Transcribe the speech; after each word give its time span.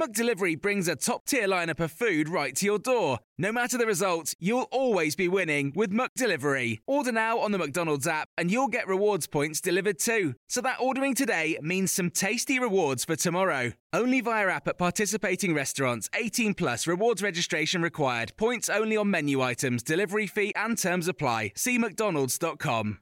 McDelivery 0.00 0.58
brings 0.58 0.88
a 0.88 0.96
top 0.96 1.26
tier 1.26 1.46
lineup 1.46 1.78
of 1.78 1.92
food 1.92 2.26
right 2.26 2.56
to 2.56 2.64
your 2.64 2.78
door. 2.78 3.18
No 3.36 3.52
matter 3.52 3.76
the 3.76 3.84
result, 3.84 4.32
you'll 4.38 4.68
always 4.70 5.14
be 5.14 5.28
winning 5.28 5.70
with 5.76 5.92
McDelivery. 5.92 6.78
Order 6.86 7.12
now 7.12 7.38
on 7.38 7.52
the 7.52 7.58
McDonald's 7.58 8.06
app 8.06 8.30
and 8.38 8.50
you'll 8.50 8.68
get 8.68 8.88
rewards 8.88 9.26
points 9.26 9.60
delivered 9.60 9.98
too. 9.98 10.34
So 10.48 10.62
that 10.62 10.80
ordering 10.80 11.14
today 11.14 11.58
means 11.60 11.92
some 11.92 12.08
tasty 12.08 12.58
rewards 12.58 13.04
for 13.04 13.16
tomorrow. 13.16 13.72
Only 13.92 14.22
via 14.22 14.48
app 14.48 14.66
at 14.66 14.78
participating 14.78 15.52
restaurants. 15.52 16.08
18 16.14 16.54
plus 16.54 16.86
rewards 16.86 17.22
registration 17.22 17.82
required. 17.82 18.32
Points 18.38 18.70
only 18.70 18.96
on 18.96 19.10
menu 19.10 19.42
items, 19.42 19.82
delivery 19.82 20.26
fee 20.26 20.54
and 20.56 20.78
terms 20.78 21.06
apply. 21.06 21.52
See 21.54 21.76
McDonald's.com. 21.76 22.98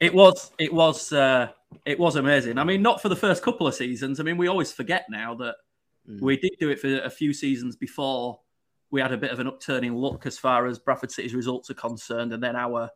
it 0.00 0.12
was, 0.12 0.50
it 0.58 0.74
was, 0.74 1.12
uh, 1.12 1.50
it 1.84 1.96
was 1.96 2.16
amazing. 2.16 2.58
I 2.58 2.64
mean, 2.64 2.82
not 2.82 3.00
for 3.00 3.08
the 3.08 3.16
first 3.16 3.44
couple 3.44 3.68
of 3.68 3.76
seasons. 3.76 4.18
I 4.18 4.24
mean, 4.24 4.38
we 4.38 4.48
always 4.48 4.72
forget 4.72 5.06
now 5.08 5.36
that 5.36 5.54
mm. 6.10 6.20
we 6.20 6.36
did 6.36 6.50
do 6.58 6.70
it 6.70 6.80
for 6.80 6.98
a 6.98 7.10
few 7.10 7.32
seasons 7.32 7.76
before 7.76 8.40
we 8.96 9.02
had 9.02 9.12
a 9.12 9.18
bit 9.18 9.30
of 9.30 9.40
an 9.40 9.46
upturning 9.46 9.94
look 9.94 10.24
as 10.24 10.38
far 10.38 10.66
as 10.66 10.78
Bradford 10.78 11.10
City's 11.10 11.34
results 11.34 11.68
are 11.68 11.74
concerned, 11.74 12.32
and 12.32 12.42
then 12.42 12.56
our 12.56 12.88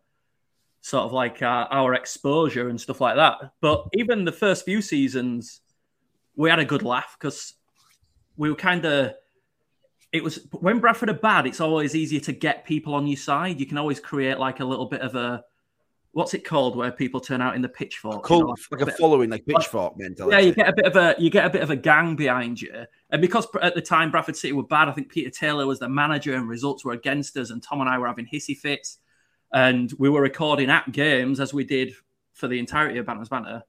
sort 0.81 1.05
of 1.05 1.12
like 1.12 1.43
our, 1.43 1.66
our 1.71 1.93
exposure 1.93 2.71
and 2.71 2.81
stuff 2.81 3.03
like 3.03 3.16
that. 3.16 3.53
But 3.61 3.87
even 3.93 4.25
the 4.25 4.33
first 4.33 4.65
few 4.65 4.81
seasons, 4.81 5.60
we 6.37 6.49
had 6.49 6.59
a 6.59 6.65
good 6.65 6.83
laugh 6.83 7.19
because 7.21 7.53
we 8.39 8.49
were 8.49 8.56
kind 8.56 8.83
of. 8.87 9.12
It 10.10 10.25
was 10.25 10.49
when 10.53 10.81
Bradford 10.81 11.10
are 11.10 11.15
bad. 11.15 11.47
It's 11.47 11.60
always 11.60 11.94
easier 11.94 12.21
to 12.21 12.33
get 12.33 12.65
people 12.65 12.94
on 12.94 13.06
your 13.06 13.19
side. 13.19 13.60
You 13.60 13.66
can 13.66 13.77
always 13.77 14.00
create 14.00 14.39
like 14.39 14.60
a 14.60 14.65
little 14.65 14.87
bit 14.87 15.03
of 15.03 15.15
a 15.15 15.44
what's 16.12 16.34
it 16.34 16.44
called 16.44 16.76
where 16.76 16.91
people 16.91 17.21
turn 17.21 17.41
out 17.41 17.54
in 17.54 17.62
the 17.62 17.69
pitchfork? 17.69 18.22
Cool, 18.22 18.38
you 18.38 18.44
know, 18.44 18.50
like, 18.71 18.81
like 18.81 18.88
a, 18.88 18.93
a 18.93 18.97
following, 18.97 19.31
like 19.31 19.47
pitchfork 19.47 19.97
mentality. 19.97 20.37
Yeah, 20.37 20.43
you 20.43 20.53
get 20.53 20.69
a 20.69 20.72
bit 20.72 20.87
of 20.87 20.97
a 20.97 21.15
you 21.19 21.31
get 21.31 21.47
a 21.47 21.50
bit 21.50 21.62
of 21.62 21.71
a 21.71 21.76
gang 21.76 22.16
behind 22.16 22.60
you, 22.60 22.87
and 23.10 23.21
because 23.21 23.47
at 23.62 23.75
the 23.75 23.82
time 23.82 24.10
Bradford 24.10 24.37
City 24.37 24.53
were 24.53 24.65
bad, 24.65 24.88
I 24.88 24.93
think 24.93 25.10
Peter 25.10 25.31
Taylor 25.31 25.66
was 25.66 25.78
the 25.78 25.88
manager, 25.88 26.34
and 26.34 26.48
results 26.48 26.84
were 26.84 26.93
against 26.93 27.37
us, 27.37 27.50
and 27.50 27.62
Tom 27.62 27.81
and 27.81 27.88
I 27.88 27.98
were 27.98 28.06
having 28.06 28.26
hissy 28.26 28.56
fits, 28.56 28.98
and 29.53 29.93
we 29.98 30.09
were 30.09 30.21
recording 30.21 30.71
at 30.71 30.91
games 30.93 31.41
as 31.41 31.54
we 31.54 31.65
did 31.65 31.93
for 32.32 32.48
the 32.48 32.59
entirety 32.59 32.98
of 32.98 33.06
Bantam's 33.06 33.28
Banter. 33.28 33.62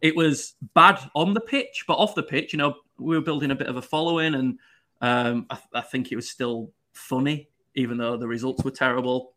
It 0.00 0.16
was 0.16 0.54
bad 0.74 0.98
on 1.14 1.32
the 1.32 1.40
pitch, 1.40 1.84
but 1.86 1.94
off 1.94 2.16
the 2.16 2.24
pitch, 2.24 2.52
you 2.52 2.56
know, 2.56 2.74
we 2.98 3.14
were 3.14 3.22
building 3.22 3.52
a 3.52 3.54
bit 3.54 3.68
of 3.68 3.76
a 3.76 3.82
following, 3.82 4.34
and 4.34 4.58
um, 5.00 5.46
I, 5.48 5.58
I 5.74 5.80
think 5.80 6.10
it 6.10 6.16
was 6.16 6.28
still 6.28 6.72
funny, 6.92 7.48
even 7.76 7.98
though 7.98 8.16
the 8.16 8.26
results 8.26 8.64
were 8.64 8.72
terrible 8.72 9.34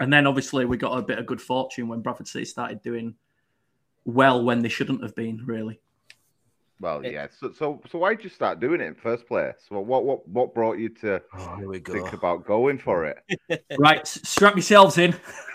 and 0.00 0.12
then 0.12 0.26
obviously 0.26 0.64
we 0.64 0.76
got 0.76 0.98
a 0.98 1.02
bit 1.02 1.18
of 1.18 1.26
good 1.26 1.40
fortune 1.40 1.88
when 1.88 2.00
Bradford 2.00 2.28
City 2.28 2.44
started 2.44 2.82
doing 2.82 3.14
well 4.04 4.42
when 4.44 4.62
they 4.62 4.68
shouldn't 4.68 5.02
have 5.02 5.14
been, 5.14 5.42
really. 5.44 5.80
Well, 6.78 7.04
yeah. 7.04 7.28
So, 7.38 7.52
so, 7.52 7.80
so 7.90 7.98
why 7.98 8.14
did 8.14 8.24
you 8.24 8.30
start 8.30 8.60
doing 8.60 8.80
it 8.82 8.84
in 8.84 8.94
first 8.94 9.26
place? 9.26 9.54
Well, 9.70 9.84
what, 9.84 10.04
what, 10.04 10.28
what 10.28 10.54
brought 10.54 10.78
you 10.78 10.90
to 10.90 11.22
oh, 11.34 11.72
think 11.72 12.12
about 12.12 12.44
going 12.44 12.78
for 12.78 13.06
it? 13.06 13.64
right, 13.78 14.06
strap 14.06 14.54
yourselves 14.56 14.98
in. 14.98 15.14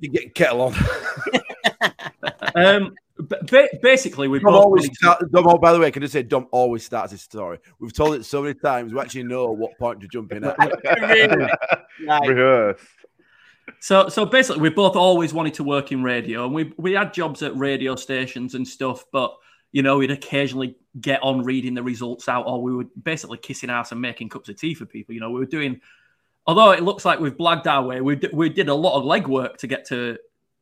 you 0.00 0.10
get 0.10 0.34
kettle 0.36 0.62
on. 0.62 0.74
um, 2.54 2.94
basically, 3.82 4.28
we 4.28 4.38
Dom 4.38 4.54
always 4.54 4.88
start, 4.96 5.24
Dom, 5.32 5.58
by 5.60 5.72
the 5.72 5.80
way, 5.80 5.90
can 5.90 6.04
I 6.04 6.06
say 6.06 6.22
Dom 6.22 6.46
always 6.52 6.84
starts 6.84 7.10
his 7.10 7.22
story? 7.22 7.58
We've 7.80 7.92
told 7.92 8.14
it 8.14 8.24
so 8.24 8.40
many 8.40 8.54
times. 8.54 8.94
We 8.94 9.00
actually 9.00 9.24
know 9.24 9.50
what 9.50 9.76
point 9.78 10.00
to 10.02 10.06
jump 10.06 10.30
in 10.32 10.44
at. 10.44 10.56
Rehearse. 12.06 12.80
So, 13.80 14.08
so 14.08 14.26
basically, 14.26 14.62
we 14.62 14.70
both 14.70 14.96
always 14.96 15.32
wanted 15.32 15.54
to 15.54 15.64
work 15.64 15.92
in 15.92 16.02
radio, 16.02 16.44
and 16.44 16.54
we 16.54 16.72
we 16.76 16.92
had 16.92 17.12
jobs 17.12 17.42
at 17.42 17.56
radio 17.56 17.96
stations 17.96 18.54
and 18.54 18.66
stuff. 18.66 19.04
But 19.12 19.34
you 19.72 19.82
know, 19.82 19.98
we'd 19.98 20.10
occasionally 20.10 20.76
get 21.00 21.22
on 21.22 21.44
reading 21.44 21.74
the 21.74 21.82
results 21.82 22.28
out, 22.28 22.46
or 22.46 22.62
we 22.62 22.74
were 22.74 22.86
basically 23.02 23.38
kissing 23.38 23.70
ass 23.70 23.92
and 23.92 24.00
making 24.00 24.30
cups 24.30 24.48
of 24.48 24.56
tea 24.56 24.74
for 24.74 24.86
people. 24.86 25.14
You 25.14 25.20
know, 25.20 25.30
we 25.30 25.40
were 25.40 25.46
doing. 25.46 25.80
Although 26.46 26.70
it 26.70 26.82
looks 26.82 27.04
like 27.04 27.20
we've 27.20 27.36
blagged 27.36 27.66
our 27.66 27.82
way, 27.82 28.00
we 28.00 28.16
d- 28.16 28.30
we 28.32 28.48
did 28.48 28.68
a 28.70 28.74
lot 28.74 28.96
of 28.98 29.04
legwork 29.04 29.58
to 29.58 29.66
get 29.66 29.86
to 29.88 30.16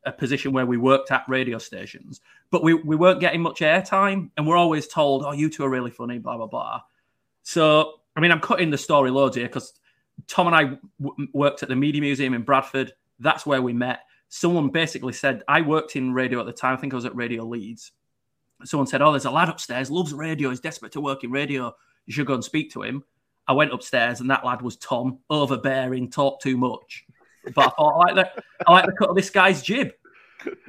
a 0.05 0.11
position 0.11 0.51
where 0.51 0.65
we 0.65 0.77
worked 0.77 1.11
at 1.11 1.23
radio 1.27 1.57
stations, 1.57 2.21
but 2.49 2.63
we, 2.63 2.73
we 2.73 2.95
weren't 2.95 3.19
getting 3.19 3.41
much 3.41 3.59
airtime, 3.59 4.29
and 4.37 4.45
we're 4.45 4.57
always 4.57 4.87
told, 4.87 5.23
"Oh, 5.23 5.31
you 5.31 5.49
two 5.49 5.63
are 5.63 5.69
really 5.69 5.91
funny," 5.91 6.17
blah 6.17 6.37
blah 6.37 6.47
blah. 6.47 6.81
So, 7.43 7.99
I 8.15 8.19
mean, 8.19 8.31
I'm 8.31 8.41
cutting 8.41 8.69
the 8.69 8.77
story 8.77 9.11
loads 9.11 9.37
here 9.37 9.47
because 9.47 9.73
Tom 10.27 10.47
and 10.47 10.55
I 10.55 10.63
w- 11.01 11.27
worked 11.33 11.63
at 11.63 11.69
the 11.69 11.75
Media 11.75 12.01
Museum 12.01 12.33
in 12.33 12.41
Bradford. 12.41 12.93
That's 13.19 13.45
where 13.45 13.61
we 13.61 13.73
met. 13.73 13.99
Someone 14.29 14.69
basically 14.69 15.13
said, 15.13 15.43
I 15.47 15.61
worked 15.61 15.95
in 15.95 16.13
radio 16.13 16.39
at 16.39 16.45
the 16.45 16.53
time. 16.53 16.73
I 16.73 16.81
think 16.81 16.93
I 16.93 16.95
was 16.95 17.05
at 17.05 17.15
Radio 17.15 17.43
Leeds. 17.45 17.91
Someone 18.63 18.87
said, 18.87 19.01
Oh, 19.01 19.11
there's 19.11 19.25
a 19.25 19.31
lad 19.31 19.49
upstairs, 19.49 19.91
loves 19.91 20.13
radio. 20.13 20.49
He's 20.49 20.59
desperate 20.59 20.91
to 20.93 21.01
work 21.01 21.23
in 21.23 21.31
radio. 21.31 21.73
You 22.05 22.13
should 22.13 22.27
go 22.27 22.33
and 22.33 22.43
speak 22.43 22.71
to 22.73 22.81
him. 22.81 23.03
I 23.47 23.53
went 23.53 23.71
upstairs, 23.71 24.19
and 24.19 24.29
that 24.29 24.45
lad 24.45 24.61
was 24.61 24.75
Tom, 24.75 25.19
overbearing, 25.29 26.09
talked 26.09 26.43
too 26.43 26.57
much. 26.57 27.05
But 27.55 27.67
I 27.67 27.69
thought, 27.69 27.93
I 27.93 27.97
like 27.97 28.15
the, 28.15 28.43
I 28.67 28.71
like 28.73 28.85
the 28.85 28.91
cut 28.91 29.09
of 29.09 29.15
this 29.15 29.29
guy's 29.29 29.61
jib. 29.61 29.91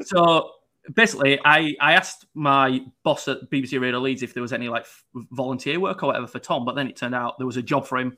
So 0.02 0.52
basically, 0.94 1.38
I, 1.44 1.74
I 1.80 1.94
asked 1.94 2.26
my 2.34 2.80
boss 3.02 3.28
at 3.28 3.50
BBC 3.50 3.80
Radio 3.80 3.98
Leeds 3.98 4.22
if 4.22 4.34
there 4.34 4.42
was 4.42 4.52
any 4.52 4.68
like 4.68 4.86
volunteer 5.32 5.80
work 5.80 6.02
or 6.02 6.06
whatever 6.06 6.26
for 6.26 6.38
Tom, 6.38 6.64
but 6.64 6.74
then 6.74 6.88
it 6.88 6.96
turned 6.96 7.14
out 7.14 7.38
there 7.38 7.46
was 7.46 7.56
a 7.56 7.62
job 7.62 7.86
for 7.86 7.98
him. 7.98 8.16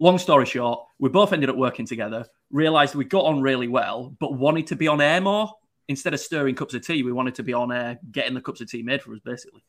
Long 0.00 0.18
story 0.18 0.46
short, 0.46 0.86
we 0.98 1.08
both 1.08 1.32
ended 1.32 1.50
up 1.50 1.56
working 1.56 1.86
together, 1.86 2.24
realized 2.50 2.94
we 2.94 3.04
got 3.04 3.24
on 3.24 3.40
really 3.40 3.68
well, 3.68 4.14
but 4.20 4.34
wanted 4.34 4.68
to 4.68 4.76
be 4.76 4.86
on 4.86 5.00
air 5.00 5.20
more. 5.20 5.52
Instead 5.88 6.14
of 6.14 6.20
stirring 6.20 6.54
cups 6.54 6.74
of 6.74 6.86
tea, 6.86 7.02
we 7.02 7.12
wanted 7.12 7.34
to 7.36 7.42
be 7.42 7.52
on 7.52 7.72
air, 7.72 7.98
getting 8.12 8.34
the 8.34 8.40
cups 8.40 8.60
of 8.60 8.70
tea 8.70 8.82
made 8.82 9.02
for 9.02 9.12
us, 9.14 9.20
basically. 9.24 9.62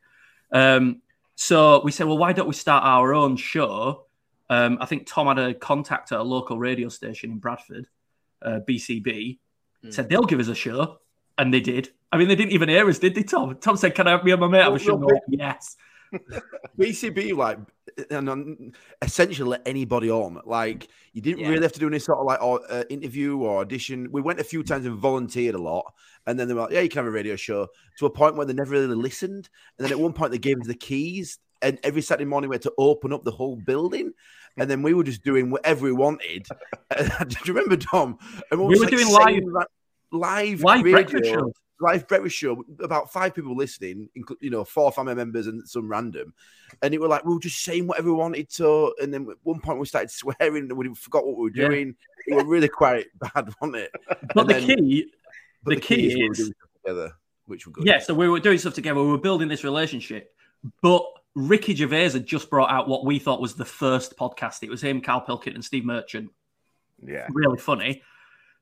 Um, 0.51 1.01
so 1.35 1.81
we 1.83 1.91
said, 1.91 2.05
well, 2.07 2.17
why 2.17 2.33
don't 2.33 2.47
we 2.47 2.53
start 2.53 2.83
our 2.83 3.13
own 3.13 3.37
show? 3.37 4.05
Um, 4.49 4.77
I 4.81 4.85
think 4.85 5.07
Tom 5.07 5.27
had 5.27 5.39
a 5.39 5.53
contact 5.53 6.11
at 6.11 6.19
a 6.19 6.23
local 6.23 6.59
radio 6.59 6.89
station 6.89 7.31
in 7.31 7.37
Bradford, 7.37 7.87
uh, 8.41 8.59
BCB, 8.67 9.39
said 9.89 10.09
they'll 10.09 10.23
give 10.23 10.39
us 10.39 10.49
a 10.49 10.55
show, 10.55 10.97
and 11.37 11.53
they 11.53 11.61
did. 11.61 11.89
I 12.11 12.17
mean, 12.17 12.27
they 12.27 12.35
didn't 12.35 12.51
even 12.51 12.69
hear 12.69 12.89
us, 12.89 12.99
did 12.99 13.15
they, 13.15 13.23
Tom? 13.23 13.55
Tom 13.61 13.77
said, 13.77 13.95
"Can 13.95 14.07
I 14.07 14.11
have 14.11 14.23
me 14.23 14.31
and 14.31 14.41
my 14.41 14.47
mate 14.47 14.63
have 14.63 14.73
a 14.73 14.79
show?" 14.79 14.97
no, 14.97 15.07
And 15.07 15.13
like, 15.13 15.21
yes. 15.29 15.77
BCB 16.79 17.35
like 17.35 17.59
and 18.09 18.29
um, 18.29 18.71
essentially 19.01 19.49
let 19.49 19.61
anybody 19.67 20.09
on. 20.09 20.39
Like 20.45 20.87
you 21.13 21.21
didn't 21.21 21.39
Yeah. 21.39 21.49
really 21.49 21.63
have 21.63 21.73
to 21.73 21.79
do 21.79 21.87
any 21.87 21.99
sort 21.99 22.19
of 22.19 22.25
like 22.25 22.41
or, 22.41 22.61
uh, 22.69 22.83
interview 22.89 23.37
or 23.37 23.61
audition. 23.61 24.09
We 24.11 24.21
went 24.21 24.39
a 24.39 24.43
few 24.43 24.63
times 24.63 24.85
and 24.85 24.97
volunteered 24.97 25.55
a 25.55 25.61
lot, 25.61 25.93
and 26.25 26.39
then 26.39 26.47
they 26.47 26.53
were 26.53 26.61
like, 26.61 26.71
"Yeah, 26.71 26.81
you 26.81 26.89
can 26.89 26.97
have 26.99 27.07
a 27.07 27.11
radio 27.11 27.35
show." 27.35 27.67
To 27.99 28.05
a 28.05 28.09
point 28.09 28.35
where 28.35 28.45
they 28.45 28.53
never 28.53 28.71
really 28.71 28.87
listened, 28.95 29.49
and 29.77 29.85
then 29.85 29.91
at 29.91 29.99
one 29.99 30.13
point 30.13 30.31
they 30.31 30.37
gave 30.37 30.59
us 30.61 30.67
the 30.67 30.75
keys, 30.75 31.37
and 31.61 31.79
every 31.83 32.01
Saturday 32.01 32.29
morning 32.29 32.49
we 32.49 32.55
had 32.55 32.61
to 32.63 32.73
open 32.77 33.13
up 33.13 33.23
the 33.23 33.31
whole 33.31 33.55
building. 33.55 34.13
And 34.57 34.69
then 34.69 34.81
we 34.81 34.93
were 34.93 35.03
just 35.05 35.23
doing 35.23 35.51
whatever 35.51 35.85
we 35.85 35.93
wanted. 35.93 36.45
Do 36.97 37.35
you 37.45 37.53
remember, 37.53 37.77
Tom? 37.77 38.17
And 38.51 38.59
We 38.59 38.67
was, 38.67 38.79
were 38.79 38.85
like, 38.87 38.91
doing 38.91 39.07
like, 39.07 39.67
live, 40.11 40.61
Live 40.63 40.83
radio, 40.83 40.91
breakfast 40.91 41.25
shows. 41.29 41.53
Live 41.81 42.07
breakfast 42.09 42.35
show, 42.35 42.63
about 42.83 43.11
five 43.11 43.33
people 43.33 43.55
listening, 43.55 44.09
you 44.41 44.49
know, 44.49 44.65
four 44.65 44.91
family 44.91 45.15
members 45.15 45.47
and 45.47 45.67
some 45.67 45.87
random. 45.87 46.33
And 46.81 46.93
it 46.93 46.99
were 46.99 47.07
like, 47.07 47.23
we 47.23 47.33
were 47.33 47.39
just 47.39 47.63
saying 47.63 47.87
whatever 47.87 48.09
we 48.11 48.17
wanted 48.17 48.49
to. 48.55 48.93
And 49.01 49.13
then 49.13 49.27
at 49.29 49.37
one 49.43 49.61
point 49.61 49.79
we 49.79 49.85
started 49.85 50.11
swearing 50.11 50.57
and 50.69 50.73
we 50.73 50.93
forgot 50.93 51.25
what 51.25 51.37
we 51.37 51.43
were 51.43 51.51
Yeah. 51.55 51.69
doing. 51.69 51.95
It 52.27 52.33
was 52.35 52.43
really 52.45 52.67
quite 52.67 53.05
bad, 53.19 53.49
wasn't 53.61 53.77
it? 53.77 53.91
But 54.33 54.37
And 54.37 54.49
the 54.49 54.53
then- 54.67 54.77
key, 54.77 55.11
but 55.63 55.75
the 55.75 55.81
key 55.81 56.07
we 56.15 56.25
were 56.27 56.31
is- 56.33 56.37
doing 56.39 56.53
stuff 56.53 56.69
together, 56.83 57.11
which 57.45 57.65
were 57.65 57.71
good. 57.71 57.85
yeah. 57.85 57.99
So 57.99 58.13
we 58.13 58.27
were 58.27 58.39
doing 58.41 58.57
stuff 58.57 58.73
together. 58.73 59.01
We 59.01 59.09
were 59.11 59.17
building 59.17 59.47
this 59.47 59.63
relationship, 59.63 60.35
but 60.81 61.05
Ricky 61.35 61.73
Gervais 61.75 62.09
had 62.11 62.25
just 62.25 62.49
brought 62.49 62.69
out 62.71 62.89
what 62.89 63.05
we 63.05 63.19
thought 63.19 63.39
was 63.39 63.53
the 63.55 63.63
first 63.63 64.17
podcast. 64.17 64.63
It 64.63 64.69
was 64.69 64.81
him, 64.81 64.99
Karl 64.99 65.21
Pilkington, 65.21 65.55
and 65.55 65.63
Steve 65.63 65.85
Merchant. 65.85 66.29
Yeah. 67.01 67.27
really 67.31 67.57
funny. 67.57 68.01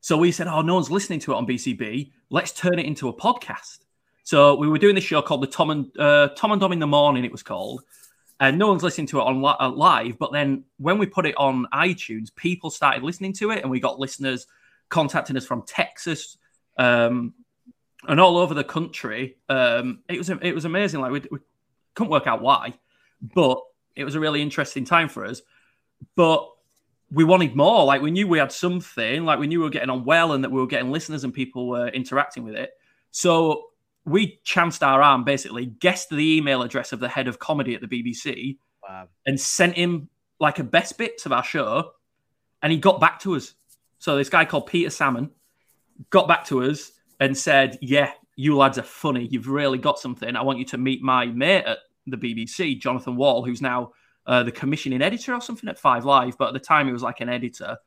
So 0.02 0.18
we 0.18 0.32
said, 0.32 0.48
"Oh, 0.48 0.62
no 0.62 0.76
one's 0.76 0.92
listening 0.92 1.20
to 1.22 1.34
it 1.34 1.36
on 1.36 1.48
BCB. 1.48 2.12
Let's 2.30 2.52
turn 2.52 2.80
it 2.80 2.86
into 2.86 3.10
a 3.10 3.14
podcast." 3.14 3.80
So 4.24 4.56
we 4.56 4.68
were 4.68 4.78
doing 4.78 4.96
this 4.96 5.04
show 5.04 5.22
called 5.22 5.42
the 5.42 5.48
Tom 5.48 5.70
and 5.70 6.00
uh, 6.00 6.30
Tom 6.36 6.52
and 6.52 6.62
Dom 6.62 6.74
in 6.74 6.80
the 6.80 6.88
Morning. 6.88 7.24
It 7.24 7.32
was 7.32 7.44
called, 7.44 7.84
and 8.40 8.58
no 8.58 8.68
one's 8.68 8.84
listening 8.84 9.08
to 9.08 9.20
it 9.20 9.24
on 9.24 9.42
li- 9.42 9.56
uh, 9.60 9.70
live. 9.70 10.18
But 10.18 10.32
then 10.32 10.66
when 10.78 10.98
we 10.98 11.06
put 11.06 11.26
it 11.26 11.36
on 11.38 11.66
iTunes, 11.74 12.34
people 12.36 12.70
started 12.70 13.04
listening 13.04 13.34
to 13.34 13.52
it, 13.52 13.62
and 13.62 13.72
we 13.72 13.80
got 13.80 14.00
listeners 14.00 14.48
contacting 14.90 15.38
us 15.38 15.46
from 15.46 15.64
Texas 15.64 16.38
um, 16.78 17.34
and 18.08 18.20
all 18.20 18.38
over 18.38 18.54
the 18.54 18.64
country. 18.64 19.38
Um, 19.50 20.00
it 20.08 20.18
was 20.18 20.30
it 20.30 20.54
was 20.54 20.66
amazing. 20.66 21.02
Like 21.02 21.12
we, 21.12 21.22
we 21.32 21.40
couldn't 21.96 22.12
work 22.12 22.28
out 22.28 22.42
why, 22.42 22.74
but 23.22 23.62
it 23.96 24.04
was 24.04 24.16
a 24.16 24.20
really 24.20 24.42
interesting 24.42 24.86
time 24.86 25.10
for 25.10 25.26
us. 25.26 25.42
But 26.16 26.50
we 27.12 27.24
wanted 27.24 27.56
more. 27.56 27.86
Like 27.86 28.02
we 28.02 28.12
knew 28.12 28.28
we 28.28 28.40
had 28.40 28.52
something. 28.52 29.24
Like 29.26 29.40
we 29.40 29.48
knew 29.48 29.60
we 29.60 29.66
were 29.66 29.70
getting 29.72 29.90
on 29.90 30.04
well, 30.04 30.34
and 30.34 30.44
that 30.44 30.52
we 30.52 30.60
were 30.60 30.68
getting 30.68 30.92
listeners 30.92 31.24
and 31.24 31.34
people 31.34 31.68
were 31.68 31.88
interacting 31.90 32.44
with 32.44 32.56
it. 32.56 32.72
So 33.12 33.66
we 34.06 34.40
chanced 34.44 34.84
our 34.84 35.02
arm, 35.02 35.24
basically, 35.24 35.66
guessed 35.66 36.10
the 36.10 36.38
email 36.38 36.62
address 36.62 36.94
of 36.94 37.00
the 37.00 37.10
head 37.10 37.28
of 37.28 37.40
comedy 37.40 37.76
at 37.76 37.82
the 37.82 37.88
BBC, 37.88 38.58
Wow. 38.88 39.08
and 39.26 39.40
sent 39.40 39.76
him 39.76 40.10
like 40.40 40.60
a 40.60 40.64
best 40.64 40.98
bits 40.98 41.26
of 41.26 41.32
our 41.32 41.44
show, 41.44 41.92
and 42.62 42.72
he 42.72 42.78
got 42.78 43.00
back 43.02 43.20
to 43.22 43.36
us. 43.36 43.54
So 44.00 44.16
this 44.16 44.30
guy 44.30 44.46
called 44.46 44.68
Peter 44.68 44.90
Salmon 44.90 45.32
got 46.10 46.28
back 46.28 46.46
to 46.46 46.64
us 46.64 46.92
and 47.20 47.36
said, 47.36 47.78
"Yeah, 47.82 48.12
you 48.36 48.56
lads 48.56 48.78
are 48.78 48.84
funny. 48.84 49.28
You've 49.32 49.48
really 49.48 49.80
got 49.80 49.98
something. 49.98 50.36
I 50.36 50.44
want 50.44 50.60
you 50.60 50.66
to 50.66 50.78
meet 50.78 51.02
my 51.02 51.26
mate 51.26 51.66
at 51.66 51.80
the 52.06 52.18
BBC, 52.18 52.76
Jonathan 52.80 53.16
Wall, 53.16 53.44
who's 53.44 53.62
now 53.62 53.92
uh, 54.28 54.44
the 54.44 54.52
commissioning 54.52 55.02
editor 55.02 55.34
or 55.34 55.42
something 55.42 55.70
at 55.70 55.80
Five 55.80 56.06
Live, 56.06 56.38
but 56.38 56.50
at 56.50 56.54
the 56.54 56.60
time 56.60 56.86
he 56.86 56.94
was 56.94 57.02
like 57.02 57.22
an 57.22 57.30
editor. 57.30 57.78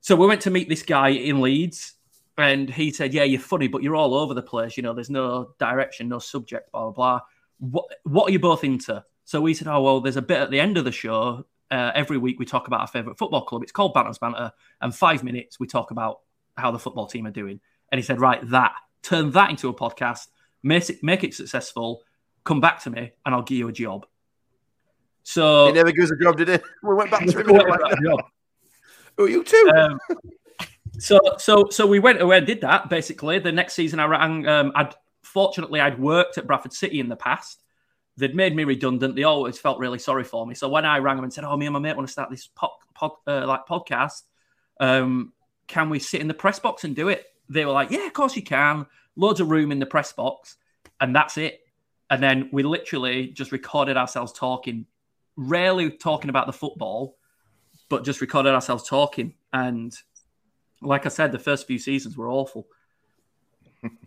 So 0.00 0.14
we 0.14 0.26
went 0.26 0.42
to 0.42 0.50
meet 0.50 0.68
this 0.68 0.82
guy 0.82 1.08
in 1.08 1.40
Leeds, 1.40 1.94
and 2.36 2.70
he 2.70 2.92
said, 2.92 3.14
"Yeah, 3.14 3.24
you're 3.24 3.40
funny, 3.40 3.66
but 3.66 3.82
you're 3.82 3.96
all 3.96 4.14
over 4.14 4.34
the 4.34 4.42
place. 4.42 4.76
You 4.76 4.82
know, 4.82 4.92
there's 4.92 5.10
no 5.10 5.54
direction, 5.58 6.08
no 6.08 6.18
subject, 6.18 6.70
blah 6.70 6.90
blah 6.90 6.92
blah. 6.92 7.20
What 7.58 7.86
what 8.04 8.28
are 8.28 8.32
you 8.32 8.38
both 8.38 8.62
into?" 8.62 9.02
So 9.24 9.40
we 9.40 9.54
said, 9.54 9.68
"Oh 9.68 9.82
well, 9.82 10.00
there's 10.00 10.16
a 10.16 10.22
bit 10.22 10.38
at 10.38 10.50
the 10.50 10.60
end 10.60 10.76
of 10.76 10.84
the 10.84 10.92
show. 10.92 11.46
Uh, 11.70 11.92
every 11.94 12.16
week 12.18 12.38
we 12.38 12.46
talk 12.46 12.66
about 12.66 12.80
our 12.80 12.86
favorite 12.86 13.18
football 13.18 13.44
club. 13.44 13.62
It's 13.62 13.72
called 13.72 13.94
Bantams 13.94 14.20
Banter, 14.20 14.52
and 14.80 14.94
five 14.94 15.24
minutes 15.24 15.58
we 15.58 15.66
talk 15.66 15.90
about 15.90 16.20
how 16.56 16.70
the 16.70 16.78
football 16.78 17.06
team 17.06 17.26
are 17.26 17.32
doing." 17.32 17.60
And 17.90 17.98
he 17.98 18.02
said, 18.02 18.20
"Right, 18.20 18.40
that 18.50 18.72
turn 19.02 19.30
that 19.30 19.50
into 19.50 19.68
a 19.68 19.74
podcast, 19.74 20.28
make 20.62 20.90
it 20.90 21.02
make 21.02 21.24
it 21.24 21.32
successful. 21.34 22.02
Come 22.44 22.60
back 22.60 22.82
to 22.82 22.90
me, 22.90 23.12
and 23.24 23.34
I'll 23.34 23.42
give 23.42 23.58
you 23.58 23.68
a 23.68 23.72
job." 23.72 24.06
So 25.28 25.66
He 25.66 25.72
never 25.72 25.92
gives 25.92 26.10
a 26.10 26.16
job, 26.16 26.38
did 26.38 26.48
he? 26.48 26.58
We 26.82 26.94
went 26.94 27.10
back 27.10 27.26
to 27.26 27.38
him. 27.38 27.48
What 27.48 27.68
like, 27.68 27.80
about 27.80 28.02
job? 28.02 28.20
oh, 29.18 29.26
you 29.26 29.44
too. 29.44 29.70
Um, 29.76 30.00
so 30.98 31.20
so 31.36 31.68
so 31.70 31.86
we 31.86 31.98
went 31.98 32.22
away 32.22 32.38
and 32.38 32.46
did 32.46 32.62
that 32.62 32.88
basically. 32.88 33.38
The 33.38 33.52
next 33.52 33.74
season 33.74 34.00
I 34.00 34.06
rang. 34.06 34.48
Um, 34.48 34.72
I'd 34.74 34.94
fortunately 35.22 35.80
I'd 35.80 35.98
worked 35.98 36.38
at 36.38 36.46
Bradford 36.46 36.72
City 36.72 36.98
in 36.98 37.10
the 37.10 37.16
past. 37.16 37.62
They'd 38.16 38.34
made 38.34 38.56
me 38.56 38.64
redundant. 38.64 39.16
They 39.16 39.24
always 39.24 39.58
felt 39.58 39.78
really 39.78 39.98
sorry 39.98 40.24
for 40.24 40.46
me. 40.46 40.54
So 40.54 40.66
when 40.70 40.86
I 40.86 40.98
rang 40.98 41.16
them 41.16 41.24
and 41.24 41.32
said, 41.32 41.44
"Oh, 41.44 41.54
me 41.58 41.66
and 41.66 41.74
my 41.74 41.78
mate 41.78 41.94
want 41.94 42.08
to 42.08 42.12
start 42.12 42.30
this 42.30 42.46
pod, 42.46 42.70
pod 42.94 43.10
uh, 43.26 43.46
like 43.46 43.66
podcast, 43.66 44.22
um, 44.80 45.34
can 45.66 45.90
we 45.90 45.98
sit 45.98 46.22
in 46.22 46.28
the 46.28 46.32
press 46.32 46.58
box 46.58 46.84
and 46.84 46.96
do 46.96 47.10
it?" 47.10 47.26
They 47.50 47.66
were 47.66 47.72
like, 47.72 47.90
"Yeah, 47.90 48.06
of 48.06 48.14
course 48.14 48.34
you 48.34 48.42
can. 48.42 48.86
Loads 49.14 49.40
of 49.40 49.50
room 49.50 49.72
in 49.72 49.78
the 49.78 49.84
press 49.84 50.10
box, 50.10 50.56
and 51.02 51.14
that's 51.14 51.36
it." 51.36 51.60
And 52.08 52.22
then 52.22 52.48
we 52.50 52.62
literally 52.62 53.26
just 53.26 53.52
recorded 53.52 53.98
ourselves 53.98 54.32
talking, 54.32 54.86
rarely 55.38 55.88
talking 55.88 56.28
about 56.28 56.46
the 56.46 56.52
football, 56.52 57.16
but 57.88 58.04
just 58.04 58.20
recorded 58.20 58.52
ourselves 58.52 58.86
talking. 58.86 59.34
And 59.52 59.94
like 60.82 61.06
I 61.06 61.08
said, 61.08 61.32
the 61.32 61.38
first 61.38 61.66
few 61.66 61.78
seasons 61.78 62.16
were 62.16 62.28
awful. 62.28 62.66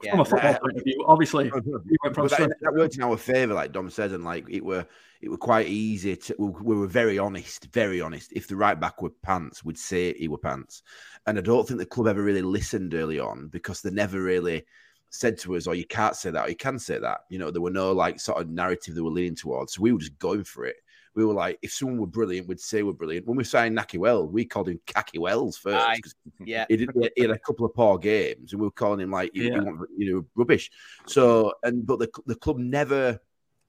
Yeah. 0.04 0.12
From 0.12 0.20
a 0.20 0.26
football 0.26 0.54
point 0.56 0.78
of 0.78 0.84
view, 0.84 1.04
obviously, 1.08 1.46
we 1.66 1.98
from 2.14 2.28
that, 2.28 2.56
that 2.60 2.74
worked 2.74 2.98
in 2.98 3.04
our 3.04 3.16
favour, 3.16 3.54
like 3.54 3.72
Dom 3.72 3.90
said, 3.90 4.12
and 4.12 4.26
like 4.26 4.46
it 4.50 4.64
were 4.64 4.86
it 5.22 5.30
were 5.30 5.38
quite 5.38 5.68
easy 5.68 6.18
to 6.18 6.36
we, 6.38 6.50
we 6.50 6.76
were 6.76 6.88
very 6.88 7.18
honest, 7.18 7.70
very 7.72 8.02
honest. 8.02 8.34
If 8.34 8.50
the 8.50 8.58
right 8.58 8.78
back 8.78 9.02
were 9.02 9.12
pants, 9.24 9.64
we'd 9.64 9.78
say 9.78 10.14
he 10.14 10.28
were 10.28 10.38
pants. 10.38 10.84
And 11.26 11.38
I 11.38 11.42
don't 11.42 11.66
think 11.66 11.80
the 11.80 11.86
club 11.86 12.08
ever 12.08 12.22
really 12.22 12.42
listened 12.42 12.94
early 12.94 13.18
on 13.18 13.48
because 13.48 13.82
they 13.82 13.92
never 13.92 14.22
really 14.22 14.66
said 15.10 15.38
to 15.40 15.56
us, 15.56 15.68
Oh, 15.68 15.72
you 15.72 15.86
can't 15.86 16.18
say 16.18 16.32
that, 16.32 16.48
or 16.48 16.50
you 16.50 16.56
can 16.58 16.78
say 16.78 17.00
that. 17.00 17.22
You 17.30 17.40
know, 17.40 17.50
there 17.50 17.62
were 17.62 17.72
no 17.72 17.94
like 17.94 18.20
sort 18.20 18.42
of 18.42 18.50
narrative 18.50 18.94
they 18.96 19.02
were 19.02 19.10
leaning 19.10 19.38
towards. 19.38 19.76
So 19.76 19.84
we 19.84 19.94
were 19.94 20.00
just 20.00 20.20
going 20.20 20.44
for 20.44 20.66
it. 20.66 20.76
We 21.13 21.25
were 21.25 21.34
like, 21.34 21.60
if 21.62 21.74
someone 21.74 21.98
were 22.00 22.08
brilliant, 22.08 22.48
we'd 22.48 22.60
say 22.60 22.84
we're 22.84 22.94
brilliant. 22.94 23.27
When 23.27 23.36
we 23.36 23.44
signed 23.44 23.77
Nahki 23.77 24.00
Wells, 24.00 24.32
we 24.32 24.46
called 24.46 24.70
him 24.70 24.80
Kaki 24.88 25.20
Wells 25.20 25.58
first. 25.58 26.01
'cause 26.01 26.15
Yeah. 26.46 26.65
he, 26.70 26.77
did, 26.77 26.89
he 27.15 27.22
had 27.24 27.32
a 27.32 27.39
couple 27.39 27.65
of 27.65 27.74
poor 27.74 27.98
games, 27.98 28.53
and 28.53 28.62
we 28.62 28.68
were 28.68 28.72
calling 28.72 29.01
him 29.01 29.12
like 29.12 29.32
you, 29.34 29.44
you 29.44 29.51
Yeah. 29.51 29.60
want 29.62 29.89
you 29.98 30.13
know 30.13 30.25
rubbish. 30.36 30.72
So 31.08 31.53
and 31.63 31.86
but 31.86 32.00
the 32.00 32.10
the 32.25 32.36
club 32.36 32.58
never. 32.58 33.20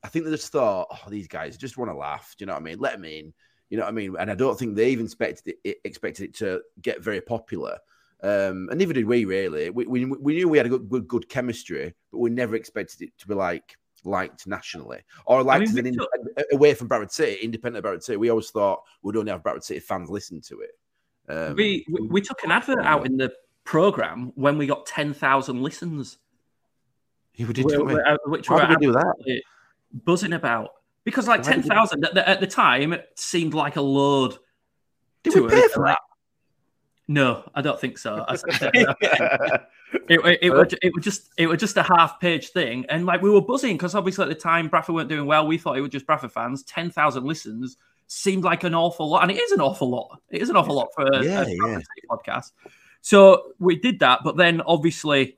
I 0.04 0.08
think 0.08 0.25
they 0.25 0.32
just 0.32 0.50
thought, 0.50 0.88
oh, 0.90 1.11
these 1.11 1.28
guys 1.28 1.56
just 1.56 1.78
want 1.78 1.88
to 1.90 1.96
laugh. 1.96 2.34
Do 2.37 2.42
you 2.42 2.46
know 2.46 2.54
what 2.54 2.62
I 2.62 2.64
mean? 2.64 2.78
Let 2.80 2.94
them 2.94 3.04
in. 3.04 3.32
You 3.70 3.78
know 3.78 3.84
what 3.84 3.90
I 3.90 3.92
mean? 3.92 4.16
And 4.18 4.30
I 4.30 4.34
don't 4.34 4.58
think 4.58 4.75
they 4.75 4.90
even 4.90 5.06
expected 5.06 5.54
it, 5.64 5.78
expected 5.84 6.25
it 6.25 6.34
to 6.38 6.61
get 6.80 7.02
very 7.02 7.20
popular. 7.20 7.78
Um, 8.20 8.68
and 8.70 8.78
neither 8.78 8.92
did 8.94 9.06
we 9.06 9.25
really. 9.25 9.70
We, 9.70 9.87
we, 9.87 10.04
we 10.04 10.34
knew 10.34 10.49
we 10.49 10.58
had 10.58 10.66
a 10.66 10.70
good, 10.70 10.88
good 10.88 11.08
good 11.08 11.28
chemistry, 11.28 11.94
but 12.11 12.18
we 12.18 12.30
never 12.30 12.56
expected 12.56 13.02
it 13.02 13.12
to 13.18 13.28
be 13.28 13.34
like 13.34 13.76
liked 14.04 14.47
nationally 14.47 15.00
or 15.26 15.42
liked 15.42 15.73
mean, 15.75 15.87
an 15.87 15.97
we 16.37 16.42
away 16.52 16.75
from 16.75 16.88
Bradford 16.88 17.12
City, 17.12 17.38
independent 17.42 17.78
of 17.78 17.82
Bradford 17.82 18.04
City. 18.04 18.16
We 18.16 18.30
always 18.30 18.50
thought 18.50 18.82
we'd 19.02 19.16
only 19.16 19.30
have 19.32 19.42
Bradford 19.42 19.64
City 19.64 19.80
fans 19.80 20.11
listen 20.11 20.40
to 20.42 20.61
it. 20.61 20.71
Um, 21.28 21.54
we, 21.56 21.87
we 21.90 22.06
we 22.09 22.21
took 22.21 22.42
an 22.44 22.50
advert 22.50 22.80
out 22.85 23.06
in 23.06 23.16
the 23.16 23.32
program 23.64 24.32
when 24.35 24.59
we 24.59 24.66
got 24.66 24.87
ten 24.87 25.14
thousand 25.14 25.62
listens, 25.62 26.18
yeah, 27.35 27.47
we 27.47 27.52
did, 27.52 27.64
Wh- 27.64 27.68
didn't 27.68 27.87
we? 27.87 27.94
wh- 27.94 28.06
uh, 28.06 28.16
which 28.26 28.49
How 28.49 28.56
we're 28.56 28.66
did 28.66 28.80
we 28.80 28.87
do 28.87 28.92
that? 28.92 29.42
buzzing 30.04 30.32
about. 30.32 30.71
Because 31.04 31.26
like 31.28 31.44
Why 31.44 31.52
did 31.54 31.64
ten 31.64 31.78
we- 32.00 32.06
at 32.09 32.14
the, 32.14 32.28
at 32.28 32.40
the 32.40 32.47
time 32.47 32.92
it 32.92 33.06
seemed 33.16 33.54
like 33.54 33.76
a 33.76 33.80
load. 33.80 34.37
Did 35.23 35.35
to 35.35 35.42
we 35.42 35.47
us. 35.49 35.54
pay 35.54 35.68
for 35.68 35.85
that? 35.87 35.99
No, 37.12 37.45
I 37.54 37.61
don't 37.61 37.78
think 37.78 37.99
so. 37.99 38.25
I- 38.26 38.35
it, 38.62 39.66
it, 40.09 40.38
it, 40.42 40.50
was, 40.50 40.75
it 40.81 40.95
was 40.95 41.04
just 41.04 41.31
it 41.37 41.47
was 41.47 41.61
just 41.61 41.76
a 41.76 41.83
half 41.83 42.19
page 42.19 42.49
thing, 42.49 42.87
and 42.88 43.04
like 43.04 43.21
we 43.21 43.28
were 43.28 43.42
buzzing 43.42 43.76
because 43.76 43.95
obviously 43.95 44.23
at 44.23 44.28
the 44.31 44.35
time 44.35 44.69
Bradford 44.69 44.95
weren't 44.95 45.09
doing 45.11 45.26
well. 45.26 45.47
We 45.47 45.59
thought 45.59 45.76
it 45.76 45.83
was 45.83 45.90
just 45.90 46.07
Bradford 46.07 46.33
fans. 46.33 46.62
Ten 46.62 46.90
thousand 46.90 47.25
listens 47.25 47.76
seemed 48.07 48.45
like 48.45 48.64
an 48.64 48.75
awful 48.75 49.11
lot, 49.11 49.23
and 49.25 49.31
it 49.31 49.38
is 49.38 49.52
an 49.52 49.61
awful 49.61 49.90
lot. 49.90 50.23
It 50.31 50.40
is 50.40 50.49
an 50.49 50.57
awful 50.57 50.75
lot 50.75 50.88
for 50.95 51.02
a, 51.07 51.23
Yeah, 51.23 51.42
a 51.47 51.50
yeah. 51.50 51.81
Podcast. 52.11 52.52
So 53.02 53.52
we 53.59 53.76
did 53.76 53.99
that, 53.99 54.21
but 54.25 54.37
then 54.38 54.62
obviously, 54.62 55.37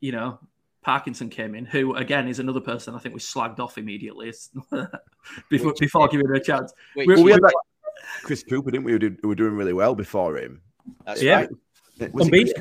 you 0.00 0.12
know, 0.12 0.38
Parkinson 0.80 1.28
came 1.28 1.54
in, 1.54 1.66
who 1.66 1.94
again 1.94 2.26
is 2.26 2.38
another 2.38 2.60
person 2.60 2.94
I 2.94 2.98
think 3.00 3.14
we 3.14 3.20
slagged 3.20 3.58
off 3.60 3.76
immediately 3.76 4.32
before 5.50 5.74
before 5.78 6.08
giving 6.08 6.26
her 6.26 6.34
a 6.34 6.40
chance. 6.42 6.72
Well, 6.96 7.06
we 7.06 7.22
we- 7.22 7.32
had 7.32 7.42
that 7.42 7.54
Chris 8.22 8.42
Cooper, 8.42 8.70
didn't 8.70 8.84
we? 8.84 8.92
Who, 8.92 8.98
did, 8.98 9.18
who 9.22 9.28
were 9.28 9.34
doing 9.34 9.54
really 9.54 9.72
well 9.72 9.94
before 9.94 10.36
him. 10.38 10.60
That's 11.06 11.22
Yeah. 11.22 11.46
right. 12.00 12.12
Was 12.12 12.28
it 12.28 12.30
Chris, 12.30 12.52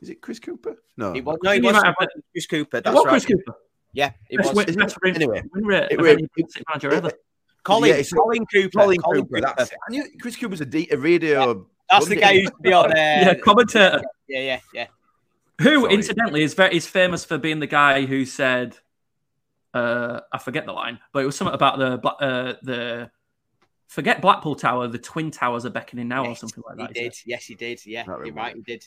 is 0.00 0.08
it 0.10 0.20
Chris 0.20 0.38
Cooper? 0.40 0.76
No. 0.96 1.12
It 1.14 1.24
was, 1.24 1.38
no, 1.42 1.52
it 1.52 1.56
You 1.62 1.62
was 1.64 1.74
might 1.74 1.86
have 1.86 1.94
Chris 2.32 2.46
Cooper. 2.46 2.76
It 2.78 2.84
That's 2.84 2.94
was 2.94 3.04
right. 3.04 3.10
Chris 3.12 3.26
Cooper. 3.26 3.54
Yeah, 3.92 4.10
it 4.30 4.38
Best, 4.38 4.54
was. 4.54 4.66
win, 4.66 4.76
best 4.76 4.96
win, 5.02 5.14
Anyway, 5.14 5.42
win 5.54 5.64
rate 5.66 5.88
it 5.90 5.98
of 5.98 6.00
were- 6.00 6.08
it- 6.36 6.50
manager 6.68 6.92
ever. 6.92 7.12
Colin, 7.62 7.90
Yeah, 7.90 7.94
it's- 7.96 8.12
Colin 8.12 8.44
Cooper. 8.46 8.70
Colin, 8.78 8.98
Colin 9.00 9.22
Cooper. 9.26 9.40
That's 9.40 9.70
it. 9.70 9.78
I 9.88 9.90
knew 9.92 10.04
Chris 10.20 10.34
Cooper's 10.36 10.60
a, 10.62 10.64
D, 10.64 10.88
a 10.90 10.96
radio. 10.96 11.66
That's 11.90 12.08
the 12.08 12.16
guy 12.16 12.32
who 12.34 12.38
used 12.40 12.52
to 12.54 12.62
be 12.62 12.72
on 12.72 12.90
there. 12.90 13.22
Yeah, 13.22 13.34
commentator. 13.34 14.02
yeah, 14.28 14.40
yeah, 14.40 14.60
yeah. 14.74 14.86
Who, 15.60 15.82
Sorry. 15.82 15.94
incidentally, 15.94 16.42
is 16.42 16.54
very 16.54 16.74
is 16.74 16.86
famous 16.88 17.24
for 17.24 17.36
being 17.38 17.60
the 17.60 17.66
guy 17.66 18.06
who 18.06 18.24
said, 18.24 18.78
uh, 19.74 20.20
I 20.32 20.38
forget 20.38 20.66
the 20.66 20.72
line, 20.72 20.98
but 21.12 21.22
it 21.22 21.26
was 21.26 21.36
something 21.36 21.54
about 21.54 21.78
the 21.78 22.08
uh, 22.08 22.54
the 22.62 23.10
forget 23.92 24.20
Blackpool 24.22 24.54
Tower, 24.54 24.88
the 24.88 24.98
Twin 24.98 25.30
Towers 25.30 25.66
are 25.66 25.70
beckoning 25.70 26.08
now, 26.08 26.24
or 26.26 26.34
something 26.34 26.62
like 26.66 26.78
that. 26.78 26.96
He 26.96 27.04
that. 27.04 27.12
did. 27.12 27.14
Yes, 27.26 27.44
he 27.44 27.54
did. 27.54 27.84
Yeah, 27.84 28.04
you're 28.24 28.32
right. 28.34 28.54
He 28.56 28.62
did. 28.62 28.84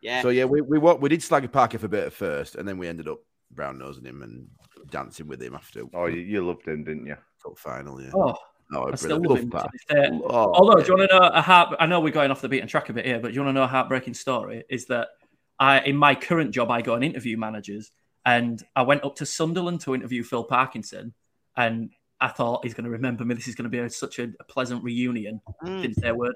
Yeah. 0.00 0.20
So 0.22 0.28
yeah, 0.28 0.44
we 0.44 0.60
we 0.60 0.78
wa- 0.78 0.94
we 0.94 1.08
did 1.08 1.22
slag 1.22 1.50
Parker 1.50 1.78
for 1.78 1.86
a 1.86 1.88
bit 1.88 2.04
at 2.04 2.12
first, 2.12 2.56
and 2.56 2.68
then 2.68 2.76
we 2.78 2.86
ended 2.88 3.08
up 3.08 3.18
brown 3.50 3.78
nosing 3.78 4.04
him 4.04 4.22
and 4.22 4.48
dancing 4.90 5.26
with 5.28 5.40
him 5.42 5.54
after 5.54 5.84
Oh, 5.94 6.06
you, 6.06 6.20
you 6.20 6.46
loved 6.46 6.66
him, 6.66 6.84
didn't 6.84 7.06
you? 7.06 7.16
cup 7.42 7.58
final. 7.58 8.00
Yeah. 8.00 8.10
Oh, 8.14 8.34
Oh, 8.74 8.90
I 8.90 8.94
still 8.94 9.20
brilliant. 9.20 9.28
love 9.28 9.38
him. 9.40 9.50
Love 9.50 9.62
to 9.64 9.68
this 9.72 9.84
day. 9.84 10.08
Parker. 10.10 10.24
Oh, 10.34 10.52
Although, 10.54 10.78
yeah. 10.78 10.84
do 10.84 10.92
you 10.92 10.98
want 10.98 11.10
to 11.10 11.18
know 11.18 11.26
a 11.26 11.42
heart? 11.42 11.76
I 11.78 11.84
know 11.86 12.00
we're 12.00 12.10
going 12.12 12.30
off 12.30 12.40
the 12.40 12.48
beaten 12.48 12.66
track 12.68 12.88
a 12.88 12.94
bit 12.94 13.04
here, 13.04 13.20
but 13.20 13.28
do 13.28 13.34
you 13.34 13.40
want 13.42 13.50
to 13.50 13.52
know 13.60 13.64
a 13.64 13.68
heartbreaking 13.68 14.14
story? 14.14 14.64
Is 14.70 14.86
that 14.86 15.08
I, 15.58 15.80
in 15.80 15.94
my 15.96 16.14
current 16.14 16.52
job, 16.52 16.70
I 16.70 16.80
go 16.80 16.94
and 16.94 17.04
interview 17.04 17.36
managers, 17.36 17.90
and 18.24 18.62
I 18.74 18.82
went 18.82 19.04
up 19.04 19.16
to 19.16 19.26
Sunderland 19.26 19.82
to 19.82 19.94
interview 19.94 20.22
Phil 20.24 20.44
Parkinson, 20.44 21.12
and 21.54 21.90
I 22.22 22.28
thought 22.28 22.64
he's 22.64 22.74
going 22.74 22.84
to 22.84 22.90
remember 22.90 23.24
me. 23.24 23.34
This 23.34 23.48
is 23.48 23.54
going 23.54 23.64
to 23.64 23.68
be 23.70 23.78
a, 23.78 23.90
such 23.90 24.18
a, 24.18 24.24
a 24.40 24.44
pleasant 24.44 24.82
reunion. 24.84 25.40
Mm. 25.64 25.82
Didn't 25.82 25.96
say 26.00 26.08
a 26.08 26.14
word. 26.14 26.34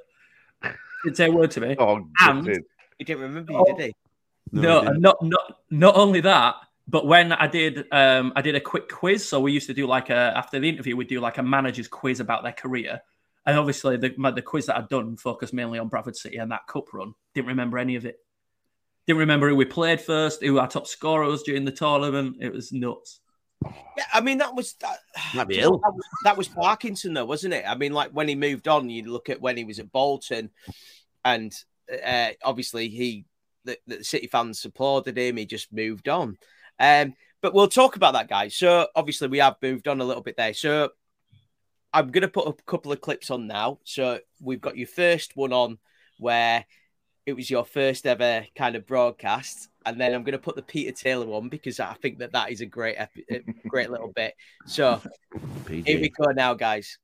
Didn't 1.04 1.16
say 1.16 1.26
a 1.26 1.32
word 1.32 1.50
to 1.52 1.60
me. 1.60 1.76
Oh, 1.78 2.06
And- 2.20 2.64
He 2.98 3.04
didn't 3.04 3.22
remember 3.22 3.52
Oh. 3.54 3.64
you, 3.68 3.76
did 3.76 3.86
he? 3.86 3.94
No, 4.52 4.62
No, 4.62 4.70
he 4.70 4.78
and 4.78 4.86
didn't. 4.88 5.02
not 5.02 5.22
not 5.22 5.58
not 5.70 5.96
only 5.96 6.20
that, 6.22 6.54
but 6.88 7.06
when 7.06 7.32
I 7.32 7.46
did 7.46 7.84
um 7.92 8.32
I 8.36 8.42
did 8.42 8.54
a 8.54 8.60
quick 8.60 8.88
quiz. 8.88 9.28
So 9.28 9.40
we 9.40 9.52
used 9.52 9.66
to 9.66 9.74
do 9.74 9.86
like 9.86 10.08
a 10.10 10.32
after 10.36 10.58
the 10.58 10.68
interview, 10.68 10.96
we'd 10.96 11.08
do 11.08 11.20
like 11.20 11.38
a 11.38 11.42
manager's 11.42 11.88
quiz 11.88 12.20
about 12.20 12.42
their 12.42 12.52
career. 12.52 13.00
And 13.44 13.58
obviously 13.58 13.96
the 13.96 14.14
my, 14.16 14.30
the 14.30 14.42
quiz 14.42 14.66
that 14.66 14.76
I'd 14.76 14.88
done 14.88 15.16
focused 15.16 15.52
mainly 15.52 15.78
on 15.78 15.88
Bradford 15.88 16.16
City 16.16 16.36
and 16.38 16.50
that 16.52 16.66
cup 16.66 16.92
run. 16.92 17.14
Didn't 17.34 17.48
remember 17.48 17.78
any 17.78 17.96
of 17.96 18.06
it. 18.06 18.18
Didn't 19.06 19.20
remember 19.20 19.48
who 19.48 19.56
we 19.56 19.64
played 19.66 20.00
first, 20.00 20.42
who 20.42 20.58
our 20.58 20.66
top 20.68 20.86
scorer 20.86 21.26
was 21.26 21.42
during 21.44 21.64
the 21.64 21.70
tournament. 21.70 22.38
It 22.40 22.52
was 22.52 22.72
nuts. 22.72 23.20
Yeah, 23.96 24.04
I 24.12 24.20
mean 24.20 24.38
that 24.38 24.54
was 24.54 24.74
that, 24.80 24.98
know, 25.34 25.46
ill. 25.50 25.78
That 25.78 25.94
was, 25.94 26.04
that 26.24 26.36
was 26.36 26.48
Parkinson, 26.48 27.14
though, 27.14 27.24
wasn't 27.24 27.54
it? 27.54 27.64
I 27.66 27.74
mean, 27.74 27.92
like 27.92 28.10
when 28.10 28.28
he 28.28 28.34
moved 28.34 28.68
on, 28.68 28.90
you 28.90 29.10
look 29.10 29.28
at 29.28 29.40
when 29.40 29.56
he 29.56 29.64
was 29.64 29.78
at 29.78 29.92
Bolton, 29.92 30.50
and 31.24 31.52
uh, 32.04 32.30
obviously 32.42 32.88
he 32.88 33.24
the, 33.64 33.78
the 33.86 34.04
City 34.04 34.28
fans 34.28 34.64
applauded 34.64 35.18
him. 35.18 35.36
He 35.36 35.46
just 35.46 35.72
moved 35.72 36.08
on. 36.08 36.38
Um, 36.78 37.14
but 37.42 37.52
we'll 37.52 37.68
talk 37.68 37.96
about 37.96 38.14
that, 38.14 38.28
guys. 38.28 38.54
So 38.56 38.88
obviously 38.94 39.28
we 39.28 39.38
have 39.38 39.56
moved 39.60 39.88
on 39.88 40.00
a 40.00 40.04
little 40.04 40.22
bit 40.22 40.36
there. 40.36 40.54
So 40.54 40.90
I'm 41.92 42.10
going 42.10 42.22
to 42.22 42.28
put 42.28 42.48
a 42.48 42.62
couple 42.64 42.92
of 42.92 43.00
clips 43.00 43.30
on 43.30 43.46
now. 43.46 43.78
So 43.84 44.20
we've 44.40 44.60
got 44.60 44.76
your 44.76 44.86
first 44.86 45.36
one 45.36 45.52
on 45.52 45.78
where 46.18 46.64
it 47.26 47.34
was 47.34 47.50
your 47.50 47.64
first 47.64 48.06
ever 48.06 48.46
kind 48.54 48.76
of 48.76 48.86
broadcast, 48.86 49.68
and 49.84 50.00
then 50.00 50.14
I'm 50.14 50.22
going 50.22 50.32
to 50.32 50.38
put 50.38 50.54
the 50.54 50.62
Peter 50.62 50.92
Taylor 50.92 51.26
one 51.26 51.48
because 51.48 51.80
I 51.80 51.94
think 51.94 52.18
that 52.18 52.32
that 52.32 52.52
is 52.52 52.60
a 52.60 52.66
great, 52.66 52.94
epi- 52.96 53.26
great 53.68 53.90
little 53.90 54.12
bit. 54.14 54.34
So 54.64 55.02
PG. 55.66 55.90
here 55.90 56.00
we 56.00 56.08
go 56.08 56.30
now, 56.30 56.54
guys. 56.54 56.98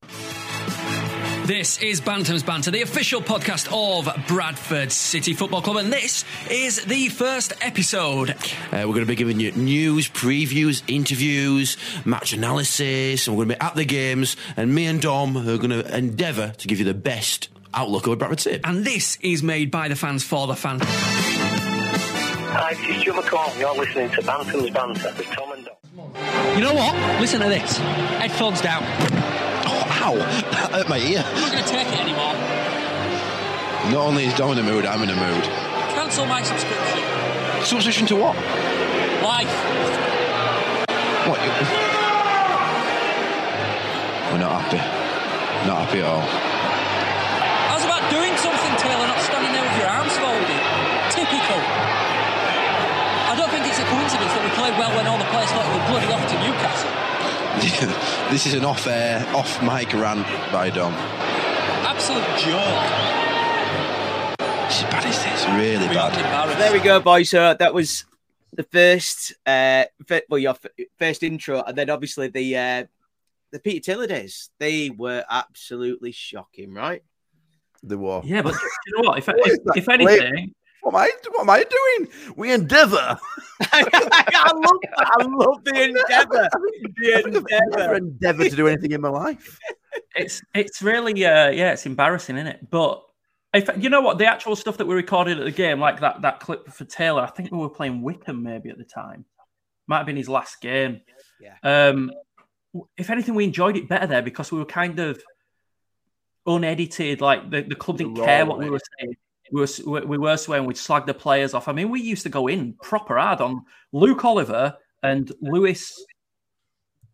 This 1.44 1.82
is 1.82 2.00
Bantam's 2.00 2.44
Banter, 2.44 2.70
the 2.70 2.82
official 2.82 3.20
podcast 3.20 3.66
of 3.72 4.08
Bradford 4.28 4.92
City 4.92 5.34
Football 5.34 5.60
Club, 5.60 5.78
and 5.78 5.92
this 5.92 6.24
is 6.48 6.84
the 6.84 7.08
first 7.08 7.52
episode. 7.60 8.30
Uh, 8.30 8.36
we're 8.72 8.94
going 8.94 9.00
to 9.00 9.06
be 9.06 9.16
giving 9.16 9.40
you 9.40 9.50
news, 9.50 10.08
previews, 10.08 10.84
interviews, 10.86 11.76
match 12.04 12.32
analysis, 12.32 13.26
and 13.26 13.36
we're 13.36 13.44
going 13.44 13.56
to 13.56 13.64
be 13.64 13.66
at 13.66 13.74
the 13.74 13.84
games. 13.84 14.36
And 14.56 14.72
me 14.72 14.86
and 14.86 15.02
Dom 15.02 15.36
are 15.36 15.58
going 15.58 15.70
to 15.70 15.96
endeavour 15.96 16.52
to 16.58 16.68
give 16.68 16.78
you 16.78 16.84
the 16.84 16.94
best 16.94 17.48
outlook 17.74 18.06
of 18.06 18.18
Bradford 18.18 18.40
City. 18.40 18.60
And 18.64 18.84
this 18.84 19.16
is 19.20 19.42
made 19.42 19.70
by 19.70 19.88
the 19.88 19.96
fans 19.96 20.22
for 20.24 20.46
the 20.46 20.54
fans. 20.56 20.82
Hi, 22.54 22.74
this 22.74 22.88
is 22.96 23.00
Stuart 23.02 23.24
McCall. 23.24 23.58
You're 23.58 23.74
listening 23.74 24.10
to 24.10 24.22
Bantam's 24.22 24.70
Banter 24.70 25.12
with 25.16 25.26
Tom 25.28 25.52
and 25.52 25.64
Dom. 25.64 25.74
You 26.56 26.62
know 26.62 26.74
what? 26.74 27.20
Listen 27.20 27.40
to 27.40 27.48
this. 27.48 27.76
Headphones 27.78 28.60
down. 28.60 28.82
Oh, 29.64 29.86
ow! 30.02 30.14
That 30.16 30.70
hurt 30.72 30.88
my 30.88 30.98
ear. 30.98 31.24
I'm 31.26 31.40
not 31.40 31.52
going 31.52 31.64
to 31.64 31.70
take 31.70 31.86
it 31.88 32.00
anymore. 32.00 32.34
Not 33.92 34.06
only 34.08 34.24
is 34.26 34.34
Dom 34.34 34.52
in 34.52 34.58
a 34.58 34.62
mood, 34.62 34.84
I'm 34.86 35.02
in 35.02 35.10
a 35.10 35.16
mood. 35.16 35.44
Cancel 35.94 36.26
my 36.26 36.42
subscription. 36.42 37.00
Substitution 37.64 38.06
to 38.08 38.16
what? 38.16 38.36
Life. 39.22 39.48
What? 41.28 41.40
you- 41.40 41.52
We're 44.32 44.38
not 44.38 44.60
happy. 44.62 44.78
Not 45.68 45.86
happy 45.86 46.00
at 46.00 46.04
all. 46.06 46.51
I 48.12 48.20
was 48.20 48.28
doing 48.28 48.36
something, 48.36 48.76
Taylor, 48.76 49.06
not 49.08 49.20
standing 49.24 49.52
there 49.52 49.64
with 49.64 49.78
your 49.80 49.88
arms 49.88 50.12
folded. 50.20 50.60
Typical. 51.16 51.60
I 53.24 53.34
don't 53.36 53.48
think 53.48 53.64
it's 53.64 53.78
a 53.78 53.88
coincidence 53.88 54.32
that 54.36 54.44
we 54.44 54.50
played 54.52 54.76
well 54.76 54.92
when 54.96 55.06
all 55.06 55.16
the 55.16 55.24
players 55.32 55.48
thought 55.48 55.64
we 55.64 55.80
were 55.80 55.88
bloody 55.88 56.12
off 56.12 56.20
to 56.28 56.36
Newcastle. 56.44 56.92
this 58.30 58.46
is 58.46 58.52
an 58.52 58.64
off-air, 58.64 59.24
off-mic 59.34 59.94
rant 59.94 60.26
by 60.52 60.68
Dom. 60.68 60.92
Absolute 61.88 62.20
joke. 62.36 62.84
It's 64.68 64.82
bad 64.92 65.04
as 65.06 65.16
this, 65.24 65.46
really 65.56 65.88
bad. 65.94 66.12
There 66.58 66.72
we 66.72 66.80
go, 66.80 67.00
boys. 67.00 67.30
So 67.30 67.54
that 67.58 67.72
was 67.72 68.04
the 68.52 68.64
first, 68.64 69.32
uh, 69.46 69.84
fir- 70.06 70.22
well, 70.28 70.38
your 70.38 70.56
first 70.98 71.22
intro, 71.22 71.62
and 71.62 71.78
then 71.78 71.88
obviously 71.88 72.28
the 72.28 72.56
uh, 72.56 72.84
the 73.52 73.58
Peter 73.58 73.80
Taylor 73.80 74.06
days. 74.06 74.50
They 74.58 74.90
were 74.90 75.24
absolutely 75.30 76.12
shocking, 76.12 76.74
right? 76.74 77.02
The 77.82 77.98
war. 77.98 78.22
Yeah, 78.24 78.42
but 78.42 78.54
you 78.86 78.96
know 79.02 79.08
what? 79.08 79.18
If, 79.18 79.26
What 79.28 79.38
if, 79.50 79.58
if 79.76 79.88
anything, 79.88 80.54
What 80.82 80.94
am 80.94 80.96
I? 80.96 81.10
What 81.30 81.40
am 81.42 81.50
I 81.50 81.64
doing? 81.64 82.08
We 82.36 82.52
endeavour. 82.52 83.18
I 83.72 83.82
love 84.54 84.78
that. 84.82 85.10
I 85.18 85.24
love 85.24 85.64
the 85.64 85.82
endeavour. 85.88 86.48
The 86.96 87.84
I've 87.88 87.96
endeavour. 87.96 88.44
to 88.48 88.56
do 88.56 88.68
anything 88.68 88.92
in 88.92 89.00
my 89.00 89.08
life. 89.08 89.58
it's 90.16 90.42
it's 90.54 90.80
really 90.82 91.12
uh 91.24 91.50
yeah 91.50 91.72
it's 91.72 91.84
embarrassing 91.86 92.36
isn't 92.36 92.46
it 92.46 92.70
but 92.70 93.02
if 93.54 93.68
you 93.76 93.90
know 93.90 94.00
what 94.00 94.16
the 94.16 94.24
actual 94.26 94.56
stuff 94.56 94.78
that 94.78 94.86
we 94.86 94.94
recorded 94.94 95.38
at 95.38 95.44
the 95.44 95.50
game 95.50 95.78
like 95.78 96.00
that 96.00 96.22
that 96.22 96.40
clip 96.40 96.66
for 96.72 96.84
taylor 96.86 97.20
i 97.20 97.26
think 97.26 97.50
we 97.52 97.58
were 97.58 97.68
playing 97.68 98.00
wycombe 98.00 98.42
maybe 98.42 98.70
at 98.70 98.78
the 98.78 98.84
time 98.84 99.24
might 99.86 99.98
have 99.98 100.06
been 100.06 100.16
his 100.16 100.30
last 100.30 100.62
game 100.62 101.02
Yeah. 101.40 101.56
um 101.62 102.10
if 102.96 103.10
anything 103.10 103.34
we 103.34 103.44
enjoyed 103.44 103.76
it 103.76 103.86
better 103.86 104.06
there 104.06 104.22
because 104.22 104.50
we 104.50 104.58
were 104.58 104.64
kind 104.64 104.98
of 104.98 105.22
unedited 106.46 107.20
like 107.20 107.50
the, 107.50 107.62
the 107.62 107.74
club 107.74 107.98
didn't 107.98 108.14
Raw, 108.14 108.24
care 108.24 108.46
what 108.46 108.58
we 108.58 108.68
were 108.70 108.80
saying 108.98 109.14
we 109.52 109.60
were, 109.86 110.06
we 110.06 110.18
were 110.18 110.36
swearing 110.36 110.64
we'd 110.66 110.76
slag 110.76 111.06
the 111.06 111.14
players 111.14 111.54
off 111.54 111.68
i 111.68 111.72
mean 111.72 111.88
we 111.90 112.00
used 112.00 112.22
to 112.24 112.28
go 112.28 112.48
in 112.48 112.72
proper 112.82 113.16
hard 113.18 113.40
on 113.40 113.62
luke 113.92 114.24
oliver 114.24 114.74
and 115.04 115.30
lewis 115.40 116.04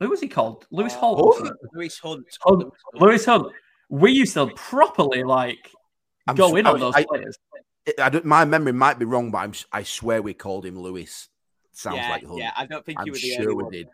who 0.00 0.08
was 0.08 0.20
he 0.20 0.28
called 0.28 0.66
lewis 0.70 0.94
uh, 0.94 0.98
holt 0.98 1.40
or? 1.42 1.56
Lewis 1.74 1.98
Hunt. 1.98 2.24
Hunt. 2.42 2.72
Lewis 2.94 3.24
Hunt. 3.24 3.48
We 3.90 4.12
used 4.12 4.34
to 4.34 4.46
properly 4.54 5.24
like 5.24 5.70
I'm 6.26 6.36
go 6.36 6.48
s- 6.48 6.58
in 6.60 6.66
I 6.66 6.70
on 6.70 6.74
was- 6.74 6.80
those 6.80 6.94
I- 6.94 7.04
players. 7.04 7.36
I 7.98 8.10
don't, 8.10 8.24
my 8.26 8.44
memory 8.44 8.72
might 8.72 8.98
be 8.98 9.06
wrong, 9.06 9.30
but 9.30 9.38
I'm, 9.38 9.50
s- 9.50 9.64
I 9.72 9.82
swear 9.82 10.20
we 10.20 10.34
called 10.34 10.66
him 10.66 10.78
Lewis. 10.78 11.28
Sounds 11.72 11.96
yeah, 11.96 12.10
like 12.10 12.26
Hunt. 12.26 12.38
yeah. 12.38 12.50
I 12.54 12.66
don't 12.66 12.84
think 12.84 13.00
I'm 13.00 13.06
you 13.06 13.12
were 13.12 13.18
the 13.18 13.30
sure 13.34 13.50
only 13.52 13.64
we 13.64 13.70
did. 13.70 13.88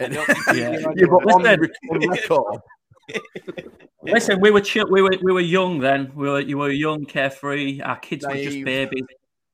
I 0.00 0.08
don't 0.08 0.26
think 0.44 0.46
you 0.48 0.62
Yeah. 0.62 0.70
were 0.70 0.78
the 0.78 0.88
only 0.88 1.00
Yeah, 1.00 1.06
but 1.08 1.24
one. 1.24 1.46
on, 1.46 1.58
Listen. 1.60 1.70
on 1.92 2.08
record, 2.10 2.60
Listen, 4.02 4.40
we 4.40 4.50
were 4.50 4.60
chill, 4.60 4.86
we 4.90 5.02
were 5.02 5.16
we 5.22 5.32
were 5.32 5.40
young 5.40 5.80
then. 5.80 6.12
We 6.14 6.28
were 6.28 6.40
you 6.40 6.58
were 6.58 6.70
young, 6.70 7.04
carefree. 7.04 7.80
Our 7.80 7.98
kids 7.98 8.24
were 8.26 8.34
just 8.34 8.64
babies. 8.64 9.04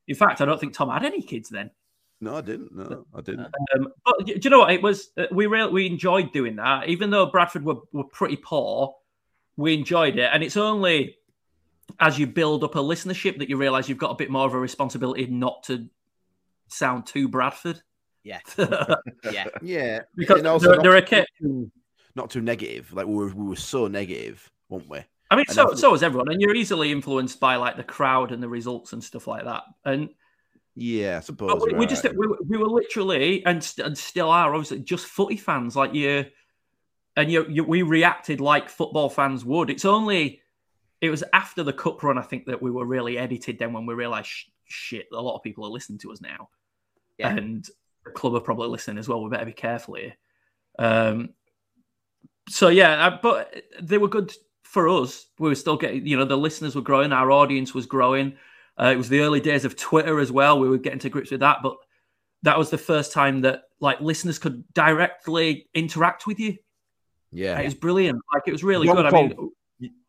In 0.09 0.15
fact, 0.15 0.41
I 0.41 0.45
don't 0.45 0.61
think 0.61 0.75
Tom 0.75 0.91
had 0.91 1.05
any 1.05 1.23
kids 1.23 1.49
then. 1.49 1.71
No, 2.21 2.37
I 2.37 2.41
didn't. 2.41 2.75
No, 2.75 3.07
I 3.15 3.21
didn't. 3.21 3.53
Um, 3.75 3.89
but 4.05 4.27
do 4.27 4.39
you 4.43 4.51
know 4.51 4.61
what? 4.61 4.73
It 4.73 4.83
was 4.83 5.11
uh, 5.17 5.27
we 5.33 5.47
really 5.47 5.73
we 5.73 5.87
enjoyed 5.87 6.33
doing 6.33 6.57
that, 6.57 6.89
even 6.89 7.11
though 7.11 7.27
Bradford 7.27 7.65
were, 7.65 7.77
were 7.93 8.05
pretty 8.05 8.37
poor. 8.37 8.95
We 9.57 9.75
enjoyed 9.75 10.17
it, 10.19 10.31
and 10.33 10.43
it's 10.43 10.57
only 10.57 11.17
as 11.99 12.19
you 12.19 12.27
build 12.27 12.63
up 12.65 12.75
a 12.75 12.79
listenership 12.79 13.39
that 13.39 13.49
you 13.49 13.57
realise 13.57 13.89
you've 13.89 13.99
got 13.99 14.11
a 14.11 14.15
bit 14.15 14.31
more 14.31 14.47
of 14.47 14.55
a 14.55 14.59
responsibility 14.59 15.27
not 15.27 15.65
to 15.65 15.89
sound 16.69 17.07
too 17.07 17.29
Bradford. 17.29 17.83
Yeah, 18.23 18.39
yeah, 19.31 19.47
yeah. 19.61 20.01
Because 20.15 20.39
And 20.39 20.47
also 20.47 20.67
there, 20.69 20.77
not 20.77 20.83
there 20.85 20.97
are 20.97 21.01
too- 21.01 21.25
ca- 21.43 21.81
not 22.15 22.31
too 22.31 22.41
negative. 22.41 22.93
Like 22.93 23.07
we 23.07 23.15
were, 23.15 23.29
we 23.29 23.45
were 23.49 23.57
so 23.57 23.87
negative, 23.89 24.51
weren't 24.69 24.89
we? 24.89 24.99
I 25.31 25.37
mean, 25.37 25.45
And 25.49 25.55
so 25.55 25.67
think- 25.69 25.79
so 25.79 25.95
is 25.95 26.03
everyone, 26.03 26.31
and 26.31 26.41
you're 26.41 26.55
easily 26.55 26.93
influenced 26.93 27.41
by 27.41 27.57
like 27.57 27.77
the 27.77 27.85
crowd 27.85 28.33
and 28.33 28.43
the 28.43 28.49
results 28.49 28.93
and 28.93 29.03
stuff 29.03 29.27
like 29.27 29.45
that. 29.45 29.63
And 29.85 30.11
yeah, 30.75 31.19
I 31.19 31.21
suppose. 31.21 31.53
but 31.53 31.63
we, 31.63 31.71
you're 31.71 31.79
we 31.79 31.87
just 31.87 32.05
we, 32.05 32.27
were- 32.27 32.39
we 32.47 32.57
were 32.59 32.69
literally 32.69 33.45
and, 33.47 33.63
st- 33.63 33.87
and 33.87 33.97
still 33.97 34.31
are 34.31 34.55
obviously 34.55 34.81
just 34.81 35.07
footy 35.07 35.37
fans, 35.37 35.75
like 35.77 35.95
you, 35.95 36.27
and 37.17 37.31
you, 37.31 37.47
you 37.49 37.65
we 37.65 37.83
reacted 37.83 38.41
like 38.41 38.69
football 38.69 39.09
fans 39.11 39.45
would. 39.45 39.71
It's 39.71 39.85
only 39.85 40.41
it 41.01 41.11
was 41.11 41.25
after 41.33 41.63
the 41.63 41.73
cup 41.73 42.03
run, 42.03 42.17
I 42.19 42.23
think, 42.23 42.47
that 42.47 42.63
we 42.63 42.71
were 42.71 42.87
really 42.87 43.19
edited. 43.19 43.59
Then 43.59 43.73
when 43.73 43.87
we 43.87 43.95
realised, 43.95 44.29
sh- 44.29 44.45
shit, 44.67 45.07
a 45.13 45.21
lot 45.21 45.37
of 45.37 45.43
people 45.43 45.65
are 45.65 45.71
listening 45.71 45.99
to 46.01 46.13
us 46.13 46.21
now, 46.21 46.49
Yeah. 47.19 47.31
and 47.35 47.67
the 48.05 48.11
club 48.13 48.35
are 48.35 48.41
probably 48.41 48.69
listening 48.69 48.99
as 48.99 49.09
well. 49.09 49.23
We 49.23 49.31
better 49.31 49.45
be 49.47 49.53
careful 49.53 49.95
here. 49.95 50.15
Um, 50.79 51.31
so 52.49 52.69
yeah, 52.69 53.07
uh, 53.07 53.19
but 53.23 53.63
they 53.81 53.99
were 53.99 54.09
good 54.09 54.33
for 54.63 54.89
us. 54.89 55.27
We 55.39 55.49
were 55.49 55.55
still 55.55 55.77
getting, 55.77 56.07
you 56.07 56.17
know, 56.17 56.25
the 56.25 56.37
listeners 56.37 56.75
were 56.75 56.83
growing, 56.83 57.13
our 57.13 57.31
audience 57.31 57.75
was 57.75 57.87
growing. 57.87 58.35
Uh, 58.81 58.87
it 58.87 58.97
was 58.97 59.09
the 59.09 59.21
early 59.21 59.41
days 59.41 59.65
of 59.65 59.77
Twitter 59.77 60.19
as 60.19 60.33
well. 60.33 60.59
We 60.59 60.69
were 60.69 60.79
getting 60.79 60.99
to 61.01 61.11
grips 61.11 61.31
with 61.31 61.41
that, 61.41 61.59
but 61.63 61.77
that 62.43 62.59
was 62.59 62.71
the 62.71 62.79
first 62.79 63.13
time 63.13 63.43
that 63.43 63.65
like 63.81 64.01
listeners 64.01 64.39
could 64.39 64.65
directly 64.73 65.69
interact 65.75 66.27
with 66.27 66.41
you. 66.41 66.57
Yeah, 67.31 67.59
It 67.59 67.65
was 67.65 67.75
brilliant. 67.75 68.21
Like 68.33 68.43
it 68.47 68.53
was 68.53 68.65
really 68.65 68.87
John 68.87 68.97
good. 68.97 69.07
I 69.07 69.11
mean, 69.11 69.51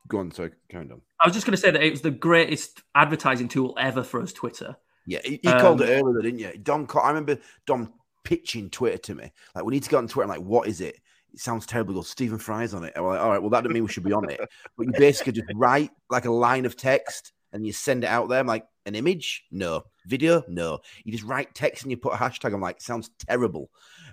Go 0.10 0.20
on, 0.20 0.32
sorry, 0.32 0.52
carry 0.70 0.90
on. 0.92 1.02
I 1.20 1.28
was 1.28 1.34
just 1.34 1.46
going 1.46 1.56
to 1.56 1.62
say 1.62 1.72
that 1.72 1.82
it 1.82 1.90
was 1.90 2.02
the 2.02 2.12
greatest 2.12 2.82
advertising 2.94 3.48
tool 3.48 3.74
ever 3.80 4.04
for 4.04 4.22
us, 4.22 4.34
Twitter. 4.34 4.76
Yeah, 5.08 5.20
you, 5.24 5.40
you 5.42 5.52
called 5.52 5.82
Um, 5.82 5.88
it 5.88 5.92
earlier, 5.92 6.22
didn't 6.22 6.40
you? 6.40 6.58
Dom, 6.62 6.88
I 7.02 7.08
remember 7.08 7.38
Dom 7.66 7.94
pitching 8.24 8.70
Twitter 8.70 8.98
to 8.98 9.16
me. 9.16 9.32
Like, 9.56 9.64
we 9.64 9.72
need 9.72 9.84
to 9.84 9.90
go 9.90 9.98
on 9.98 10.08
Twitter. 10.08 10.30
I'm 10.32 10.38
like, 10.38 10.46
what 10.46 10.68
is 10.68 10.82
it? 10.82 11.00
It 11.34 11.40
sounds 11.40 11.66
terrible. 11.66 11.96
Goes, 11.96 12.10
Stephen 12.10 12.38
Fry's 12.38 12.74
on 12.74 12.84
it. 12.84 12.94
I'm 12.96 13.04
like, 13.04 13.20
all 13.20 13.30
right, 13.30 13.42
well, 13.42 13.50
that 13.52 13.62
doesn't 13.62 13.74
mean 13.74 13.84
we 13.84 13.92
should 13.92 14.04
be 14.04 14.14
on 14.14 14.30
it. 14.30 14.40
But 14.78 14.88
you 14.88 14.94
basically 14.98 15.34
just 15.34 15.52
write 15.56 15.90
like 16.10 16.26
a 16.26 16.32
line 16.32 16.66
of 16.66 16.78
text 16.78 17.34
and 17.52 17.66
you 17.66 17.74
send 17.74 18.04
it 18.04 18.08
out 18.08 18.30
there. 18.30 18.40
I'm 18.40 18.48
like, 18.48 18.66
an 18.86 18.96
image? 18.96 19.46
No. 19.52 19.84
Video? 20.06 20.44
No. 20.48 20.80
You 21.04 21.12
just 21.12 21.24
write 21.24 21.56
text 21.56 21.84
and 21.84 21.92
you 21.92 21.98
put 21.98 22.14
a 22.14 22.18
hashtag. 22.18 22.54
I'm 22.54 22.62
like, 22.62 22.82
sounds 22.82 23.10
terrible. 23.28 23.70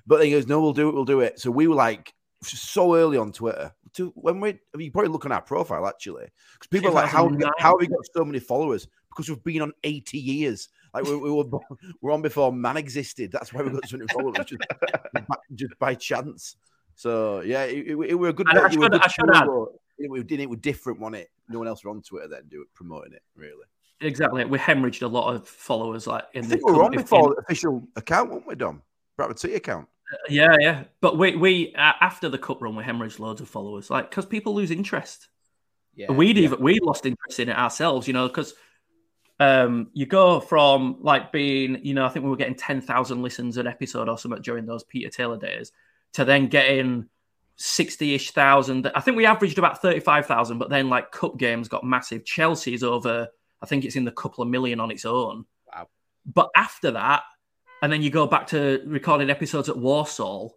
But 0.06 0.24
he 0.24 0.30
goes, 0.30 0.46
no, 0.46 0.60
we'll 0.60 0.72
do 0.72 0.88
it. 0.88 0.94
We'll 0.94 1.04
do 1.04 1.20
it. 1.20 1.40
So 1.40 1.50
we 1.50 1.66
were 1.66 1.74
like, 1.74 2.14
so 2.42 2.94
early 2.94 3.18
on 3.18 3.32
Twitter. 3.32 3.72
To 3.94 4.12
when 4.14 4.40
we, 4.40 4.50
I 4.50 4.76
mean, 4.76 4.86
you 4.86 4.92
probably 4.92 5.10
look 5.10 5.26
on 5.26 5.32
our 5.32 5.42
profile 5.42 5.86
actually, 5.86 6.26
because 6.54 6.68
people 6.70 6.90
are 6.90 6.94
like, 6.94 7.08
how, 7.08 7.28
how 7.58 7.70
have 7.70 7.80
we 7.80 7.88
got 7.88 7.98
so 8.14 8.24
many 8.24 8.38
followers? 8.38 8.86
Because 9.08 9.28
we've 9.28 9.42
been 9.42 9.62
on 9.62 9.72
80 9.82 10.18
years. 10.18 10.68
Like 10.94 11.04
we, 11.04 11.16
we 11.16 11.30
were, 11.30 11.44
we're 12.00 12.12
on 12.12 12.22
before 12.22 12.52
man 12.52 12.76
existed. 12.76 13.32
That's 13.32 13.52
why 13.52 13.62
we 13.62 13.70
got 13.70 13.88
so 13.88 13.96
many 13.96 14.08
followers, 14.12 14.46
just, 14.46 14.62
just 15.54 15.78
by 15.80 15.94
chance. 15.94 16.56
So 17.00 17.40
yeah, 17.40 17.62
it, 17.64 17.86
it, 17.88 17.96
it 18.10 18.14
were 18.14 18.28
a 18.28 18.32
good. 18.34 18.46
And 18.50 18.58
I 18.58 18.60
it 18.60 18.62
were 18.62 18.66
a 18.68 18.72
should- 18.72 18.80
good 18.92 19.00
I 19.02 19.08
should 19.08 19.34
add- 19.34 19.46
but 19.46 19.68
It, 19.98 20.10
was- 20.10 20.24
it 20.28 20.48
was 20.50 20.58
different, 20.60 21.00
wasn't 21.00 21.22
it? 21.22 21.30
No 21.48 21.58
one 21.58 21.66
else 21.66 21.82
were 21.82 21.90
on 21.90 22.02
Twitter 22.02 22.28
then, 22.28 22.42
do 22.48 22.60
it 22.60 22.68
promoting 22.74 23.14
it. 23.14 23.22
Really, 23.34 23.64
Exactly. 24.02 24.44
We 24.44 24.58
hemorrhaged 24.58 25.00
a 25.02 25.06
lot 25.06 25.34
of 25.34 25.48
followers 25.48 26.06
like 26.06 26.24
in 26.34 26.44
I 26.44 26.48
the 26.48 26.54
think 26.56 26.66
we 26.66 26.72
were 26.74 26.84
on 26.84 26.90
before 26.92 27.30
the 27.34 27.40
official 27.40 27.88
account, 27.96 28.30
weren't 28.30 28.46
we, 28.46 28.54
Dom? 28.54 28.82
Bradford 29.16 29.38
City 29.38 29.54
account. 29.54 29.88
Yeah, 30.28 30.54
yeah. 30.60 30.84
But 31.00 31.16
we 31.16 31.36
we 31.36 31.74
uh, 31.74 31.92
after 32.02 32.28
the 32.28 32.36
cup 32.38 32.60
run, 32.60 32.76
we 32.76 32.84
hemorrhaged 32.84 33.18
loads 33.18 33.40
of 33.40 33.48
followers, 33.48 33.88
like 33.88 34.10
because 34.10 34.26
people 34.26 34.54
lose 34.54 34.70
interest. 34.70 35.28
Yeah, 35.94 36.12
We'd 36.12 36.36
yeah. 36.36 36.44
even 36.44 36.60
we 36.60 36.80
lost 36.80 37.06
interest 37.06 37.40
in 37.40 37.48
it 37.48 37.56
ourselves, 37.56 38.06
you 38.06 38.12
know, 38.12 38.28
because 38.28 38.52
um, 39.38 39.88
you 39.94 40.04
go 40.06 40.38
from 40.40 40.96
like 41.00 41.32
being, 41.32 41.82
you 41.84 41.94
know, 41.94 42.04
I 42.04 42.10
think 42.10 42.24
we 42.24 42.30
were 42.30 42.36
getting 42.36 42.54
ten 42.56 42.80
thousand 42.82 43.22
listens 43.22 43.56
an 43.56 43.66
episode 43.66 44.08
or 44.08 44.18
something 44.18 44.42
during 44.42 44.66
those 44.66 44.84
Peter 44.84 45.08
Taylor 45.10 45.38
days, 45.38 45.72
to 46.14 46.24
then 46.24 46.48
getting 46.48 47.06
sixty-ish 47.56 48.30
thousand. 48.32 48.90
I 48.94 49.00
think 49.00 49.16
we 49.16 49.26
averaged 49.26 49.58
about 49.58 49.82
thirty-five 49.82 50.26
thousand, 50.26 50.58
but 50.58 50.70
then 50.70 50.88
like 50.88 51.10
cup 51.12 51.36
games 51.38 51.68
got 51.68 51.84
massive. 51.84 52.24
Chelsea's 52.24 52.82
over. 52.82 53.28
I 53.62 53.66
think 53.66 53.84
it's 53.84 53.96
in 53.96 54.04
the 54.04 54.12
couple 54.12 54.42
of 54.42 54.48
million 54.48 54.80
on 54.80 54.90
its 54.90 55.04
own. 55.04 55.44
Wow. 55.74 55.88
But 56.26 56.48
after 56.56 56.90
that, 56.92 57.22
and 57.82 57.92
then 57.92 58.02
you 58.02 58.10
go 58.10 58.26
back 58.26 58.46
to 58.48 58.82
recording 58.86 59.30
episodes 59.30 59.68
at 59.68 59.76
Walsall, 59.76 60.56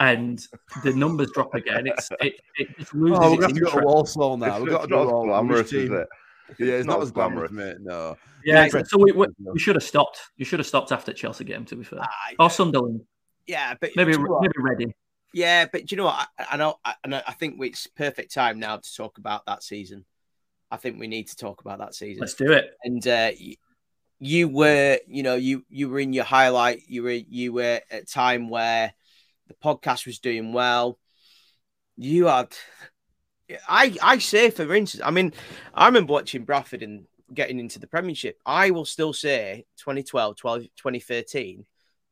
and 0.00 0.40
the 0.84 0.92
numbers 0.92 1.30
drop 1.32 1.54
again. 1.54 1.86
It's 1.86 2.10
it, 2.20 2.34
it 2.58 2.78
just 2.78 2.94
oh, 2.94 2.98
loses 2.98 3.18
Oh, 3.20 3.30
we're 3.30 3.34
its 3.34 3.40
gonna 3.40 3.46
have 3.46 3.54
to 3.54 3.60
go 3.60 3.70
to 3.70 3.76
interest. 3.76 3.86
Walsall 3.86 4.36
now. 4.36 4.46
It's- 4.46 4.60
We've 4.62 4.70
got 4.70 4.78
to 4.78 4.84
it's 4.84 4.88
do 4.88 4.94
not 4.94 5.06
as 5.06 5.12
all 5.12 5.24
glamorous, 5.26 5.72
is 5.72 5.90
it? 5.90 6.08
Yeah, 6.60 6.74
it's, 6.74 6.86
not, 6.86 6.92
not 6.94 7.02
as 7.02 7.08
as 7.08 7.12
glamorous, 7.12 7.50
glamorous. 7.50 7.78
mate. 7.78 7.84
No. 7.84 8.16
Yeah, 8.44 8.68
Yeah, 8.72 8.82
so 8.86 8.98
we, 8.98 9.10
we, 9.12 9.26
we 9.40 9.58
should 9.58 9.74
have 9.74 9.82
stopped. 9.82 10.20
You 10.36 10.44
should 10.44 10.60
have 10.60 10.66
stopped 10.66 10.92
after 10.92 11.12
Chelsea 11.12 11.42
game, 11.44 11.64
to 11.64 11.74
be 11.76 11.82
fair, 11.82 12.00
or 12.38 12.48
Sunderland, 12.50 13.00
Yeah, 13.46 13.74
but 13.80 13.90
maybe 13.96 14.12
you 14.12 14.18
know 14.18 14.40
maybe 14.40 14.54
Reading. 14.58 14.94
Yeah, 15.32 15.66
but 15.70 15.86
do 15.86 15.94
you 15.94 15.96
know 15.98 16.06
what? 16.06 16.28
I, 16.38 16.46
I 16.52 16.56
know, 16.56 16.76
I, 16.84 16.94
and 17.04 17.14
I 17.14 17.32
think 17.32 17.56
it's 17.60 17.86
perfect 17.86 18.32
time 18.32 18.58
now 18.58 18.78
to 18.78 18.94
talk 18.94 19.18
about 19.18 19.44
that 19.46 19.62
season. 19.62 20.04
I 20.70 20.76
think 20.76 20.98
we 20.98 21.06
need 21.06 21.28
to 21.28 21.36
talk 21.36 21.60
about 21.60 21.78
that 21.78 21.94
season. 21.94 22.20
Let's 22.20 22.34
do 22.34 22.52
it. 22.52 22.70
And 22.82 23.06
uh, 23.06 23.30
y- 23.38 23.56
you 24.18 24.48
were, 24.48 24.98
you 25.06 25.22
know, 25.22 25.34
you 25.34 25.64
you 25.68 25.88
were 25.88 26.00
in 26.00 26.12
your 26.12 26.24
highlight. 26.24 26.82
You 26.88 27.02
were 27.02 27.10
you 27.10 27.52
were 27.52 27.80
at 27.90 28.02
a 28.02 28.06
time 28.06 28.48
where 28.48 28.94
the 29.48 29.54
podcast 29.54 30.06
was 30.06 30.18
doing 30.18 30.52
well. 30.52 30.98
You 31.96 32.26
had, 32.26 32.56
I 33.68 33.96
I 34.02 34.18
say 34.18 34.50
for 34.50 34.74
instance, 34.74 35.02
I 35.04 35.10
mean, 35.10 35.32
I 35.74 35.86
remember 35.86 36.14
watching 36.14 36.44
Bradford 36.44 36.82
and 36.82 37.06
getting 37.32 37.60
into 37.60 37.78
the 37.78 37.86
Premiership. 37.86 38.38
I 38.46 38.70
will 38.70 38.84
still 38.84 39.12
say 39.12 39.66
2012, 39.78 40.36
12, 40.36 40.62
2013 40.76 41.66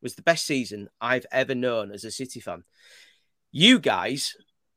was 0.04 0.14
the 0.14 0.22
best 0.22 0.46
season 0.46 0.88
I've 1.00 1.26
ever 1.32 1.56
known 1.56 1.90
as 1.90 2.04
a 2.04 2.12
City 2.12 2.38
fan. 2.38 2.62
You 3.50 3.80
guys 3.80 4.36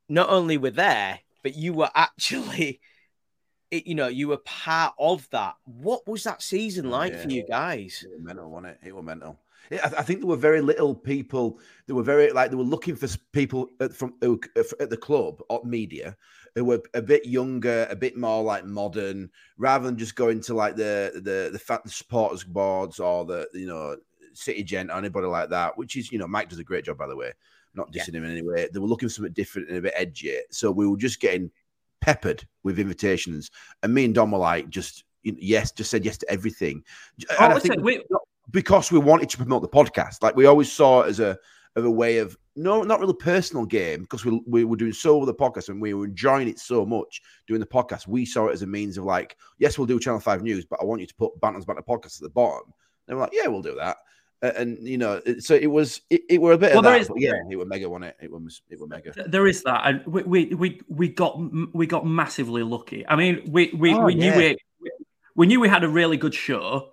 not 0.10 0.30
only 0.30 0.58
were 0.58 0.72
there, 0.72 1.20
but 1.44 1.56
you 1.56 1.74
were 1.74 1.92
actually, 1.94 2.82
it, 3.72 3.86
you 3.86 3.94
know, 3.94 4.08
you 4.08 4.30
were 4.30 4.38
part 4.38 4.96
of 4.98 5.30
that. 5.30 5.56
What 5.66 6.08
was 6.08 6.24
that 6.24 6.42
season 6.42 6.90
like 6.90 7.16
for 7.16 7.30
you 7.30 7.46
guys? 7.48 8.04
It 8.04 8.12
was 8.12 8.24
mental, 8.24 8.50
wasn't 8.50 8.78
it? 8.82 8.88
It 8.88 8.96
was 8.96 9.04
mental. 9.04 9.38
Yeah, 9.70 9.82
I, 9.84 10.00
I 10.00 10.04
think 10.04 10.22
there 10.22 10.30
were 10.30 10.38
very 10.38 10.62
little 10.62 10.96
people. 10.96 11.60
They 11.86 11.94
were 11.94 12.04
very 12.04 12.32
like 12.32 12.50
they 12.50 12.56
were 12.56 12.64
looking 12.64 12.96
for 12.96 13.08
people 13.34 13.70
at, 13.80 13.94
from 13.94 14.14
uh, 14.24 14.36
at 14.80 14.90
the 14.90 14.98
club 14.98 15.42
or 15.50 15.62
media 15.66 16.16
who 16.56 16.66
were 16.66 16.82
a 16.94 17.02
bit 17.02 17.26
younger, 17.26 17.86
a 17.90 17.96
bit 17.96 18.18
more 18.18 18.44
like 18.44 18.66
modern, 18.66 19.30
rather 19.58 19.86
than 19.86 19.98
just 19.98 20.16
going 20.16 20.42
to 20.42 20.54
like 20.54 20.76
the 20.76 21.12
the 21.16 21.50
the, 21.52 21.60
fat, 21.60 21.84
the 21.84 21.90
supporters 21.92 22.44
boards 22.44 23.00
or 23.00 23.26
the 23.26 23.48
you 23.54 23.68
know 23.68 23.98
City 24.38 24.64
Gent 24.64 24.90
or 24.92 24.98
anybody 24.98 25.28
like 25.28 25.50
that. 25.50 25.78
Which 25.78 25.96
is 25.96 26.12
you 26.12 26.20
know 26.20 26.28
Mike 26.28 26.50
does 26.50 26.60
a 26.60 26.64
great 26.64 26.86
job 26.86 26.98
by 26.98 27.08
the 27.08 27.16
way. 27.16 27.32
Not 27.74 27.90
Yeah. 27.94 28.04
dissing 28.04 28.16
him 28.16 28.24
in 28.24 28.32
any 28.32 28.42
way. 28.42 28.70
They 28.72 28.80
were 28.80 28.88
looking 28.88 29.10
for 29.10 29.14
something 29.14 29.34
different 29.34 29.70
and 29.70 29.78
a 29.78 29.82
bit 29.82 29.94
edgy. 29.96 30.38
So 30.52 30.72
we 30.72 30.88
were 30.88 30.98
just 30.98 31.20
getting 31.20 31.52
peppered 32.02 32.48
with 32.64 32.80
invitations, 32.80 33.52
and 33.84 33.94
me 33.94 34.06
and 34.06 34.16
Dom 34.16 34.32
were 34.32 34.38
like 34.40 34.70
just 34.70 35.04
you 35.24 35.34
know, 35.34 35.40
yes, 35.42 35.72
just 35.72 35.92
said 35.92 36.06
yes 36.06 36.18
to 36.20 36.30
everything. 36.32 36.84
Oh, 37.32 37.36
I 37.40 37.60
think- 37.60 37.82
we, 37.84 38.04
because 38.52 38.92
we 38.92 39.00
wanted 39.00 39.30
to 39.30 39.38
promote 39.38 39.62
the 39.62 39.68
podcast. 39.68 40.24
Like 40.24 40.36
we 40.36 40.46
always 40.46 40.72
saw 40.72 41.02
it 41.02 41.10
as 41.10 41.20
a 41.20 41.38
of 41.76 41.86
a 41.86 41.92
way 41.92 42.18
of 42.18 42.36
no, 42.56 42.82
not 42.82 43.00
really 43.00 43.14
personal 43.14 43.66
game 43.66 44.02
because 44.02 44.26
we 44.26 44.42
we 44.48 44.64
were 44.64 44.78
doing 44.78 44.94
so 44.94 45.18
with 45.18 45.28
the 45.28 45.34
podcast 45.34 45.70
and 45.70 45.80
we 45.82 45.94
were 45.94 46.06
enjoying 46.06 46.48
it 46.48 46.58
so 46.60 46.86
much 46.86 47.22
doing 47.48 47.60
the 47.60 47.68
podcast. 47.68 48.08
We 48.08 48.26
saw 48.26 48.48
it 48.48 48.54
as 48.54 48.62
a 48.64 48.68
means 48.68 48.98
of 48.98 49.04
like, 49.04 49.38
yes, 49.60 49.78
we'll 49.78 49.86
do 49.86 50.00
Channel 50.00 50.20
Five 50.20 50.42
News, 50.42 50.66
but 50.66 50.80
I 50.82 50.86
want 50.86 51.02
you 51.02 51.08
to 51.08 51.16
put 51.16 51.40
Bantams 51.40 51.66
Banter 51.68 51.84
podcast 51.84 52.16
at 52.18 52.22
the 52.22 52.30
bottom. 52.30 52.74
And 53.08 53.18
we're 53.18 53.24
like, 53.24 53.34
yeah, 53.34 53.48
we'll 53.48 53.62
do 53.62 53.76
that. 53.76 53.98
And 54.42 54.78
you 54.88 54.98
know, 55.00 55.20
so 55.40 55.56
it 55.56 55.68
was 55.68 56.02
it, 56.12 56.22
it 56.30 56.42
were 56.42 56.52
a 56.52 56.58
bit 56.58 56.70
Well, 56.72 56.80
of 56.80 56.84
there 56.86 56.94
that, 56.94 57.02
is- 57.02 57.12
yeah, 57.18 57.34
it 57.50 57.56
was 57.56 57.68
mega, 57.68 57.90
wasn't 57.90 58.06
it? 58.06 58.18
It 58.22 58.32
was 58.32 58.62
it 58.70 58.80
was 58.80 58.88
mega. 58.90 59.12
there 59.28 59.48
is 59.48 59.64
that, 59.64 59.82
and 59.86 60.06
we 60.06 60.22
we 60.24 60.46
we, 60.56 60.82
we 60.88 61.10
got 61.10 61.40
we 61.74 61.88
got 61.88 62.06
massively 62.06 62.62
lucky. 62.64 63.04
I 63.08 63.16
mean, 63.16 63.42
we 63.52 63.72
we, 63.74 63.94
Oh, 63.96 64.06
we 64.06 64.14
knew 64.14 64.26
yeah. 64.32 64.38
we 64.38 64.58
we 65.36 65.48
knew 65.48 65.60
we 65.60 65.70
had 65.70 65.84
a 65.84 65.90
really 65.90 66.18
good 66.18 66.36
show, 66.36 66.90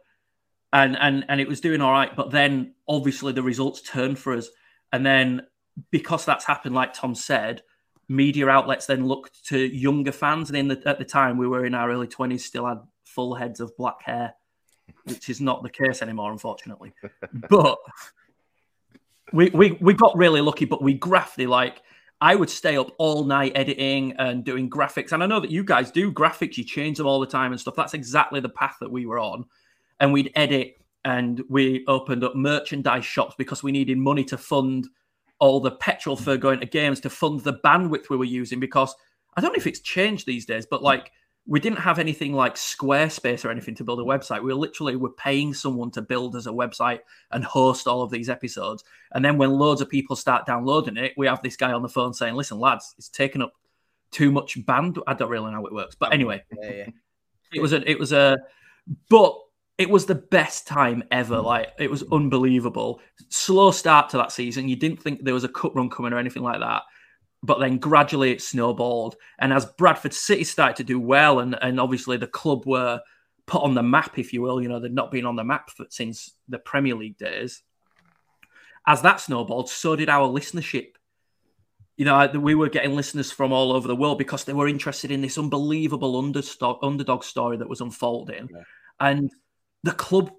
and 0.72 0.96
and 0.96 1.26
and 1.28 1.38
it 1.40 1.46
was 1.48 1.60
doing 1.60 1.82
all 1.82 1.92
right. 1.92 2.14
But 2.16 2.30
then 2.30 2.74
obviously 2.88 3.32
the 3.34 3.42
results 3.42 3.82
turned 3.82 4.18
for 4.18 4.34
us, 4.34 4.48
and 4.92 5.04
then 5.04 5.42
because 5.90 6.24
that's 6.24 6.46
happened, 6.46 6.74
like 6.74 6.94
Tom 6.94 7.14
said, 7.14 7.62
media 8.08 8.48
outlets 8.48 8.86
then 8.86 9.06
looked 9.06 9.44
to 9.48 9.58
younger 9.58 10.12
fans, 10.12 10.48
and 10.48 10.56
in 10.56 10.68
the, 10.68 10.82
at 10.86 10.98
the 10.98 11.04
time 11.04 11.36
we 11.36 11.46
were 11.48 11.66
in 11.66 11.74
our 11.74 11.90
early 11.90 12.06
twenties, 12.08 12.44
still 12.46 12.66
had 12.66 12.78
full 13.04 13.34
heads 13.34 13.60
of 13.60 13.76
black 13.76 14.02
hair, 14.02 14.34
which 15.04 15.28
is 15.28 15.40
not 15.40 15.62
the 15.62 15.70
case 15.70 16.02
anymore, 16.02 16.32
unfortunately. 16.32 16.92
but 17.50 17.78
we, 19.32 19.50
we 19.50 19.72
we 19.80 19.94
got 19.94 20.16
really 20.16 20.40
lucky, 20.40 20.64
but 20.64 20.82
we 20.82 20.94
grafted 20.94 21.48
like 21.48 21.82
I 22.20 22.34
would 22.34 22.50
stay 22.50 22.76
up 22.76 22.90
all 22.98 23.24
night 23.24 23.52
editing 23.54 24.12
and 24.18 24.44
doing 24.44 24.70
graphics. 24.70 25.12
And 25.12 25.22
I 25.22 25.26
know 25.26 25.40
that 25.40 25.50
you 25.50 25.64
guys 25.64 25.90
do 25.90 26.12
graphics, 26.12 26.56
you 26.56 26.64
change 26.64 26.98
them 26.98 27.06
all 27.06 27.20
the 27.20 27.26
time 27.26 27.52
and 27.52 27.60
stuff. 27.60 27.74
That's 27.76 27.94
exactly 27.94 28.40
the 28.40 28.48
path 28.48 28.76
that 28.80 28.90
we 28.90 29.04
were 29.06 29.18
on. 29.18 29.44
And 30.00 30.12
we'd 30.12 30.32
edit 30.34 30.78
and 31.04 31.42
we 31.48 31.84
opened 31.86 32.24
up 32.24 32.34
merchandise 32.34 33.04
shops 33.04 33.34
because 33.36 33.62
we 33.62 33.72
needed 33.72 33.98
money 33.98 34.24
to 34.24 34.38
fund 34.38 34.88
all 35.38 35.60
the 35.60 35.72
petrol 35.72 36.16
for 36.16 36.36
going 36.36 36.60
to 36.60 36.66
games 36.66 37.00
to 37.00 37.10
fund 37.10 37.40
the 37.40 37.54
bandwidth 37.64 38.08
we 38.08 38.16
were 38.16 38.24
using 38.24 38.60
because 38.60 38.94
I 39.36 39.40
don't 39.40 39.52
know 39.52 39.58
if 39.58 39.66
it's 39.66 39.80
changed 39.80 40.26
these 40.26 40.46
days, 40.46 40.64
but 40.64 40.82
like 40.82 41.12
we 41.46 41.60
didn't 41.60 41.78
have 41.78 41.98
anything 41.98 42.32
like 42.32 42.54
Squarespace 42.54 43.44
or 43.44 43.50
anything 43.50 43.74
to 43.74 43.84
build 43.84 44.00
a 44.00 44.04
website. 44.04 44.42
We 44.42 44.54
literally 44.54 44.96
were 44.96 45.10
paying 45.10 45.52
someone 45.52 45.90
to 45.90 46.02
build 46.02 46.34
us 46.36 46.46
a 46.46 46.50
website 46.50 47.00
and 47.32 47.44
host 47.44 47.86
all 47.86 48.02
of 48.02 48.10
these 48.10 48.30
episodes. 48.30 48.82
And 49.12 49.22
then 49.24 49.36
when 49.36 49.50
loads 49.50 49.82
of 49.82 49.90
people 49.90 50.16
start 50.16 50.46
downloading 50.46 50.96
it, 50.96 51.12
we 51.16 51.26
have 51.26 51.42
this 51.42 51.56
guy 51.56 51.72
on 51.72 51.82
the 51.82 51.88
phone 51.88 52.14
saying, 52.14 52.34
"Listen, 52.34 52.58
lads, 52.58 52.94
it's 52.96 53.10
taken 53.10 53.42
up 53.42 53.52
too 54.10 54.30
much 54.30 54.64
band." 54.64 54.98
I 55.06 55.12
don't 55.12 55.30
really 55.30 55.50
know 55.50 55.58
how 55.58 55.66
it 55.66 55.72
works, 55.72 55.94
but 55.94 56.14
anyway, 56.14 56.42
Yeah, 56.62 56.70
yeah. 56.70 56.86
it 57.52 57.60
was 57.60 57.74
a 57.74 57.88
it 57.90 57.98
was 57.98 58.12
a 58.12 58.38
but 59.10 59.38
it 59.76 59.90
was 59.90 60.06
the 60.06 60.14
best 60.14 60.66
time 60.66 61.02
ever 61.10 61.36
mm. 61.36 61.44
like 61.44 61.72
it 61.78 61.90
was 61.90 62.04
unbelievable 62.12 63.00
slow 63.28 63.70
start 63.70 64.08
to 64.08 64.16
that 64.16 64.30
season 64.30 64.68
you 64.68 64.76
didn't 64.76 65.02
think 65.02 65.24
there 65.24 65.34
was 65.34 65.44
a 65.44 65.48
cup 65.48 65.74
run 65.74 65.90
coming 65.90 66.12
or 66.12 66.18
anything 66.18 66.42
like 66.42 66.60
that 66.60 66.82
but 67.44 67.60
then 67.60 67.78
gradually 67.78 68.32
it 68.32 68.42
snowballed 68.42 69.16
and 69.38 69.52
as 69.52 69.66
bradford 69.66 70.14
city 70.14 70.44
started 70.44 70.76
to 70.76 70.84
do 70.84 70.98
well 70.98 71.40
and 71.40 71.56
and 71.62 71.78
obviously 71.78 72.16
the 72.16 72.26
club 72.26 72.66
were 72.66 73.00
put 73.46 73.62
on 73.62 73.74
the 73.74 73.82
map 73.82 74.18
if 74.18 74.32
you 74.32 74.40
will 74.40 74.60
you 74.60 74.68
know 74.68 74.80
they'd 74.80 74.92
not 74.92 75.10
been 75.10 75.26
on 75.26 75.36
the 75.36 75.44
map 75.44 75.70
for, 75.70 75.86
since 75.90 76.32
the 76.48 76.58
premier 76.58 76.94
league 76.94 77.18
days 77.18 77.62
as 78.86 79.02
that 79.02 79.20
snowballed 79.20 79.68
so 79.68 79.94
did 79.94 80.08
our 80.08 80.28
listenership 80.28 80.94
you 81.96 82.04
know, 82.04 82.26
we 82.34 82.54
were 82.54 82.68
getting 82.68 82.96
listeners 82.96 83.30
from 83.30 83.52
all 83.52 83.72
over 83.72 83.86
the 83.86 83.94
world 83.94 84.18
because 84.18 84.44
they 84.44 84.52
were 84.52 84.66
interested 84.66 85.10
in 85.10 85.20
this 85.20 85.38
unbelievable 85.38 86.16
underdog, 86.16 86.82
underdog 86.82 87.22
story 87.22 87.56
that 87.58 87.68
was 87.68 87.80
unfolding. 87.80 88.48
And 88.98 89.30
the 89.84 89.92
club 89.92 90.32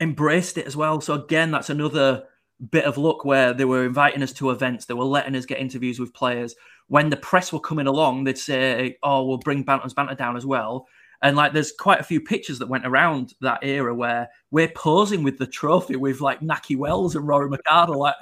embraced 0.00 0.56
it 0.56 0.66
as 0.66 0.76
well. 0.76 1.00
So, 1.00 1.14
again, 1.14 1.50
that's 1.50 1.70
another 1.70 2.24
bit 2.70 2.84
of 2.84 2.96
luck 2.98 3.24
where 3.24 3.52
they 3.52 3.64
were 3.64 3.84
inviting 3.84 4.22
us 4.22 4.32
to 4.34 4.50
events, 4.50 4.84
they 4.86 4.94
were 4.94 5.04
letting 5.04 5.34
us 5.36 5.46
get 5.46 5.58
interviews 5.60 5.98
with 5.98 6.14
players. 6.14 6.54
When 6.88 7.10
the 7.10 7.16
press 7.16 7.52
were 7.52 7.60
coming 7.60 7.86
along, 7.86 8.24
they'd 8.24 8.38
say, 8.38 8.96
Oh, 9.02 9.24
we'll 9.24 9.38
bring 9.38 9.62
Bantam's 9.62 9.94
Banter 9.94 10.14
down 10.14 10.36
as 10.36 10.46
well. 10.46 10.86
And 11.22 11.36
like, 11.36 11.52
there's 11.54 11.72
quite 11.72 12.00
a 12.00 12.04
few 12.04 12.20
pictures 12.20 12.58
that 12.58 12.68
went 12.68 12.86
around 12.86 13.34
that 13.40 13.60
era 13.62 13.94
where 13.94 14.28
we're 14.50 14.68
posing 14.68 15.22
with 15.22 15.38
the 15.38 15.46
trophy 15.46 15.96
with 15.96 16.20
like 16.20 16.40
Nahki 16.40 16.76
Wells 16.76 17.16
and 17.16 17.26
Rory 17.26 17.48
McArdle, 17.48 17.96
like, 17.96 18.14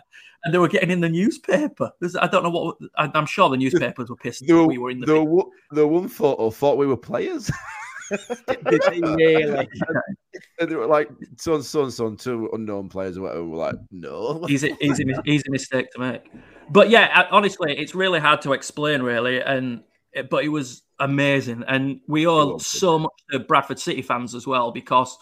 and 0.45 0.55
they 0.55 0.59
were 0.59 0.69
getting 0.69 0.91
in 0.91 1.01
the 1.01 1.09
newspaper. 1.09 1.91
There's, 2.01 2.15
I 2.17 2.27
don't 2.29 2.43
know 2.45 2.51
what 2.51 2.77
I- 2.97 3.11
I'm 3.15 3.27
sure 3.27 3.49
the 3.51 3.57
newspapers 3.57 4.09
were 4.09 4.17
pissed 4.17 4.47
The, 4.47 4.53
that 4.55 4.65
we 4.67 4.79
were 4.79 4.91
in 4.91 5.01
the. 5.01 5.07
the, 5.07 5.23
one- 5.25 5.51
the 5.73 5.87
one 5.87 6.09
photo 6.09 6.51
thought 6.51 6.79
we 6.79 6.87
were 6.87 6.97
players. 6.97 7.51
Did 8.11 8.83
they 8.89 9.01
really? 9.01 9.69
and 10.61 10.71
they 10.71 10.75
were 10.75 10.87
like, 10.87 11.11
so 11.37 11.55
and 11.55 11.65
so 11.65 11.83
and 11.85 11.93
so, 11.93 12.15
two 12.15 12.49
unknown 12.53 12.89
players 12.89 13.17
or 13.19 13.23
whatever. 13.23 13.45
We're 13.45 13.57
like, 13.59 13.77
no. 13.91 14.47
easy, 14.49 14.75
easy, 14.81 15.05
easy 15.25 15.45
mistake 15.49 15.91
to 15.93 15.99
make. 16.01 16.23
But 16.71 16.91
yeah, 16.91 17.27
honestly, 17.31 17.77
it's 17.77 17.95
really 17.95 18.21
hard 18.21 18.43
to 18.43 18.53
explain, 18.53 19.03
really. 19.03 19.41
And 19.43 19.83
it- 20.13 20.31
but 20.31 20.45
it 20.45 20.49
was 20.49 20.83
amazing, 20.99 21.65
and 21.67 22.01
we 22.07 22.27
owe 22.27 22.59
so 22.59 22.99
much 22.99 23.13
to 23.31 23.39
Bradford 23.41 23.79
City 23.79 24.03
fans 24.03 24.35
as 24.35 24.47
well 24.47 24.71
because 24.71 25.17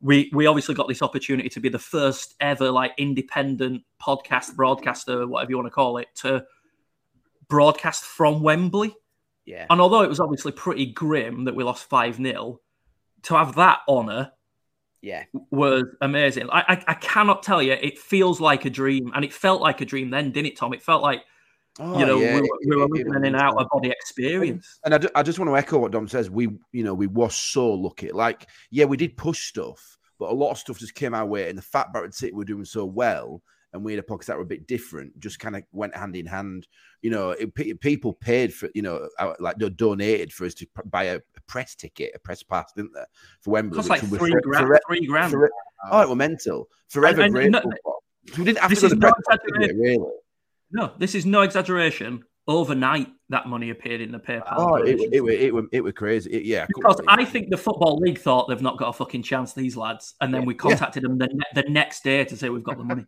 we 0.00 0.30
we 0.32 0.46
obviously 0.46 0.74
got 0.74 0.88
this 0.88 1.02
opportunity 1.02 1.48
to 1.50 1.60
be 1.60 1.68
the 1.68 1.78
first 1.78 2.34
ever 2.40 2.70
like 2.70 2.92
independent 2.96 3.82
podcast 4.00 4.54
broadcaster, 4.56 5.26
whatever 5.26 5.50
you 5.50 5.56
want 5.56 5.66
to 5.66 5.70
call 5.72 5.98
it, 5.98 6.08
to 6.16 6.44
broadcast 7.48 8.04
from 8.04 8.42
Wembley. 8.42 8.94
Yeah. 9.46 9.66
And 9.70 9.80
although 9.80 10.02
it 10.02 10.08
was 10.08 10.20
obviously 10.20 10.52
pretty 10.52 10.86
grim 10.86 11.44
that 11.44 11.54
we 11.54 11.64
lost 11.64 11.84
five 11.88 12.16
0 12.16 12.60
to 13.22 13.34
have 13.34 13.54
that 13.56 13.80
honour 13.88 14.32
Yeah. 15.02 15.24
was 15.50 15.84
amazing. 16.00 16.48
I, 16.50 16.60
I 16.60 16.84
I 16.88 16.94
cannot 16.94 17.42
tell 17.42 17.62
you, 17.62 17.72
it 17.72 17.98
feels 17.98 18.40
like 18.40 18.64
a 18.64 18.70
dream, 18.70 19.10
and 19.14 19.24
it 19.24 19.32
felt 19.32 19.60
like 19.60 19.80
a 19.80 19.84
dream 19.84 20.10
then, 20.10 20.30
didn't 20.30 20.46
it, 20.52 20.56
Tom? 20.56 20.72
It 20.72 20.82
felt 20.82 21.02
like 21.02 21.22
Oh, 21.78 21.98
you 21.98 22.04
know 22.04 22.18
yeah, 22.18 22.34
we, 22.34 22.40
were- 22.40 22.46
it- 22.46 22.68
we 22.68 22.76
were 22.76 22.82
it- 22.84 22.90
living 22.90 23.14
it 23.14 23.16
in 23.18 23.34
an 23.34 23.40
out 23.40 23.60
of 23.60 23.68
body 23.72 23.90
experience. 23.90 24.78
And 24.84 24.92
I, 24.94 24.98
ju- 24.98 25.08
I 25.14 25.22
just 25.22 25.38
want 25.38 25.50
to 25.50 25.56
echo 25.56 25.78
what 25.78 25.92
Dom 25.92 26.08
says. 26.08 26.28
We, 26.28 26.48
you 26.72 26.82
know, 26.84 26.94
we 26.94 27.06
were 27.06 27.30
so 27.30 27.72
lucky. 27.72 28.10
Like, 28.10 28.48
yeah, 28.70 28.84
we 28.86 28.96
did 28.96 29.16
push 29.16 29.48
stuff, 29.48 29.96
but 30.18 30.30
a 30.30 30.34
lot 30.34 30.50
of 30.50 30.58
stuff 30.58 30.78
just 30.78 30.94
came 30.96 31.14
our 31.14 31.24
way. 31.24 31.48
And 31.48 31.56
the 31.56 31.62
fact 31.62 31.92
Bradford 31.92 32.12
City 32.14 32.32
were 32.32 32.44
doing 32.44 32.64
so 32.64 32.84
well, 32.84 33.40
and 33.72 33.84
we 33.84 33.92
had 33.92 34.00
a 34.00 34.02
pockets 34.02 34.26
that 34.26 34.36
were 34.36 34.42
a 34.42 34.46
bit 34.46 34.66
different, 34.66 35.18
just 35.20 35.38
kind 35.38 35.54
of 35.56 35.62
went 35.72 35.94
hand 35.96 36.16
in 36.16 36.26
hand. 36.26 36.66
You 37.02 37.10
know, 37.10 37.30
it, 37.30 37.54
people 37.80 38.12
paid 38.12 38.52
for, 38.52 38.68
you 38.74 38.82
know, 38.82 39.08
uh, 39.18 39.34
like 39.38 39.56
they 39.58 39.68
donated 39.70 40.32
for 40.32 40.44
us 40.46 40.54
to 40.54 40.66
buy 40.86 41.04
a, 41.04 41.16
a 41.16 41.40
press 41.46 41.74
ticket, 41.74 42.12
a 42.14 42.18
press 42.18 42.42
pass, 42.42 42.72
didn't 42.76 42.92
they, 42.94 43.04
for 43.42 43.50
Wembley? 43.52 43.76
Cost 43.76 43.88
like 43.88 44.00
three 44.02 44.32
were 44.32 44.40
grand. 44.40 44.66
fore- 44.66 44.80
three 44.88 45.06
grand. 45.06 45.34
oh, 45.90 46.00
it 46.02 46.08
was 46.08 46.16
mental. 46.16 46.68
Forever 46.88 47.22
And- 47.22 47.36
and 47.36 47.52
no- 47.52 47.62
we 48.36 48.44
didn't 48.44 48.58
have 48.58 48.70
this 48.70 48.80
to 48.80 48.88
go 48.88 48.94
to 48.94 49.00
press 49.00 49.12
pass, 49.28 49.38
did 49.46 49.58
we, 49.58 49.64
exaggeration. 49.64 50.00
really. 50.02 50.12
No, 50.72 50.92
this 50.98 51.14
is 51.14 51.24
no 51.26 51.40
exaggeration. 51.42 52.22
Overnight, 52.46 53.08
that 53.28 53.46
money 53.46 53.70
appeared 53.70 54.00
in 54.00 54.10
the 54.12 54.18
PayPal. 54.18 54.54
Oh, 54.56 54.74
it, 54.76 54.98
it, 55.00 55.12
it, 55.12 55.24
it, 55.24 55.54
were- 55.54 55.68
it 55.72 55.82
were 55.84 55.92
crazy. 55.92 56.30
It- 56.32 56.44
yeah, 56.44 56.66
because 56.66 56.96
believe 56.96 57.08
I 57.08 57.24
think 57.24 57.50
the 57.50 57.56
football 57.56 57.98
league 57.98 58.18
thought 58.18 58.48
they've 58.48 58.60
not 58.60 58.76
got 58.76 58.88
a 58.88 58.92
fucking 58.92 59.22
chance, 59.22 59.52
these 59.52 59.76
lads, 59.76 60.14
and 60.20 60.34
then 60.34 60.44
we 60.44 60.54
contacted 60.54 61.04
them 61.04 61.16
the, 61.18 61.28
ne- 61.28 61.62
the 61.62 61.68
next 61.70 62.02
day 62.02 62.24
to 62.24 62.36
say 62.36 62.48
we've 62.48 62.64
got 62.64 62.76
the 62.78 62.84
money. 62.84 63.04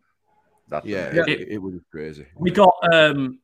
That's 0.69 0.85
yeah, 0.85 1.07
amazing. 1.07 1.41
it, 1.41 1.47
it 1.49 1.57
was 1.61 1.75
crazy. 1.91 2.25
We 2.35 2.51
got 2.51 2.73
um 2.91 3.39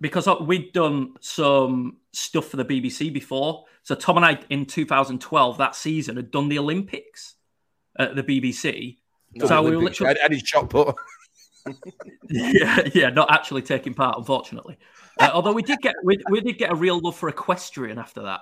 because 0.00 0.28
we'd 0.40 0.72
done 0.72 1.14
some 1.20 1.98
stuff 2.12 2.46
for 2.46 2.56
the 2.56 2.64
BBC 2.64 3.12
before. 3.12 3.64
So 3.82 3.94
Tom 3.94 4.16
and 4.16 4.26
I 4.26 4.40
in 4.50 4.66
2012 4.66 5.58
that 5.58 5.74
season 5.74 6.16
had 6.16 6.30
done 6.30 6.48
the 6.48 6.58
Olympics 6.58 7.34
at 7.98 8.14
the 8.14 8.22
BBC. 8.22 8.98
so 9.46 9.62
we 9.62 9.76
were 9.76 9.82
literally 9.82 10.18
I, 10.20 10.24
I 10.24 10.28
did 10.28 10.46
shot 10.46 10.70
put. 10.70 10.94
yeah, 12.28 12.88
yeah, 12.94 13.10
not 13.10 13.30
actually 13.30 13.62
taking 13.62 13.94
part, 13.94 14.16
unfortunately. 14.18 14.78
Uh, 15.18 15.30
although 15.34 15.52
we 15.52 15.62
did 15.62 15.78
get 15.80 15.94
we, 16.04 16.18
we 16.30 16.40
did 16.40 16.58
get 16.58 16.70
a 16.70 16.74
real 16.74 17.00
love 17.00 17.16
for 17.16 17.28
equestrian 17.28 17.98
after 17.98 18.22
that. 18.22 18.40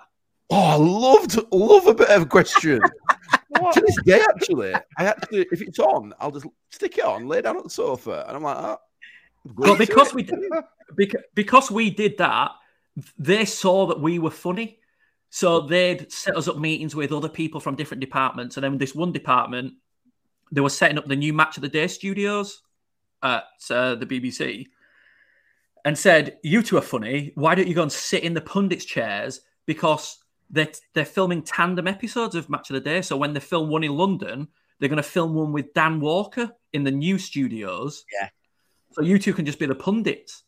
Oh, 0.51 0.57
I 0.57 0.77
loved 0.77 1.41
love 1.53 1.87
a 1.87 1.95
bit 1.95 2.09
of 2.09 2.23
equestrian. 2.23 2.81
to 3.73 3.81
this 3.81 3.97
day, 4.05 4.21
actually, 4.21 4.75
I 4.75 5.07
actually, 5.07 5.47
if 5.51 5.61
it's 5.61 5.79
on, 5.79 6.15
I'll 6.21 6.31
just 6.31 6.47
stick 6.71 6.99
it 6.99 7.05
on, 7.05 7.27
lay 7.27 7.43
down 7.43 7.57
on 7.57 7.65
the 7.65 7.71
sofa, 7.71 8.25
and 8.29 8.37
I'm 8.37 8.43
like, 8.43 8.57
oh, 8.59 8.79
But 9.45 9.79
because 9.79 10.15
we 10.15 10.29
because, 10.97 11.23
because 11.35 11.71
we 11.71 11.91
did 11.91 12.19
that, 12.19 12.53
they 13.19 13.45
saw 13.45 13.87
that 13.87 14.01
we 14.01 14.19
were 14.19 14.31
funny. 14.31 14.79
So 15.31 15.61
they'd 15.61 16.11
set 16.11 16.37
us 16.37 16.49
up 16.49 16.59
meetings 16.59 16.95
with 16.95 17.13
other 17.13 17.29
people 17.29 17.61
from 17.61 17.75
different 17.75 18.01
departments. 18.01 18.57
And 18.57 18.65
then 18.65 18.79
this 18.79 18.95
one 18.95 19.13
department, 19.13 19.75
they 20.53 20.61
were 20.61 20.71
setting 20.71 20.99
up 20.99 21.07
the 21.07 21.17
new 21.17 21.33
Match 21.33 21.57
of 21.57 21.63
the 21.63 21.69
Day 21.69 21.89
studios 21.89 22.63
at 23.23 23.45
uh, 23.71 23.97
the 23.97 24.07
BBC 24.07 24.67
and 25.85 25.99
said, 25.99 26.39
You 26.43 26.63
two 26.63 26.79
are 26.79 26.83
funny. 26.83 27.33
Why 27.35 27.55
don't 27.55 27.69
you 27.69 27.75
go 27.75 27.83
and 27.83 27.93
sit 27.93 28.23
in 28.23 28.35
the 28.35 28.41
pundits' 28.41 28.85
chairs? 28.85 29.41
Because 29.67 30.19
they're, 30.51 30.69
they're 30.95 31.05
filming 31.05 31.43
tandem 31.43 31.87
episodes 31.87 32.35
of 32.35 32.49
Match 32.49 32.71
of 32.71 32.75
the 32.75 32.81
Day. 32.81 33.03
So 33.03 33.17
when 33.17 33.33
they 33.33 33.41
film 33.41 33.69
one 33.71 33.85
in 33.85 33.97
London, 33.97 34.49
they're 34.79 34.89
going 34.89 34.97
to 34.97 35.03
film 35.03 35.35
one 35.35 35.53
with 35.53 35.73
Dan 35.75 36.01
Walker 36.01 36.53
in 36.73 36.85
the 36.85 36.91
new 36.91 37.19
studios. 37.19 38.05
Yeah. 38.13 38.29
So 38.93 39.03
you 39.03 39.19
two 39.19 39.33
can 39.35 39.47
just 39.47 39.59
be 39.59 39.67
the 39.67 39.75
pundits. 39.75 40.45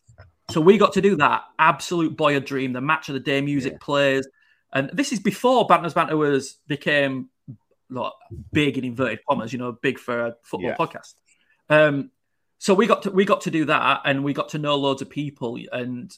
So 0.51 0.61
we 0.61 0.79
got 0.79 0.95
to 0.95 1.03
do 1.03 1.17
that. 1.17 1.43
Absolute 1.59 2.17
boy 2.17 2.37
a 2.37 2.41
dream. 2.41 2.73
The 2.73 2.81
match 2.81 3.09
of 3.09 3.15
the 3.15 3.21
day 3.21 3.41
music 3.41 3.81
plays. 3.81 4.27
And 4.73 4.91
this 4.93 5.13
is 5.13 5.21
before 5.21 5.67
Bantam's 5.67 5.95
Banter 5.95 6.17
was 6.17 6.59
became 6.67 7.29
like, 7.91 8.13
big 8.53 8.79
in 8.79 8.85
inverted 8.85 9.21
commas, 9.29 9.53
you 9.53 9.59
know, 9.59 9.73
big 9.73 9.99
for 9.99 10.27
a 10.27 10.37
football 10.43 10.71
Yeah. 10.71 10.77
podcast. 10.77 11.15
Um, 11.69 12.11
so 12.59 12.75
we 12.75 12.87
got 12.87 13.03
to 13.03 13.11
we 13.11 13.25
got 13.25 13.43
to 13.43 13.51
do 13.51 13.67
that 13.67 14.03
and 14.05 14.25
we 14.25 14.33
got 14.33 14.51
to 14.51 14.59
know 14.59 14.77
loads 14.77 15.01
of 15.03 15.09
people 15.11 15.59
and 15.73 16.11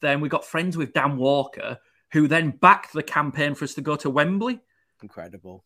then 0.00 0.20
we 0.20 0.28
got 0.28 0.44
friends 0.44 0.76
with 0.76 0.92
Dan 0.92 1.16
Walker, 1.16 1.78
who 2.14 2.26
then 2.28 2.50
backed 2.52 2.92
the 2.94 3.02
campaign 3.02 3.54
for 3.54 3.64
us 3.64 3.74
to 3.74 3.80
go 3.82 3.96
to 3.96 4.08
Wembley. 4.08 4.60
Incredible. 5.02 5.64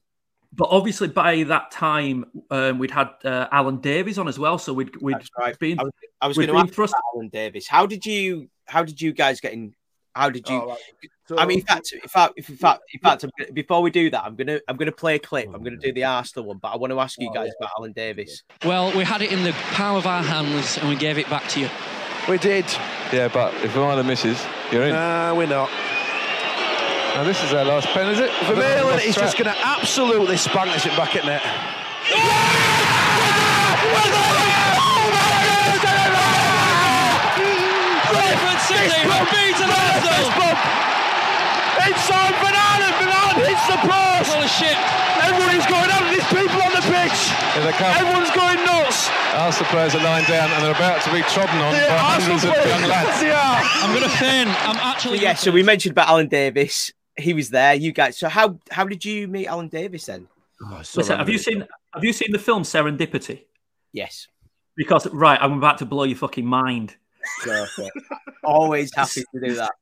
But 0.53 0.69
obviously, 0.71 1.09
by 1.09 1.43
that 1.45 1.71
time, 1.71 2.25
um, 2.51 2.79
we'd 2.79 2.91
had 2.91 3.11
uh, 3.23 3.49
Alan 3.53 3.77
Davies 3.81 4.19
on 4.19 4.27
as 4.29 4.39
well. 4.39 4.57
So 4.59 4.73
we'd 4.73 4.97
we'd 4.97 5.17
Right. 5.39 5.59
been 5.59 5.79
I 5.79 5.83
was, 5.85 5.93
I 6.23 6.27
was 6.27 6.37
going 6.39 6.49
to 6.49 6.55
been 6.55 6.63
ask 6.67 6.73
thrust- 6.75 6.95
Alan 7.15 7.29
Davies. 7.29 7.69
How 7.69 7.85
did 7.87 8.05
you? 8.07 8.49
How 8.67 8.83
did 8.83 9.01
you 9.01 9.13
guys 9.13 9.41
get 9.41 9.53
in? 9.53 9.75
How 10.15 10.31
did 10.31 10.49
you? 10.49 10.57
Oh, 10.63 10.69
right. 10.69 11.39
I 11.39 11.45
mean, 11.45 11.59
in 11.61 11.67
fact, 11.67 11.93
in 11.93 12.09
fact, 12.09 12.33
in 12.39 12.43
fact, 12.43 12.81
in 12.95 13.01
fact, 13.01 13.25
I'm 13.25 13.31
gonna- 13.39 13.53
before 13.53 13.83
we 13.83 13.91
do 13.91 14.09
that, 14.09 14.25
I'm 14.25 14.35
gonna 14.37 14.59
I'm 14.67 14.77
gonna 14.79 14.91
play 14.91 15.17
a 15.17 15.19
clip. 15.19 15.49
I'm 15.55 15.63
gonna 15.63 15.77
do 15.77 15.93
the 15.93 16.05
Arsenal 16.05 16.47
one, 16.47 16.57
but 16.57 16.69
I 16.69 16.77
want 16.79 16.93
to 16.95 16.99
ask 16.99 17.21
you 17.21 17.31
guys 17.35 17.51
about 17.61 17.71
Alan 17.79 17.93
Davies. 17.93 18.43
Well, 18.65 18.91
we 18.97 19.05
had 19.05 19.21
it 19.21 19.31
in 19.31 19.45
the 19.45 19.53
palm 19.77 19.97
of 19.97 20.07
our 20.07 20.23
hands 20.23 20.79
and 20.79 20.89
we 20.89 20.97
gave 20.97 21.19
it 21.19 21.29
back 21.29 21.47
to 21.51 21.61
you. 21.61 21.69
We 22.27 22.39
did. 22.39 22.65
Yeah, 23.13 23.29
but 23.29 23.53
if 23.63 23.77
we're 23.77 23.85
on 23.85 23.99
the 23.99 24.05
misses, 24.05 24.43
you're 24.73 24.85
in. 24.85 24.93
Nah, 24.95 25.35
we're 25.35 25.47
not. 25.47 25.69
Now 27.14 27.25
this 27.25 27.42
is 27.42 27.53
our 27.53 27.64
last 27.64 27.88
pen, 27.88 28.09
is 28.09 28.21
it? 28.21 28.31
Vermaelen 28.31 29.05
is 29.05 29.14
just 29.16 29.37
going 29.37 29.53
to 29.53 29.61
absolutely 29.64 30.37
spank 30.37 30.73
this 30.73 30.87
it 30.87 30.97
back 30.97 31.16
at 31.16 31.25
net. 31.25 31.42
Bradford 37.29 38.61
City 38.64 39.01
have 39.05 39.29
beaten 39.29 39.68
Arsenal. 39.68 40.57
Inside 41.85 42.35
Banana, 42.40 42.88
Banana 42.97 43.40
hits 43.44 43.64
the 43.68 43.79
post. 43.85 44.29
Holy 44.33 44.49
shit. 44.49 44.79
Everybody's 45.23 45.66
going 45.68 45.90
out. 45.92 46.05
There's 46.09 46.29
people 46.33 46.61
on 46.62 46.73
the 46.73 46.85
pitch. 46.88 47.12
nuts. 47.12 47.55
Here 47.55 47.64
they 47.64 47.73
come. 47.77 47.92
Everyone's 47.97 48.33
going 48.33 48.61
nuts. 48.64 49.09
Arsenal 49.35 49.71
players 49.71 49.94
are 49.94 50.03
lying 50.03 50.25
down 50.27 50.51
and 50.51 50.64
they're 50.64 50.75
about 50.75 51.03
to 51.05 51.11
be 51.12 51.23
trodden 51.29 51.59
on 51.61 51.75
Yeah, 51.75 51.88
by 51.88 52.14
Arsenal 52.16 52.38
hundreds 52.38 52.64
of 52.64 52.66
young 52.66 52.85
lads. 52.88 53.21
They. 53.21 53.33
I'm 53.33 53.90
going 53.92 54.03
to 54.09 54.16
feign. 54.16 54.49
I'm 54.49 54.77
actually. 54.77 55.18
yeah, 55.21 55.35
so 55.35 55.51
we 55.51 55.62
mentioned 55.62 55.92
about 55.92 56.09
Alan 56.09 56.29
Davies. 56.29 56.92
He 57.19 57.35
was 57.35 57.51
there. 57.51 57.75
You 57.75 57.93
guys. 57.93 58.17
So 58.17 58.29
how 58.29 58.59
how 58.71 58.85
did 58.85 59.05
you 59.05 59.29
meet 59.29 59.47
Alan 59.47 59.69
Davies 59.69 60.07
then? 60.07 60.29
Oh, 60.63 60.79
Listen, 60.79 61.19
have 61.19 61.29
you 61.29 61.39
seen 61.39 61.67
have 61.95 62.05
you 62.05 62.13
seen 62.13 62.33
the 62.33 62.39
film 62.39 62.63
Serendipity? 62.63 63.43
Yes. 63.93 64.29
Because 64.77 65.07
right, 65.09 65.39
I'm 65.41 65.55
about 65.55 65.79
to 65.79 65.87
blow 65.87 66.05
your 66.05 66.17
fucking 66.17 66.47
mind. 66.47 66.97
Go 67.45 67.67
for 67.67 67.83
it. 67.83 67.93
Always 68.45 68.95
happy 68.95 69.23
to 69.35 69.41
do 69.41 69.55
that. 69.57 69.73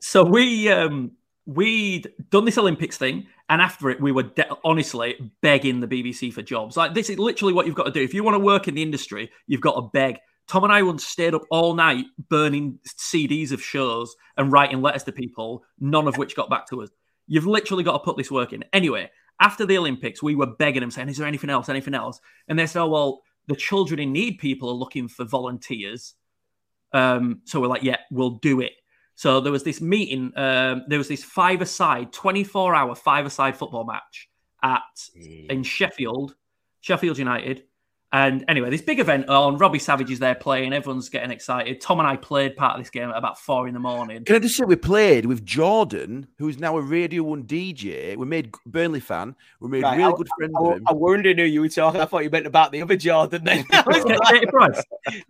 So 0.00 0.24
we 0.24 0.68
um 0.68 1.12
we'd 1.46 2.12
done 2.30 2.44
this 2.44 2.58
Olympics 2.58 2.96
thing, 2.96 3.26
and 3.48 3.60
after 3.60 3.90
it, 3.90 4.00
we 4.00 4.12
were 4.12 4.24
de- 4.24 4.48
honestly 4.64 5.32
begging 5.40 5.80
the 5.80 5.88
BBC 5.88 6.32
for 6.32 6.42
jobs. 6.42 6.76
Like 6.76 6.94
this 6.94 7.10
is 7.10 7.18
literally 7.18 7.52
what 7.52 7.66
you've 7.66 7.74
got 7.74 7.84
to 7.84 7.90
do 7.90 8.00
if 8.00 8.14
you 8.14 8.24
want 8.24 8.34
to 8.34 8.38
work 8.40 8.68
in 8.68 8.74
the 8.74 8.82
industry. 8.82 9.30
You've 9.46 9.60
got 9.60 9.74
to 9.74 9.82
beg. 9.82 10.18
Tom 10.48 10.64
and 10.64 10.72
I 10.72 10.82
once 10.82 11.06
stayed 11.06 11.34
up 11.34 11.42
all 11.50 11.74
night 11.74 12.04
burning 12.28 12.78
CDs 12.86 13.52
of 13.52 13.62
shows 13.62 14.14
and 14.36 14.52
writing 14.52 14.82
letters 14.82 15.04
to 15.04 15.12
people, 15.12 15.64
none 15.80 16.08
of 16.08 16.18
which 16.18 16.36
got 16.36 16.50
back 16.50 16.68
to 16.68 16.82
us. 16.82 16.90
You've 17.26 17.46
literally 17.46 17.84
got 17.84 17.92
to 17.92 17.98
put 18.00 18.16
this 18.16 18.30
work 18.30 18.52
in. 18.52 18.64
Anyway, 18.72 19.10
after 19.40 19.64
the 19.64 19.78
Olympics, 19.78 20.22
we 20.22 20.34
were 20.34 20.46
begging 20.46 20.80
them, 20.80 20.90
saying, 20.90 21.08
"Is 21.08 21.16
there 21.16 21.26
anything 21.26 21.50
else? 21.50 21.68
Anything 21.68 21.94
else?" 21.94 22.20
And 22.48 22.58
they 22.58 22.66
said, 22.66 22.82
"Oh 22.82 22.88
well, 22.88 23.22
the 23.46 23.56
children 23.56 24.00
in 24.00 24.12
need 24.12 24.38
people 24.38 24.68
are 24.68 24.74
looking 24.74 25.08
for 25.08 25.24
volunteers." 25.24 26.14
Um, 26.92 27.40
so 27.44 27.60
we're 27.60 27.68
like, 27.68 27.82
"Yeah, 27.82 27.98
we'll 28.10 28.38
do 28.38 28.60
it." 28.60 28.72
So 29.14 29.40
there 29.40 29.52
was 29.52 29.62
this 29.62 29.80
meeting. 29.80 30.32
Um, 30.36 30.84
there 30.88 30.98
was 30.98 31.08
this 31.08 31.24
five-a-side, 31.24 32.12
twenty-four 32.12 32.74
hour 32.74 32.94
five-a-side 32.94 33.56
football 33.56 33.84
match 33.84 34.28
at 34.62 34.80
in 35.48 35.62
Sheffield, 35.62 36.34
Sheffield 36.80 37.18
United. 37.18 37.64
And 38.14 38.44
anyway, 38.46 38.68
this 38.68 38.82
big 38.82 39.00
event 39.00 39.28
on. 39.30 39.56
Robbie 39.56 39.78
Savage 39.78 40.10
is 40.10 40.18
there 40.18 40.34
playing. 40.34 40.74
Everyone's 40.74 41.08
getting 41.08 41.30
excited. 41.30 41.80
Tom 41.80 41.98
and 41.98 42.06
I 42.06 42.16
played 42.16 42.56
part 42.56 42.74
of 42.76 42.80
this 42.82 42.90
game 42.90 43.08
at 43.08 43.16
about 43.16 43.38
four 43.40 43.66
in 43.68 43.72
the 43.72 43.80
morning. 43.80 44.22
Can 44.24 44.36
I 44.36 44.38
just 44.38 44.54
say 44.56 44.64
we 44.64 44.76
played 44.76 45.24
with 45.24 45.46
Jordan, 45.46 46.26
who's 46.36 46.58
now 46.58 46.76
a 46.76 46.80
Radio 46.82 47.22
One 47.22 47.44
DJ. 47.44 48.14
We 48.16 48.26
made 48.26 48.52
Burnley 48.66 49.00
fan. 49.00 49.34
We 49.60 49.68
made 49.70 49.82
Right, 49.82 49.96
really 49.96 50.12
I- 50.12 50.16
good 50.16 50.28
friends 50.36 50.52
I, 50.58 50.60
with 50.62 50.76
him. 50.78 50.84
I 50.88 50.92
wondered 50.92 51.38
who 51.38 51.44
you 51.46 51.62
were 51.62 51.68
talking. 51.70 52.02
I 52.02 52.04
thought 52.04 52.22
you 52.24 52.28
meant 52.30 52.46
about 52.46 52.70
the 52.70 52.82
other 52.82 52.96
Jordan. 52.96 53.44
Then 53.44 53.64
I 53.72 53.82
was 53.86 54.04
Yeah, 54.06 54.50
Price. 54.50 54.82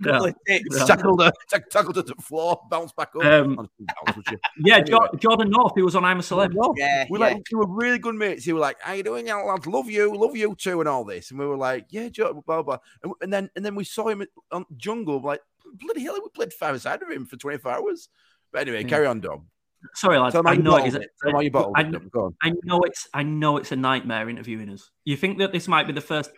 Yeah. 0.05 0.33
Yeah. 0.49 0.85
Tackled 0.85 1.23
her, 1.23 1.33
tackled 1.71 1.95
her 1.97 2.03
to 2.03 2.15
the 2.15 2.21
floor, 2.23 2.61
bounced 2.69 2.97
back 2.97 3.11
up. 3.15 3.25
Um, 3.25 3.69
she 3.79 3.85
bounced, 4.05 4.17
was 4.17 4.25
she? 4.29 4.37
Yeah, 4.65 4.77
Anyway. 4.79 4.91
Jo- 5.13 5.19
Jordan 5.19 5.51
North, 5.51 5.73
who 5.77 5.85
was 5.85 5.95
on 5.95 6.05
I'm 6.05 6.19
a 6.19 6.23
Celeb. 6.23 6.53
Yeah, 6.77 7.07
we 7.09 7.19
like 7.21 7.43
we 7.53 7.59
were 7.59 7.67
really 7.69 7.99
good 7.99 8.17
mates. 8.17 8.45
He 8.45 8.53
were 8.53 8.59
like, 8.61 8.77
"How 8.81 8.93
you 8.93 9.03
doing, 9.05 9.27
young 9.29 9.47
lads? 9.47 9.67
Love 9.69 9.89
you, 9.89 10.13
love 10.17 10.35
you 10.37 10.55
too," 10.57 10.81
and 10.81 10.89
all 10.89 11.05
this. 11.05 11.31
And 11.31 11.39
we 11.39 11.47
were 11.47 11.57
like, 11.57 11.87
"Yeah, 11.91 12.09
Jordan, 12.09 12.43
blah 12.45 12.63
blah." 12.63 12.72
And, 13.03 13.13
and 13.21 13.33
then 13.33 13.51
and 13.57 13.65
then 13.65 13.75
we 13.75 13.85
saw 13.85 14.09
him 14.09 14.25
on 14.51 14.65
Jungle. 14.77 15.21
Like, 15.21 15.41
bloody 15.75 16.03
hell, 16.03 16.15
we 16.15 16.29
played 16.35 16.53
five 16.53 16.81
side 16.81 17.01
with 17.01 17.17
him 17.17 17.27
for 17.27 17.37
twenty 17.37 17.59
four 17.59 17.73
hours. 17.73 18.09
But 18.53 18.63
anyway, 18.63 18.83
Yeah. 18.83 18.89
carry 18.89 19.07
on, 19.07 19.21
Dom. 19.21 19.49
Sorry, 19.95 20.17
lads. 20.19 20.33
Tell 20.33 20.41
'em 20.41 20.47
how 20.47 20.53
I 20.53 20.57
know 20.57 20.77
it 20.77 20.87
is. 20.87 20.95
it. 20.95 21.11
Tell 21.21 21.31
'em 21.31 21.35
how 21.35 21.41
you 21.41 21.51
bottled 21.51 21.77
I. 21.77 21.83
Go. 21.83 22.35
I 22.41 22.53
know 22.63 22.81
it's. 22.83 23.09
I 23.13 23.23
know 23.25 23.57
it's 23.57 23.73
a 23.73 23.77
nightmare 23.77 24.29
interviewing 24.29 24.69
us. 24.71 24.91
You 25.05 25.17
think 25.17 25.39
that 25.39 25.53
this 25.53 25.67
might 25.67 25.87
be 25.89 25.93
the 25.93 26.01
first? 26.01 26.31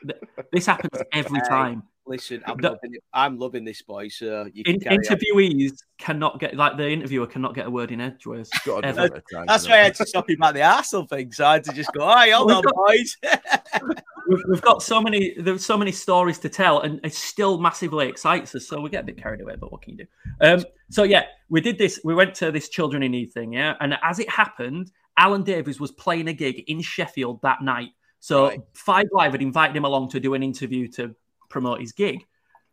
This 0.50 0.64
happens 0.66 1.02
every 1.12 1.40
time. 1.42 1.82
Listen, 2.06 2.42
I'm 2.46 2.58
The- 2.58 2.70
loving. 2.70 2.94
I'm 3.14 3.38
loving 3.38 3.64
this 3.64 3.80
boy. 3.82 4.08
So 4.08 4.46
you 4.52 4.62
can 4.62 4.74
In, 4.74 4.80
carry 4.80 4.96
on. 4.96 5.02
interviewees 5.02 5.72
cannot 5.98 6.38
get 6.38 6.54
like 6.54 6.76
the 6.76 6.88
interviewer 6.88 7.26
cannot 7.26 7.54
get 7.54 7.66
a 7.66 7.70
word 7.70 7.90
in 7.92 8.00
edgeways. 8.00 8.50
ever. 8.66 9.22
That's 9.46 9.66
why 9.68 9.74
I 9.74 9.84
had 9.84 9.94
to 9.96 10.06
stop 10.06 10.28
you 10.28 10.36
about 10.36 10.54
the 10.54 10.62
Arsenal 10.62 11.06
thing. 11.06 11.32
So 11.32 11.46
I 11.46 11.54
had 11.54 11.64
to 11.64 11.72
just 11.72 11.92
go, 11.92 12.06
"Hey, 12.14 12.30
hold 12.30 12.48
We've 12.48 12.56
on, 12.56 12.62
boys." 12.74 13.16
We've, 14.26 14.40
we've 14.48 14.62
got 14.62 14.82
so 14.82 15.02
many. 15.02 15.34
There's 15.38 15.66
so 15.66 15.76
many 15.76 15.92
stories 15.92 16.38
to 16.40 16.48
tell, 16.48 16.80
and 16.80 16.98
it 17.04 17.12
still 17.12 17.58
massively 17.58 18.08
excites 18.08 18.54
us. 18.54 18.66
So 18.66 18.80
we 18.80 18.88
get 18.88 19.02
a 19.02 19.06
bit 19.06 19.18
carried 19.18 19.42
away. 19.42 19.56
But 19.60 19.70
what 19.70 19.82
can 19.82 19.98
you 19.98 20.04
do? 20.04 20.06
Um, 20.40 20.64
so 20.90 21.02
yeah, 21.02 21.24
we 21.50 21.60
did 21.60 21.76
this. 21.76 22.00
We 22.04 22.14
went 22.14 22.34
to 22.36 22.50
this 22.50 22.70
children 22.70 23.02
in 23.02 23.12
need 23.12 23.32
thing. 23.32 23.52
Yeah, 23.52 23.74
and 23.80 23.98
as 24.02 24.18
it 24.20 24.30
happened, 24.30 24.90
Alan 25.18 25.42
Davies 25.42 25.78
was 25.78 25.90
playing 25.92 26.28
a 26.28 26.32
gig 26.32 26.64
in 26.68 26.80
Sheffield 26.80 27.40
that 27.42 27.62
night. 27.62 27.90
So 28.20 28.66
Five 28.72 29.06
Live 29.12 29.32
had 29.32 29.42
invited 29.42 29.76
him 29.76 29.84
along 29.84 30.08
to 30.12 30.20
do 30.20 30.32
an 30.32 30.42
interview 30.42 30.88
to 30.92 31.14
promote 31.54 31.80
his 31.80 31.92
gig. 31.92 32.26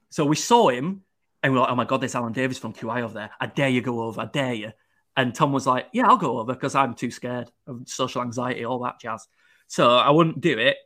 So 0.10 0.26
we 0.26 0.36
saw 0.36 0.70
him, 0.70 1.04
and 1.42 1.54
we 1.54 1.60
are 1.60 1.62
like, 1.62 1.72
"Oh 1.72 1.76
my 1.76 1.86
god, 1.86 2.02
there's 2.02 2.16
Alan 2.16 2.34
Davies 2.34 2.58
from 2.58 2.74
QI 2.74 3.04
over 3.04 3.14
there. 3.14 3.30
I 3.40 3.46
dare 3.46 3.70
you 3.70 3.82
go 3.82 4.02
over. 4.02 4.20
I 4.22 4.26
dare 4.26 4.54
you." 4.54 4.72
And 5.16 5.34
Tom 5.34 5.54
was 5.54 5.68
like, 5.68 5.88
"Yeah, 5.94 6.08
I'll 6.08 6.18
go 6.18 6.40
over 6.40 6.54
because 6.54 6.76
I'm 6.76 6.96
too 6.96 7.12
scared 7.12 7.50
of 7.68 7.84
social 7.86 8.22
anxiety, 8.22 8.66
all 8.66 8.84
that 8.84 9.00
jazz." 9.00 9.28
So 9.68 9.96
I 9.96 10.10
wouldn't 10.10 10.42
do 10.42 10.58
it. 10.58 10.78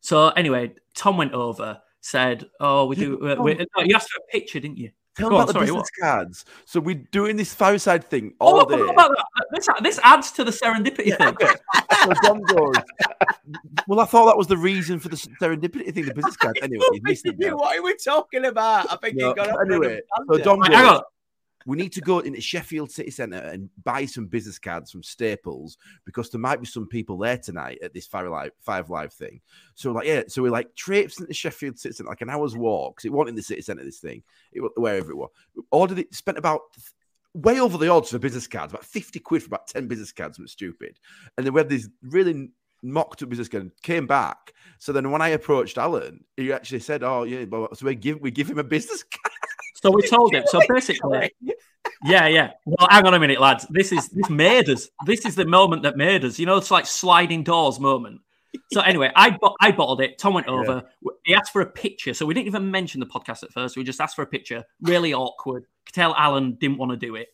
So 0.00 0.28
anyway, 0.28 0.74
Tom 0.94 1.16
went 1.16 1.32
over, 1.32 1.80
said, 2.00 2.44
"Oh, 2.60 2.86
we 2.86 2.96
do." 2.96 3.30
Uh, 3.30 3.36
we, 3.40 3.54
no, 3.54 3.82
you 3.84 3.94
asked 3.94 4.10
for 4.10 4.18
a 4.18 4.32
picture, 4.32 4.60
didn't 4.60 4.78
you? 4.78 4.90
Tell 5.16 5.30
Go 5.30 5.36
them 5.36 5.36
on, 5.36 5.42
about 5.42 5.46
the 5.46 5.52
sorry, 5.52 5.66
business 5.66 5.90
what? 6.00 6.04
cards. 6.08 6.44
So 6.64 6.80
we're 6.80 7.04
doing 7.12 7.36
this 7.36 7.54
five 7.54 7.80
side 7.80 8.04
thing 8.04 8.34
Oh, 8.40 8.60
all 8.60 8.74
I 8.74 8.76
day. 8.76 8.90
about 8.92 9.10
that. 9.10 9.46
This, 9.52 9.68
this 9.82 10.00
adds 10.02 10.32
to 10.32 10.42
the 10.42 10.50
serendipity 10.50 11.16
thing. 11.16 11.36
So 12.02 12.12
Dom 12.22 12.42
goes, 12.42 12.74
well, 13.86 14.00
I 14.00 14.06
thought 14.06 14.26
that 14.26 14.36
was 14.36 14.48
the 14.48 14.56
reason 14.56 14.98
for 14.98 15.08
the 15.08 15.16
serendipity 15.16 15.94
thing, 15.94 16.06
the 16.06 16.14
business 16.14 16.36
cards. 16.36 16.58
Anyway, 16.62 16.84
you 16.92 17.00
missed 17.04 17.26
it. 17.26 17.36
What 17.54 17.78
are 17.78 17.82
we 17.82 17.94
talking 17.96 18.46
about? 18.46 18.90
I 18.92 18.96
think 18.96 19.16
No, 19.16 19.28
you 19.28 19.34
got 19.36 19.60
anyway, 19.70 20.00
so 20.30 20.38
Dom 20.38 20.60
goes, 20.60 21.02
we 21.66 21.76
need 21.76 21.92
to 21.92 22.00
go 22.00 22.18
into 22.20 22.40
Sheffield 22.40 22.90
City 22.90 23.10
Centre 23.10 23.38
and 23.38 23.70
buy 23.82 24.04
some 24.04 24.26
business 24.26 24.58
cards 24.58 24.90
from 24.90 25.02
Staples 25.02 25.78
because 26.04 26.30
there 26.30 26.40
might 26.40 26.60
be 26.60 26.66
some 26.66 26.86
people 26.86 27.16
there 27.18 27.38
tonight 27.38 27.78
at 27.82 27.94
this 27.94 28.06
Five 28.06 28.28
Live, 28.28 28.52
Five 28.60 28.90
Live 28.90 29.12
thing. 29.12 29.40
So 29.74 29.92
like, 29.92 30.06
yeah, 30.06 30.22
so 30.28 30.42
we 30.42 30.50
like 30.50 30.74
traipsed 30.74 31.20
into 31.20 31.32
Sheffield 31.32 31.78
City 31.78 31.94
Centre, 31.94 32.10
like 32.10 32.20
an 32.20 32.30
hour's 32.30 32.56
walk. 32.56 32.96
Cause 32.96 33.04
it 33.06 33.12
wasn't 33.12 33.30
in 33.30 33.36
the 33.36 33.42
city 33.42 33.62
centre, 33.62 33.84
this 33.84 33.98
thing, 33.98 34.22
it, 34.52 34.60
wa- 34.60 34.68
wherever 34.76 35.10
it 35.10 35.16
was. 35.16 35.30
Ordered 35.70 36.00
it, 36.00 36.14
spent 36.14 36.38
about 36.38 36.60
way 37.34 37.60
over 37.60 37.78
the 37.78 37.88
odds 37.88 38.10
for 38.10 38.18
business 38.18 38.46
cards, 38.46 38.72
about 38.72 38.84
50 38.84 39.18
quid 39.20 39.42
for 39.42 39.48
about 39.48 39.66
10 39.66 39.88
business 39.88 40.12
cards, 40.12 40.36
something 40.36 40.48
stupid. 40.48 40.98
And 41.36 41.46
then 41.46 41.52
we 41.52 41.60
had 41.60 41.68
these 41.68 41.88
really 42.02 42.50
mocked 42.82 43.22
up 43.22 43.28
business 43.28 43.48
card, 43.48 43.70
came 43.82 44.06
back. 44.06 44.52
So 44.78 44.92
then 44.92 45.10
when 45.10 45.22
I 45.22 45.30
approached 45.30 45.78
Alan, 45.78 46.24
he 46.36 46.52
actually 46.52 46.80
said, 46.80 47.02
Oh, 47.02 47.24
yeah, 47.24 47.44
so 47.50 47.86
we 47.86 47.94
give 47.94 48.20
we 48.20 48.30
give 48.30 48.48
him 48.48 48.58
a 48.58 48.64
business 48.64 49.02
card. 49.10 49.32
So 49.84 49.90
we 49.90 50.00
told 50.08 50.34
him. 50.34 50.44
So 50.46 50.60
basically, 50.68 51.30
yeah, 52.02 52.26
yeah. 52.26 52.52
Well, 52.64 52.88
hang 52.90 53.06
on 53.06 53.12
a 53.12 53.20
minute, 53.20 53.38
lads. 53.38 53.66
This 53.68 53.92
is 53.92 54.08
this 54.08 54.30
made 54.30 54.70
us. 54.70 54.88
This 55.04 55.26
is 55.26 55.34
the 55.34 55.44
moment 55.44 55.82
that 55.82 55.98
made 55.98 56.24
us. 56.24 56.38
You 56.38 56.46
know, 56.46 56.56
it's 56.56 56.70
like 56.70 56.86
sliding 56.86 57.42
doors 57.42 57.78
moment. 57.78 58.22
So 58.72 58.80
anyway, 58.80 59.12
I 59.14 59.36
I 59.60 59.72
bottled 59.72 60.00
it. 60.00 60.18
Tom 60.18 60.32
went 60.32 60.46
over. 60.48 60.84
He 61.26 61.34
asked 61.34 61.52
for 61.52 61.60
a 61.60 61.66
picture, 61.66 62.14
so 62.14 62.24
we 62.24 62.32
didn't 62.32 62.46
even 62.46 62.70
mention 62.70 63.00
the 63.00 63.06
podcast 63.06 63.42
at 63.42 63.52
first. 63.52 63.76
We 63.76 63.84
just 63.84 64.00
asked 64.00 64.16
for 64.16 64.22
a 64.22 64.26
picture. 64.26 64.64
Really 64.80 65.12
awkward. 65.12 65.66
Could 65.84 65.94
tell 65.94 66.14
Alan 66.14 66.56
didn't 66.58 66.78
want 66.78 66.92
to 66.92 66.96
do 66.96 67.14
it, 67.14 67.28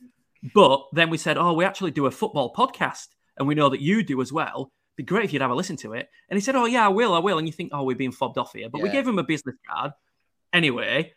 but 0.52 0.82
then 0.92 1.08
we 1.08 1.18
said, 1.18 1.38
"Oh, 1.38 1.52
we 1.52 1.64
actually 1.64 1.92
do 1.92 2.06
a 2.06 2.10
football 2.10 2.52
podcast, 2.52 3.06
and 3.36 3.46
we 3.46 3.54
know 3.54 3.68
that 3.68 3.80
you 3.80 4.02
do 4.02 4.20
as 4.20 4.32
well. 4.32 4.72
Be 4.96 5.04
great 5.04 5.26
if 5.26 5.32
you'd 5.32 5.42
have 5.42 5.52
a 5.52 5.54
listen 5.54 5.76
to 5.76 5.92
it." 5.92 6.08
And 6.28 6.36
he 6.36 6.40
said, 6.40 6.56
"Oh 6.56 6.64
yeah, 6.64 6.84
I 6.84 6.88
will, 6.88 7.14
I 7.14 7.20
will." 7.20 7.38
And 7.38 7.46
you 7.46 7.52
think, 7.52 7.70
"Oh, 7.72 7.84
we're 7.84 7.94
being 7.94 8.12
fobbed 8.12 8.38
off 8.38 8.54
here," 8.54 8.68
but 8.68 8.82
we 8.82 8.88
gave 8.88 9.06
him 9.06 9.20
a 9.20 9.24
business 9.24 9.54
card. 9.68 9.92
Anyway, 10.52 11.12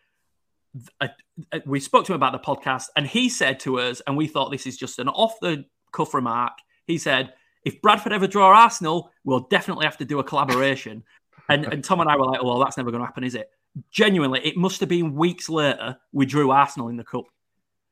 we 1.66 1.80
spoke 1.80 2.06
to 2.06 2.14
him 2.14 2.16
about 2.16 2.32
the 2.34 2.40
podcast, 2.40 2.88
and 2.96 3.06
he 3.08 3.30
said 3.30 3.60
to 3.62 3.80
us, 3.80 4.02
and 4.08 4.18
we 4.18 4.28
thought 4.28 4.52
this 4.52 4.66
is 4.68 4.78
just 4.78 5.00
an 5.00 5.08
off 5.10 5.40
the 5.42 5.66
cuff 5.92 6.14
remark. 6.14 6.54
He 6.88 6.98
said, 6.98 7.34
"If 7.66 7.82
Bradford 7.82 8.14
ever 8.14 8.28
draw 8.28 8.50
Arsenal, 8.52 9.12
we'll 9.24 9.42
definitely 9.50 9.86
have 9.86 9.98
to 9.98 10.06
do 10.06 10.20
a 10.20 10.24
collaboration." 10.24 11.04
and, 11.50 11.66
and 11.66 11.84
Tom 11.84 12.00
and 12.00 12.10
I 12.10 12.16
were 12.18 12.26
like, 12.26 12.44
"Well, 12.44 12.60
that's 12.60 12.78
never 12.78 12.92
going 12.92 13.02
to 13.02 13.06
happen, 13.06 13.24
is 13.24 13.36
it?" 13.36 13.50
Genuinely, 13.92 14.40
it 14.44 14.56
must 14.56 14.80
have 14.82 14.90
been 14.90 15.16
weeks 15.16 15.50
later 15.50 15.98
we 16.12 16.26
drew 16.26 16.52
Arsenal 16.52 16.90
in 16.90 16.98
the 16.98 17.04
cup. 17.04 17.26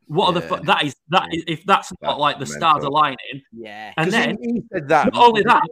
What 0.07 0.27
are 0.27 0.33
the 0.33 0.41
fu- 0.41 0.63
that 0.65 0.83
is 0.83 0.95
that 1.09 1.29
is 1.31 1.43
if 1.47 1.63
that's 1.65 1.91
not 2.01 2.19
like 2.19 2.37
the 2.37 2.45
stars 2.45 2.83
aligning, 2.83 3.41
yeah. 3.53 3.93
And 3.97 4.11
'Cause 4.11 4.13
he- 4.15 4.19
then 4.25 4.37
he 4.41 4.63
said 4.71 4.87
that. 4.89 5.13
not 5.13 5.27
only 5.29 5.43
that, 5.43 5.63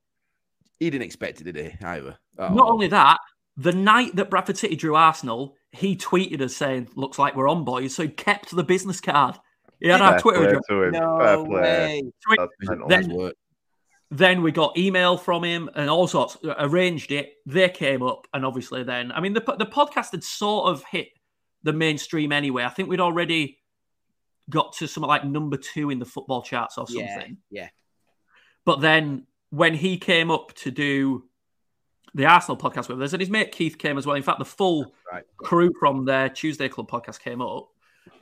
He 0.79 0.89
didn't 0.89 1.03
expect 1.03 1.41
it, 1.41 1.43
did 1.43 1.55
he? 1.57 1.85
Either. 1.85 2.17
Oh. 2.37 2.53
Not 2.53 2.69
only 2.69 2.87
that, 2.87 3.17
the 3.59 3.73
night 3.73 4.15
that 4.15 4.29
Bradford 4.29 4.57
City 4.57 4.75
drew 4.77 4.95
Arsenal, 4.95 5.55
he 5.73 5.95
tweeted 5.97 6.41
us 6.41 6.55
saying, 6.55 6.87
"Looks 6.95 7.19
like 7.19 7.35
we're 7.35 7.49
on, 7.49 7.65
boys." 7.65 7.93
So 7.93 8.03
he 8.03 8.09
kept 8.09 8.55
the 8.55 8.63
business 8.63 9.01
card. 9.01 9.35
He 9.81 9.89
had 9.89 10.01
our 10.01 10.19
Twitter 10.19 10.39
play 10.39 10.47
address. 10.47 10.65
to 10.69 10.83
him. 10.83 10.93
Fair 10.93 11.45
play. 11.45 12.01
Tweet- 12.25 12.39
That's. 12.87 13.07
Then, 13.07 13.31
then 14.11 14.41
we 14.41 14.51
got 14.51 14.77
email 14.77 15.17
from 15.17 15.43
him 15.43 15.69
and 15.75 15.89
all 15.89 16.07
sorts. 16.07 16.37
Arranged 16.43 17.11
it. 17.11 17.33
They 17.45 17.69
came 17.69 18.01
up, 18.01 18.27
and 18.33 18.45
obviously, 18.45 18.83
then 18.83 19.11
I 19.11 19.19
mean, 19.19 19.33
the 19.33 19.41
the 19.57 19.65
podcast 19.65 20.11
had 20.11 20.23
sort 20.23 20.69
of 20.69 20.83
hit 20.85 21.09
the 21.63 21.73
mainstream 21.73 22.31
anyway. 22.31 22.63
I 22.63 22.69
think 22.69 22.89
we'd 22.89 23.01
already 23.01 23.59
got 24.49 24.73
to 24.77 24.87
something 24.87 25.07
like 25.07 25.25
number 25.25 25.57
two 25.57 25.89
in 25.89 25.99
the 25.99 26.05
football 26.05 26.41
charts 26.41 26.77
or 26.77 26.87
something. 26.87 27.37
Yeah, 27.51 27.63
yeah. 27.63 27.69
But 28.65 28.81
then 28.81 29.27
when 29.51 29.73
he 29.75 29.97
came 29.97 30.31
up 30.31 30.53
to 30.53 30.71
do 30.71 31.28
the 32.13 32.25
Arsenal 32.25 32.57
podcast 32.57 32.89
with 32.89 33.01
us, 33.01 33.13
and 33.13 33.21
his 33.21 33.29
mate 33.29 33.51
Keith 33.51 33.77
came 33.77 33.97
as 33.97 34.05
well. 34.05 34.15
In 34.15 34.23
fact, 34.23 34.39
the 34.39 34.45
full 34.45 34.93
Right. 35.11 35.23
crew 35.37 35.71
from 35.79 36.05
their 36.05 36.29
Tuesday 36.29 36.69
Club 36.69 36.89
podcast 36.89 37.19
came 37.19 37.41
up. 37.41 37.69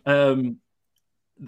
Um, 0.05 0.57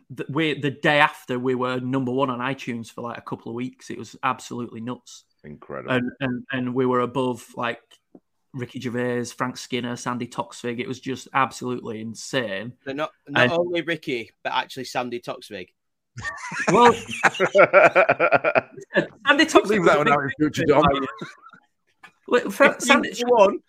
the, 0.09 0.25
we, 0.29 0.59
the 0.59 0.69
day 0.71 0.99
after 0.99 1.39
we 1.39 1.55
were 1.55 1.79
number 1.79 2.11
one 2.11 2.29
on 2.29 2.39
iTunes 2.39 2.91
for 2.91 3.01
like 3.01 3.17
a 3.17 3.21
couple 3.21 3.49
of 3.49 3.55
weeks. 3.55 3.89
It 3.89 3.97
was 3.97 4.15
absolutely 4.23 4.81
nuts. 4.81 5.23
Incredible. 5.43 5.91
And 5.95 6.11
and 6.19 6.43
and 6.51 6.75
we 6.75 6.85
were 6.85 6.99
above 6.99 7.45
like 7.55 7.79
Ricky 8.53 8.79
Gervais, 8.81 9.25
Frank 9.25 9.57
Skinner, 9.57 9.95
Sandi 9.95 10.27
Toksvig. 10.27 10.79
It 10.79 10.87
was 10.87 10.99
just 10.99 11.27
absolutely 11.33 12.01
insane. 12.01 12.73
They're 12.85 12.93
not 12.93 13.11
not 13.27 13.43
And- 13.43 13.51
only 13.53 13.81
Ricky, 13.81 14.31
but 14.43 14.53
actually 14.53 14.83
Sandi 14.85 15.19
Toksvig. 15.21 15.69
Well, 16.71 16.91
Sandi 19.27 19.45
Toksvig 19.45 19.65
Leave 19.69 19.85
that 19.85 19.97
one 19.97 20.11
out 20.11 20.23
in 20.23 20.29
future, 20.39 20.65
Dom. 20.65 20.83
Me. 22.31 22.39
Look, 22.43 23.15
she, 23.15 23.23
one. 23.25 23.59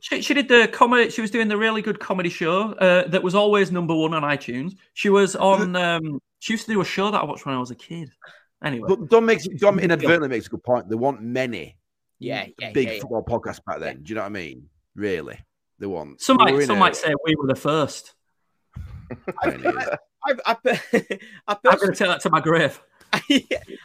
she, 0.00 0.22
she 0.22 0.34
did 0.34 0.48
the 0.48 0.68
comedy. 0.68 1.10
She 1.10 1.20
was 1.20 1.30
doing 1.30 1.48
the 1.48 1.56
really 1.56 1.82
good 1.82 1.98
comedy 2.00 2.28
show 2.30 2.72
uh, 2.74 3.08
that 3.08 3.22
was 3.22 3.34
always 3.34 3.70
number 3.72 3.94
one 3.94 4.14
on 4.14 4.22
iTunes. 4.22 4.76
She 4.94 5.08
was 5.10 5.36
on. 5.36 5.76
Um, 5.76 6.20
she 6.40 6.54
used 6.54 6.66
to 6.66 6.72
do 6.72 6.80
a 6.80 6.84
show 6.84 7.10
that 7.10 7.20
I 7.20 7.24
watched 7.24 7.46
when 7.46 7.54
I 7.54 7.58
was 7.58 7.70
a 7.70 7.76
kid. 7.76 8.10
Anyway, 8.64 8.86
But 8.88 9.08
Dom 9.08 9.26
makes 9.26 9.46
Dom 9.48 9.78
inadvertently 9.78 10.28
makes 10.28 10.46
a 10.46 10.50
good 10.50 10.62
point. 10.62 10.88
There 10.88 10.98
weren't 10.98 11.20
many 11.22 11.76
Yeah, 12.18 12.46
yeah, 12.60 12.70
big 12.72 12.86
yeah, 12.88 12.94
yeah. 12.94 13.00
football 13.00 13.24
podcasts 13.24 13.64
back 13.64 13.80
then. 13.80 14.02
Do 14.02 14.08
you 14.10 14.14
know 14.14 14.20
what 14.22 14.26
I 14.26 14.30
mean? 14.30 14.68
Really, 14.94 15.38
there 15.78 15.88
weren't. 15.88 16.20
some 16.20 16.36
We 16.38 16.44
might 16.52 16.66
some 16.66 16.76
a- 16.76 16.80
might 16.80 16.96
say 16.96 17.12
we 17.24 17.34
were 17.36 17.46
the 17.48 17.54
first. 17.56 18.14
I, 19.42 19.48
I, 20.24 20.32
I, 20.46 20.56
I 20.66 20.66
I'm 20.66 20.66
going 20.66 20.66
to 20.66 21.60
personally, 21.62 21.94
take 21.96 22.08
that 22.08 22.20
to 22.22 22.30
my 22.30 22.40
grave. 22.40 22.80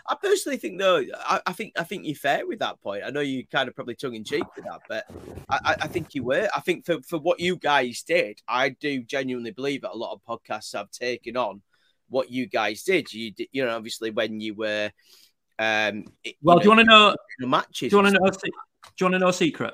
I 0.07 0.15
personally 0.21 0.57
think 0.57 0.79
though, 0.79 1.03
I, 1.19 1.41
I 1.45 1.53
think 1.53 1.73
I 1.77 1.83
think 1.83 2.05
you're 2.05 2.15
fair 2.15 2.47
with 2.47 2.59
that 2.59 2.81
point. 2.81 3.03
I 3.05 3.09
know 3.09 3.19
you 3.19 3.45
kind 3.45 3.67
of 3.67 3.75
probably 3.75 3.95
tongue 3.95 4.15
in 4.15 4.23
cheek 4.23 4.43
with 4.55 4.65
that, 4.65 4.81
but 4.87 5.05
I, 5.49 5.75
I- 5.81 5.87
think 5.87 6.15
you 6.15 6.23
were. 6.23 6.47
I 6.55 6.61
think 6.61 6.85
for, 6.85 7.01
for 7.01 7.19
what 7.19 7.39
you 7.39 7.57
guys 7.57 8.03
did, 8.03 8.41
I 8.47 8.69
do 8.69 9.03
genuinely 9.03 9.51
believe 9.51 9.81
that 9.81 9.91
a 9.91 9.97
lot 9.97 10.13
of 10.13 10.21
podcasts 10.23 10.73
have 10.73 10.91
taken 10.91 11.35
on 11.35 11.61
what 12.09 12.31
you 12.31 12.45
guys 12.45 12.83
did. 12.83 13.11
You 13.11 13.31
did, 13.31 13.47
you 13.51 13.65
know, 13.65 13.75
obviously 13.75 14.11
when 14.11 14.39
you 14.39 14.53
were, 14.53 14.91
um, 15.59 16.05
Well, 16.41 16.59
do 16.59 16.63
you 16.63 16.69
want 16.69 16.79
to 16.81 16.85
know? 16.85 17.15
the 17.39 17.47
matches? 17.47 17.89
Do 17.89 17.97
you 17.97 18.03
want 18.03 18.15
to 18.15 18.21
know? 18.21 18.29
Do 18.29 18.39
you 18.99 19.05
want 19.05 19.13
to 19.13 19.19
know 19.19 19.27
a 19.29 19.33
secret? 19.33 19.73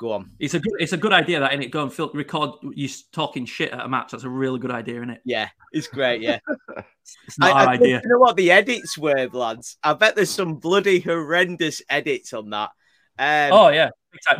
Go 0.00 0.12
on. 0.12 0.30
It's 0.38 0.54
a 0.54 0.60
good. 0.60 0.72
It's 0.78 0.94
a 0.94 0.96
good 0.96 1.12
idea 1.12 1.40
that 1.40 1.52
in 1.52 1.62
it. 1.62 1.70
Go 1.70 1.82
and 1.82 1.92
fil- 1.92 2.10
record 2.14 2.52
you 2.72 2.88
talking 3.12 3.44
shit 3.44 3.70
at 3.70 3.84
a 3.84 3.88
match. 3.88 4.12
That's 4.12 4.24
a 4.24 4.30
really 4.30 4.58
good 4.58 4.70
idea, 4.70 4.96
isn't 4.96 5.10
it? 5.10 5.20
Yeah, 5.26 5.50
it's 5.72 5.88
great. 5.88 6.22
Yeah, 6.22 6.38
It's 7.26 7.38
not 7.38 7.50
I, 7.50 7.64
our 7.64 7.68
I 7.68 7.72
idea. 7.74 8.00
know 8.06 8.18
what 8.18 8.34
the 8.36 8.50
edits 8.50 8.96
were, 8.96 9.28
lads. 9.30 9.76
I 9.82 9.92
bet 9.92 10.16
there's 10.16 10.30
some 10.30 10.54
bloody 10.54 11.00
horrendous 11.00 11.82
edits 11.90 12.32
on 12.32 12.48
that. 12.48 12.70
Um, 13.18 13.52
oh 13.52 13.68
yeah, 13.68 13.90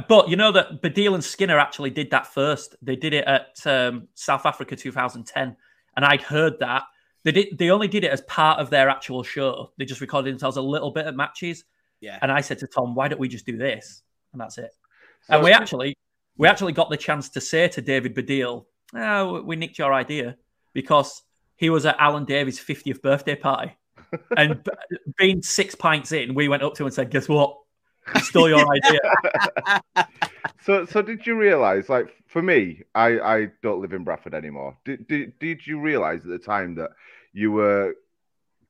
but 0.08 0.30
you 0.30 0.36
know 0.36 0.50
that 0.50 0.80
Baddiel 0.80 1.12
and 1.12 1.22
Skinner 1.22 1.58
actually 1.58 1.90
did 1.90 2.10
that 2.12 2.26
first. 2.26 2.76
They 2.80 2.96
did 2.96 3.12
it 3.12 3.26
at 3.26 3.54
um, 3.66 4.08
South 4.14 4.46
Africa 4.46 4.76
2010, 4.76 5.54
and 5.94 6.04
I'd 6.06 6.22
heard 6.22 6.58
that 6.60 6.84
they 7.22 7.32
did. 7.32 7.58
They 7.58 7.68
only 7.68 7.88
did 7.88 8.04
it 8.04 8.12
as 8.12 8.22
part 8.22 8.60
of 8.60 8.70
their 8.70 8.88
actual 8.88 9.22
show. 9.24 9.72
They 9.76 9.84
just 9.84 10.00
recorded 10.00 10.32
themselves 10.32 10.56
a 10.56 10.62
little 10.62 10.90
bit 10.90 11.04
at 11.04 11.14
matches. 11.14 11.64
Yeah. 12.00 12.18
And 12.22 12.32
I 12.32 12.40
said 12.40 12.60
to 12.60 12.66
Tom, 12.66 12.94
"Why 12.94 13.08
don't 13.08 13.20
we 13.20 13.28
just 13.28 13.44
do 13.44 13.58
this?" 13.58 14.00
And 14.32 14.40
that's 14.40 14.56
it. 14.56 14.70
And 15.28 15.42
we 15.42 15.52
actually, 15.52 15.96
we 16.36 16.48
actually 16.48 16.72
got 16.72 16.90
the 16.90 16.96
chance 16.96 17.28
to 17.30 17.40
say 17.40 17.68
to 17.68 17.82
David 17.82 18.14
Baddiel, 18.14 18.66
"Oh, 18.94 19.42
we 19.42 19.56
nicked 19.56 19.78
your 19.78 19.92
idea 19.92 20.36
because 20.72 21.22
he 21.56 21.70
was 21.70 21.86
at 21.86 21.96
Alan 21.98 22.24
Davies' 22.24 22.60
50th 22.60 23.02
birthday 23.02 23.36
party." 23.36 23.76
and 24.36 24.66
being 25.18 25.42
six 25.42 25.74
pints 25.74 26.12
in, 26.12 26.34
we 26.34 26.48
went 26.48 26.62
up 26.62 26.74
to 26.74 26.82
him 26.82 26.86
and 26.86 26.94
said, 26.94 27.10
"Guess 27.10 27.28
what? 27.28 27.56
Stole 28.22 28.48
your 28.48 28.66
idea." 28.74 29.82
So, 30.62 30.84
so 30.84 31.00
did 31.00 31.26
you 31.26 31.36
realize, 31.36 31.88
like, 31.88 32.14
for 32.26 32.42
me, 32.42 32.82
I, 32.94 33.18
I 33.20 33.46
don't 33.62 33.80
live 33.80 33.94
in 33.94 34.04
Bradford 34.04 34.34
anymore. 34.34 34.76
Did, 34.84 35.08
did, 35.08 35.38
did 35.38 35.66
you 35.66 35.80
realize 35.80 36.20
at 36.20 36.28
the 36.28 36.38
time 36.38 36.74
that 36.74 36.90
you 37.32 37.50
were 37.50 37.94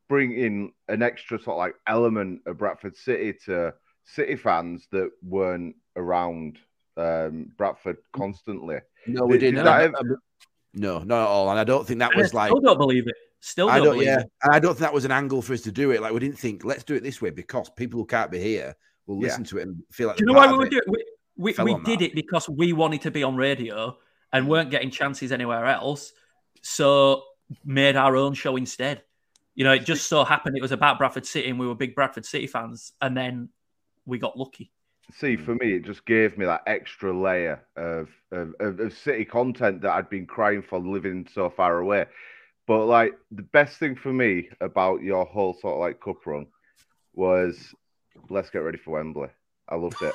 bringing 0.09 0.73
an 0.89 1.03
extra 1.03 1.39
sort 1.39 1.55
of 1.55 1.59
like 1.59 1.75
element 1.87 2.43
of 2.47 2.59
Bradford 2.59 2.97
City 2.97 3.35
to 3.47 3.75
City 4.05 4.37
fans 4.37 4.87
that 4.93 5.11
weren't 5.23 5.77
around 5.97 6.59
um, 6.97 7.53
Bradford 7.57 7.99
constantly? 8.13 8.79
No, 9.07 9.25
we 9.27 9.35
Did- 9.35 9.41
didn't. 9.53 9.57
did 9.57 9.67
that 9.67 9.81
ever- 9.83 10.21
No, 10.75 10.99
not 11.01 11.23
at 11.23 11.27
all. 11.29 11.51
And 11.51 11.59
I 11.59 11.65
don't 11.65 11.87
think 11.87 11.99
that 12.01 12.11
And 12.13 12.21
I 12.21 12.23
was 12.23 12.35
like. 12.35 12.49
still 12.51 12.61
don't 12.61 12.79
believe 12.79 13.07
it. 13.07 13.15
Still 13.41 13.69
don't, 13.69 13.77
don't. 13.79 13.93
believe 13.95 14.07
Yeah, 14.09 14.21
it. 14.21 14.31
and 14.43 14.55
I 14.55 14.59
don't 14.59 14.73
think 14.75 14.81
that 14.81 14.93
was 14.93 15.05
an 15.07 15.13
angle 15.13 15.41
for 15.43 15.55
us 15.55 15.63
to 15.63 15.73
do 15.73 15.91
it. 15.93 16.03
Like 16.03 16.13
we 16.13 16.21
didn't 16.21 16.39
think, 16.39 16.65
let's 16.65 16.85
do 16.85 16.95
it 16.95 17.03
this 17.03 17.23
way 17.23 17.31
because 17.31 17.71
people 17.71 17.99
who 17.99 18.07
can't 18.07 18.31
be 18.31 18.39
here 18.39 18.77
will 19.07 19.17
Yeah. 19.17 19.29
listen 19.29 19.45
to 19.45 19.59
it 19.59 19.63
and 19.63 19.83
feel 19.91 20.09
like. 20.09 20.17
Do 20.19 20.23
you 20.23 20.27
know 20.27 20.35
why 20.35 20.47
we 20.47 20.53
of 20.53 20.59
would 20.59 20.67
it. 20.67 20.71
do 20.71 20.79
it? 20.79 21.05
We, 21.37 21.55
we, 21.59 21.65
we 21.65 21.75
did 21.85 22.01
that. 22.01 22.05
it 22.07 22.15
because 22.15 22.49
we 22.51 22.73
wanted 22.75 23.01
to 23.03 23.11
be 23.11 23.23
on 23.23 23.35
radio 23.37 23.97
and 24.33 24.47
weren't 24.49 24.71
getting 24.71 24.91
chances 24.91 25.33
anywhere 25.33 25.65
else. 25.65 26.13
So 26.63 27.23
made 27.65 27.97
our 27.97 28.15
own 28.17 28.35
show 28.35 28.57
instead. 28.57 29.03
You 29.55 29.65
know, 29.65 29.73
it 29.73 29.85
just 29.87 30.07
so 30.09 30.23
happened 30.25 30.57
it 30.57 30.63
was 30.63 30.73
about 30.73 30.99
Bradford 30.99 31.27
City 31.27 31.49
and 31.49 31.59
we 31.59 31.67
were 31.67 31.75
big 31.75 31.95
Bradford 31.95 32.27
City 32.27 32.47
fans. 32.47 32.93
And 33.01 33.17
then 33.17 33.49
we 34.11 34.19
got 34.19 34.37
lucky. 34.39 34.71
See, 35.13 35.37
for 35.37 35.55
me, 35.57 35.73
it 35.75 35.85
just 35.85 36.05
gave 36.07 36.39
me 36.39 36.45
that 36.45 36.63
extra 36.67 37.13
layer 37.19 37.61
of, 37.77 38.09
of, 38.31 38.55
of, 38.61 38.79
of 38.79 38.93
city 38.93 39.25
content 39.25 39.81
that 39.83 39.91
I'd 39.93 40.09
been 40.11 40.27
crying 40.27 40.63
for 40.63 40.79
living 40.79 41.27
so 41.33 41.51
far 41.51 41.79
away. 41.79 42.07
But 42.67 42.87
like 42.87 43.15
the 43.33 43.43
best 43.43 43.79
thing 43.79 43.97
for 43.97 44.13
me 44.13 44.49
about 44.61 45.03
your 45.03 45.25
whole 45.25 45.55
sort 45.55 45.75
of 45.75 45.81
like 45.81 46.01
cup 46.01 46.25
run 46.27 46.47
was 47.15 47.75
let's 48.29 48.51
get 48.51 48.59
ready 48.61 48.79
for 48.79 48.93
Wembley. 48.93 49.29
I 49.69 49.75
loved 49.75 50.01
it. 50.03 50.15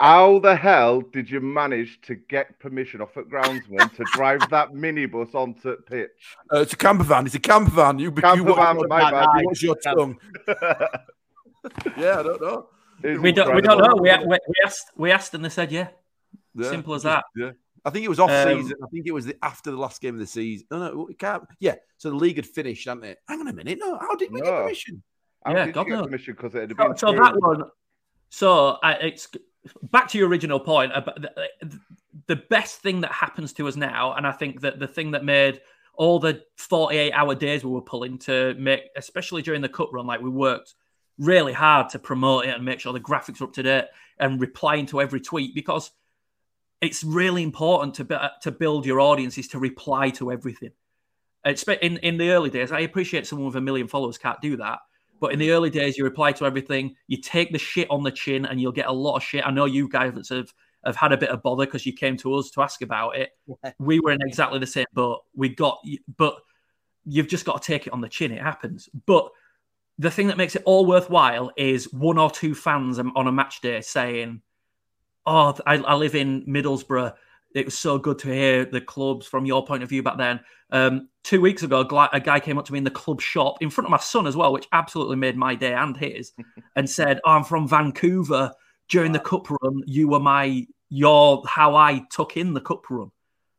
How 0.00 0.38
the 0.38 0.54
hell 0.54 1.00
did 1.00 1.28
you 1.28 1.40
manage 1.40 2.00
to 2.02 2.14
get 2.14 2.58
permission 2.60 3.00
off 3.00 3.16
at 3.16 3.28
groundsman 3.28 3.94
to 3.96 4.04
drive 4.12 4.40
that 4.50 4.72
minibus 4.72 5.34
onto 5.34 5.76
pitch? 5.82 6.36
Uh, 6.52 6.60
it's 6.60 6.72
a 6.72 6.76
camper 6.76 7.02
van. 7.04 7.26
It's 7.26 7.34
a 7.34 7.40
camper 7.40 7.70
van. 7.72 7.98
You, 7.98 8.12
Camper 8.12 8.36
you 8.36 8.44
watch, 8.44 8.56
van, 8.58 8.78
your- 8.78 8.88
my 8.88 9.10
bad. 9.10 9.28
you 9.40 9.46
watch 9.46 9.62
your 9.62 9.76
tongue. 9.76 10.18
yeah, 11.96 12.18
I 12.20 12.22
don't 12.22 12.40
know. 12.40 12.66
It's 13.02 13.20
We 13.20 13.32
don't, 13.32 13.54
we 13.54 13.60
don't 13.62 13.78
know. 13.78 13.94
We, 14.00 14.10
we, 14.26 14.38
we 14.48 14.54
asked 14.64 14.86
we 14.96 15.10
asked 15.12 15.34
and 15.34 15.44
they 15.44 15.48
said 15.48 15.70
yeah. 15.72 15.88
Yeah, 16.54 16.70
Simple 16.70 16.94
as 16.94 17.04
that. 17.04 17.24
Yeah. 17.36 17.50
I 17.84 17.90
think 17.90 18.04
it 18.04 18.08
was 18.08 18.18
off 18.18 18.30
Um, 18.30 18.60
season. 18.62 18.76
I 18.82 18.86
think 18.88 19.06
it 19.06 19.12
was 19.12 19.26
the, 19.26 19.36
after 19.42 19.70
the 19.70 19.76
last 19.76 20.00
game 20.00 20.14
of 20.14 20.20
the 20.20 20.26
season. 20.26 20.66
No, 20.70 20.78
no, 20.78 21.06
it 21.06 21.18
can't. 21.18 21.44
Yeah. 21.60 21.76
So 21.96 22.10
the 22.10 22.16
league 22.16 22.36
had 22.36 22.46
finished, 22.46 22.86
hadn't 22.88 23.04
it? 23.04 23.18
Hang 23.28 23.40
on 23.40 23.48
a 23.48 23.52
minute. 23.52 23.78
No, 23.80 23.96
how 23.98 24.16
did 24.16 24.32
we 24.32 24.40
get 24.40 24.52
permission? 24.52 25.02
How 25.44 25.54
Yeah, 25.54 25.66
did 25.66 25.74
God 25.74 25.86
you 25.86 25.92
get 25.92 25.96
knows. 25.96 26.06
permission? 26.06 26.34
Because 26.34 26.54
it 26.56 26.60
had 26.62 26.70
So, 26.70 26.76
been 26.76 26.96
so 26.96 27.06
through- 27.12 27.18
that 27.24 27.40
one. 27.40 27.62
So 28.30 28.78
I, 28.82 28.92
it's 28.94 29.28
back 29.84 30.08
to 30.08 30.18
your 30.18 30.28
original 30.28 30.58
point. 30.60 30.92
About 30.94 31.22
the, 31.22 31.80
the 32.26 32.36
best 32.36 32.80
thing 32.80 33.00
that 33.02 33.12
happens 33.12 33.52
to 33.54 33.68
us 33.68 33.76
now, 33.76 34.14
and 34.14 34.26
I 34.26 34.32
think 34.32 34.60
that 34.62 34.78
the 34.80 34.88
thing 34.88 35.12
that 35.12 35.24
made 35.24 35.60
all 35.94 36.18
the 36.18 36.42
forty-eight 36.56 37.12
hour 37.12 37.34
days 37.34 37.64
we 37.64 37.70
were 37.70 37.80
pulling 37.80 38.18
to 38.18 38.54
make, 38.58 38.82
especially 38.96 39.42
during 39.42 39.62
the 39.62 39.68
cut 39.68 39.92
run, 39.92 40.06
like 40.06 40.20
we 40.20 40.28
worked 40.30 40.74
really 41.18 41.52
hard 41.52 41.88
to 41.90 41.98
promote 41.98 42.46
it 42.46 42.54
and 42.54 42.64
make 42.64 42.80
sure 42.80 42.92
the 42.92 43.00
graphics 43.00 43.40
are 43.40 43.44
up 43.44 43.52
to 43.54 43.62
date 43.62 43.84
and 44.18 44.40
replying 44.40 44.86
to 44.86 45.00
every 45.00 45.20
tweet 45.20 45.54
because 45.54 45.90
it's 46.80 47.02
really 47.02 47.42
important 47.42 47.94
to 47.94 48.30
to 48.42 48.52
build 48.52 48.86
your 48.86 49.00
audiences 49.00 49.48
to 49.48 49.58
reply 49.58 50.10
to 50.10 50.30
everything. 50.30 50.70
It's 51.44 51.64
in 51.64 51.96
in 51.98 52.18
the 52.18 52.30
early 52.30 52.50
days. 52.50 52.72
I 52.72 52.80
appreciate 52.80 53.26
someone 53.26 53.46
with 53.46 53.56
a 53.56 53.60
million 53.60 53.88
followers 53.88 54.18
can't 54.18 54.40
do 54.40 54.56
that, 54.58 54.78
but 55.20 55.32
in 55.32 55.38
the 55.38 55.50
early 55.50 55.70
days, 55.70 55.98
you 55.98 56.04
reply 56.04 56.32
to 56.32 56.46
everything. 56.46 56.94
You 57.08 57.20
take 57.20 57.52
the 57.52 57.58
shit 57.58 57.90
on 57.90 58.02
the 58.04 58.12
chin, 58.12 58.46
and 58.46 58.60
you'll 58.60 58.72
get 58.72 58.86
a 58.86 58.92
lot 58.92 59.16
of 59.16 59.22
shit. 59.24 59.46
I 59.46 59.50
know 59.50 59.64
you 59.64 59.88
guys 59.88 60.28
have 60.28 60.52
have 60.84 60.96
had 60.96 61.12
a 61.12 61.16
bit 61.16 61.30
of 61.30 61.42
bother 61.42 61.66
because 61.66 61.84
you 61.84 61.92
came 61.92 62.16
to 62.18 62.34
us 62.34 62.50
to 62.50 62.62
ask 62.62 62.82
about 62.82 63.16
it. 63.16 63.30
We 63.78 63.98
were 63.98 64.12
in 64.12 64.20
exactly 64.22 64.60
the 64.60 64.66
same 64.66 64.86
boat. 64.92 65.24
We 65.34 65.48
got, 65.48 65.80
but 66.16 66.36
you've 67.04 67.28
just 67.28 67.44
got 67.44 67.60
to 67.60 67.66
take 67.66 67.88
it 67.88 67.92
on 67.92 68.00
the 68.00 68.08
chin. 68.08 68.30
It 68.30 68.42
happens, 68.42 68.88
but. 69.06 69.30
The 69.98 70.10
thing 70.10 70.28
that 70.28 70.36
makes 70.36 70.54
it 70.54 70.62
all 70.64 70.86
worthwhile 70.86 71.50
is 71.56 71.92
one 71.92 72.18
or 72.18 72.30
two 72.30 72.54
fans 72.54 72.98
on 72.98 73.26
a 73.26 73.32
match 73.32 73.60
day 73.60 73.80
saying, 73.80 74.42
oh, 75.26 75.56
I, 75.66 75.76
I 75.76 75.94
live 75.94 76.14
in 76.14 76.46
Middlesbrough. 76.46 77.14
It 77.54 77.64
was 77.64 77.76
so 77.76 77.98
good 77.98 78.18
to 78.20 78.32
hear 78.32 78.64
the 78.64 78.80
clubs 78.80 79.26
from 79.26 79.46
your 79.46 79.64
point 79.64 79.82
of 79.82 79.88
view 79.88 80.02
back 80.02 80.18
then. 80.18 80.40
Um, 80.70 81.08
two 81.24 81.40
weeks 81.40 81.62
ago, 81.62 81.80
a 82.12 82.20
guy 82.20 82.40
came 82.40 82.58
up 82.58 82.66
to 82.66 82.72
me 82.72 82.78
in 82.78 82.84
the 82.84 82.90
club 82.90 83.20
shop 83.20 83.56
in 83.60 83.70
front 83.70 83.86
of 83.86 83.90
my 83.90 83.98
son 83.98 84.26
as 84.26 84.36
well, 84.36 84.52
which 84.52 84.68
absolutely 84.72 85.16
made 85.16 85.36
my 85.36 85.54
day 85.54 85.72
and 85.72 85.96
his, 85.96 86.32
and 86.76 86.88
said, 86.88 87.20
oh, 87.24 87.30
"I'm 87.30 87.44
from 87.44 87.68
Vancouver. 87.68 88.52
During 88.88 89.12
the 89.12 89.18
cup 89.18 89.50
run, 89.50 89.82
you 89.86 90.08
were 90.08 90.20
my 90.20 90.66
your 90.88 91.42
how 91.46 91.74
I 91.76 92.06
took 92.10 92.36
in 92.36 92.54
the 92.54 92.60
cup 92.60 92.88
run." 92.90 93.10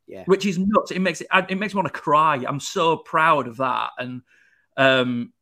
Yeah. 0.08 0.24
which 0.26 0.48
is 0.48 0.58
nuts. 0.58 0.90
It 0.90 1.00
makes 1.00 1.22
it 1.22 1.28
it 1.50 1.60
makes 1.60 1.74
me 1.74 1.80
want 1.80 1.94
to 1.94 2.00
cry. 2.00 2.44
I'm 2.48 2.60
so 2.60 2.98
proud 2.98 3.48
of 3.48 3.58
that, 3.58 3.92
and 4.00 4.22
um, 4.76 5.34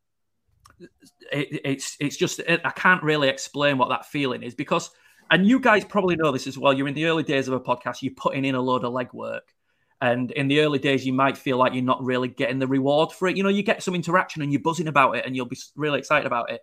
it, 1.32 1.61
it's 1.63 1.97
it's 1.99 2.17
just 2.17 2.39
it, 2.39 2.61
I 2.63 2.71
can't 2.71 3.03
really 3.03 3.30
explain 3.30 3.78
what 3.78 3.89
that 3.89 4.05
feeling 4.05 4.43
is 4.43 4.55
because, 4.55 4.91
and 5.30 5.45
you 5.45 5.59
guys 5.59 5.86
probably 5.86 6.15
know 6.15 6.32
this 6.32 6.47
as 6.47 6.57
well. 6.57 6.73
You're 6.73 6.88
in 6.88 6.93
the 6.93 7.05
early 7.05 7.23
days 7.23 7.47
of 7.47 7.53
a 7.53 7.59
podcast. 7.59 8.01
You're 8.01 8.13
putting 8.15 8.45
in 8.45 8.55
a 8.55 8.61
load 8.61 8.84
of 8.84 8.93
legwork, 8.93 9.41
and 10.01 10.32
in 10.32 10.47
the 10.47 10.61
early 10.61 10.80
days, 10.80 11.05
you 11.05 11.13
might 11.13 11.38
feel 11.38 11.57
like 11.57 11.73
you're 11.73 11.84
not 11.84 12.03
really 12.03 12.28
getting 12.28 12.59
the 12.59 12.67
reward 12.67 13.11
for 13.11 13.28
it. 13.28 13.38
You 13.38 13.43
know, 13.43 13.49
you 13.49 13.63
get 13.63 13.84
some 13.84 13.95
interaction 13.95 14.41
and 14.41 14.51
you're 14.51 14.61
buzzing 14.61 14.88
about 14.88 15.15
it, 15.15 15.25
and 15.25 15.36
you'll 15.36 15.45
be 15.45 15.57
really 15.75 15.99
excited 15.99 16.25
about 16.25 16.51
it. 16.51 16.61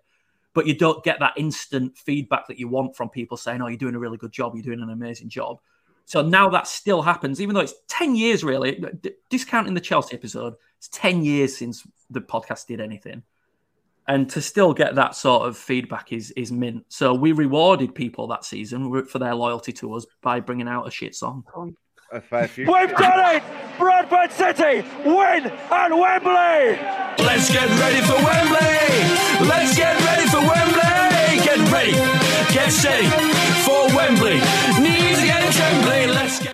But 0.54 0.66
you 0.66 0.74
don't 0.74 1.02
get 1.02 1.18
that 1.18 1.34
instant 1.36 1.98
feedback 1.98 2.46
that 2.46 2.58
you 2.58 2.68
want 2.68 2.96
from 2.96 3.08
people 3.08 3.36
saying, 3.36 3.60
"Oh, 3.60 3.66
you're 3.66 3.76
doing 3.78 3.96
a 3.96 3.98
really 4.00 4.18
good 4.18 4.32
job. 4.32 4.54
You're 4.54 4.62
doing 4.62 4.82
an 4.82 4.90
amazing 4.90 5.28
job." 5.28 5.58
So 6.06 6.22
now 6.22 6.48
that 6.50 6.66
still 6.66 7.02
happens, 7.02 7.40
even 7.40 7.54
though 7.54 7.62
it's 7.62 7.74
10 7.88 8.14
years 8.14 8.44
really, 8.44 8.72
d- 9.00 9.12
discounting 9.30 9.74
the 9.74 9.80
Chelsea 9.80 10.14
episode, 10.14 10.54
it's 10.76 10.88
10 10.88 11.24
years 11.24 11.56
since 11.56 11.86
the 12.10 12.20
podcast 12.20 12.66
did 12.66 12.80
anything. 12.80 13.22
And 14.06 14.28
to 14.30 14.40
still 14.40 14.74
get 14.74 14.94
that 14.96 15.14
sort 15.14 15.48
of 15.48 15.56
feedback 15.56 16.12
is 16.12 16.30
is 16.32 16.52
mint. 16.52 16.84
So 16.88 17.14
we 17.14 17.32
rewarded 17.32 17.94
people 17.94 18.26
that 18.28 18.44
season 18.44 19.04
for 19.06 19.18
their 19.18 19.34
loyalty 19.34 19.72
to 19.74 19.94
us 19.94 20.06
by 20.22 20.40
bringing 20.40 20.68
out 20.68 20.86
a 20.86 20.90
shit 20.90 21.14
song. 21.14 21.44
A. 22.12 22.20
We've 22.56 22.96
done 22.96 23.36
it! 23.36 23.42
Bradford 23.78 24.30
City 24.30 24.86
win 25.04 25.46
at 25.46 25.90
Wembley! 25.90 26.78
Let's 27.24 27.50
get 27.50 27.68
ready 27.80 28.00
for 28.06 28.14
Wembley! 28.14 29.48
Let's 29.48 29.76
get 29.76 29.98
ready 30.04 30.28
for 30.28 30.38
Wembley! 30.38 31.44
Get 31.44 31.72
ready, 31.72 31.92
get 32.54 32.70
steady 32.70 33.08
for 33.64 33.88
Wembley. 33.96 34.38
Knees 34.80 35.18
again 35.18 35.52
trembling. 35.52 36.10
Let's 36.10 36.42
get. 36.42 36.53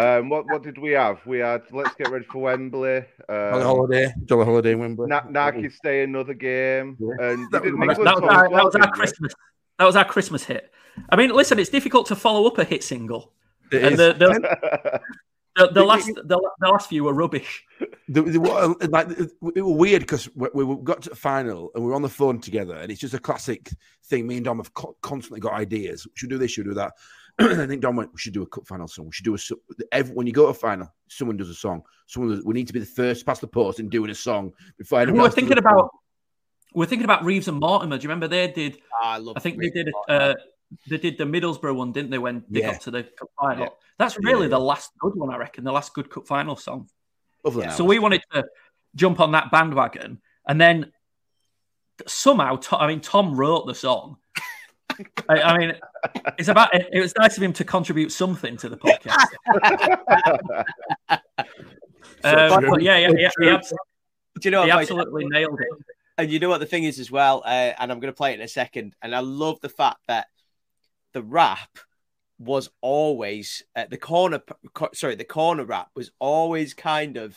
Um, 0.00 0.28
what 0.28 0.46
what 0.46 0.62
did 0.62 0.78
we 0.78 0.92
have? 0.92 1.24
We 1.26 1.38
had 1.38 1.62
let's 1.72 1.94
get 1.94 2.08
ready 2.10 2.24
for 2.24 2.38
Wembley. 2.42 2.98
Um, 2.98 3.04
Jolly 3.28 3.62
holiday, 3.62 4.14
jolly 4.24 4.44
holiday 4.44 4.72
in 4.72 4.78
Wembley. 4.80 5.06
Na- 5.08 5.22
Nahki 5.22 5.72
stay 5.72 6.02
another 6.02 6.34
game, 6.34 6.96
and 7.20 7.50
That, 7.52 7.62
was, 7.62 7.96
that 7.98 7.98
was 7.98 8.22
our, 8.22 8.48
that 8.50 8.64
was 8.64 8.74
our 8.74 8.80
didn't? 8.82 8.92
Christmas. 8.92 9.34
That 9.78 9.84
was 9.84 9.96
our 9.96 10.04
Christmas 10.04 10.44
hit. 10.44 10.72
I 11.10 11.16
mean, 11.16 11.30
listen, 11.30 11.58
it's 11.58 11.70
difficult 11.70 12.06
to 12.06 12.16
follow 12.16 12.46
up 12.46 12.58
a 12.58 12.64
hit 12.64 12.82
single, 12.84 13.32
It 13.72 13.82
and 13.82 13.92
is. 13.92 13.98
the 13.98 14.12
the, 14.14 15.00
the, 15.56 15.68
the 15.72 15.84
last 15.84 16.06
the, 16.06 16.50
the 16.60 16.68
last 16.68 16.88
few 16.88 17.04
were 17.04 17.12
rubbish. 17.14 17.64
The, 18.08 18.22
the, 18.22 18.38
what, 18.40 18.90
like 18.90 19.08
it 19.10 19.30
it 19.56 19.62
was 19.62 19.76
weird 19.76 20.02
because 20.02 20.28
we, 20.34 20.48
we 20.64 20.76
got 20.82 21.02
to 21.02 21.10
the 21.10 21.16
final 21.16 21.70
and 21.74 21.84
we 21.84 21.90
were 21.90 21.96
on 21.96 22.02
the 22.02 22.08
phone 22.08 22.40
together, 22.40 22.74
and 22.76 22.90
it's 22.90 23.00
just 23.00 23.14
a 23.14 23.18
classic 23.18 23.70
thing. 24.06 24.26
Me 24.26 24.36
and 24.36 24.44
Dom 24.44 24.58
have 24.58 24.74
co- 24.74 24.96
constantly 25.02 25.40
got 25.40 25.52
ideas. 25.54 26.06
We 26.06 26.12
should 26.14 26.30
do 26.30 26.38
this, 26.38 26.50
should 26.52 26.66
do 26.66 26.74
that. 26.74 26.92
And 27.38 27.60
I 27.60 27.66
think 27.66 27.82
Dom 27.82 27.96
went, 27.96 28.12
"We 28.12 28.18
should 28.18 28.32
do 28.34 28.42
a 28.42 28.46
cup 28.46 28.66
final 28.66 28.86
song. 28.88 29.06
We 29.06 29.12
should 29.12 29.24
do 29.24 29.34
a 29.34 29.38
every, 29.92 30.14
when 30.14 30.26
you 30.26 30.32
go 30.32 30.44
to 30.44 30.48
a 30.50 30.54
final, 30.54 30.92
someone 31.08 31.36
does 31.36 31.50
a 31.50 31.54
song. 31.54 31.82
Someone 32.06 32.34
does, 32.36 32.44
we 32.44 32.54
need 32.54 32.66
to 32.66 32.72
be 32.72 32.80
the 32.80 32.86
first 32.86 33.26
past 33.26 33.40
the 33.40 33.46
post 33.48 33.78
and 33.80 33.90
doing 33.90 34.10
a 34.10 34.14
song 34.14 34.52
before 34.78 34.98
We 34.98 35.02
anyone 35.04 35.20
were 35.20 35.26
else 35.26 35.34
thinking 35.34 35.58
a 35.58 35.62
song. 35.62 35.72
about 35.72 35.90
we 36.74 36.80
we're 36.80 36.86
thinking 36.86 37.04
about 37.04 37.24
Reeves 37.24 37.48
and 37.48 37.58
Mortimer. 37.60 37.96
Do 37.98 38.02
you 38.02 38.08
remember 38.08 38.28
they 38.28 38.48
did? 38.48 38.78
I 39.02 39.18
love. 39.18 39.36
I 39.36 39.40
think 39.40 39.58
Reeves 39.58 39.74
they 39.74 39.84
did. 39.84 39.94
Uh, 40.08 40.34
they 40.88 40.98
did 40.98 41.18
the 41.18 41.24
Middlesbrough 41.24 41.74
one, 41.76 41.92
didn't 41.92 42.10
they? 42.10 42.18
When 42.18 42.44
they 42.48 42.60
Yeah. 42.60 42.72
got 42.72 42.80
to 42.82 42.90
the 42.90 43.02
cup 43.04 43.28
final. 43.40 43.64
Yeah. 43.64 43.68
That's 43.98 44.18
really 44.18 44.42
Yeah. 44.42 44.48
the 44.50 44.58
last 44.60 44.90
good 44.98 45.14
one, 45.14 45.30
I 45.30 45.36
reckon. 45.36 45.62
The 45.64 45.72
last 45.72 45.94
good 45.94 46.10
cup 46.10 46.26
final 46.26 46.56
song. 46.56 46.88
Other 47.44 47.70
So 47.70 47.84
we 47.84 47.98
wanted 48.00 48.22
to 48.32 48.44
jump 48.96 49.20
on 49.20 49.32
that 49.32 49.50
bandwagon, 49.52 50.20
and 50.48 50.60
then 50.60 50.92
somehow, 52.06 52.58
I 52.72 52.86
mean, 52.88 53.00
Tom 53.00 53.34
wrote 53.36 53.66
the 53.66 53.74
song. 53.74 54.16
I, 55.28 55.40
I 55.40 55.58
mean, 55.58 55.74
it's 56.38 56.48
about. 56.48 56.74
It, 56.74 56.88
it 56.92 57.00
was 57.00 57.12
nice 57.18 57.36
of 57.36 57.42
him 57.42 57.52
to 57.54 57.64
contribute 57.64 58.12
something 58.12 58.56
to 58.58 58.68
the 58.68 58.76
podcast. 58.76 59.26
Um, 62.22 62.64
but 62.70 62.80
yeah, 62.82 62.96
yeah, 62.96 63.10
yeah, 63.16 63.30
he, 63.38 63.48
abs- 63.48 63.70
Do 63.70 64.48
you 64.48 64.50
know 64.50 64.64
he 64.64 64.70
absolutely 64.70 65.26
nailed 65.26 65.60
it. 65.60 65.68
And 66.16 66.30
you 66.30 66.38
know 66.38 66.48
what 66.48 66.60
the 66.60 66.66
thing 66.66 66.84
is 66.84 66.98
as 66.98 67.10
well, 67.10 67.42
uh, 67.44 67.72
and 67.78 67.92
I'm 67.92 68.00
going 68.00 68.12
to 68.12 68.16
play 68.16 68.32
it 68.32 68.36
in 68.38 68.44
a 68.44 68.48
second. 68.48 68.94
And 69.02 69.14
I 69.14 69.20
love 69.20 69.60
the 69.60 69.68
fact 69.68 69.98
that 70.08 70.28
the 71.12 71.22
rap 71.22 71.78
was 72.38 72.70
always 72.80 73.62
uh, 73.76 73.84
the 73.90 73.98
corner. 73.98 74.40
co- 74.72 74.90
Sorry, 74.94 75.16
the 75.16 75.24
corner 75.24 75.64
rap 75.64 75.90
was 75.94 76.10
always 76.18 76.72
kind 76.72 77.16
of. 77.16 77.36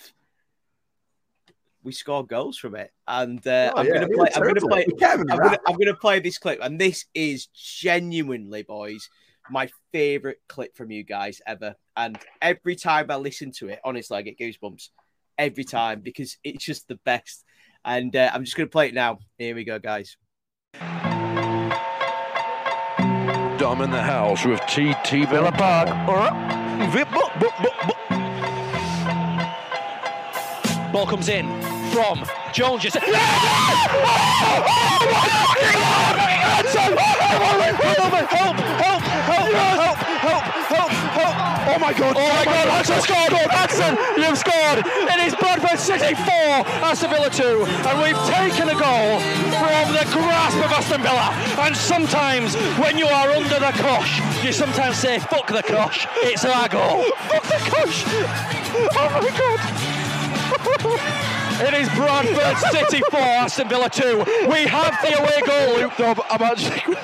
We 1.87 1.93
score 1.93 2.25
goals 2.25 2.57
from 2.57 2.75
it, 2.75 2.91
and 3.07 3.39
uh, 3.47 3.71
Oh, 3.73 3.79
I'm 3.79 3.85
yeah, 3.87 3.93
going 3.93 4.09
to 4.09 4.17
play. 4.17 4.29
I'm 4.35 4.41
going 4.41 4.55
to 4.55 4.61
play. 4.67 4.85
We 4.87 4.93
can't 4.95 5.13
even 5.21 5.31
I'm 5.31 5.37
going 5.37 5.51
rap. 5.51 5.61
to. 5.65 5.85
To 5.85 5.93
play 5.93 6.19
this 6.19 6.37
clip, 6.37 6.59
and 6.61 6.77
this 6.77 7.05
is 7.13 7.47
genuinely, 7.55 8.63
boys, 8.63 9.07
my 9.49 9.69
favorite 9.93 10.39
clip 10.49 10.75
from 10.75 10.91
you 10.91 11.05
guys 11.05 11.39
ever. 11.47 11.75
And 11.95 12.19
every 12.41 12.75
time 12.75 13.09
I 13.09 13.15
listen 13.15 13.53
to 13.59 13.69
it, 13.69 13.79
honestly, 13.85 14.17
I 14.17 14.21
get 14.21 14.37
goosebumps 14.37 14.89
every 15.37 15.63
time 15.63 16.01
because 16.01 16.35
it's 16.43 16.65
just 16.65 16.89
the 16.89 16.99
best. 17.05 17.45
And 17.85 18.13
uh, 18.13 18.31
I'm 18.33 18.43
just 18.43 18.57
going 18.57 18.67
to 18.67 18.71
play 18.71 18.89
it 18.89 18.93
now. 18.93 19.19
Here 19.37 19.55
we 19.55 19.63
go, 19.63 19.79
guys. 19.79 20.17
Dom 23.57 23.81
in 23.81 23.91
the 23.91 24.03
house 24.03 24.43
with 24.43 24.59
TT 24.67 25.29
Villa 25.29 25.53
Park. 25.53 25.87
Ball 30.91 31.05
comes 31.05 31.29
in 31.29 31.45
from 31.97 32.21
Jones. 32.53 32.83
Just 32.83 32.95
Help! 33.01 33.09
Help! 33.09 33.17
Help! 37.97 38.21
Help! 38.29 39.01
Help! 39.25 39.97
Help! 40.21 40.91
Help! 41.17 41.33
Oh 41.67 41.79
my 41.81 41.93
god! 41.93 42.15
Oh 42.15 42.21
my 42.21 42.41
oh 42.41 42.45
god! 42.45 42.67
Hanson 42.69 43.01
scored! 43.01 43.33
Hanson, 43.49 43.97
you've 44.15 44.37
scored! 44.37 44.85
It 44.85 45.19
is 45.25 45.33
Bradford 45.37 45.79
City 45.79 46.13
4, 46.13 46.23
Aston 46.85 47.09
Villa 47.09 47.29
2, 47.31 47.65
and 47.65 47.99
we've 47.99 48.21
taken 48.29 48.69
a 48.69 48.77
goal 48.77 49.19
from 49.57 49.93
the 49.97 50.05
grasp 50.13 50.57
of 50.57 50.71
Aston 50.71 51.01
Villa. 51.01 51.33
And 51.65 51.75
sometimes, 51.75 52.55
when 52.77 52.99
you 52.99 53.07
are 53.07 53.31
under 53.31 53.59
the 53.59 53.71
cosh, 53.81 54.21
you 54.45 54.53
sometimes 54.53 54.97
say, 54.97 55.17
fuck 55.17 55.47
the 55.47 55.63
cosh, 55.63 56.05
it's 56.17 56.45
our 56.45 56.69
goal. 56.69 57.05
Fuck 57.25 57.43
the 57.43 57.57
cosh! 57.71 58.05
Oh 58.95 59.09
my 59.19 59.31
god! 60.93 61.43
It 61.59 61.73
is 61.73 61.89
Bradford 61.95 62.71
City 62.71 63.01
4, 63.09 63.19
Aston 63.19 63.67
Villa 63.67 63.89
2. 63.89 64.17
We 64.49 64.67
have 64.67 64.95
the 65.01 65.17
away 65.19 65.41
goal, 65.43 65.75
Luke. 65.77 65.97
Dom, 65.97 66.21
I'm 66.29 66.41
actually. 66.43 66.95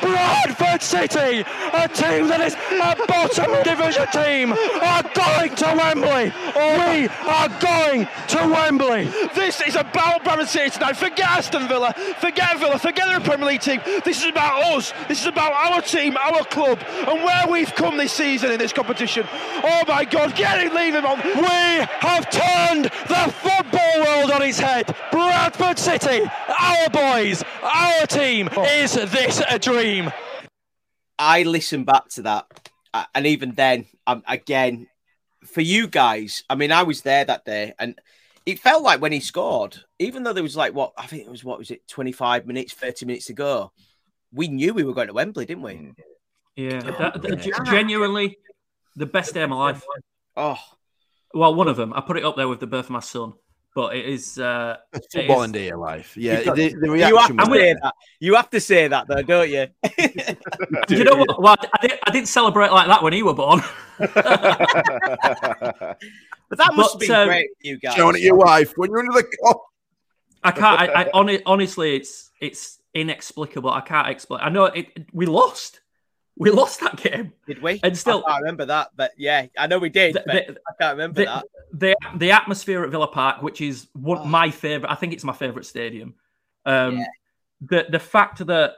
Bradford 0.00 0.82
City, 0.82 1.44
a 1.72 1.88
team 1.88 2.28
that 2.28 2.40
is 2.40 2.54
a 2.54 3.06
bottom 3.06 3.62
division 3.64 4.06
team, 4.12 4.52
are 4.52 5.02
going 5.14 5.54
to 5.54 5.74
Wembley. 5.76 6.32
We 6.54 7.08
are 7.28 7.48
going 7.60 8.08
to 8.28 8.38
Wembley. 8.48 9.04
This 9.34 9.60
is 9.60 9.76
about 9.76 10.24
Bradford 10.24 10.48
City 10.48 10.70
tonight. 10.70 10.96
Forget 10.96 11.28
Aston 11.30 11.68
Villa, 11.68 11.92
forget 12.18 12.58
Villa, 12.58 12.78
forget 12.78 13.12
the 13.12 13.20
Premier 13.24 13.48
League 13.48 13.60
team. 13.60 13.80
This 14.04 14.22
is 14.22 14.30
about 14.30 14.62
us. 14.74 14.92
This 15.08 15.20
is 15.20 15.26
about 15.26 15.52
our 15.52 15.82
team, 15.82 16.16
our 16.16 16.44
club, 16.44 16.78
and 16.88 17.24
where 17.24 17.46
we've 17.48 17.74
come 17.74 17.96
this 17.96 18.12
season 18.12 18.52
in 18.52 18.58
this 18.58 18.72
competition. 18.72 19.26
Oh 19.30 19.82
my 19.88 20.04
God, 20.04 20.34
get 20.36 20.64
it, 20.64 20.72
leave 20.74 20.94
him 20.94 21.06
on. 21.06 21.18
We 21.18 21.86
have 22.00 22.30
turned 22.30 22.84
the 22.84 23.32
football 23.32 24.00
world 24.04 24.30
on 24.30 24.42
its 24.42 24.58
head. 24.58 24.94
Bradford 25.10 25.78
City, 25.78 26.22
our 26.48 26.88
boys, 26.90 27.42
our 27.62 28.06
team. 28.06 28.48
Oh. 28.56 28.64
Is 28.64 28.94
this 28.94 29.42
a 29.48 29.58
dream? 29.58 29.87
I 31.18 31.42
listen 31.42 31.84
back 31.84 32.08
to 32.10 32.22
that, 32.22 32.70
uh, 32.94 33.04
and 33.14 33.26
even 33.26 33.52
then, 33.54 33.86
um, 34.06 34.22
again, 34.28 34.86
for 35.44 35.60
you 35.60 35.88
guys, 35.88 36.44
I 36.48 36.54
mean, 36.54 36.70
I 36.72 36.82
was 36.84 37.02
there 37.02 37.24
that 37.24 37.44
day, 37.44 37.74
and 37.78 37.98
it 38.46 38.58
felt 38.60 38.82
like 38.82 39.00
when 39.00 39.12
he 39.12 39.20
scored, 39.20 39.76
even 39.98 40.22
though 40.22 40.32
there 40.32 40.42
was 40.42 40.56
like 40.56 40.74
what 40.74 40.92
I 40.96 41.06
think 41.06 41.24
it 41.26 41.30
was, 41.30 41.42
what 41.44 41.58
was 41.58 41.70
it, 41.70 41.86
twenty 41.88 42.12
five 42.12 42.46
minutes, 42.46 42.72
thirty 42.72 43.04
minutes 43.06 43.26
to 43.26 43.32
go, 43.32 43.72
we 44.32 44.48
knew 44.48 44.72
we 44.74 44.84
were 44.84 44.94
going 44.94 45.08
to 45.08 45.12
Wembley, 45.14 45.44
didn't 45.46 45.62
we? 45.64 45.92
Yeah, 46.56 46.80
that, 46.82 47.22
that- 47.22 47.40
ge- 47.40 47.70
genuinely 47.70 48.38
the 48.96 49.06
best 49.06 49.34
day 49.34 49.42
of 49.42 49.50
my 49.50 49.56
life. 49.56 49.82
Oh, 50.36 50.58
Well, 51.34 51.54
one 51.54 51.68
of 51.68 51.76
them. 51.76 51.92
I 51.94 52.00
put 52.00 52.16
it 52.16 52.24
up 52.24 52.36
there 52.36 52.48
with 52.48 52.60
the 52.60 52.66
birth 52.66 52.86
of 52.86 52.90
my 52.90 53.00
son, 53.00 53.32
but 53.78 53.94
it 53.94 54.06
is 54.06 54.40
uh, 54.40 54.76
it 54.92 55.06
football 55.12 55.42
is- 55.42 55.44
in 55.46 55.52
day 55.52 55.68
of 55.70 55.78
life. 55.78 56.16
Yeah, 56.16 56.38
You've 56.38 56.44
got- 56.46 56.56
the, 56.56 56.68
the 56.74 56.86
you 56.86 56.92
have 56.96 57.12
reaction 57.12 57.36
to 57.36 57.48
was 57.48 57.58
say 57.60 57.74
that. 57.80 57.94
You 58.18 58.34
have 58.34 58.50
to 58.50 58.60
say 58.60 58.88
that, 58.88 59.06
though, 59.06 59.22
don't 59.22 59.48
you? 59.48 59.68
you 60.98 61.04
know 61.04 61.14
what? 61.18 61.40
Well, 61.40 61.54
I, 61.74 61.86
did, 61.86 61.92
I 62.04 62.10
didn't 62.10 62.26
celebrate 62.26 62.72
like 62.72 62.88
that 62.88 63.04
when 63.04 63.12
he 63.12 63.22
were 63.22 63.34
born. 63.34 63.62
But 66.50 66.56
that 66.56 66.74
must 66.74 66.98
But, 66.98 67.08
have 67.08 67.08
been 67.08 67.10
um, 67.12 67.28
great 67.28 67.50
you 67.60 67.78
guys. 67.78 67.94
showing 67.94 68.16
at 68.16 68.22
your 68.22 68.34
wife 68.34 68.72
when 68.76 68.88
you're 68.90 69.00
under 69.00 69.12
the 69.12 69.26
cup. 69.44 69.60
I 70.42 70.50
can't. 70.50 70.80
I, 70.80 71.10
I 71.12 71.42
honestly, 71.44 71.94
it's 71.94 72.30
it's 72.40 72.78
inexplicable. 72.94 73.70
I 73.70 73.82
can't 73.82 74.08
explain. 74.08 74.40
I 74.42 74.48
know 74.48 74.64
it, 74.64 74.86
we 75.12 75.26
lost. 75.26 75.80
We 76.38 76.50
lost 76.50 76.80
that 76.80 76.96
game. 76.96 77.32
Did 77.46 77.60
we? 77.62 77.80
And 77.82 77.96
still, 77.96 78.22
I 78.26 78.32
can't 78.32 78.42
remember 78.42 78.66
that, 78.66 78.90
but 78.96 79.10
yeah, 79.16 79.46
I 79.58 79.66
know 79.66 79.78
we 79.78 79.88
did. 79.88 80.14
The- 80.14 80.22
but 80.26 80.46
the- 80.46 80.52
I 80.68 80.72
can't 80.80 80.96
remember 80.96 81.20
the, 81.20 81.24
that. 81.26 81.44
the 81.72 81.96
the 82.16 82.30
atmosphere 82.32 82.84
at 82.84 82.90
Villa 82.90 83.08
Park, 83.08 83.42
which 83.42 83.60
is 83.60 83.88
one 83.92 84.18
Oh. 84.18 84.24
my 84.24 84.50
favorite. 84.50 84.90
I 84.90 84.94
think 84.94 85.12
it's 85.12 85.24
my 85.24 85.32
favorite 85.32 85.66
stadium. 85.66 86.14
Um, 86.64 86.98
Yeah. 86.98 87.06
The 87.60 87.86
the 87.90 87.98
fact 87.98 88.46
that 88.46 88.74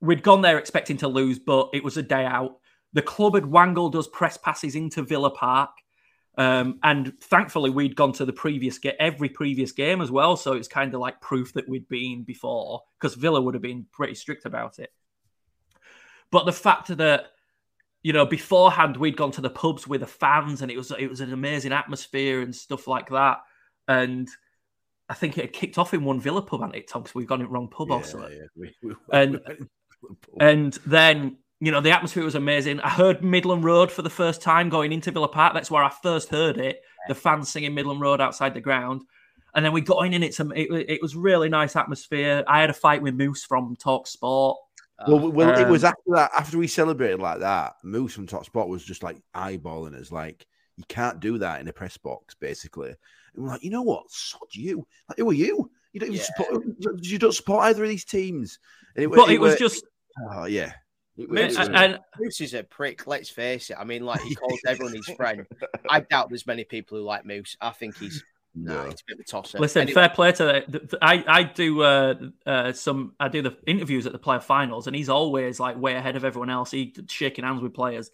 we'd 0.00 0.22
gone 0.22 0.40
there 0.40 0.56
expecting 0.58 0.96
to 0.98 1.08
lose, 1.08 1.38
but 1.38 1.68
it 1.74 1.84
was 1.84 1.98
a 1.98 2.02
day 2.02 2.24
out. 2.24 2.58
The 2.94 3.02
club 3.02 3.34
had 3.34 3.44
wangled 3.44 3.94
us 3.94 4.08
press 4.10 4.38
passes 4.38 4.74
into 4.74 5.02
Villa 5.02 5.30
Park. 5.30 5.70
Um, 6.38 6.78
and 6.82 7.12
thankfully, 7.20 7.68
we'd 7.68 7.94
gone 7.96 8.12
to 8.12 8.24
the 8.24 8.32
previous 8.32 8.78
get 8.78 8.96
every 8.98 9.28
previous 9.28 9.72
game 9.72 10.00
as 10.00 10.10
well, 10.10 10.36
so 10.36 10.54
it's 10.54 10.68
kind 10.68 10.94
of 10.94 11.00
like 11.00 11.20
proof 11.20 11.52
that 11.52 11.68
we'd 11.68 11.88
been 11.88 12.22
before 12.22 12.80
because 12.98 13.14
Villa 13.16 13.42
would 13.42 13.52
have 13.52 13.62
been 13.62 13.84
pretty 13.92 14.14
strict 14.14 14.46
about 14.46 14.78
it. 14.78 14.90
But 16.32 16.46
the 16.46 16.52
fact 16.52 16.96
that 16.96 17.26
you 18.02 18.12
know 18.12 18.24
beforehand 18.24 18.96
we'd 18.96 19.16
gone 19.16 19.30
to 19.32 19.40
the 19.40 19.50
pubs 19.50 19.86
with 19.86 20.00
the 20.00 20.06
fans 20.06 20.62
and 20.62 20.70
it 20.70 20.76
was 20.76 20.90
it 20.98 21.08
was 21.08 21.20
an 21.20 21.32
amazing 21.32 21.72
atmosphere 21.72 22.40
and 22.40 22.54
stuff 22.54 22.86
like 22.86 23.10
that, 23.10 23.38
and 23.88 24.28
I 25.08 25.14
think 25.14 25.36
it 25.36 25.42
had 25.46 25.52
kicked 25.52 25.76
off 25.76 25.92
in 25.92 26.04
one 26.04 26.20
Villa 26.20 26.40
pub, 26.42 26.60
hadn't 26.60 26.76
it, 26.76 26.88
Tom? 26.88 27.02
Because 27.02 27.14
we've 27.14 27.26
gone 27.26 27.40
in 27.40 27.48
wrong 27.48 27.68
pub 27.68 27.90
or 27.90 28.04
something. 28.04 28.30
Yeah, 28.32 28.46
we- 28.56 28.74
we- 28.88 28.94
And 29.12 29.40
and 30.40 30.72
then 30.86 31.36
you 31.60 31.70
know 31.72 31.80
the 31.80 31.90
atmosphere 31.90 32.24
was 32.24 32.34
amazing. 32.36 32.80
I 32.80 32.88
heard 32.88 33.22
Midland 33.22 33.64
Road 33.64 33.90
for 33.92 34.02
the 34.02 34.08
first 34.10 34.40
time 34.40 34.68
going 34.70 34.92
into 34.92 35.10
Villa 35.10 35.28
Park. 35.28 35.52
That's 35.52 35.70
where 35.70 35.84
I 35.84 35.90
first 35.90 36.30
heard 36.30 36.56
it. 36.58 36.80
The 37.08 37.14
fans 37.14 37.50
singing 37.50 37.74
Midland 37.74 38.00
Road 38.00 38.20
outside 38.20 38.54
the 38.54 38.60
ground, 38.60 39.02
And 39.54 39.64
then 39.64 39.72
we 39.72 39.80
got 39.82 40.06
in, 40.06 40.14
and 40.14 40.22
it's 40.24 40.38
a, 40.40 40.48
it, 40.54 40.90
it 40.90 41.02
was 41.02 41.16
really 41.16 41.48
nice 41.48 41.74
atmosphere. 41.76 42.44
I 42.46 42.60
had 42.60 42.70
a 42.70 42.74
fight 42.74 43.02
with 43.02 43.14
Moose 43.14 43.44
from 43.44 43.74
Talk 43.76 44.06
Sport. 44.06 44.56
Well, 45.08 45.30
well, 45.32 45.58
it 45.58 45.68
was 45.68 45.84
Um, 45.84 45.88
after 45.88 46.10
that. 46.14 46.30
After 46.36 46.58
we 46.58 46.66
celebrated 46.66 47.20
like 47.20 47.40
that, 47.40 47.74
Moose 47.82 48.12
from 48.12 48.26
Talk 48.26 48.44
Sport 48.44 48.68
was 48.68 48.84
just 48.84 49.02
like 49.02 49.20
eyeballing 49.34 49.94
us, 49.98 50.12
like 50.12 50.46
you 50.76 50.84
can't 50.88 51.20
do 51.20 51.38
that 51.38 51.60
in 51.60 51.68
a 51.68 51.72
press 51.72 51.96
box, 51.96 52.34
basically. 52.34 52.88
And 53.34 53.44
we're 53.44 53.50
like, 53.50 53.62
you 53.64 53.70
know 53.70 53.82
what? 53.82 54.10
Sod 54.10 54.40
you. 54.52 54.86
Like, 55.08 55.18
who 55.18 55.30
are 55.30 55.34
you? 55.34 55.70
You 55.92 56.00
don't 56.00 56.12
even 56.12 56.24
support. 56.24 56.64
You 57.02 57.18
don't 57.18 57.32
support 57.34 57.64
either 57.64 57.82
of 57.82 57.88
these 57.88 58.04
teams. 58.04 58.58
And 58.96 59.10
But 59.10 59.30
it 59.30 59.40
was 59.40 59.52
were- 59.54 59.58
just- 59.58 59.84
oh 60.32 60.44
yeah. 60.46 60.72
Moose, 61.16 61.56
and- 61.58 61.98
Moose 62.18 62.40
is 62.40 62.54
a 62.54 62.62
prick. 62.62 63.06
Let's 63.06 63.28
face 63.28 63.70
it. 63.70 63.76
I 63.78 63.84
mean, 63.84 64.04
like 64.06 64.20
he 64.22 64.34
calls 64.36 64.60
everyone 64.66 64.94
his 64.94 65.08
friend. 65.16 65.46
I 65.88 66.00
doubt 66.00 66.28
there's 66.30 66.46
many 66.46 66.64
people 66.64 66.96
who 66.98 67.04
like 67.04 67.24
Moose. 67.26 67.56
I 67.60 67.70
think 67.70 67.96
he's 67.98 68.24
no, 68.54 68.82
it's 68.82 69.02
a 69.02 69.04
bit 69.06 69.14
of 69.16 69.20
a 69.20 69.24
tosser. 69.24 69.58
Listen, 69.58 69.82
Anyway, 69.82 69.94
fair 69.94 70.08
play 70.08 70.32
to 70.32 70.64
the, 70.68 70.78
the- 70.80 70.98
I. 71.00 71.24
I 71.26 71.42
do 71.44 71.82
uh, 71.82 72.14
uh, 72.44 72.72
some. 72.72 73.14
I 73.20 73.28
do 73.28 73.42
the 73.42 73.56
interviews 73.66 74.06
at 74.06 74.12
the 74.12 74.18
player 74.18 74.40
finals, 74.40 74.86
and 74.86 74.96
he's 74.96 75.08
always 75.08 75.60
like 75.60 75.76
way 75.78 75.94
ahead 75.94 76.16
of 76.16 76.24
everyone 76.24 76.50
else. 76.50 76.70
He 76.70 76.94
shaking 77.08 77.44
hands 77.44 77.60
with 77.62 77.74
players. 77.74 78.10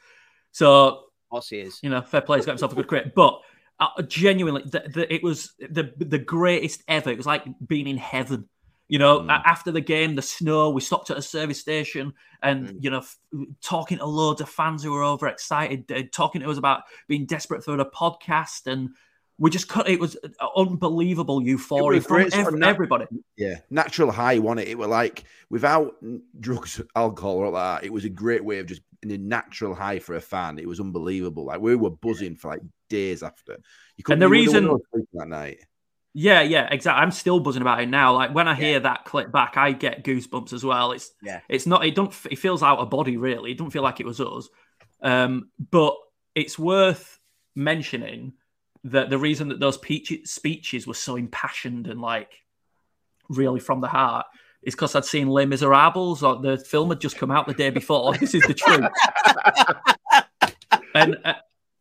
So, 0.53 1.05
Boss 1.31 1.49
he 1.49 1.59
is. 1.61 1.81
you 1.83 1.91
know, 1.91 2.03
fair 2.03 2.21
play. 2.21 2.39
He's 2.39 2.47
got 2.47 2.53
himself 2.53 2.73
a 2.73 2.77
good 2.77 2.89
career. 2.89 3.13
But 3.15 3.41
uh, 3.81 4.03
genuinely, 4.03 4.63
the, 4.65 4.85
the, 4.93 5.15
it 5.15 5.23
was 5.23 5.53
the 5.59 5.93
the 5.97 6.19
greatest 6.19 6.83
ever. 6.89 7.11
It 7.11 7.17
was 7.17 7.27
like 7.27 7.45
being 7.67 7.87
in 7.87 7.97
heaven. 7.97 8.49
You 8.89 9.01
know, 9.01 9.19
Mm. 9.21 9.43
after 9.45 9.73
the 9.73 9.81
game, 9.81 10.15
the 10.15 10.23
snow, 10.23 10.71
we 10.71 10.81
stopped 10.81 11.11
at 11.11 11.17
a 11.17 11.23
service 11.23 11.61
station 11.61 12.15
and, 12.41 12.69
Mm. 12.69 12.85
you 12.85 12.91
know, 12.91 12.99
f- 12.99 13.19
talking 13.61 13.99
to 13.99 14.07
loads 14.07 14.41
of 14.41 14.49
fans 14.49 14.85
who 14.85 14.93
were 14.93 15.03
overexcited, 15.03 15.91
uh, 15.91 16.03
talking 16.13 16.41
to 16.43 16.49
us 16.49 16.57
about 16.57 16.83
being 17.09 17.27
desperate 17.27 17.65
for 17.65 17.77
a 17.81 17.91
podcast. 17.91 18.69
And 18.69 18.91
we 19.39 19.51
just 19.51 19.69
cut, 19.69 19.89
it 19.89 20.01
was 20.01 20.17
unbelievable 20.57 21.43
euphoria 21.43 22.01
was 22.09 22.35
from 22.35 22.59
nat- 22.59 22.69
everybody. 22.69 23.07
Yeah, 23.37 23.57
natural 23.71 24.11
high, 24.11 24.39
wasn't 24.39 24.61
it? 24.61 24.69
It 24.69 24.79
were 24.79 24.87
like 24.87 25.25
without 25.51 25.95
drugs, 26.41 26.81
alcohol, 26.95 27.37
or 27.39 27.51
like 27.51 27.83
that. 27.83 27.87
It 27.87 27.93
was 27.93 28.05
a 28.05 28.09
great 28.11 28.45
way 28.45 28.59
of 28.59 28.67
just 28.67 28.83
in 29.03 29.11
a 29.11 29.19
natural 29.19 29.75
high 29.75 29.99
for 29.99 30.15
a 30.17 30.21
fan. 30.21 30.59
It 30.59 30.67
was 30.67 30.81
unbelievable. 30.81 31.45
Like 31.45 31.61
we 31.61 31.77
were 31.77 31.91
buzzing 31.91 32.37
for 32.37 32.51
like 32.51 32.63
days 32.89 33.23
after. 33.23 33.59
You 33.97 34.05
couldn't. 34.05 34.15
And 34.15 34.23
the 34.23 34.29
reason- 34.31 34.79
that 35.15 35.29
night. 35.29 35.59
Yeah, 36.19 36.41
yeah, 36.41 36.67
exactly. 36.71 37.03
I'm 37.03 37.11
still 37.11 37.41
buzzing 37.41 37.61
about 37.61 37.83
it 37.83 37.91
now. 37.91 38.15
Like 38.15 38.35
when 38.35 38.49
I 38.49 38.55
hear 38.55 38.81
that 38.81 39.05
clip 39.05 39.31
back, 39.31 39.59
I 39.59 39.73
get 39.73 40.03
goosebumps 40.03 40.55
as 40.55 40.65
well. 40.65 40.93
It's 40.93 41.13
Yeah. 41.23 41.41
it's 41.47 41.67
not. 41.67 41.85
It 41.85 41.95
don't. 41.95 42.11
It 42.31 42.39
feels 42.39 42.63
out 42.63 42.79
of 42.79 42.89
body 42.89 43.19
really. 43.19 43.53
It 43.53 43.59
don't 43.59 43.69
feel 43.71 43.83
like 43.83 44.01
it 44.01 44.07
was 44.07 44.19
us. 44.19 44.49
Um, 45.03 45.51
but 45.71 45.95
it's 46.35 46.59
worth 46.59 47.21
mentioning 47.55 48.33
that 48.91 49.11
the 49.11 49.19
reason 49.19 49.49
that 49.49 49.61
those 49.61 49.79
speeches 50.25 50.87
were 50.87 50.95
so 50.95 51.17
impassioned 51.17 51.87
and 51.89 52.01
like 52.01 52.43
really 53.29 53.61
from 53.61 53.81
the 53.81 53.89
heart 53.89 54.27
is 54.63 54.75
because 54.75 54.95
I'd 54.95 55.05
seen 55.05 55.29
Les 55.29 55.47
Miserables 55.47 56.23
or 56.23 56.41
the 56.41 56.59
film 56.59 56.91
had 56.91 57.01
just 57.01 57.17
come 57.17 57.31
out 57.31 57.47
the 57.47 57.55
day 57.55 57.71
before. 57.71 58.15
this 58.19 58.35
is 58.35 58.43
the 58.43 58.55
truth. 58.55 58.85
and 60.95 61.17
uh, 61.25 61.35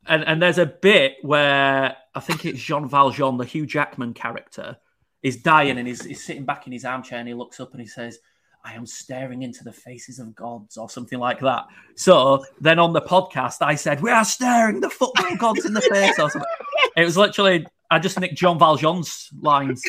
and 0.08 0.24
and 0.24 0.41
there's 0.41 0.58
a 0.58 0.66
bit 0.66 1.14
where 1.22 1.95
I 2.14 2.20
think 2.20 2.45
it's 2.45 2.60
Jean 2.60 2.88
Valjean, 2.88 3.38
the 3.38 3.45
Hugh 3.45 3.66
Jackman 3.66 4.14
character, 4.14 4.78
is 5.24 5.38
dying 5.38 5.78
and 5.78 5.88
he's, 5.88 6.03
he's 6.03 6.24
sitting 6.24 6.45
back 6.45 6.68
in 6.68 6.74
his 6.74 6.86
armchair 6.86 7.20
and 7.20 7.28
he 7.28 7.34
looks 7.34 7.60
up 7.60 7.72
and 7.72 7.82
he 7.82 7.88
says, 7.88 8.20
"I 8.66 8.74
am 8.74 8.86
staring 8.86 9.43
into 9.43 9.63
the 9.63 9.72
faces 9.72 10.20
of 10.20 10.36
gods" 10.36 10.76
or 10.76 10.89
something 10.89 11.20
like 11.20 11.39
that. 11.39 11.66
So 11.95 12.43
then 12.59 12.80
on 12.80 12.91
the 12.91 13.01
podcast, 13.01 13.57
I 13.61 13.76
said, 13.76 14.01
"We 14.01 14.11
are 14.11 14.26
staring 14.26 14.82
the 14.82 14.89
football 14.89 15.36
gods 15.38 15.66
in 15.66 15.74
the 15.74 15.82
face." 15.82 16.20
Or 16.20 16.30
something. 16.30 16.51
It 16.97 17.05
was 17.05 17.16
literally 17.16 17.66
I 17.91 17.99
just 17.99 18.20
nicked 18.20 18.36
Jean 18.36 18.57
Valjean's 18.57 19.30
lines. 19.39 19.82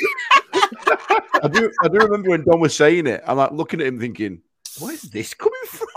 I 1.42 1.48
do. 1.50 1.72
I 1.82 1.88
do 1.88 1.98
remember 1.98 2.30
when 2.30 2.44
Dom 2.44 2.60
was 2.60 2.76
saying 2.76 3.06
it. 3.06 3.22
I'm 3.26 3.36
like 3.36 3.52
looking 3.52 3.80
at 3.80 3.86
him, 3.86 3.98
thinking, 3.98 4.42
"Where's 4.78 5.02
this 5.02 5.34
coming 5.34 5.54
from? 5.66 5.88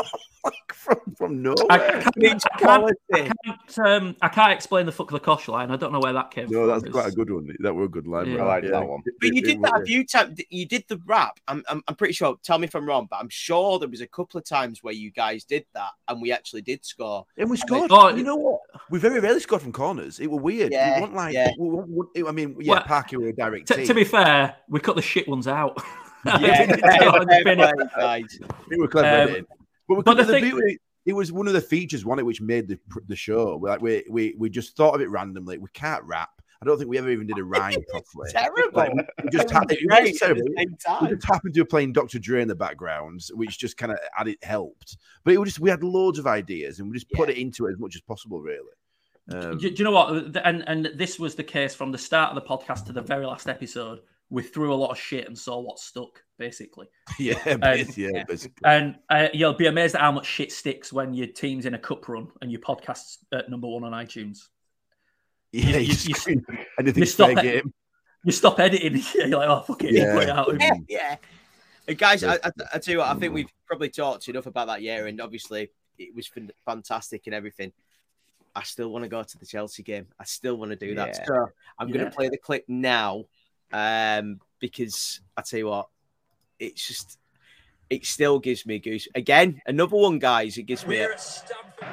Like 0.90 1.04
from 1.04 1.16
from 1.16 1.42
nowhere." 1.42 1.66
I 1.70 1.78
can't, 1.78 2.44
I 2.54 2.58
can't, 2.60 2.92
I 3.14 3.30
can't, 3.46 3.80
um, 3.80 4.16
I 4.22 4.28
can't 4.30 4.52
explain 4.52 4.86
the 4.86 4.92
fuck 4.92 5.12
the 5.12 5.20
kosh 5.20 5.48
line. 5.48 5.72
I 5.72 5.76
don't 5.76 5.92
know 5.94 6.00
where 6.00 6.14
that 6.14 6.32
came 6.32 6.50
no, 6.50 6.60
from. 6.62 6.68
that's 6.68 6.84
It's- 6.84 6.94
quite 6.94 7.08
a 7.14 7.16
good 7.16 7.32
one. 7.32 7.56
That 7.60 7.74
were 7.74 7.84
a 7.86 7.90
good 7.90 8.08
line. 8.08 8.28
Yeah. 8.28 8.44
I 8.44 8.46
like 8.48 8.64
Yeah. 8.64 8.72
that 8.72 8.88
one. 8.88 9.02
But 9.20 9.34
you 9.34 9.42
did 9.42 9.62
that 9.62 9.82
a 9.82 9.86
few 9.86 10.06
times. 10.06 10.40
You 10.50 10.66
did 10.66 10.86
the 10.88 11.00
rap. 11.06 11.40
I'm, 11.48 11.64
I'm, 11.70 11.84
I'm 11.88 11.96
pretty 11.96 12.14
sure. 12.14 12.38
Tell 12.44 12.58
me 12.60 12.66
if 12.68 12.76
I'm 12.76 12.88
wrong, 12.88 13.08
but 13.10 13.18
I'm 13.18 13.30
sure 13.30 13.80
there 13.80 13.90
was 13.90 14.02
a 14.02 14.08
couple 14.08 14.38
of 14.38 14.46
times 14.46 14.84
where 14.84 14.94
you 14.94 15.12
guys 15.12 15.44
did 15.44 15.66
that, 15.74 15.92
and 16.08 16.22
we 16.22 16.32
actually 16.32 16.62
did 16.62 16.84
score. 16.86 17.26
And 17.38 17.50
we 17.50 17.56
And 17.56 17.60
scored. 17.88 18.14
it- 18.14 18.18
you 18.18 18.24
know 18.24 18.36
what? 18.36 18.62
We 18.90 19.00
very 19.00 19.20
rarely 19.20 19.40
scored 19.40 19.62
from 19.62 19.72
corners. 19.72 20.20
It 20.20 20.30
were 20.32 20.40
weird. 20.42 20.72
Yeah, 20.72 20.96
we 20.96 21.02
weren't 21.02 21.16
like. 21.16 21.34
yeah. 21.34 21.52
we 21.60 21.70
weren't- 21.70 21.90
we- 22.16 22.28
I 22.28 22.32
mean, 22.32 22.56
yeah, 22.60 22.74
Well, 22.74 22.84
Parky 22.84 23.18
were 23.18 23.28
a 23.28 23.34
direct 23.34 23.68
To, 23.68 23.76
team. 23.76 23.88
to 23.88 23.94
be 23.94 24.04
fair, 24.04 24.56
we 24.68 24.80
cut 24.80 24.96
the 24.96 25.02
shit 25.02 25.28
ones 25.28 25.48
out. 25.48 25.82
Yeah, 26.26 26.38
It's 26.70 26.82
fair 26.82 27.44
been- 27.44 27.58
play, 27.60 27.74
guys. 27.98 28.40
We 28.70 28.78
were 28.78 28.88
clever 28.88 29.08
Um, 29.08 29.14
at 29.14 29.30
it. 29.38 29.48
But, 29.90 30.06
but 30.06 30.18
the 30.18 30.26
thing- 30.26 30.44
beauty, 30.44 30.80
it 31.06 31.14
was 31.14 31.32
one 31.32 31.48
of 31.48 31.54
the 31.54 31.62
features, 31.62 32.06
one 32.06 32.20
it 32.20 32.26
which 32.26 32.42
made 32.42 32.68
the 32.68 32.80
the 33.08 33.16
show. 33.16 33.60
Like 33.62 33.82
we 33.82 34.06
we 34.10 34.36
we 34.38 34.50
just 34.50 34.78
thought 34.78 34.96
of 34.96 35.02
it 35.02 35.10
randomly. 35.10 35.58
We 35.58 35.70
can't 35.74 36.04
rap. 36.04 36.30
I 36.62 36.66
don't 36.66 36.78
think 36.78 36.90
we 36.90 36.98
ever 36.98 37.10
even 37.10 37.26
did 37.26 37.38
a 37.38 37.44
rhyme 37.56 37.82
properly. 37.90 38.32
Terrible. 38.32 38.70
Like, 38.74 38.94
we, 39.24 39.30
just 39.32 39.50
happened. 39.52 39.80
It 39.82 39.88
great 39.88 40.02
was 40.02 40.22
at 40.22 40.36
the 40.36 40.42
terrible. 40.42 40.42
same 40.58 41.00
We 41.02 41.16
just 41.16 41.26
happened 41.26 41.54
to 41.54 41.64
be 41.64 41.66
playing 41.68 41.94
Dr. 41.94 42.20
Dre 42.20 42.42
in 42.42 42.48
the 42.48 42.56
background, 42.56 43.22
which 43.34 43.58
just 43.58 43.78
kind 43.78 43.92
of 43.92 43.98
added 44.18 44.38
helped. 44.44 44.98
But 45.24 45.34
it 45.34 45.38
was 45.38 45.50
just 45.50 45.60
we 45.60 45.70
had 45.70 45.84
loads 45.84 46.20
of 46.20 46.28
ideas 46.28 46.80
and 46.80 46.90
we 46.90 46.96
just 46.96 47.10
put 47.12 47.30
it 47.30 47.38
into 47.38 47.66
it 47.68 47.72
as 47.72 47.80
much 47.80 47.96
as 47.96 48.02
possible, 48.02 48.42
really. 48.42 48.60
Um, 49.32 49.58
do, 49.58 49.70
do 49.70 49.76
you 49.76 49.84
know 49.84 49.92
what? 49.92 50.36
And 50.44 50.68
and 50.68 50.90
this 50.96 51.18
was 51.18 51.36
the 51.36 51.44
case 51.44 51.74
from 51.74 51.92
the 51.92 51.98
start 51.98 52.36
of 52.36 52.44
the 52.44 52.48
podcast 52.48 52.86
to 52.88 52.94
the 52.94 53.02
very 53.02 53.26
last 53.26 53.48
episode. 53.48 54.02
We 54.32 54.44
threw 54.44 54.74
a 54.74 54.76
lot 54.76 54.92
of 54.92 55.00
shit 55.00 55.28
and 55.28 55.38
saw 55.38 55.60
what 55.60 55.80
stuck, 55.80 56.24
basically. 56.38 56.88
yeah, 57.20 57.40
And- 57.46 57.62
bas- 57.62 57.98
yeah, 57.98 58.24
basically. 58.28 58.62
And 58.64 58.96
uh, 59.10 59.30
you'll 59.34 59.54
be 59.54 59.66
amazed 59.68 59.96
at 59.96 60.02
how 60.02 60.12
much 60.12 60.28
shit 60.28 60.52
sticks 60.52 60.94
when 60.94 61.14
your 61.14 61.28
team's 61.28 61.66
in 61.66 61.74
a 61.74 61.80
cup 61.80 62.08
run 62.08 62.28
and 62.42 62.52
your 62.52 62.62
podcast's 62.62 63.20
at 63.34 63.50
number 63.50 63.68
one 63.68 63.84
on 63.84 63.92
iTunes. 63.92 64.40
Yeah, 65.52 65.78
you, 65.78 65.88
you 65.88 66.14
scream, 66.14 66.46
anything's 66.80 67.14
stop 67.14 67.30
fair 67.34 67.40
it- 67.40 67.64
game. 67.64 67.74
You 68.24 68.32
stop 68.34 68.60
editing. 68.60 69.02
You're 69.16 69.30
like, 69.30 69.50
oh 69.50 69.62
fuck 69.62 69.84
it, 69.84 69.94
Yeah. 69.94 70.14
put 70.14 70.24
it 70.24 70.30
out. 70.30 70.56
yeah, 70.60 70.74
yeah. 70.90 71.16
And 71.88 71.98
guys, 71.98 72.24
I, 72.24 72.34
Yeah. 72.34 72.38
I, 72.44 72.50
I 72.76 72.78
tell 72.80 72.92
you 72.92 72.98
what, 73.00 73.08
I 73.08 73.16
think 73.16 73.34
we've 73.34 73.50
probably 73.66 73.90
talked 73.90 74.28
enough 74.28 74.46
about 74.46 74.68
that 74.68 74.82
year, 74.82 75.08
and 75.08 75.20
obviously 75.22 75.70
it 75.98 76.14
was 76.14 76.30
fantastic 76.66 77.24
and 77.26 77.34
everything. 77.34 77.72
I 78.56 78.64
still 78.64 78.90
want 78.90 79.06
to 79.06 79.10
go 79.10 79.24
to 79.24 79.38
the 79.40 79.46
Chelsea 79.46 79.84
game. 79.84 80.08
I 80.20 80.26
still 80.26 80.56
want 80.56 80.72
to 80.72 80.76
do 80.76 80.96
that. 80.96 81.16
Yeah. 81.18 81.26
So 81.26 81.48
I'm 81.80 81.90
going 81.92 82.06
to 82.06 82.12
play 82.12 82.30
the 82.30 82.38
clip 82.38 82.66
now, 82.68 83.24
um, 83.72 84.40
because 84.60 85.22
I 85.38 85.42
tell 85.42 85.60
you 85.60 85.68
what, 85.68 85.88
it's 86.60 86.88
just 86.88 87.18
it 87.90 88.06
still 88.06 88.38
gives 88.40 88.66
me 88.66 88.78
goose. 88.78 89.08
Again, 89.16 89.62
another 89.66 89.96
one, 89.96 90.20
guys. 90.20 90.58
It 90.58 90.64
gives 90.64 90.86
me. 90.86 91.00
A, 91.00 91.10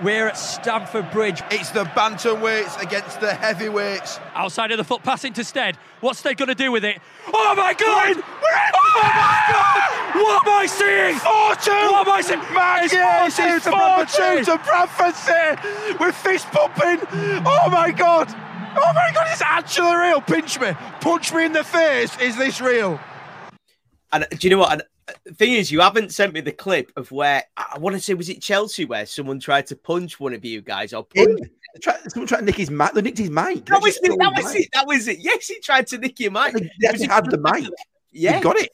We're 0.03 0.29
at 0.29 0.37
Stamford 0.37 1.11
Bridge. 1.11 1.43
It's 1.51 1.70
the 1.70 1.85
bantamweights 1.85 2.83
against 2.83 3.20
the 3.20 3.33
heavyweights. 3.33 4.20
Outside 4.35 4.72
of 4.72 4.79
the 4.79 4.85
foot 4.85 5.03
pass 5.03 5.24
into 5.24 5.43
Stead. 5.43 5.79
What's 6.01 6.18
Stead 6.18 6.37
going 6.37 6.49
to 6.49 6.55
do 6.55 6.70
with 6.70 6.85
it? 6.85 6.99
Oh 7.33 7.55
my 7.57 7.72
God! 7.72 8.16
Oh 8.16 9.01
my 9.03 9.41
God! 9.49 10.22
What 10.22 10.47
am 10.47 10.53
I 10.53 10.66
seeing? 10.66 11.18
4 11.18 11.74
2! 11.74 11.93
What 11.93 12.07
am 12.07 12.12
I 12.14 12.20
seeing? 12.20 12.41
Man, 12.55 12.85
It's 12.85 12.93
yes, 12.93 13.39
4-2 13.41 13.57
it's 13.57 13.64
to 13.64 13.70
4 13.70 13.79
Bradford 13.79 14.45
2 14.45 14.53
to 14.53 14.59
Bradford 14.64 15.14
City 15.14 15.97
with 15.99 16.14
fist 16.14 16.47
pumping. 16.49 17.07
Oh 17.47 17.68
my 17.70 17.91
God! 17.91 18.29
Oh 18.77 18.93
my 18.95 19.11
God, 19.14 19.27
it's 19.31 19.43
actually 19.43 19.97
real. 19.97 20.20
Pinch 20.20 20.61
me. 20.61 20.72
Punch 21.01 21.33
me 21.33 21.45
in 21.47 21.53
the 21.53 21.64
face. 21.64 22.16
Is 22.18 22.37
this 22.37 22.61
real? 22.61 23.01
and 24.12 24.27
do 24.31 24.47
you 24.47 24.51
know 24.51 24.59
what? 24.59 24.72
And 24.72 24.83
the 25.24 25.35
thing 25.35 25.53
is, 25.53 25.70
you 25.70 25.81
haven't 25.81 26.12
sent 26.12 26.33
me 26.33 26.41
the 26.41 26.53
clip 26.53 26.91
of 26.97 27.11
where 27.12 27.45
I 27.57 27.79
want 27.79 27.95
to 27.97 28.01
say 28.01 28.14
was 28.14 28.29
it 28.29 28.41
Chelsea 28.41 28.85
where 28.85 29.07
someone 29.07 29.39
tried 29.41 29.66
to 29.68 29.77
punch 29.77 30.18
one 30.18 30.35
of 30.35 30.45
you 30.45 30.61
guys 30.62 30.93
or 30.93 31.05
punch. 31.05 31.41
Try, 31.81 31.97
someone 32.09 32.27
tried 32.27 32.39
to 32.41 32.45
nick 32.47 32.57
his 32.57 32.70
mic. 32.70 32.93
They 32.93 33.03
nicked 33.03 33.18
his 33.18 33.31
mic. 33.31 33.66
That 33.66 33.83
was 33.83 33.97
it. 33.97 34.05
stole 34.05 34.16
That 34.18 34.33
was 34.35 34.55
mic. 34.55 34.62
it. 34.62 34.68
That 34.72 34.87
was 34.87 35.09
it. 35.09 35.18
Yes, 35.18 35.47
he 35.47 35.61
tried 35.61 35.87
to 35.89 35.99
nick 35.99 36.18
your 36.18 36.31
mic. 36.31 36.57
He 36.57 36.87
actually 36.87 37.09
had 37.09 37.31
the 37.31 37.39
mic. 37.39 37.68
Yeah, 38.12 38.37
They 38.37 38.41
got 38.43 38.57
it. 38.57 38.70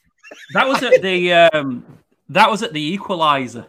That 0.54 0.68
was 0.68 0.82
at 0.82 1.02
the 1.02 1.32
um, 1.32 1.84
that 2.28 2.48
was 2.48 2.62
at 2.62 2.72
the 2.72 2.80
equalizer. 2.80 3.66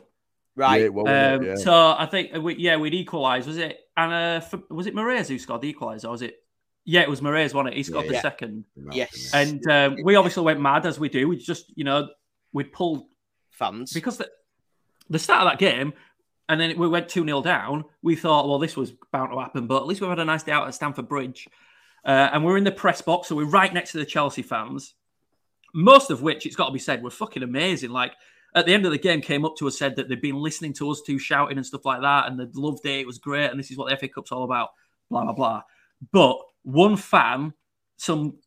Right. 0.56 0.82
Yeah, 0.84 0.88
well, 0.90 1.08
Um, 1.08 1.44
it? 1.44 1.48
yeah. 1.48 1.56
So 1.56 1.74
I 1.98 2.06
think 2.06 2.36
uh, 2.36 2.42
we, 2.42 2.56
yeah, 2.56 2.78
we'd 2.78 2.94
equalise. 2.94 3.46
Was 3.48 3.58
it 3.58 3.80
Anna? 3.98 4.44
Was 4.70 4.86
it 4.88 4.94
Morais 4.96 5.24
who 5.28 5.40
scored 5.40 5.62
the 5.62 5.74
equaliser? 5.74 6.10
Was 6.10 6.22
it? 6.22 6.38
Yeah, 6.86 7.02
it 7.02 7.10
was 7.10 7.22
Morais, 7.22 7.54
wasn't 7.54 7.70
it? 7.70 7.74
He 7.76 7.84
scored 7.84 8.06
Yeah, 8.06 8.10
the 8.10 8.16
yeah. 8.16 8.22
second, 8.22 8.66
Yes. 8.92 9.32
and 9.34 9.66
um, 9.72 9.96
we 10.04 10.16
obviously 10.16 10.44
went 10.44 10.60
mad 10.60 10.86
as 10.86 11.00
we 11.00 11.08
do. 11.10 11.28
We 11.30 11.38
just, 11.38 11.72
you 11.78 11.86
know, 11.86 12.10
we'd 12.52 12.74
pulled 12.74 13.06
Fans. 13.52 13.94
because 13.94 14.18
the, 14.18 14.30
the 15.10 15.18
start 15.18 15.44
of 15.44 15.50
that 15.52 15.60
game, 15.60 15.94
and 16.50 16.60
then 16.60 16.78
we 16.78 16.88
went 16.90 17.08
two 17.08 17.24
0 17.24 17.42
down. 17.42 17.86
We 18.02 18.18
thought, 18.18 18.50
well, 18.50 18.60
this 18.60 18.76
was 18.76 18.92
bound 19.14 19.32
to 19.32 19.40
happen, 19.40 19.66
but 19.66 19.78
at 19.78 19.88
least 19.88 20.02
we 20.02 20.08
had 20.08 20.20
a 20.20 20.26
nice 20.26 20.44
day 20.44 20.52
out 20.52 20.68
at 20.68 20.76
Stamford 20.76 21.08
Bridge, 21.08 21.48
uh, 22.06 22.30
and 22.34 22.44
we're 22.44 22.58
in 22.58 22.66
the 22.66 22.72
press 22.72 23.02
box, 23.02 23.30
so 23.30 23.36
we're 23.38 23.46
right 23.46 23.74
next 23.74 23.94
to 23.94 23.98
the 23.98 24.06
Chelsea 24.06 24.42
fans. 24.42 24.94
Most 25.74 26.12
of 26.12 26.22
which, 26.22 26.46
it's 26.46 26.56
got 26.58 26.66
to 26.68 26.74
be 26.74 26.80
said, 26.80 27.02
were 27.02 27.10
fucking 27.10 27.44
amazing. 27.44 27.92
Like 27.92 28.12
at 28.56 28.66
the 28.66 28.74
end 28.74 28.86
of 28.86 28.92
the 28.92 28.98
game, 28.98 29.22
came 29.22 29.46
up 29.46 29.56
to 29.58 29.68
us, 29.68 29.78
said 29.78 29.96
that 29.96 30.10
they'd 30.10 30.22
been 30.22 30.36
listening 30.42 30.74
to 30.74 30.90
us 30.92 31.02
two 31.02 31.18
shouting 31.20 31.58
and 31.58 31.66
stuff 31.66 31.86
like 31.86 32.02
that, 32.02 32.28
and 32.28 32.40
they 32.40 32.46
loved 32.54 32.86
it. 32.86 33.00
It 33.02 33.08
was 33.08 33.18
great, 33.18 33.50
and 33.50 33.60
this 33.60 33.72
is 33.72 33.78
what 33.78 33.90
the 33.90 33.98
FA 33.98 34.08
Cup's 34.08 34.32
all 34.32 34.44
about. 34.44 34.70
Blah 35.10 35.24
blah 35.24 35.34
blah. 35.34 35.62
But 36.12 36.38
one 36.64 36.96
fan, 36.98 37.54
some 37.98 38.38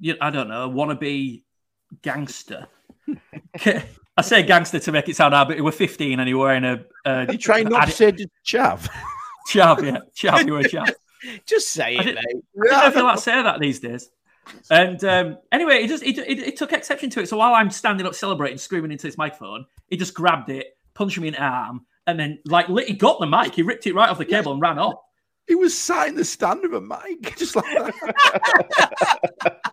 you- 0.00 0.16
I 0.20 0.30
don't 0.30 0.48
know, 0.48 0.68
wannabe 0.70 1.42
gangster. 2.02 2.66
I 4.16 4.22
say 4.22 4.42
gangster 4.42 4.78
to 4.78 4.92
make 4.92 5.08
it 5.08 5.16
sound 5.16 5.34
hard, 5.34 5.48
but 5.48 5.56
he 5.56 5.60
were 5.62 5.72
15 5.72 6.20
and 6.20 6.28
he 6.28 6.34
were 6.34 6.44
wearing 6.46 6.64
a. 6.64 6.84
a 7.04 7.32
You 7.32 7.38
try 7.38 7.62
not 7.62 7.86
to 7.86 7.92
say 7.92 8.12
chav. 8.46 8.88
chav, 9.50 9.82
yeah, 9.82 9.98
chav. 10.16 10.46
You 10.46 10.52
were 10.54 10.60
a 10.60 10.64
chav. 10.64 10.90
Just 11.46 11.70
say 11.70 11.96
it, 11.96 12.02
didn't- 12.04 12.16
mate. 12.54 12.72
I 12.72 12.82
don't 12.82 12.94
feel 12.94 13.04
like 13.04 13.18
say 13.18 13.42
that 13.42 13.58
these 13.60 13.80
days. 13.80 14.10
And 14.70 15.02
um, 15.04 15.38
anyway, 15.52 15.82
he 15.82 15.88
just 15.88 16.02
he, 16.02 16.12
he, 16.12 16.44
he 16.44 16.52
took 16.52 16.72
exception 16.72 17.10
to 17.10 17.20
it. 17.20 17.28
So 17.28 17.36
while 17.36 17.54
I'm 17.54 17.70
standing 17.70 18.06
up 18.06 18.14
celebrating, 18.14 18.58
screaming 18.58 18.92
into 18.92 19.06
this 19.06 19.18
microphone, 19.18 19.66
he 19.88 19.96
just 19.96 20.14
grabbed 20.14 20.50
it, 20.50 20.76
punched 20.94 21.18
me 21.18 21.28
in 21.28 21.34
the 21.34 21.42
arm, 21.42 21.86
and 22.06 22.18
then 22.18 22.38
like 22.46 22.68
lit- 22.68 22.88
he 22.88 22.94
got 22.94 23.20
the 23.20 23.26
mic, 23.26 23.54
he 23.54 23.62
ripped 23.62 23.86
it 23.86 23.94
right 23.94 24.08
off 24.08 24.18
the 24.18 24.24
cable 24.24 24.52
and 24.52 24.60
ran 24.60 24.78
off. 24.78 24.96
He 25.46 25.54
was 25.54 25.76
sat 25.76 26.08
in 26.08 26.14
the 26.14 26.24
stand 26.24 26.60
with 26.62 26.74
a 26.74 26.80
mic, 26.80 27.36
just 27.38 27.56
like 27.56 27.64
that. 27.66 29.60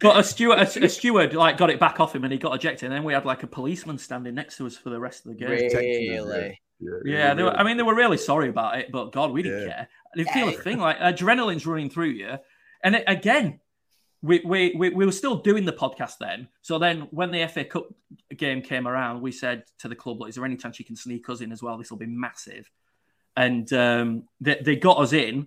But 0.00 0.16
a 0.16 0.22
steward, 0.22 0.58
a, 0.58 0.84
a 0.84 0.88
steward, 0.88 1.34
like 1.34 1.56
got 1.56 1.70
it 1.70 1.80
back 1.80 1.98
off 1.98 2.14
him, 2.14 2.22
and 2.22 2.32
he 2.32 2.38
got 2.38 2.54
ejected. 2.54 2.86
And 2.86 2.94
then 2.94 3.02
we 3.02 3.12
had 3.12 3.24
like 3.24 3.42
a 3.42 3.48
policeman 3.48 3.98
standing 3.98 4.32
next 4.34 4.56
to 4.58 4.66
us 4.66 4.76
for 4.76 4.90
the 4.90 5.00
rest 5.00 5.26
of 5.26 5.32
the 5.32 5.38
game. 5.38 5.50
Really? 5.50 6.60
Yeah, 7.04 7.34
they 7.34 7.42
were, 7.42 7.50
I 7.50 7.64
mean, 7.64 7.76
they 7.76 7.82
were 7.82 7.96
really 7.96 8.16
sorry 8.16 8.48
about 8.48 8.78
it, 8.78 8.92
but 8.92 9.10
God, 9.10 9.32
we 9.32 9.42
didn't 9.42 9.68
care. 9.68 9.88
I 10.14 10.16
didn't 10.16 10.30
feel 10.30 10.48
a 10.48 10.52
thing. 10.52 10.78
Like 10.78 10.98
adrenaline's 10.98 11.66
running 11.66 11.90
through 11.90 12.10
you, 12.10 12.36
and 12.84 12.94
it, 12.94 13.04
again, 13.08 13.58
we, 14.22 14.40
we 14.44 14.74
we 14.76 14.90
we 14.90 15.06
were 15.06 15.12
still 15.12 15.36
doing 15.36 15.64
the 15.64 15.72
podcast 15.72 16.18
then. 16.18 16.48
So 16.62 16.78
then, 16.78 17.02
when 17.10 17.30
the 17.30 17.46
FA 17.46 17.64
Cup 17.64 17.86
game 18.36 18.62
came 18.62 18.88
around, 18.88 19.20
we 19.20 19.30
said 19.32 19.64
to 19.78 19.88
the 19.88 19.94
club, 19.94 20.18
"Is 20.28 20.34
there 20.34 20.44
any 20.44 20.56
chance 20.56 20.78
you 20.78 20.84
can 20.84 20.96
sneak 20.96 21.28
us 21.28 21.40
in 21.40 21.52
as 21.52 21.62
well? 21.62 21.78
This 21.78 21.90
will 21.90 21.98
be 21.98 22.06
massive." 22.06 22.70
And 23.36 23.72
um, 23.72 24.24
they, 24.40 24.60
they 24.60 24.76
got 24.76 24.98
us 24.98 25.12
in, 25.12 25.46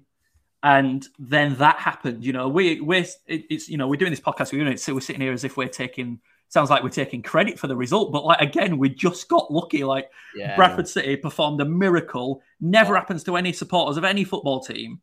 and 0.64 1.06
then 1.20 1.58
that 1.58 1.78
happened. 1.78 2.24
You 2.24 2.32
know, 2.34 2.48
we 2.48 2.80
we're 2.80 3.06
it, 3.28 3.46
it's 3.50 3.68
you 3.68 3.78
know 3.78 3.88
we're 3.88 3.98
doing 3.98 4.12
this 4.12 4.22
podcast. 4.22 4.54
We're 4.54 4.60
doing 4.60 4.74
it, 4.74 4.80
so 4.80 4.94
we're 4.94 5.02
sitting 5.02 5.22
here 5.22 5.34
as 5.34 5.44
if 5.44 5.58
we're 5.58 5.68
taking. 5.68 6.20
Sounds 6.48 6.70
like 6.70 6.84
we're 6.84 6.90
taking 6.90 7.22
credit 7.22 7.58
for 7.58 7.68
the 7.68 7.78
result, 7.78 8.12
but 8.12 8.26
like 8.26 8.42
again, 8.42 8.78
we 8.78 8.90
just 8.90 9.28
got 9.30 9.52
lucky. 9.52 9.84
Like 9.86 10.10
Yeah. 10.36 10.56
Bradford 10.56 10.88
City 10.88 11.16
performed 11.16 11.62
a 11.62 11.66
miracle. 11.66 12.42
Never 12.60 12.96
happens 12.96 13.24
to 13.26 13.38
any 13.38 13.54
supporters 13.54 13.96
of 13.98 14.04
any 14.04 14.26
football 14.26 14.60
team, 14.60 15.00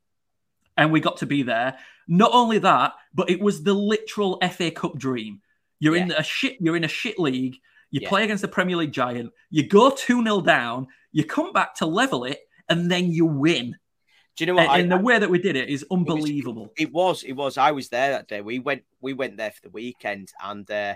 and 0.78 0.90
we 0.90 1.00
got 1.00 1.18
to 1.18 1.26
be 1.26 1.42
there. 1.42 1.76
Not 2.06 2.30
only 2.32 2.58
that, 2.60 2.94
but 3.12 3.28
it 3.28 3.40
was 3.40 3.62
the 3.62 3.74
literal 3.74 4.38
FA 4.50 4.70
Cup 4.70 4.96
dream. 4.96 5.42
You're 5.80 5.96
in 5.96 6.10
a 6.12 6.22
shit. 6.22 6.56
You're 6.60 6.76
in 6.76 6.84
a 6.84 6.88
shit 6.88 7.18
league. 7.18 7.56
You 7.90 8.00
Yeah. 8.02 8.08
play 8.08 8.24
against 8.24 8.42
the 8.42 8.48
Premier 8.48 8.76
League 8.76 8.92
giant. 8.92 9.32
You 9.50 9.66
go 9.68 9.90
two 9.90 10.22
0 10.22 10.40
down. 10.40 10.86
You 11.12 11.24
come 11.24 11.52
back 11.52 11.74
to 11.76 11.86
level 11.86 12.24
it, 12.24 12.38
and 12.68 12.90
then 12.90 13.10
you 13.12 13.26
win. 13.26 13.76
Do 14.36 14.44
you 14.44 14.46
know 14.46 14.54
what? 14.54 14.62
And, 14.64 14.70
I- 14.70 14.78
and 14.78 14.92
the 14.92 14.98
way 14.98 15.18
that 15.18 15.28
we 15.30 15.38
did 15.38 15.56
it 15.56 15.68
is 15.68 15.84
unbelievable. 15.90 16.72
It 16.78 16.92
was, 16.92 17.22
it 17.24 17.32
was. 17.32 17.58
I 17.58 17.72
was 17.72 17.88
there 17.88 18.10
that 18.12 18.28
day. 18.28 18.40
We 18.40 18.58
went, 18.60 18.84
we 19.00 19.12
went 19.12 19.36
there 19.36 19.50
for 19.50 19.62
the 19.62 19.70
weekend, 19.70 20.32
and 20.42 20.70
uh, 20.70 20.94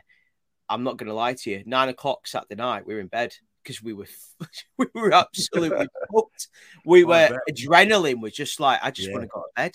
I'm 0.68 0.84
not 0.84 0.96
going 0.96 1.08
to 1.08 1.14
lie 1.14 1.34
to 1.34 1.50
you. 1.50 1.62
Nine 1.66 1.88
o'clock 1.88 2.26
Saturday 2.26 2.54
night, 2.54 2.86
we 2.86 2.94
were 2.94 3.00
in 3.00 3.08
bed 3.08 3.34
because 3.62 3.82
we 3.82 3.92
were, 3.92 4.06
we 4.78 4.86
were 4.94 5.12
absolutely 5.12 5.88
hooked. 6.10 6.48
We 6.84 7.04
were 7.04 7.38
adrenaline 7.50 8.20
was 8.20 8.32
just 8.32 8.60
like, 8.60 8.80
I 8.82 8.90
just 8.90 9.08
Yeah. 9.08 9.14
want 9.14 9.24
to 9.24 9.28
go 9.28 9.42
to 9.42 9.48
bed. 9.56 9.72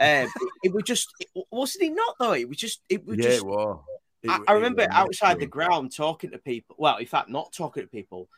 Um, 0.00 0.28
it, 0.40 0.52
it 0.64 0.72
was 0.72 0.82
just, 0.84 1.12
it, 1.20 1.28
wasn't 1.50 1.84
it 1.84 1.94
not 1.94 2.16
though? 2.18 2.32
It 2.32 2.48
was 2.48 2.58
just, 2.58 2.80
it 2.88 3.06
was 3.06 3.18
Yeah, 3.18 3.24
just. 3.24 3.42
it 3.42 3.44
was. 3.44 3.78
It 4.22 4.30
I, 4.30 4.40
I 4.48 4.52
remember 4.52 4.86
outside 4.90 5.38
the 5.38 5.46
ground 5.46 5.94
talking 5.94 6.30
to 6.30 6.38
people. 6.38 6.76
Well, 6.78 6.96
in 6.96 7.06
fact, 7.06 7.28
not 7.28 7.52
talking 7.52 7.82
to 7.82 7.88
people. 7.88 8.28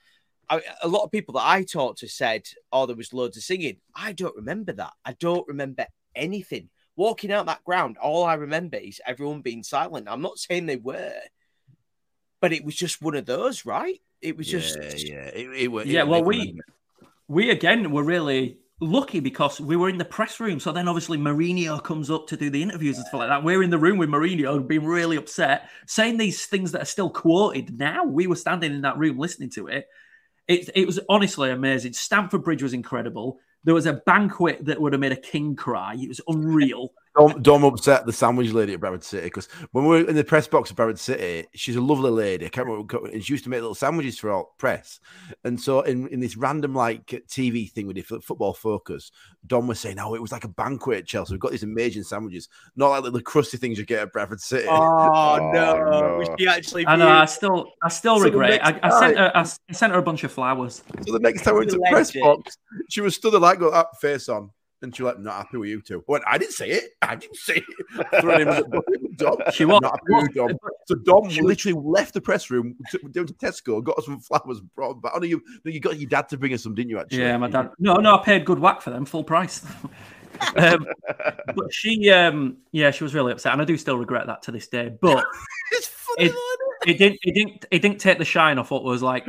I, 0.48 0.60
a 0.82 0.88
lot 0.88 1.04
of 1.04 1.12
people 1.12 1.34
that 1.34 1.46
I 1.46 1.62
talked 1.62 2.00
to 2.00 2.08
said, 2.08 2.42
"Oh, 2.72 2.86
there 2.86 2.96
was 2.96 3.12
loads 3.12 3.36
of 3.36 3.44
singing." 3.44 3.76
I 3.94 4.12
don't 4.12 4.34
remember 4.34 4.72
that. 4.72 4.92
I 5.04 5.12
don't 5.12 5.46
remember 5.46 5.86
anything. 6.14 6.70
Walking 6.96 7.30
out 7.30 7.46
that 7.46 7.62
ground, 7.62 7.98
all 7.98 8.24
I 8.24 8.34
remember 8.34 8.78
is 8.78 9.00
everyone 9.06 9.42
being 9.42 9.62
silent. 9.62 10.08
I'm 10.08 10.22
not 10.22 10.38
saying 10.38 10.66
they 10.66 10.76
were, 10.76 11.12
but 12.40 12.52
it 12.52 12.64
was 12.64 12.74
just 12.74 13.02
one 13.02 13.14
of 13.14 13.26
those, 13.26 13.64
right? 13.64 14.00
It 14.22 14.36
was 14.36 14.46
just, 14.46 14.76
yeah, 14.76 14.94
yeah. 14.96 15.24
It, 15.28 15.48
it, 15.50 15.70
it 15.70 15.86
yeah, 15.86 16.02
well, 16.02 16.24
we 16.24 16.58
we 17.28 17.50
again 17.50 17.90
were 17.90 18.02
really 18.02 18.58
lucky 18.80 19.20
because 19.20 19.60
we 19.60 19.76
were 19.76 19.88
in 19.88 19.98
the 19.98 20.04
press 20.04 20.38
room. 20.38 20.60
So 20.60 20.72
then 20.72 20.88
obviously 20.88 21.18
Mourinho 21.18 21.82
comes 21.82 22.10
up 22.10 22.26
to 22.28 22.36
do 22.36 22.50
the 22.50 22.62
interviews 22.62 22.98
and 22.98 23.06
stuff 23.06 23.20
like 23.20 23.28
that. 23.28 23.42
We're 23.42 23.62
in 23.62 23.70
the 23.70 23.78
room 23.78 23.98
with 23.98 24.10
Mourinho, 24.10 24.66
being 24.66 24.84
really 24.84 25.16
upset, 25.16 25.70
saying 25.86 26.18
these 26.18 26.46
things 26.46 26.72
that 26.72 26.82
are 26.82 26.86
still 26.86 27.10
quoted 27.10 27.78
now. 27.78 28.04
We 28.04 28.26
were 28.26 28.36
standing 28.36 28.72
in 28.72 28.82
that 28.82 28.98
room 28.98 29.18
listening 29.18 29.50
to 29.50 29.68
it. 29.68 29.86
It, 30.46 30.70
it 30.74 30.86
was 30.86 31.00
honestly 31.08 31.50
amazing. 31.50 31.94
Stamford 31.94 32.44
Bridge 32.44 32.62
was 32.62 32.74
incredible. 32.74 33.38
There 33.64 33.74
was 33.74 33.86
a 33.86 33.94
banquet 33.94 34.64
that 34.66 34.80
would 34.80 34.92
have 34.92 35.00
made 35.00 35.12
a 35.12 35.16
king 35.16 35.56
cry. 35.56 35.94
It 35.98 36.08
was 36.08 36.20
unreal. 36.28 36.92
Dom, 37.16 37.40
Dom 37.42 37.64
upset 37.64 38.04
the 38.04 38.12
sandwich 38.12 38.52
lady 38.52 38.74
at 38.74 38.80
Bradford 38.80 39.02
City 39.04 39.24
because 39.24 39.46
when 39.72 39.84
we 39.86 40.02
were 40.02 40.08
in 40.08 40.16
the 40.16 40.24
press 40.24 40.46
box 40.46 40.70
at 40.70 40.76
Bradford 40.76 40.98
City, 40.98 41.46
she's 41.54 41.76
a 41.76 41.80
lovely 41.80 42.10
lady. 42.10 42.46
I 42.46 42.48
can't 42.50 42.66
remember, 42.66 43.06
and 43.06 43.24
she 43.24 43.32
used 43.32 43.44
to 43.44 43.50
make 43.50 43.60
little 43.60 43.74
sandwiches 43.74 44.18
for 44.18 44.30
our 44.30 44.44
press. 44.58 45.00
And 45.44 45.60
so, 45.60 45.80
in, 45.80 46.08
in 46.08 46.20
this 46.20 46.36
random 46.36 46.74
like 46.74 47.06
TV 47.06 47.70
thing 47.70 47.86
with 47.86 47.96
the 47.96 48.02
football 48.02 48.52
focus, 48.52 49.10
Dom 49.46 49.66
was 49.66 49.80
saying, 49.80 49.98
"Oh, 49.98 50.14
it 50.14 50.20
was 50.20 50.32
like 50.32 50.44
a 50.44 50.48
banquet 50.48 50.98
at 50.98 51.06
Chelsea. 51.06 51.32
We've 51.32 51.40
got 51.40 51.52
these 51.52 51.62
amazing 51.62 52.02
sandwiches, 52.02 52.48
not 52.76 52.88
like 52.90 53.04
the, 53.04 53.10
the 53.12 53.22
crusty 53.22 53.56
things 53.56 53.78
you 53.78 53.86
get 53.86 54.00
at 54.02 54.12
Bradford 54.12 54.40
City." 54.40 54.66
oh, 54.68 55.38
oh 55.40 55.50
no. 55.52 56.16
Was 56.18 56.28
she 56.38 56.46
actually? 56.46 56.86
I 56.86 56.96
know. 56.96 57.08
I 57.08 57.24
still, 57.24 57.72
I 57.82 57.88
still 57.88 58.18
So 58.18 58.24
regret. 58.24 58.54
it. 58.54 58.60
I, 58.62 58.68
I 58.82 58.90
sent 59.00 59.16
time- 59.16 59.16
her, 59.16 59.32
I 59.34 59.40
s- 59.40 59.60
I 59.70 59.72
sent 59.72 59.92
her 59.92 59.98
a 59.98 60.02
bunch 60.02 60.22
of 60.24 60.32
flowers. 60.32 60.82
So 61.06 61.12
the 61.12 61.18
next 61.20 61.42
time 61.42 61.54
we 61.54 61.60
went 61.60 61.70
to 61.70 61.76
the 61.78 61.86
press 61.90 62.12
box, 62.12 62.58
she 62.90 63.00
was 63.00 63.14
stood 63.14 63.32
there 63.32 63.40
like, 63.40 63.58
got 63.58 63.72
that 63.72 63.98
face 64.00 64.28
on. 64.28 64.50
And 64.82 64.94
she 64.94 65.02
was 65.02 65.14
like, 65.14 65.22
not 65.24 65.36
happy 65.36 65.56
with 65.56 65.70
you 65.70 65.80
two. 65.80 66.00
I 66.00 66.02
went, 66.06 66.24
I 66.26 66.36
didn't 66.36 66.52
say 66.52 66.68
it. 66.70 66.84
I 67.00 67.16
didn't 67.16 67.36
say 67.36 67.62
it. 67.66 68.20
Throwing 68.20 68.42
him 68.42 68.48
at 68.48 68.64
Dom. 69.16 69.36
She 69.52 69.64
was- 69.64 69.80
Not 69.80 69.92
happy 69.98 70.26
with 70.26 70.34
Dom. 70.34 70.58
So 70.86 70.94
Dom 70.96 71.24
literally 71.28 71.80
left 71.82 72.12
the 72.12 72.20
press 72.20 72.50
room, 72.50 72.76
took 72.90 73.10
down 73.10 73.26
to 73.26 73.32
Tesco, 73.34 73.82
got 73.82 73.96
us 73.98 74.04
some 74.04 74.20
flowers 74.20 74.58
and 74.58 74.74
brought 74.74 74.90
them 74.90 75.00
back. 75.00 75.12
Oh, 75.14 75.18
no, 75.18 75.24
you, 75.24 75.42
no, 75.64 75.70
you 75.72 75.80
got 75.80 75.98
your 75.98 76.08
dad 76.10 76.28
to 76.28 76.36
bring 76.36 76.52
us 76.52 76.62
some, 76.62 76.74
didn't 76.74 76.90
you, 76.90 76.98
actually? 76.98 77.20
Yeah, 77.20 77.38
my 77.38 77.48
dad. 77.48 77.70
No, 77.78 77.94
no, 77.94 78.18
I 78.18 78.22
paid 78.22 78.44
good 78.44 78.58
whack 78.58 78.82
for 78.82 78.90
them, 78.90 79.06
full 79.06 79.24
price. 79.24 79.64
um, 80.56 80.86
but 81.54 81.72
she, 81.72 82.10
um, 82.10 82.58
yeah, 82.70 82.90
she 82.90 83.02
was 83.02 83.14
really 83.14 83.32
upset, 83.32 83.54
and 83.54 83.62
I 83.62 83.64
do 83.64 83.78
still 83.78 83.96
regret 83.96 84.26
that 84.26 84.42
to 84.42 84.52
this 84.52 84.68
day. 84.68 84.90
But 85.00 85.24
it, 86.18 86.32
it 86.86 86.98
didn't, 86.98 87.18
it 87.22 87.32
didn't, 87.34 87.64
it 87.70 87.78
didn't 87.80 87.98
take 87.98 88.18
the 88.18 88.24
shine 88.26 88.58
off 88.58 88.70
what 88.70 88.84
was 88.84 89.02
like. 89.02 89.26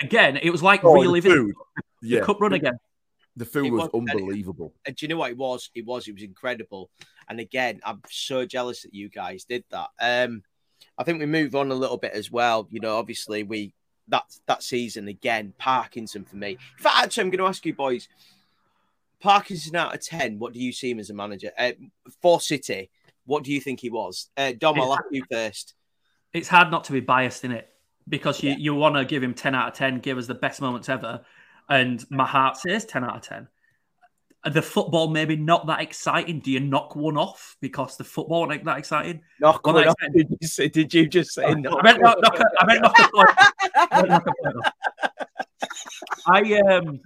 Again, 0.00 0.36
it 0.36 0.50
was 0.50 0.62
like 0.62 0.84
Oh, 0.84 0.94
the 0.94 1.00
reliving 1.00 1.32
food. 1.32 1.54
the 2.02 2.08
Yeah. 2.08 2.20
cup 2.20 2.40
run 2.40 2.52
again. 2.52 2.74
The 3.36 3.44
food 3.44 3.72
was, 3.72 3.88
was- 3.92 4.08
unbelievable. 4.08 4.74
And 4.86 4.94
do 4.96 5.04
you 5.04 5.08
know 5.08 5.18
what 5.18 5.30
it 5.30 5.36
was? 5.36 5.70
It 5.74 5.86
was. 5.86 6.08
It 6.08 6.12
was 6.12 6.22
incredible. 6.22 6.90
And 7.28 7.40
again, 7.40 7.80
I'm 7.84 8.02
so 8.10 8.44
jealous 8.44 8.82
that 8.82 8.94
you 8.94 9.08
guys 9.08 9.44
did 9.44 9.64
that. 9.70 9.88
Um, 10.00 10.42
I 10.98 11.04
think 11.04 11.18
we 11.18 11.26
move 11.26 11.54
on 11.54 11.70
a 11.70 11.74
little 11.74 11.96
bit 11.96 12.12
as 12.12 12.30
well. 12.30 12.68
You 12.70 12.80
know, 12.80 12.96
obviously 12.96 13.42
we 13.42 13.72
that 14.08 14.24
that 14.46 14.62
season 14.62 15.08
again, 15.08 15.54
Parkinson 15.58 16.24
for 16.24 16.36
me. 16.36 16.50
In 16.50 16.82
fact, 16.82 16.96
actually, 17.04 17.22
I'm 17.22 17.30
going 17.30 17.38
to 17.38 17.46
ask 17.46 17.64
you 17.64 17.74
boys. 17.74 18.08
Parkinson 19.20 19.76
out 19.76 19.94
of 19.94 20.04
ten. 20.04 20.38
What 20.38 20.52
do 20.52 20.60
you 20.60 20.72
see 20.72 20.90
him 20.90 20.98
as 20.98 21.10
a 21.10 21.14
manager 21.14 21.52
uh, 21.56 21.72
for 22.20 22.40
City? 22.40 22.90
What 23.24 23.44
do 23.44 23.52
you 23.52 23.60
think 23.60 23.80
he 23.80 23.88
was? 23.88 24.28
Uh, 24.36 24.52
Dom, 24.58 24.80
I'll 24.80 24.94
ask 24.94 25.04
you 25.12 25.24
first. 25.30 25.74
It's 26.32 26.48
hard 26.48 26.70
not 26.70 26.84
to 26.84 26.92
be 26.92 27.00
biased 27.00 27.44
in 27.44 27.52
it 27.52 27.68
because 28.08 28.42
you, 28.42 28.54
you 28.58 28.74
want 28.74 28.96
to 28.96 29.04
give 29.04 29.22
him 29.22 29.34
10 29.34 29.54
out 29.54 29.68
of 29.68 29.74
10, 29.74 30.00
give 30.00 30.18
us 30.18 30.26
the 30.26 30.34
best 30.34 30.60
moments 30.60 30.88
ever. 30.88 31.20
And 31.68 32.04
my 32.10 32.26
heart 32.26 32.56
says 32.56 32.84
10 32.84 33.04
out 33.04 33.16
of 33.16 33.22
10. 33.22 33.48
The 34.52 34.62
football 34.62 35.08
maybe 35.08 35.36
not 35.36 35.66
that 35.68 35.80
exciting. 35.80 36.40
Do 36.40 36.50
you 36.50 36.58
knock 36.60 36.96
one 36.96 37.16
off 37.16 37.56
because 37.60 37.96
the 37.96 38.04
football 38.04 38.52
ain't 38.52 38.64
that 38.64 38.78
exciting? 38.78 39.22
Knock 39.38 39.64
one 39.66 39.86
off. 39.86 39.94
Did 40.14 40.36
you, 40.40 40.48
say, 40.48 40.68
did 40.68 40.92
you 40.92 41.06
just 41.08 41.32
say 41.32 41.54
knock? 41.54 41.78
I 41.78 41.82
meant 41.84 42.02
knock, 42.02 42.18
knock, 42.20 42.38
meant 42.66 42.82
knock 42.82 42.98
a. 43.00 43.14
I 43.92 44.00
meant 44.00 44.10
knock 44.10 44.28
a 44.28 44.32
point. 44.34 45.02
I 46.26 46.40
um. 46.74 47.00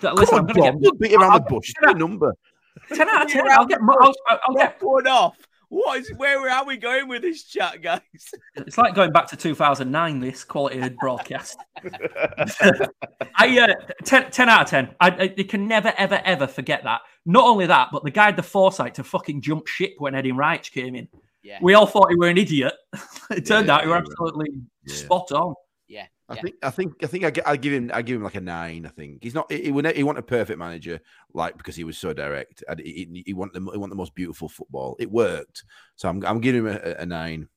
th- 0.00 0.12
Listen, 0.14 0.34
Come 0.34 0.38
I'm 0.38 0.40
on, 0.40 0.46
gonna 0.46 0.72
Dom, 0.72 0.80
get 0.80 0.82
don't 0.82 1.00
beat 1.00 1.14
around 1.14 1.32
the 1.32 1.40
bush. 1.48 1.72
Get 1.80 1.96
a 1.96 1.98
number. 1.98 2.34
ten 2.94 3.08
out 3.08 3.22
of 3.22 3.28
ten. 3.32 3.50
I'll 3.50 3.64
get. 3.66 3.78
I'll, 3.80 4.14
I'll, 4.28 4.40
I'll 4.48 4.54
get. 4.54 4.76
One 4.82 5.06
off. 5.06 5.36
What 5.70 5.98
is 5.98 6.10
where 6.16 6.48
are 6.48 6.64
we 6.64 6.78
going 6.78 7.08
with 7.08 7.22
this 7.22 7.44
chat, 7.44 7.82
guys? 7.82 8.00
It's 8.56 8.78
like 8.78 8.94
going 8.94 9.12
back 9.12 9.28
to 9.28 9.36
2009. 9.36 10.20
This 10.20 10.44
quality 10.44 10.80
of 10.80 10.96
broadcast. 10.96 11.58
I 13.36 13.58
uh, 13.58 13.74
10, 14.04 14.30
10 14.30 14.48
out 14.48 14.62
of 14.62 14.68
ten. 14.68 14.94
I, 15.00 15.10
I 15.10 15.34
you 15.36 15.44
can 15.44 15.68
never 15.68 15.92
ever 15.96 16.20
ever 16.24 16.46
forget 16.46 16.84
that. 16.84 17.02
Not 17.26 17.44
only 17.44 17.66
that, 17.66 17.88
but 17.92 18.02
the 18.04 18.10
guy 18.10 18.26
had 18.26 18.36
the 18.36 18.42
foresight 18.42 18.94
to 18.94 19.04
fucking 19.04 19.42
jump 19.42 19.66
ship 19.66 19.94
when 19.98 20.14
Edin 20.14 20.36
Rahic 20.36 20.70
came 20.72 20.94
in. 20.94 21.06
Yeah. 21.42 21.58
We 21.62 21.74
all 21.74 21.86
thought 21.86 22.10
he 22.10 22.16
were 22.16 22.28
an 22.28 22.38
idiot. 22.38 22.72
it 23.30 23.46
turned 23.46 23.68
Yeah, 23.68 23.76
out 23.76 23.82
he 23.82 23.88
were 23.88 23.96
absolutely 23.96 24.48
Yeah. 24.86 24.94
spot 24.94 25.30
on. 25.32 25.54
Yeah. 26.30 26.34
I 26.34 26.40
think 26.40 26.54
I 26.62 26.70
think 26.70 26.94
I 27.02 27.06
think 27.06 27.24
I, 27.24 27.52
I 27.52 27.56
give 27.56 27.72
him 27.72 27.90
I 27.94 28.02
give 28.02 28.16
him 28.16 28.22
like 28.22 28.34
a 28.34 28.40
nine. 28.40 28.84
I 28.84 28.90
think 28.90 29.22
he's 29.22 29.34
not 29.34 29.50
he, 29.50 29.64
he, 29.64 29.72
would 29.72 29.84
ne- 29.84 29.94
he 29.94 30.02
want 30.02 30.18
a 30.18 30.22
perfect 30.22 30.58
manager 30.58 31.00
like 31.32 31.56
because 31.56 31.74
he 31.74 31.84
was 31.84 31.96
so 31.96 32.12
direct. 32.12 32.62
And 32.68 32.80
he, 32.80 33.08
he, 33.12 33.22
he 33.26 33.32
want 33.32 33.54
the 33.54 33.60
he 33.60 33.78
want 33.78 33.90
the 33.90 33.96
most 33.96 34.14
beautiful 34.14 34.48
football. 34.48 34.96
It 34.98 35.10
worked, 35.10 35.64
so 35.96 36.08
I'm 36.08 36.24
I'm 36.26 36.40
giving 36.40 36.66
him 36.66 36.66
a, 36.66 36.96
a 36.98 37.06
nine. 37.06 37.48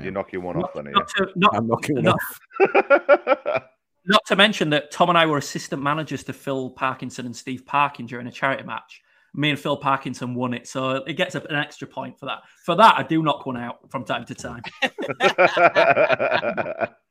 You're 0.00 0.12
knocking 0.12 0.42
one 0.42 0.56
off, 0.56 0.72
then, 0.74 0.90
Not 0.90 1.08
to, 1.08 1.28
not, 1.36 1.54
I'm 1.54 1.66
knocking 1.66 1.96
one 1.96 2.04
not, 2.04 2.16
off. 2.16 3.62
not 4.06 4.24
to 4.26 4.36
mention 4.36 4.70
that 4.70 4.90
Tom 4.90 5.10
and 5.10 5.18
I 5.18 5.26
were 5.26 5.36
assistant 5.36 5.82
managers 5.82 6.24
to 6.24 6.32
Phil 6.32 6.70
Parkinson 6.70 7.26
and 7.26 7.36
Steve 7.36 7.66
Parkin 7.66 8.06
during 8.06 8.26
a 8.26 8.32
charity 8.32 8.62
match. 8.62 9.02
Me 9.34 9.50
and 9.50 9.58
Phil 9.58 9.76
Parkinson 9.76 10.34
won 10.34 10.54
it, 10.54 10.66
so 10.66 11.04
it 11.06 11.12
gets 11.14 11.34
an 11.34 11.54
extra 11.54 11.86
point 11.86 12.18
for 12.18 12.24
that. 12.24 12.38
For 12.64 12.74
that, 12.74 12.94
I 12.98 13.02
do 13.02 13.22
knock 13.22 13.44
one 13.44 13.58
out 13.58 13.90
from 13.90 14.04
time 14.04 14.24
to 14.26 14.34
time. 14.34 14.62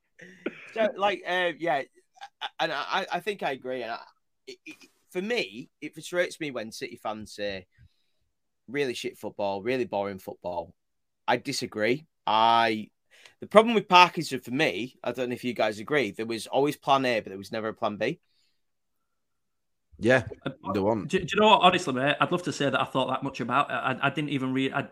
so, 0.73 0.89
like, 0.97 1.23
uh, 1.27 1.51
yeah, 1.57 1.81
and 2.59 2.71
I, 2.71 3.05
I 3.11 3.19
think 3.19 3.43
I 3.43 3.51
agree. 3.51 3.83
And 3.83 3.91
I, 3.91 3.99
it, 4.47 4.57
it, 4.65 4.75
for 5.11 5.21
me, 5.21 5.69
it 5.81 5.93
frustrates 5.93 6.39
me 6.39 6.51
when 6.51 6.71
City 6.71 6.95
fans 6.95 7.33
say 7.33 7.67
really 8.67 8.93
shit 8.93 9.17
football, 9.17 9.61
really 9.61 9.85
boring 9.85 10.19
football. 10.19 10.73
I 11.27 11.37
disagree. 11.37 12.07
I 12.25 12.89
the 13.39 13.47
problem 13.47 13.75
with 13.75 13.87
Parkinson 13.87 14.39
for 14.39 14.51
me, 14.51 14.95
I 15.03 15.11
don't 15.11 15.29
know 15.29 15.33
if 15.33 15.43
you 15.43 15.53
guys 15.53 15.79
agree, 15.79 16.11
there 16.11 16.25
was 16.25 16.47
always 16.47 16.77
plan 16.77 17.05
A, 17.05 17.19
but 17.19 17.29
there 17.29 17.37
was 17.37 17.51
never 17.51 17.69
a 17.69 17.73
plan 17.73 17.97
B. 17.97 18.19
Yeah, 19.99 20.23
the 20.73 20.81
one. 20.81 21.05
Do, 21.05 21.19
do, 21.19 21.25
you 21.31 21.41
know 21.41 21.49
what? 21.49 21.61
Honestly, 21.61 21.93
mate, 21.93 22.15
I'd 22.19 22.31
love 22.31 22.43
to 22.43 22.53
say 22.53 22.65
that 22.65 22.79
I 22.79 22.85
thought 22.85 23.09
that 23.09 23.23
much 23.23 23.39
about 23.39 23.69
it. 23.69 23.73
I, 23.73 24.07
I 24.07 24.09
didn't 24.09 24.31
even 24.31 24.51
read. 24.51 24.73
I, 24.73 24.87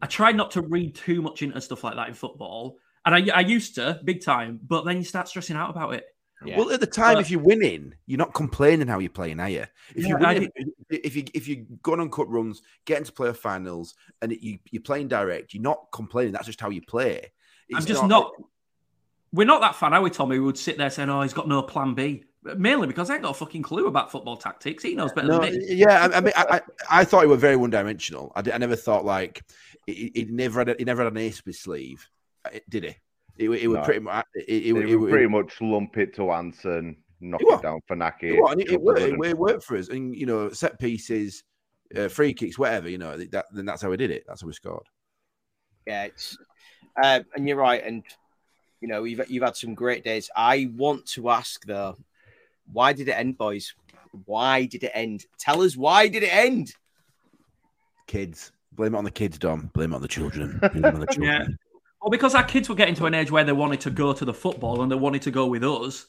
I 0.00 0.06
tried 0.06 0.36
not 0.36 0.52
to 0.52 0.62
read 0.62 0.94
too 0.94 1.20
much 1.20 1.42
into 1.42 1.60
stuff 1.60 1.84
like 1.84 1.96
that 1.96 2.08
in 2.08 2.14
football, 2.14 2.78
and 3.04 3.14
I, 3.14 3.36
I 3.36 3.40
used 3.40 3.74
to 3.76 4.00
big 4.04 4.24
time. 4.24 4.60
But 4.66 4.84
then 4.84 4.98
you 4.98 5.04
start 5.04 5.28
stressing 5.28 5.56
out 5.56 5.70
about 5.70 5.94
it. 5.94 6.04
Yeah. 6.44 6.58
Well, 6.58 6.72
at 6.72 6.80
the 6.80 6.86
time, 6.86 7.18
if 7.18 7.30
you're 7.30 7.40
winning, 7.40 7.94
you're 8.06 8.18
not 8.18 8.34
complaining 8.34 8.88
how 8.88 8.98
you're 8.98 9.10
playing, 9.10 9.40
are 9.40 9.48
you? 9.48 9.64
If 9.94 10.06
yeah, 10.06 10.30
you 10.30 10.50
if 10.90 11.16
you 11.16 11.24
if 11.34 11.46
you're 11.46 11.64
going 11.82 12.00
on 12.00 12.10
cut 12.10 12.28
runs, 12.28 12.62
getting 12.84 13.04
to 13.04 13.12
playoff 13.12 13.36
finals, 13.36 13.94
and 14.20 14.32
you 14.32 14.58
you're 14.70 14.82
playing 14.82 15.08
direct, 15.08 15.54
you're 15.54 15.62
not 15.62 15.86
complaining. 15.92 16.32
That's 16.32 16.46
just 16.46 16.60
how 16.60 16.70
you 16.70 16.82
play. 16.82 17.32
It's 17.68 17.80
I'm 17.80 17.86
just 17.86 18.02
not, 18.02 18.08
not. 18.08 18.32
We're 19.32 19.46
not 19.46 19.60
that 19.60 19.76
fan, 19.76 19.94
are 19.94 20.02
we, 20.02 20.10
Tommy? 20.10 20.38
We 20.38 20.44
would 20.44 20.58
sit 20.58 20.78
there 20.78 20.90
saying, 20.90 21.10
"Oh, 21.10 21.22
he's 21.22 21.32
got 21.32 21.48
no 21.48 21.62
plan 21.62 21.94
B." 21.94 22.24
Mainly 22.56 22.88
because 22.88 23.08
I 23.08 23.14
ain't 23.14 23.22
got 23.22 23.30
a 23.30 23.34
fucking 23.34 23.62
clue 23.62 23.86
about 23.86 24.10
football 24.10 24.36
tactics. 24.36 24.82
He 24.82 24.96
knows 24.96 25.12
better 25.12 25.28
no, 25.28 25.38
than 25.38 25.56
me. 25.56 25.74
Yeah, 25.74 26.08
I, 26.12 26.16
I 26.16 26.20
mean, 26.20 26.32
I, 26.34 26.44
I, 26.50 26.60
I, 26.90 27.04
thought 27.04 27.20
he 27.20 27.28
was 27.28 27.40
very 27.40 27.54
one 27.54 27.70
dimensional. 27.70 28.32
I, 28.34 28.42
I, 28.52 28.58
never 28.58 28.74
thought 28.74 29.04
like 29.04 29.44
he, 29.86 30.10
he 30.12 30.24
never 30.24 30.58
had 30.58 30.70
a, 30.70 30.74
he 30.76 30.84
never 30.84 31.04
had 31.04 31.12
an 31.12 31.18
ace 31.18 31.38
up 31.38 31.46
his 31.46 31.60
sleeve, 31.60 32.08
did 32.68 32.84
he? 32.84 32.96
It, 33.38 33.50
it, 33.50 33.68
would 33.68 33.82
pretty 33.84 34.00
much. 34.00 34.26
It, 34.34 34.48
it, 34.48 34.76
it, 34.76 34.96
would 34.96 35.10
pretty 35.10 35.28
much 35.28 35.60
lump 35.60 35.96
it 35.96 36.14
to 36.16 36.30
Hanson, 36.30 36.96
knock 37.20 37.40
it, 37.42 37.62
down 37.62 37.80
for 37.86 37.96
Nahki. 37.96 38.34
It, 38.58 38.72
it, 38.72 38.80
worked, 38.80 39.00
it, 39.00 39.38
worked 39.38 39.64
for 39.64 39.76
us, 39.76 39.88
and 39.88 40.14
you 40.14 40.26
know, 40.26 40.50
set 40.50 40.78
pieces, 40.78 41.44
uh, 41.96 42.08
free 42.08 42.34
kicks, 42.34 42.58
whatever. 42.58 42.88
You 42.88 42.98
know, 42.98 43.16
that 43.16 43.46
then 43.52 43.64
that's 43.64 43.82
how 43.82 43.90
we 43.90 43.96
did 43.96 44.10
it. 44.10 44.24
That's 44.26 44.42
how 44.42 44.46
we 44.46 44.52
scored. 44.52 44.86
Yeah, 45.86 46.04
it's 46.04 46.36
uh, 47.02 47.20
and 47.34 47.48
you're 47.48 47.56
right, 47.56 47.82
and 47.84 48.04
you 48.80 48.88
know, 48.88 49.04
you've 49.04 49.30
you've 49.30 49.44
had 49.44 49.56
some 49.56 49.74
great 49.74 50.04
days. 50.04 50.30
I 50.36 50.70
want 50.76 51.06
to 51.10 51.30
ask 51.30 51.64
though, 51.64 51.96
why 52.70 52.92
did 52.92 53.08
it 53.08 53.12
end, 53.12 53.38
boys? 53.38 53.74
Why 54.26 54.66
did 54.66 54.84
it 54.84 54.92
end? 54.92 55.24
Tell 55.38 55.62
us 55.62 55.76
why 55.76 56.08
did 56.08 56.22
it 56.22 56.34
end? 56.34 56.74
Kids. 58.06 58.52
Blame 58.72 58.94
it 58.94 58.98
on 58.98 59.04
the 59.04 59.10
kids, 59.10 59.38
Dom. 59.38 59.70
Blame 59.74 59.92
it 59.92 59.96
on 59.96 60.02
the 60.02 60.08
children. 60.08 60.58
Blame 60.72 60.84
on 60.84 61.00
the 61.00 61.06
children. 61.06 61.58
Well, 62.02 62.10
because 62.10 62.34
our 62.34 62.42
kids 62.42 62.68
were 62.68 62.74
getting 62.74 62.96
to 62.96 63.06
an 63.06 63.14
age 63.14 63.30
where 63.30 63.44
they 63.44 63.52
wanted 63.52 63.80
to 63.82 63.90
go 63.90 64.12
to 64.12 64.24
the 64.24 64.34
football 64.34 64.82
and 64.82 64.90
they 64.90 64.96
wanted 64.96 65.22
to 65.22 65.30
go 65.30 65.46
with 65.46 65.62
us. 65.62 66.06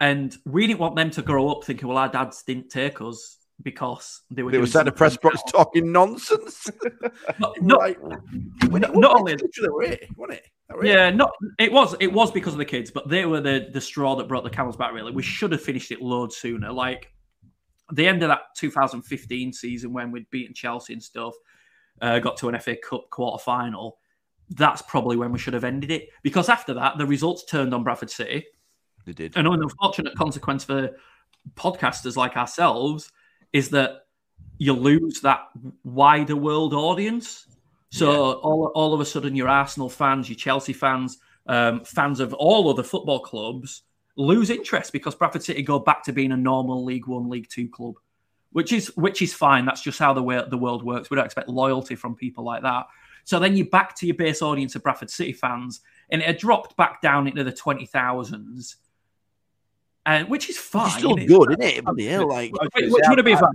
And 0.00 0.36
we 0.46 0.66
didn't 0.66 0.78
want 0.78 0.94
them 0.94 1.10
to 1.10 1.22
grow 1.22 1.50
up 1.50 1.64
thinking, 1.64 1.88
well, 1.88 1.98
our 1.98 2.08
dads 2.08 2.42
didn't 2.44 2.70
take 2.70 3.00
us 3.00 3.38
because 3.60 4.22
they 4.30 4.42
were. 4.42 4.52
They 4.52 4.58
were 4.58 4.66
sat 4.66 4.94
press 4.94 5.16
box 5.16 5.42
talking 5.48 5.90
nonsense. 5.90 6.70
not, 7.40 7.60
not, 7.60 7.80
right. 7.80 7.98
not, 8.70 8.96
not 8.96 9.16
only 9.18 9.32
it, 9.34 10.08
wasn't 10.16 10.38
it? 10.38 10.44
Yeah, 10.82 11.10
not 11.10 11.30
it 11.58 11.70
was 11.70 11.94
it 12.00 12.12
was 12.12 12.30
because 12.30 12.54
of 12.54 12.58
the 12.58 12.64
kids, 12.64 12.90
but 12.90 13.08
they 13.08 13.26
were 13.26 13.40
the 13.40 13.68
the 13.72 13.80
straw 13.80 14.16
that 14.16 14.28
brought 14.28 14.44
the 14.44 14.50
camels 14.50 14.76
back. 14.76 14.92
Really, 14.92 15.12
we 15.12 15.22
should 15.22 15.52
have 15.52 15.60
finished 15.60 15.90
it 15.92 16.00
loads 16.00 16.36
sooner. 16.36 16.72
Like 16.72 17.12
the 17.92 18.06
end 18.06 18.22
of 18.22 18.28
that 18.28 18.42
2015 18.56 19.52
season 19.52 19.92
when 19.92 20.10
we'd 20.10 20.30
beaten 20.30 20.54
Chelsea 20.54 20.94
and 20.94 21.02
stuff, 21.02 21.34
uh, 22.00 22.20
got 22.20 22.38
to 22.38 22.48
an 22.48 22.58
FA 22.58 22.76
Cup 22.76 23.10
quarter 23.10 23.42
final 23.42 23.98
that's 24.56 24.82
probably 24.82 25.16
when 25.16 25.32
we 25.32 25.38
should 25.38 25.54
have 25.54 25.64
ended 25.64 25.90
it. 25.90 26.08
Because 26.22 26.48
after 26.48 26.74
that, 26.74 26.98
the 26.98 27.06
results 27.06 27.44
turned 27.44 27.74
on 27.74 27.84
Bradford 27.84 28.10
City. 28.10 28.46
They 29.04 29.12
did. 29.12 29.36
And 29.36 29.46
an 29.46 29.62
unfortunate 29.62 30.14
consequence 30.14 30.64
for 30.64 30.90
podcasters 31.54 32.16
like 32.16 32.36
ourselves 32.36 33.10
is 33.52 33.70
that 33.70 34.06
you 34.58 34.72
lose 34.72 35.20
that 35.20 35.48
wider 35.84 36.36
world 36.36 36.74
audience. 36.74 37.46
So 37.90 38.10
yeah. 38.10 38.18
all, 38.18 38.72
all 38.74 38.94
of 38.94 39.00
a 39.00 39.04
sudden, 39.04 39.36
your 39.36 39.48
Arsenal 39.48 39.88
fans, 39.88 40.28
your 40.28 40.36
Chelsea 40.36 40.72
fans, 40.72 41.18
um, 41.46 41.84
fans 41.84 42.20
of 42.20 42.32
all 42.34 42.70
other 42.70 42.82
football 42.82 43.20
clubs 43.20 43.82
lose 44.16 44.50
interest 44.50 44.92
because 44.92 45.14
Bradford 45.14 45.42
City 45.42 45.62
go 45.62 45.78
back 45.78 46.04
to 46.04 46.12
being 46.12 46.32
a 46.32 46.36
normal 46.36 46.84
League 46.84 47.06
One, 47.06 47.28
League 47.28 47.48
Two 47.48 47.68
club, 47.68 47.94
which 48.52 48.72
is 48.72 48.96
which 48.96 49.20
is 49.20 49.34
fine. 49.34 49.66
That's 49.66 49.82
just 49.82 49.98
how 49.98 50.12
the 50.12 50.22
way 50.22 50.42
the 50.48 50.58
world 50.58 50.84
works. 50.84 51.10
We 51.10 51.16
don't 51.16 51.24
expect 51.24 51.48
loyalty 51.48 51.96
from 51.96 52.14
people 52.14 52.44
like 52.44 52.62
that. 52.62 52.86
So 53.24 53.38
then 53.38 53.56
you're 53.56 53.66
back 53.66 53.96
to 53.96 54.06
your 54.06 54.16
base 54.16 54.42
audience 54.42 54.74
of 54.74 54.82
Bradford 54.82 55.10
City 55.10 55.32
fans, 55.32 55.80
and 56.10 56.20
it 56.20 56.26
had 56.26 56.38
dropped 56.38 56.76
back 56.76 57.00
down 57.00 57.26
into 57.26 57.44
the 57.44 57.52
20,000s, 57.52 58.76
and 60.04 60.24
uh, 60.24 60.28
which 60.28 60.50
is 60.50 60.58
fine. 60.58 60.86
It's 60.86 60.96
still 60.96 61.16
good, 61.16 61.52
isn't 61.52 61.62
it? 61.62 61.84
Bloody 61.84 62.06
hell, 62.06 62.28
like, 62.28 62.52
Wait, 62.52 62.90
which 62.90 63.04
would 63.08 63.18
have 63.18 63.24
been 63.24 63.38
fun. 63.38 63.54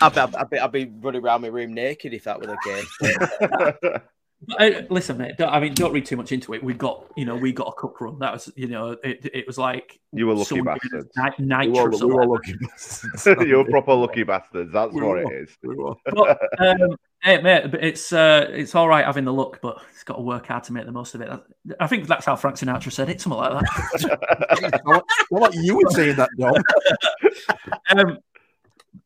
I'd, 0.00 0.18
I'd, 0.18 0.34
I'd, 0.34 0.50
be, 0.50 0.58
I'd 0.58 0.72
be 0.72 0.86
running 0.86 1.22
around 1.22 1.42
my 1.42 1.48
room 1.48 1.72
naked 1.72 2.12
if 2.12 2.24
that 2.24 2.40
were 2.40 2.46
the 2.46 2.58
case. 2.64 4.00
Uh, 4.58 4.70
listen, 4.90 5.18
mate. 5.18 5.40
I 5.40 5.60
mean, 5.60 5.74
don't 5.74 5.92
read 5.92 6.06
too 6.06 6.16
much 6.16 6.32
into 6.32 6.54
it. 6.54 6.62
We 6.62 6.74
got, 6.74 7.04
you 7.16 7.24
know, 7.24 7.36
we 7.36 7.52
got 7.52 7.68
a 7.68 7.72
cup 7.72 8.00
run. 8.00 8.18
That 8.18 8.32
was, 8.32 8.52
you 8.56 8.68
know, 8.68 8.96
it, 9.02 9.30
it 9.32 9.46
was 9.46 9.58
like 9.58 10.00
you 10.12 10.26
were 10.26 10.34
lucky 10.34 10.60
bastards. 10.60 11.10
Night, 11.38 11.66
you, 11.66 11.72
were, 11.72 11.90
we 11.90 12.06
were 12.06 12.26
lucky 12.26 12.54
bastards. 12.60 13.26
you 13.46 13.56
were 13.58 13.64
proper 13.64 13.94
lucky 13.94 14.22
bastards. 14.22 14.72
That's 14.72 14.92
we 14.92 15.02
what 15.02 15.10
were, 15.10 15.32
it 15.32 15.42
is. 15.42 15.56
We 15.62 15.76
but, 16.06 16.38
um, 16.58 16.96
hey, 17.22 17.40
mate, 17.40 17.74
it's 17.74 18.12
uh, 18.12 18.48
it's 18.50 18.74
all 18.74 18.88
right 18.88 19.04
having 19.04 19.24
the 19.24 19.32
luck, 19.32 19.60
but 19.62 19.78
it's 19.92 20.04
got 20.04 20.16
to 20.16 20.22
work 20.22 20.46
hard 20.46 20.64
to 20.64 20.72
make 20.72 20.86
the 20.86 20.92
most 20.92 21.14
of 21.14 21.20
it. 21.20 21.30
I 21.80 21.86
think 21.86 22.06
that's 22.06 22.26
how 22.26 22.36
Frank 22.36 22.56
Sinatra 22.56 22.92
said 22.92 23.08
it, 23.08 23.20
something 23.20 23.38
like 23.38 23.60
that. 23.60 24.80
what, 24.84 25.04
what 25.30 25.54
you 25.54 25.76
were 25.76 25.90
saying 25.90 26.16
that, 26.16 26.30
Dom? 26.38 26.54
um, 27.98 28.18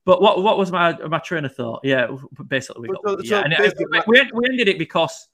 but 0.09 0.23
what 0.23 0.43
what 0.43 0.57
was 0.57 0.73
my 0.73 0.97
my 1.07 1.19
train 1.19 1.45
of 1.45 1.55
thought? 1.55 1.81
Yeah, 1.85 2.07
basically 2.47 2.89
we 2.89 2.95
got 2.95 3.03
so, 3.05 3.21
yeah, 3.25 3.43
so 3.43 3.63
basically, 3.63 4.01
we, 4.07 4.31
we 4.33 4.49
ended 4.49 4.67
it 4.67 4.79
because 4.79 5.29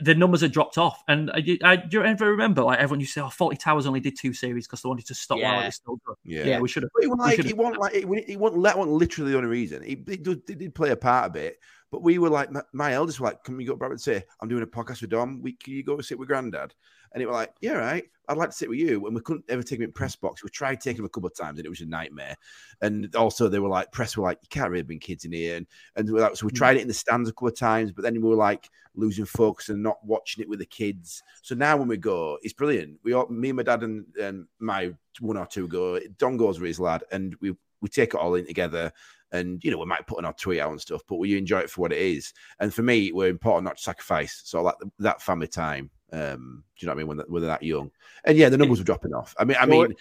the 0.00 0.16
numbers 0.16 0.40
had 0.40 0.50
dropped 0.50 0.78
off. 0.78 1.00
And 1.06 1.30
I, 1.30 1.58
I, 1.62 1.76
do 1.76 1.98
you 1.98 2.02
ever 2.02 2.28
remember 2.28 2.64
like 2.64 2.80
everyone 2.80 2.98
used 2.98 3.14
to 3.14 3.20
say, 3.20 3.24
"Oh, 3.24 3.28
Fawlty 3.28 3.56
Towers 3.56 3.86
only 3.86 4.00
did 4.00 4.18
two 4.18 4.32
series 4.32 4.66
because 4.66 4.82
they 4.82 4.88
wanted 4.88 5.06
to 5.06 5.14
stop 5.14 5.38
yeah. 5.38 5.52
while 5.52 5.62
it 5.62 5.66
was 5.66 5.74
still 5.76 6.00
good." 6.04 6.16
Yeah, 6.24 6.44
yeah 6.44 6.58
we 6.58 6.66
should 6.66 6.82
have. 6.82 6.90
It 7.00 7.06
wasn't 7.06 7.20
like 7.20 7.38
it 7.38 7.56
wasn't 7.56 7.80
like 7.80 7.94
it, 7.94 8.30
it 8.32 8.36
wasn't, 8.36 8.64
that 8.64 8.76
wasn't 8.76 8.96
literally 8.96 9.30
the 9.30 9.36
only 9.36 9.48
reason. 9.48 9.84
It, 9.84 10.00
it, 10.08 10.22
did, 10.24 10.50
it, 10.50 10.58
did 10.58 10.74
play 10.74 10.90
a 10.90 10.96
part 10.96 11.30
of 11.30 11.36
it. 11.36 11.60
But 11.92 12.02
we 12.02 12.18
were 12.18 12.30
like, 12.30 12.50
my, 12.50 12.62
my 12.72 12.94
eldest 12.94 13.20
were 13.20 13.28
like, 13.28 13.44
"Can 13.44 13.56
we 13.56 13.64
go 13.64 13.76
back 13.76 13.90
and 13.90 14.00
say 14.00 14.24
I'm 14.40 14.48
doing 14.48 14.64
a 14.64 14.66
podcast 14.66 15.02
with 15.02 15.10
Dom? 15.10 15.40
We, 15.40 15.52
can 15.52 15.72
you 15.72 15.84
go 15.84 16.00
sit 16.00 16.18
with 16.18 16.26
Granddad?" 16.26 16.74
And 17.14 17.22
it 17.22 17.26
was 17.26 17.34
like, 17.34 17.54
"Yeah, 17.60 17.72
right." 17.72 18.04
I'd 18.28 18.36
like 18.36 18.50
to 18.50 18.56
sit 18.56 18.68
with 18.68 18.78
you. 18.78 19.04
And 19.06 19.14
we 19.14 19.20
couldn't 19.20 19.44
ever 19.48 19.62
take 19.62 19.78
him 19.78 19.84
in 19.84 19.92
press 19.92 20.16
box. 20.16 20.42
We 20.42 20.50
tried 20.50 20.80
taking 20.80 21.00
him 21.00 21.06
a 21.06 21.08
couple 21.08 21.28
of 21.28 21.36
times 21.36 21.58
and 21.58 21.66
it 21.66 21.70
was 21.70 21.80
a 21.80 21.86
nightmare. 21.86 22.36
And 22.80 23.14
also 23.14 23.48
they 23.48 23.58
were 23.58 23.68
like, 23.68 23.92
press 23.92 24.16
were 24.16 24.24
like, 24.24 24.38
you 24.42 24.48
can't 24.48 24.70
really 24.70 24.82
bring 24.82 24.98
kids 24.98 25.24
in 25.24 25.32
here. 25.32 25.56
And, 25.56 25.66
and 25.96 26.08
so 26.08 26.46
we 26.46 26.50
hmm. 26.50 26.56
tried 26.56 26.76
it 26.76 26.82
in 26.82 26.88
the 26.88 26.94
stands 26.94 27.28
a 27.28 27.32
couple 27.32 27.48
of 27.48 27.58
times, 27.58 27.92
but 27.92 28.02
then 28.02 28.14
we 28.14 28.28
were 28.28 28.34
like 28.34 28.68
losing 28.94 29.24
focus 29.24 29.68
and 29.68 29.82
not 29.82 30.04
watching 30.04 30.42
it 30.42 30.48
with 30.48 30.60
the 30.60 30.66
kids. 30.66 31.22
So 31.42 31.54
now 31.54 31.76
when 31.76 31.88
we 31.88 31.96
go, 31.96 32.38
it's 32.42 32.54
brilliant. 32.54 32.98
We 33.02 33.12
all, 33.12 33.28
me 33.28 33.50
and 33.50 33.56
my 33.56 33.62
dad 33.62 33.82
and, 33.82 34.06
and 34.20 34.46
my 34.58 34.92
one 35.20 35.36
or 35.36 35.46
two 35.46 35.68
go. 35.68 35.98
Dom 36.18 36.36
goes 36.36 36.60
with 36.60 36.68
his 36.68 36.80
lad 36.80 37.04
and 37.12 37.36
we, 37.40 37.54
we 37.80 37.88
take 37.88 38.14
it 38.14 38.20
all 38.20 38.34
in 38.36 38.46
together 38.46 38.92
and 39.32 39.62
you 39.64 39.70
know 39.70 39.78
we 39.78 39.84
might 39.84 40.06
put 40.06 40.18
on 40.18 40.24
our 40.24 40.32
tweet 40.32 40.60
out 40.60 40.70
and 40.70 40.80
stuff, 40.80 41.02
but 41.08 41.16
we 41.16 41.36
enjoy 41.36 41.58
it 41.58 41.68
for 41.68 41.80
what 41.82 41.92
it 41.92 41.98
is. 41.98 42.32
And 42.60 42.72
for 42.72 42.82
me, 42.82 43.10
we're 43.12 43.28
important 43.28 43.64
not 43.64 43.76
to 43.76 43.82
sacrifice. 43.82 44.42
So 44.44 44.62
like 44.62 44.76
that 45.00 45.20
family 45.20 45.48
time 45.48 45.90
um, 46.14 46.62
do 46.78 46.86
you 46.86 46.86
know 46.86 46.92
what 46.92 46.94
I 46.94 46.98
mean? 46.98 47.06
When, 47.08 47.18
when 47.28 47.42
they're 47.42 47.50
that 47.50 47.62
young, 47.62 47.90
and 48.24 48.38
yeah, 48.38 48.48
the 48.48 48.56
numbers 48.56 48.78
were 48.78 48.84
dropping 48.84 49.14
off. 49.14 49.34
I 49.38 49.44
mean, 49.44 49.56
I 49.58 49.66
mean, 49.66 49.94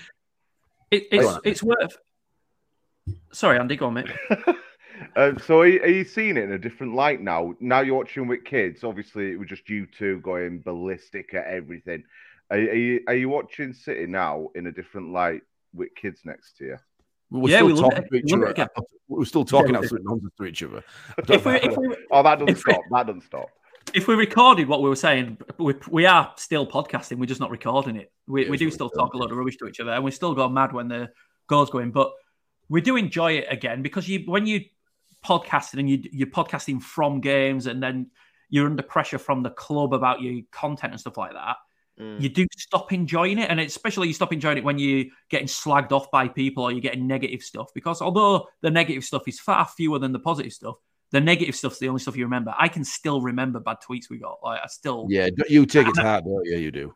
it, 0.92 1.08
it's 1.12 1.26
on, 1.26 1.42
it's 1.44 1.64
worth. 1.64 1.98
Sorry, 3.32 3.58
Andy, 3.58 3.76
go 3.76 3.88
on, 3.88 3.96
mate. 3.96 4.12
Uh, 5.16 5.38
so 5.46 5.62
are, 5.62 5.64
are, 5.64 5.88
you 5.88 6.04
seeing 6.04 6.38
it 6.38 6.44
in 6.44 6.52
a 6.52 6.60
different 6.60 6.94
light 6.94 7.20
now? 7.20 7.56
Now 7.60 7.82
you're 7.82 7.96
watching 7.96 8.28
with 8.28 8.46
kids. 8.46 8.84
Obviously, 8.84 9.32
it 9.32 9.40
was 9.40 9.50
just 9.50 9.68
you 9.70 9.88
two 9.88 10.20
going 10.20 10.62
ballistic 10.62 11.34
at 11.34 11.48
everything. 11.48 12.04
Are, 12.52 12.58
are, 12.58 12.76
you 12.76 13.02
are 13.08 13.16
you 13.16 13.30
watching 13.30 13.74
City 13.74 14.06
now 14.06 14.50
in 14.54 14.68
a 14.68 14.72
different 14.72 15.12
light 15.12 15.42
with 15.74 15.96
kids 15.96 16.22
next 16.26 16.58
to 16.58 16.66
you? 16.66 16.78
We're 17.32 17.50
yeah, 17.50 17.58
still 17.58 17.68
we 17.68 17.82
talking 17.82 18.08
to 18.08 18.16
each 18.16 18.34
other. 18.34 18.70
We're 19.08 19.26
still 19.26 19.46
talking 19.46 19.74
yeah, 19.74 19.80
absolute 19.80 20.04
nonsense 20.06 20.34
to 20.38 20.46
each 20.46 20.62
other. 20.62 20.84
If 21.28 21.46
we, 21.46 21.54
if 21.56 21.76
we, 21.76 21.96
oh, 22.12 22.22
that 22.22 22.38
doesn't 22.38 22.58
stop. 22.58 22.82
that 22.92 23.08
doesn't 23.08 23.24
stop 23.24 23.50
if 23.94 24.08
we 24.08 24.16
recorded 24.16 24.68
what 24.68 24.82
we 24.82 24.90
were 24.90 24.96
saying, 24.96 25.38
we, 25.58 25.76
we 25.90 26.06
are 26.06 26.34
still 26.38 26.66
podcasting. 26.66 27.18
We're 27.18 27.28
just 27.28 27.40
not 27.40 27.52
recording 27.52 27.96
it. 27.96 28.12
We, 28.28 28.50
we 28.50 28.58
do 28.58 28.72
still 28.72 28.90
talk 28.90 29.14
a 29.14 29.18
lot 29.18 29.32
of 29.32 29.38
rubbish 29.38 29.58
to 29.58 29.68
each 29.68 29.80
other, 29.80 29.92
and 29.92 30.04
we 30.04 30.12
still 30.12 30.34
go 30.34 30.50
mad 30.50 30.74
when 30.74 30.88
the 30.88 31.10
goals 31.48 31.70
go 31.70 31.80
in. 31.80 31.92
But 31.92 32.12
we 32.70 32.82
do 32.82 32.96
enjoy 32.96 33.34
it 33.34 33.48
again 33.50 33.82
because 33.82 34.08
you 34.08 34.24
when 34.26 34.48
you 34.48 34.62
podcasting 35.24 35.80
and 35.80 35.90
you 35.90 36.04
you're 36.12 36.28
podcasting 36.28 36.82
from 36.82 37.22
games, 37.22 37.68
and 37.68 37.82
then 37.82 38.10
you're 38.50 38.66
under 38.66 38.84
pressure 38.84 39.20
from 39.20 39.44
the 39.44 39.52
club 39.52 39.94
about 39.94 40.22
your 40.22 40.42
content 40.52 40.94
and 40.94 41.00
stuff 41.00 41.18
like 41.18 41.34
that. 41.34 41.58
you 42.20 42.30
do 42.30 42.48
stop 42.58 42.92
enjoying 42.92 43.38
it, 43.38 43.50
and 43.50 43.60
especially 43.60 44.08
you 44.08 44.14
stop 44.14 44.34
enjoying 44.34 44.58
it 44.58 44.64
when 44.64 44.80
you're 44.80 45.06
getting 45.30 45.48
slagged 45.48 45.92
off 45.92 46.10
by 46.10 46.28
people 46.28 46.64
or 46.64 46.72
you're 46.72 46.82
getting 46.82 47.06
negative 47.06 47.44
stuff. 47.44 47.72
Because 47.76 48.02
although 48.02 48.48
the 48.62 48.72
negative 48.72 49.04
stuff 49.04 49.28
is 49.28 49.40
far 49.40 49.66
fewer 49.66 50.00
than 50.00 50.12
the 50.12 50.20
positive 50.20 50.54
stuff, 50.54 50.76
the 51.14 51.22
negative 51.22 51.56
stuff's 51.56 51.78
the 51.78 51.88
only 51.88 52.02
stuff 52.02 52.18
you 52.18 52.26
remember. 52.26 52.54
I 52.58 52.68
can 52.68 52.84
still 52.84 53.22
remember 53.22 53.60
bad 53.60 53.78
tweets 53.88 54.10
we 54.10 54.18
got. 54.18 54.40
Like 54.44 54.60
I 54.64 54.68
still, 54.68 55.06
Yeah, 55.10 55.30
you 55.48 55.66
take 55.68 55.88
it 55.88 55.94
to 55.94 56.02
heart, 56.02 56.26
don't 56.26 56.44
you? 56.46 56.58
You 56.58 56.72
do. 56.72 56.96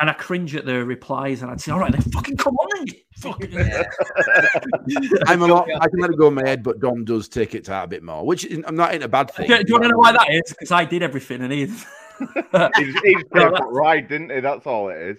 and 0.00 0.08
I 0.08 0.14
cringe 0.14 0.56
at 0.56 0.64
the 0.64 0.84
replies, 0.84 1.42
and 1.42 1.50
I'd 1.50 1.60
say, 1.60 1.70
"All 1.72 1.78
right, 1.78 1.92
then 1.92 2.00
fucking 2.00 2.38
come 2.38 2.56
on, 2.56 2.86
you 2.86 2.94
fucking." 3.18 3.52
I'm 5.26 5.42
a 5.42 5.46
lot. 5.46 5.68
I 5.80 5.88
can 5.88 6.00
let 6.00 6.10
it 6.10 6.18
go 6.18 6.28
in 6.28 6.34
my 6.34 6.46
head, 6.48 6.62
but 6.62 6.80
Dom 6.80 7.04
does 7.04 7.28
take 7.28 7.54
it 7.54 7.64
to 7.64 7.72
heart 7.72 7.84
a 7.84 7.88
bit 7.88 8.02
more, 8.02 8.24
which 8.24 8.50
I'm 8.66 8.74
not 8.74 8.94
in 8.94 9.02
a 9.02 9.08
bad 9.08 9.30
thing. 9.30 9.48
Do, 9.48 9.58
do 9.58 9.64
you 9.68 9.74
want 9.74 9.84
to 9.84 9.90
know 9.90 9.98
why 9.98 10.12
that 10.12 10.30
is? 10.30 10.48
Because 10.48 10.72
I 10.72 10.84
did 10.84 11.02
everything, 11.02 11.42
and 11.42 11.52
he. 11.52 11.66
He's, 11.66 13.00
he's 13.04 13.24
put 13.30 13.42
it 13.42 13.62
right, 13.66 14.08
didn't 14.08 14.30
he? 14.30 14.40
That's 14.40 14.66
all 14.66 14.88
it 14.88 14.96
is. 14.96 15.18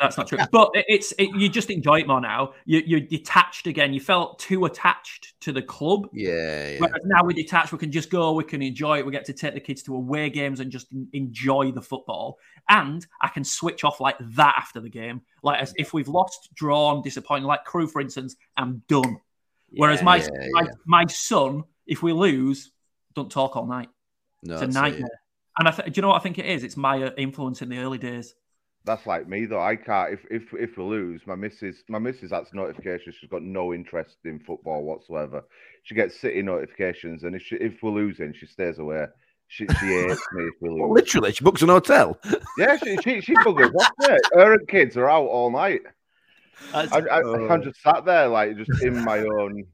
That's 0.00 0.16
not 0.16 0.28
true. 0.28 0.38
But 0.50 0.70
it- 0.74 0.86
it's 0.88 1.12
it, 1.18 1.28
you 1.36 1.48
just 1.48 1.68
enjoy 1.70 2.00
it 2.00 2.06
more 2.08 2.20
now. 2.20 2.54
You, 2.64 2.82
you're 2.86 3.00
detached 3.00 3.66
again. 3.66 3.92
You 3.92 4.00
felt 4.00 4.38
too 4.38 4.64
attached 4.64 5.34
to 5.42 5.52
the 5.52 5.60
club. 5.60 6.08
Yeah, 6.12 6.68
yeah. 6.70 6.78
Whereas 6.80 7.02
now 7.04 7.22
we're 7.22 7.32
detached, 7.32 7.70
we 7.72 7.78
can 7.78 7.92
just 7.92 8.08
go, 8.10 8.32
we 8.32 8.44
can 8.44 8.62
enjoy 8.62 8.98
it. 8.98 9.04
We 9.06 9.12
get 9.12 9.26
to 9.26 9.32
take 9.34 9.52
the 9.54 9.60
kids 9.60 9.82
to 9.84 9.94
away 9.94 10.30
games 10.30 10.60
and 10.60 10.70
just 10.72 10.86
enjoy 11.12 11.72
the 11.72 11.82
football. 11.82 12.38
And 12.68 13.06
I 13.20 13.28
can 13.28 13.44
switch 13.44 13.84
off 13.84 14.00
like 14.00 14.16
that 14.20 14.54
after 14.56 14.80
the 14.80 14.88
game. 14.88 15.20
Like 15.42 15.60
as 15.60 15.74
if 15.76 15.92
we've 15.92 16.08
lost, 16.08 16.48
drawn, 16.54 17.02
disappointed, 17.02 17.46
like 17.46 17.64
Crewe, 17.64 17.86
for 17.86 18.00
instance, 18.00 18.36
I'm 18.56 18.82
done. 18.88 19.20
Whereas 19.72 20.00
Yeah, 20.00 20.04
my, 20.04 20.16
yeah, 20.16 20.28
my 20.52 20.62
yeah. 20.62 20.70
my 20.86 21.06
son, 21.06 21.64
if 21.86 22.02
we 22.02 22.12
lose, 22.12 22.72
don't 23.14 23.30
talk 23.30 23.56
all 23.56 23.66
night. 23.66 23.88
No, 24.42 24.54
it's 24.54 24.62
a 24.62 24.66
that's 24.66 24.76
it. 24.76 24.80
nightmare. 24.80 25.20
And 25.58 25.68
I 25.68 25.70
th- 25.72 25.92
do 25.92 25.98
you 25.98 26.02
know 26.02 26.08
what 26.08 26.16
I 26.16 26.20
think 26.20 26.38
it 26.38 26.46
is? 26.46 26.64
It's 26.64 26.76
my 26.76 27.02
uh, 27.02 27.10
influence 27.18 27.60
in 27.60 27.68
the 27.68 27.78
early 27.78 27.98
days. 27.98 28.34
That's 28.84 29.06
like 29.06 29.28
me 29.28 29.44
though. 29.44 29.60
I 29.60 29.76
can't 29.76 30.14
if 30.14 30.20
if 30.30 30.54
if 30.54 30.76
we 30.78 30.84
lose, 30.84 31.20
my 31.26 31.34
missus 31.34 31.82
my 31.88 31.98
missus 31.98 32.30
that's 32.30 32.54
notifications. 32.54 33.14
She's 33.20 33.28
got 33.28 33.42
no 33.42 33.74
interest 33.74 34.16
in 34.24 34.40
football 34.40 34.82
whatsoever. 34.84 35.44
She 35.82 35.94
gets 35.94 36.18
city 36.18 36.42
notifications, 36.42 37.24
and 37.24 37.36
if 37.36 37.42
she, 37.42 37.56
if 37.56 37.82
we're 37.82 37.90
losing, 37.90 38.32
she 38.32 38.46
stays 38.46 38.78
away. 38.78 39.06
She 39.48 39.66
she 39.66 39.86
hates 39.86 40.26
me 40.32 40.44
if 40.44 40.54
we 40.60 40.68
lose. 40.70 40.80
Well, 40.80 40.92
literally, 40.92 41.32
she 41.32 41.44
books 41.44 41.60
an 41.60 41.68
hotel. 41.68 42.18
Yeah, 42.56 42.76
she 42.78 42.96
she, 43.02 43.20
she 43.20 43.34
buggers 43.34 43.74
off 43.74 43.92
it. 44.00 44.22
Her 44.32 44.54
and 44.54 44.66
kids 44.66 44.96
are 44.96 45.10
out 45.10 45.26
all 45.26 45.50
night. 45.50 45.82
I, 46.72 46.82
I, 47.10 47.22
Oh. 47.22 47.48
I'm 47.48 47.62
just 47.62 47.82
sat 47.82 48.04
there 48.04 48.28
like 48.28 48.56
just 48.56 48.82
in 48.82 49.02
my 49.04 49.18
own 49.20 49.64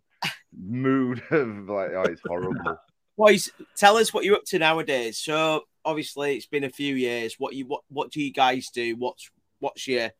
mood 0.59 1.23
of 1.31 1.69
like 1.69 1.91
oh 1.95 2.03
it's 2.03 2.23
horrible. 2.27 2.79
Boys, 3.17 3.51
tell 3.77 3.97
us 3.97 4.13
what 4.13 4.25
you're 4.25 4.37
up 4.37 4.45
to 4.47 4.59
nowadays. 4.59 5.19
So 5.19 5.63
obviously 5.87 6.37
it's 6.37 6.47
been 6.47 6.65
a 6.65 6.71
few 6.71 6.95
years. 6.95 7.37
What 7.39 7.55
you 7.55 7.65
what 7.67 7.83
what 7.89 8.11
do 8.11 8.21
you 8.21 8.33
guys 8.33 8.69
do? 8.69 8.97
What's 8.97 9.31
what's 9.61 9.87
your 9.87 10.11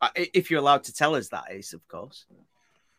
uh, 0.00 0.08
if 0.14 0.50
you're 0.50 0.60
allowed 0.60 0.84
to 0.84 0.94
tell 0.94 1.14
us 1.14 1.28
that 1.28 1.52
is, 1.52 1.74
of 1.74 1.86
course. 1.88 2.24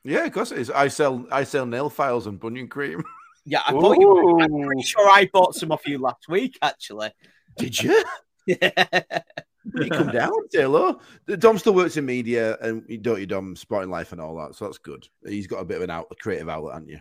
Yeah, 0.03 0.25
of 0.25 0.33
course 0.33 0.51
it 0.51 0.59
is. 0.59 0.69
I 0.69 0.89
sell 0.89 1.25
I 1.31 1.45
sell 1.45 1.65
nail 1.65 1.89
files 1.89 2.27
and 2.27 2.39
bunion 2.39 2.67
cream. 2.67 3.03
Yeah, 3.45 3.61
I 3.65 3.71
thought 3.71 3.99
you 3.99 4.07
were, 4.07 4.41
I'm 4.41 4.61
pretty 4.61 4.83
sure 4.83 5.09
I 5.09 5.29
bought 5.33 5.53
some 5.53 5.73
off 5.73 5.85
you 5.85 5.97
last 5.97 6.29
week, 6.29 6.57
actually. 6.61 7.11
Did 7.57 7.81
you? 7.81 8.03
Yeah. 8.45 8.89
You 9.73 9.89
come 9.89 10.11
down, 10.11 10.33
say 10.49 10.63
hello. 10.63 10.99
Dom 11.39 11.57
still 11.57 11.73
works 11.73 11.95
in 11.95 12.05
media, 12.05 12.57
and 12.59 12.83
you 12.89 12.97
don't 12.97 13.21
you 13.21 13.25
Dom 13.25 13.55
sporting 13.55 13.89
life 13.89 14.11
and 14.11 14.19
all 14.19 14.35
that, 14.35 14.55
so 14.55 14.65
that's 14.65 14.79
good. 14.79 15.07
He's 15.25 15.47
got 15.47 15.59
a 15.59 15.63
bit 15.65 15.77
of 15.77 15.83
an 15.83 15.89
out, 15.89 16.07
a 16.11 16.15
creative 16.15 16.49
outlet, 16.49 16.73
haven't 16.73 16.89
you? 16.89 16.99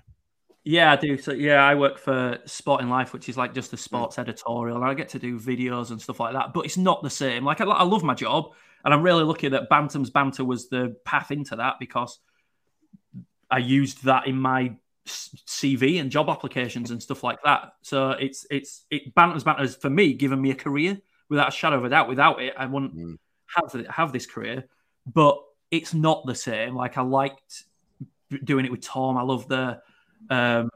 Yeah, 0.64 0.92
I 0.92 0.96
do. 0.96 1.18
So 1.18 1.32
yeah, 1.32 1.64
I 1.64 1.74
work 1.74 1.98
for 1.98 2.38
Sporting 2.44 2.88
Life, 2.88 3.12
which 3.12 3.28
is 3.28 3.36
like 3.36 3.52
just 3.54 3.72
a 3.72 3.76
hmm. 3.76 3.80
sports 3.80 4.18
editorial, 4.18 4.76
and 4.76 4.84
I 4.84 4.94
get 4.94 5.08
to 5.10 5.18
do 5.18 5.38
videos 5.38 5.90
and 5.90 6.00
stuff 6.00 6.20
like 6.20 6.34
that. 6.34 6.52
But 6.52 6.64
it's 6.64 6.76
not 6.76 7.02
the 7.02 7.10
same. 7.10 7.44
Like 7.44 7.60
I, 7.60 7.64
I 7.64 7.82
love 7.82 8.02
my 8.02 8.14
job, 8.14 8.52
and 8.84 8.94
I'm 8.94 9.02
really 9.02 9.24
lucky 9.24 9.48
that 9.48 9.68
Bantam's 9.68 10.10
banter 10.10 10.44
was 10.44 10.68
the 10.68 10.96
path 11.04 11.30
into 11.30 11.56
that 11.56 11.76
because 11.80 12.18
I 13.50 13.58
used 13.58 14.04
that 14.04 14.28
in 14.28 14.40
my 14.40 14.76
CV 15.06 16.00
and 16.00 16.12
job 16.12 16.28
applications 16.28 16.92
and 16.92 17.02
stuff 17.02 17.24
like 17.24 17.42
that. 17.42 17.72
So 17.82 18.10
it's 18.10 18.46
it's 18.50 18.84
it 18.90 19.14
Bantam's 19.14 19.42
banter 19.42 19.62
has 19.62 19.74
for 19.74 19.90
me 19.90 20.14
given 20.14 20.40
me 20.40 20.52
a 20.52 20.54
career 20.54 20.98
without 21.28 21.48
a 21.48 21.52
shadow 21.52 21.78
of 21.78 21.84
a 21.84 21.88
doubt. 21.88 22.08
Without 22.08 22.40
it, 22.40 22.54
I 22.56 22.66
wouldn't 22.66 22.92
hmm. 22.92 23.14
have 23.56 23.86
have 23.88 24.12
this 24.12 24.26
career. 24.26 24.68
But 25.12 25.38
it's 25.72 25.92
not 25.92 26.24
the 26.24 26.36
same. 26.36 26.76
Like 26.76 26.98
I 26.98 27.02
liked 27.02 27.64
doing 28.44 28.64
it 28.64 28.70
with 28.70 28.82
Tom. 28.82 29.16
I 29.16 29.22
love 29.22 29.48
the 29.48 29.80
um, 30.30 30.70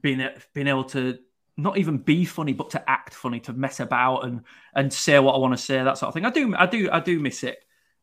being 0.00 0.26
being 0.54 0.66
able 0.66 0.84
to 0.84 1.18
not 1.56 1.76
even 1.76 1.98
be 1.98 2.24
funny, 2.24 2.52
but 2.52 2.70
to 2.70 2.90
act 2.90 3.12
funny, 3.14 3.40
to 3.40 3.52
mess 3.52 3.80
about 3.80 4.24
and 4.24 4.42
and 4.74 4.92
say 4.92 5.18
what 5.18 5.34
I 5.34 5.38
want 5.38 5.56
to 5.56 5.62
say, 5.62 5.82
that 5.82 5.98
sort 5.98 6.08
of 6.08 6.14
thing. 6.14 6.24
I 6.24 6.30
do, 6.30 6.54
I 6.56 6.66
do, 6.66 6.88
I 6.90 7.00
do 7.00 7.18
miss 7.18 7.42
it, 7.42 7.58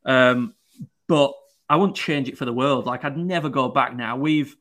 um, 0.06 0.54
but 1.08 1.34
I 1.70 1.78
wouldn't 1.78 1.96
change 1.96 2.28
it 2.28 2.38
for 2.38 2.46
the 2.46 2.54
world. 2.54 2.86
Like 2.86 3.06
I'd 3.06 3.18
never 3.18 3.50
go 3.50 3.70
back 3.70 3.96
now. 3.96 4.18
We've, 4.18 4.56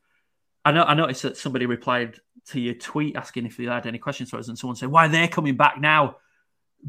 I 0.63 0.71
know, 0.71 0.83
I 0.83 0.93
noticed 0.93 1.23
that 1.23 1.37
somebody 1.37 1.65
replied 1.65 2.19
to 2.47 2.59
your 2.59 2.75
tweet 2.75 3.15
asking 3.15 3.45
if 3.45 3.59
you 3.59 3.69
had 3.69 3.85
any 3.85 3.97
questions 3.97 4.29
for 4.29 4.37
us, 4.37 4.47
and 4.47 4.57
someone 4.57 4.75
said 4.75 4.89
why 4.89 5.05
are 5.05 5.09
they 5.09 5.27
coming 5.27 5.57
back 5.57 5.79
now, 5.79 6.17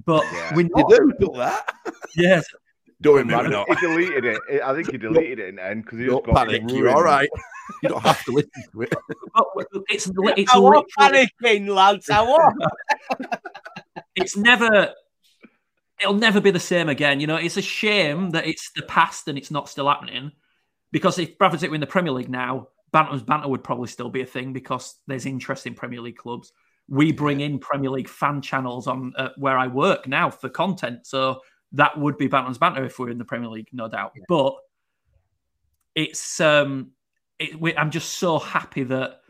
but 0.04 0.24
we 0.54 0.64
You 0.64 0.86
do 0.88 1.12
do 1.18 1.32
that. 1.36 1.74
Yes, 2.16 2.46
Don't 3.02 3.26
Man, 3.26 3.26
remember 3.26 3.50
not. 3.50 3.68
he 3.68 3.86
deleted 3.86 4.24
it. 4.24 4.62
I 4.64 4.74
think 4.74 4.90
he 4.90 4.96
deleted 4.96 5.38
it 5.38 5.48
in 5.50 5.56
the 5.56 5.64
end 5.64 5.84
because 5.84 5.98
he 5.98 6.06
just 6.06 6.14
Don't 6.24 6.34
got 6.34 6.46
panic. 6.48 6.62
You're 6.68 6.88
all 6.90 7.02
right. 7.02 7.28
You 7.82 7.90
don't 7.90 8.02
have 8.02 8.24
to 8.24 8.32
listen 8.32 8.50
to 8.72 8.82
it. 8.82 8.94
but 9.34 9.66
it's 9.90 10.10
it's 10.36 10.54
I 10.54 10.58
was 10.58 10.84
literally- 10.98 11.28
panicking, 11.42 11.68
lads. 11.68 12.08
I 12.08 12.22
was. 12.22 12.54
it's 14.16 14.36
never 14.36 14.94
it'll 16.00 16.14
never 16.14 16.40
be 16.40 16.50
the 16.50 16.60
same 16.60 16.88
again. 16.88 17.20
You 17.20 17.26
know, 17.26 17.36
it's 17.36 17.56
a 17.56 17.62
shame 17.62 18.30
that 18.30 18.46
it's 18.46 18.70
the 18.74 18.82
past 18.82 19.28
and 19.28 19.36
it's 19.36 19.50
not 19.50 19.68
still 19.68 19.88
happening. 19.88 20.32
Because 20.92 21.18
if 21.18 21.36
Bradford 21.36 21.60
City 21.60 21.70
were 21.70 21.74
in 21.74 21.80
the 21.80 21.86
Premier 21.86 22.12
League 22.12 22.30
now, 22.30 22.68
Bantam's 22.92 23.22
banter 23.22 23.48
would 23.48 23.64
probably 23.64 23.88
still 23.88 24.08
be 24.08 24.22
a 24.22 24.26
thing 24.26 24.52
because 24.52 24.94
there's 25.06 25.26
interest 25.26 25.66
in 25.66 25.74
Premier 25.74 26.00
League 26.00 26.16
clubs. 26.16 26.52
We 26.88 27.12
bring 27.12 27.40
in 27.40 27.58
Premier 27.58 27.90
League 27.90 28.08
fan 28.08 28.40
channels 28.40 28.86
on 28.86 29.12
uh, 29.16 29.30
where 29.36 29.58
I 29.58 29.66
work 29.66 30.06
now 30.06 30.30
for 30.30 30.48
content, 30.48 31.06
so 31.06 31.40
that 31.72 31.98
would 31.98 32.16
be 32.16 32.28
Bantam's 32.28 32.58
banter 32.58 32.84
if 32.84 32.98
we 32.98 33.06
we're 33.06 33.10
in 33.10 33.18
the 33.18 33.24
Premier 33.24 33.48
League, 33.48 33.68
no 33.72 33.88
doubt. 33.88 34.12
But 34.28 34.54
it's 35.94 36.40
um, 36.40 36.92
it, 37.38 37.60
we, 37.60 37.76
I'm 37.76 37.90
just 37.90 38.14
so 38.14 38.38
happy 38.38 38.84
that 38.84 39.20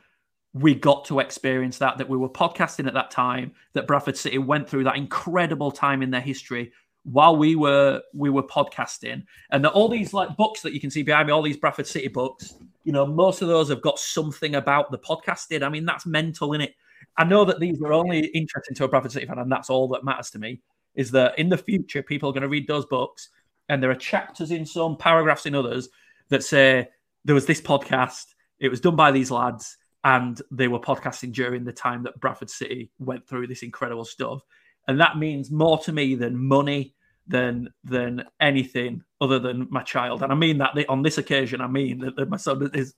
we 0.53 0.74
got 0.74 1.05
to 1.07 1.20
experience 1.20 1.78
that, 1.78 1.99
that 1.99 2.09
we 2.09 2.16
were 2.16 2.30
podcasting 2.30 2.87
at 2.87 2.95
that 2.95 3.11
time, 3.11 3.53
that 3.74 3.87
Bradford 3.87 4.16
City 4.16 4.39
went 4.39 4.68
through 4.68 4.84
that 4.84 4.97
incredible 4.97 5.70
time 5.70 6.03
in 6.03 6.11
their 6.11 6.20
history 6.20 6.72
while 7.03 7.37
we 7.37 7.55
were 7.55 8.03
we 8.14 8.30
were 8.30 8.43
podcasting, 8.43 9.22
and 9.51 9.64
that 9.64 9.72
all 9.72 9.89
these 9.89 10.12
like 10.12 10.37
books 10.37 10.62
that 10.62 10.72
you 10.72 10.80
can 10.80 10.91
see 10.91 11.03
behind 11.03 11.28
me, 11.28 11.32
all 11.32 11.43
these 11.43 11.57
Bradford 11.57 11.87
City 11.87 12.09
books, 12.09 12.55
you 12.84 12.93
know, 12.93 13.07
most 13.07 13.43
of 13.43 13.49
those 13.49 13.68
have 13.68 13.80
got 13.80 13.99
something 13.99 14.57
about 14.57 14.91
the 14.91 14.99
podcasting. 14.99 15.62
I 15.62 15.68
mean, 15.68 15.84
that's 15.84 16.05
mental 16.05 16.53
in 16.53 16.61
it. 16.62 16.74
I 17.16 17.24
know 17.24 17.45
that 17.45 17.61
these 17.61 17.80
are 17.80 17.93
only 17.93 18.26
interesting 18.26 18.74
to 18.76 18.84
a 18.84 18.89
Bradford 18.89 19.12
City 19.12 19.26
fan, 19.26 19.39
and 19.39 19.51
that's 19.51 19.70
all 19.70 19.89
that 19.89 20.05
matters 20.05 20.30
to 20.32 20.39
me. 20.41 20.61
Is 20.97 21.11
that 21.12 21.38
in 21.38 21.49
the 21.49 21.59
future 21.59 22.03
people 22.03 22.30
are 22.30 22.32
going 22.32 22.42
to 22.42 22.49
read 22.49 22.66
those 22.66 22.86
books, 22.86 23.28
and 23.68 23.82
there 23.82 23.90
are 23.90 23.97
chapters 23.97 24.51
in 24.51 24.66
some, 24.66 24.97
paragraphs 24.97 25.47
in 25.47 25.55
others 25.55 25.88
that 26.28 26.42
say 26.42 26.88
there 27.24 27.34
was 27.34 27.47
this 27.47 27.61
podcast, 27.61 28.34
it 28.59 28.68
was 28.68 28.80
done 28.80 28.97
by 28.97 29.12
these 29.12 29.30
lads, 29.30 29.76
and 30.05 30.40
they 30.51 30.68
were 30.68 30.78
podcasting 30.78 31.32
during 31.32 31.64
the 31.64 31.72
time 31.72 32.05
that 32.05 32.18
Bradford 32.20 32.51
City 32.51 32.90
went 32.99 33.26
through 33.26 33.49
this 33.49 33.62
incredible 33.62 34.05
stuff. 34.05 34.42
And 34.88 35.01
that 35.01 35.18
means 35.18 35.51
more 35.51 35.78
to 35.80 35.92
me 35.92 36.14
than 36.14 36.36
money, 36.36 36.94
than 37.26 37.68
than 37.82 38.24
anything 38.40 39.03
other 39.20 39.40
than 39.40 39.66
my 39.68 39.82
child. 39.82 40.22
And 40.22 40.30
I 40.30 40.36
mean 40.36 40.59
that 40.59 40.76
on 40.88 41.03
this 41.03 41.18
occasion, 41.18 41.61
I 41.61 41.66
mean 41.66 41.99
that, 41.99 42.14
that 42.16 42.28
my 42.28 42.36
son 42.36 42.70
is. 42.72 42.94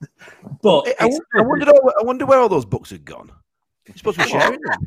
But 0.62 0.88
I, 1.01 1.11
I 1.34 1.40
wondered. 1.40 1.68
All, 1.68 1.92
I 1.99 2.05
wonder 2.05 2.26
where 2.26 2.38
all 2.38 2.49
those 2.51 2.66
books 2.66 2.90
had 2.90 3.07
gone. 3.07 3.32
You're 3.86 3.96
supposed 3.96 4.18
to 4.18 4.24
be 4.24 4.30
sharing 4.38 4.61
them. 4.61 4.80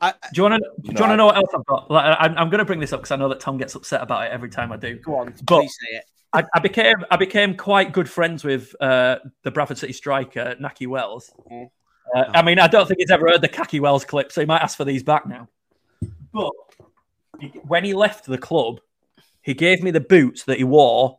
Do 0.00 0.08
you 0.34 0.42
want 0.42 0.54
to 0.54 0.70
do 0.82 0.88
you 0.88 0.94
No, 0.94 1.00
want 1.00 1.12
to 1.12 1.16
know 1.16 1.26
what 1.26 1.36
else 1.36 1.48
I've 1.54 1.64
got? 1.64 1.90
Like, 1.90 2.16
I'm, 2.20 2.36
I'm 2.36 2.50
going 2.50 2.58
to 2.58 2.64
bring 2.64 2.80
this 2.80 2.92
up 2.92 3.00
because 3.00 3.12
I 3.12 3.16
know 3.16 3.28
that 3.30 3.40
Tom 3.40 3.56
gets 3.56 3.74
upset 3.74 4.02
about 4.02 4.26
it 4.26 4.32
every 4.32 4.50
time 4.50 4.72
I 4.72 4.76
do. 4.76 4.96
Go 4.96 5.16
on, 5.16 5.34
But 5.44 5.60
please 5.60 5.76
say 5.80 5.96
it. 5.98 6.04
I, 6.32 6.44
I 6.54 6.58
became 6.58 6.96
I 7.10 7.16
became 7.16 7.56
quite 7.56 7.92
good 7.92 8.10
friends 8.10 8.44
with 8.44 8.74
uh, 8.80 9.16
the 9.42 9.50
Bradford 9.50 9.78
City 9.78 9.94
striker 9.94 10.54
Nahki 10.60 10.86
Wells. 10.86 11.32
Uh, 12.14 12.24
I 12.34 12.42
mean, 12.42 12.58
I 12.58 12.66
don't 12.66 12.86
think 12.86 13.00
he's 13.00 13.10
ever 13.10 13.28
heard 13.28 13.40
the 13.40 13.48
Kaki 13.48 13.80
Wells 13.80 14.04
clip, 14.04 14.30
so 14.30 14.40
he 14.42 14.46
might 14.46 14.60
ask 14.60 14.76
for 14.76 14.84
these 14.84 15.02
back 15.02 15.26
now. 15.26 15.48
But 16.32 16.52
when 17.62 17.84
he 17.84 17.94
left 17.94 18.26
the 18.26 18.38
club, 18.38 18.80
he 19.40 19.54
gave 19.54 19.82
me 19.82 19.90
the 19.90 20.00
boots 20.00 20.44
that 20.44 20.58
he 20.58 20.64
wore 20.64 21.18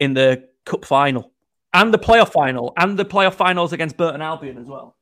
in 0.00 0.14
the 0.14 0.48
cup 0.64 0.84
final 0.84 1.32
and 1.72 1.94
the 1.94 1.98
playoff 1.98 2.32
final 2.32 2.72
and 2.76 2.98
the 2.98 3.04
playoff 3.04 3.34
finals 3.34 3.72
against 3.72 3.96
Burton 3.96 4.22
Albion 4.22 4.58
as 4.58 4.66
well. 4.66 4.96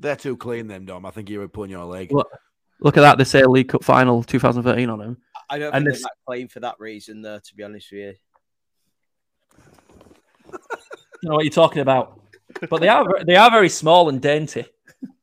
They're 0.00 0.16
too 0.16 0.36
clean, 0.36 0.66
them 0.66 0.86
Dom. 0.86 1.04
I 1.06 1.10
think 1.10 1.28
you 1.30 1.38
were 1.38 1.48
pulling 1.48 1.70
your 1.70 1.84
leg. 1.84 2.10
Look, 2.10 2.28
look 2.80 2.96
at 2.96 3.02
that. 3.02 3.18
They 3.18 3.24
say 3.24 3.44
League 3.44 3.68
Cup 3.68 3.84
final 3.84 4.22
2013 4.22 4.88
on 4.90 5.00
him. 5.00 5.16
I 5.48 5.58
don't 5.58 5.74
And 5.74 5.84
think 5.84 5.94
this- 5.94 6.02
they 6.02 6.04
might 6.04 6.26
claim 6.26 6.48
for 6.48 6.60
that 6.60 6.76
reason, 6.78 7.22
though. 7.22 7.38
To 7.38 7.54
be 7.54 7.62
honest 7.62 7.92
with 7.92 8.00
you, 8.00 8.14
You 11.22 11.28
know 11.28 11.34
what 11.34 11.44
you're 11.44 11.50
talking 11.52 11.82
about. 11.82 12.20
But 12.68 12.80
they 12.80 12.88
are 12.88 13.04
they 13.24 13.36
are 13.36 13.50
very 13.50 13.68
small 13.68 14.08
and 14.08 14.20
dainty. 14.20 14.64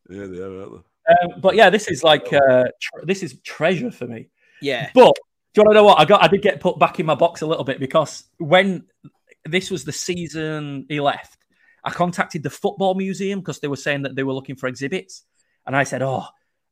Yeah, 0.09 0.25
they 0.27 0.39
are. 0.39 0.61
Aren't 0.61 0.73
Um, 0.73 1.41
but 1.41 1.55
yeah, 1.55 1.69
this 1.69 1.87
is 1.89 2.03
like 2.03 2.31
uh, 2.31 2.65
tr- 2.81 3.05
this 3.05 3.23
is 3.23 3.39
treasure 3.41 3.91
for 3.91 4.05
me. 4.07 4.29
yeah. 4.61 4.89
But 4.93 5.13
do 5.53 5.61
you 5.61 5.63
want 5.63 5.71
to 5.71 5.73
know 5.75 5.83
what 5.83 5.99
I 5.99 6.05
got? 6.05 6.23
I 6.23 6.27
did 6.27 6.41
get 6.41 6.59
put 6.59 6.77
back 6.79 6.99
in 6.99 7.05
my 7.05 7.15
box 7.15 7.41
a 7.41 7.47
little 7.47 7.63
bit 7.63 7.79
because 7.79 8.23
when 8.37 8.85
this 9.45 9.71
was 9.71 9.83
the 9.85 9.91
season 9.91 10.85
he 10.87 10.99
left, 11.01 11.36
I 11.83 11.91
contacted 11.91 12.43
the 12.43 12.49
football 12.49 12.95
museum 12.95 13.39
because 13.39 13.59
they 13.59 13.67
were 13.67 13.75
saying 13.77 14.01
that 14.03 14.15
they 14.15 14.23
were 14.23 14.33
looking 14.33 14.55
for 14.55 14.67
exhibits, 14.67 15.23
and 15.65 15.75
I 15.75 15.83
said, 15.83 16.01
"Oh, 16.01 16.25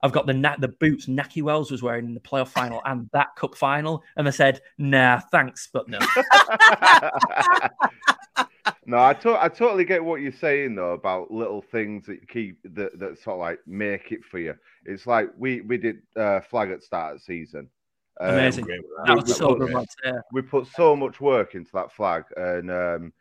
I've 0.04 0.12
got 0.12 0.28
the 0.28 0.34
na- 0.34 0.58
the 0.58 0.68
boots 0.68 1.08
Nahki 1.08 1.42
Wells 1.42 1.72
was 1.72 1.82
wearing 1.82 2.06
in 2.06 2.14
the 2.14 2.20
playoff 2.20 2.50
final 2.50 2.82
and 2.86 3.10
that 3.14 3.36
cup 3.36 3.56
final," 3.56 4.04
and 4.18 4.28
they 4.28 4.32
said, 4.32 4.62
"Nah, 4.78 5.20
thanks, 5.32 5.70
but 5.72 5.88
no." 5.90 6.00
no, 8.86 9.04
I, 9.04 9.14
to- 9.14 9.42
I 9.42 9.50
totally 9.50 9.86
get 9.86 10.04
what 10.04 10.22
you're 10.22 10.32
saying 10.32 10.76
though 10.76 10.94
about 10.94 11.32
little 11.32 11.62
things 11.62 12.06
that 12.08 12.22
you 12.22 12.28
keep 12.28 12.58
that, 12.76 12.98
that 13.00 13.20
sort 13.22 13.36
of 13.36 13.40
like 13.40 13.60
make 13.66 14.12
it 14.12 14.24
for 14.24 14.40
you. 14.40 14.56
It's 14.86 15.08
like 15.08 15.30
we 15.38 15.62
we 15.62 15.78
did 15.78 15.98
uh, 16.16 16.42
flag 16.42 16.72
at 16.72 16.84
start 16.84 17.16
of 17.16 17.22
season. 17.22 17.70
Um, 18.20 18.36
Amazing. 18.36 18.66
we- 18.66 18.82
That 19.06 19.16
was 19.16 19.26
we 19.26 19.34
so 19.34 19.56
put- 19.56 19.72
good. 19.72 19.86
We 20.34 20.42
put 20.42 20.68
so 20.68 20.96
much 20.96 21.20
work 21.22 21.56
into 21.56 21.72
that 21.74 21.92
flag, 21.92 22.24
and 22.38 22.72
um, 22.72 23.02
whe- 23.08 23.12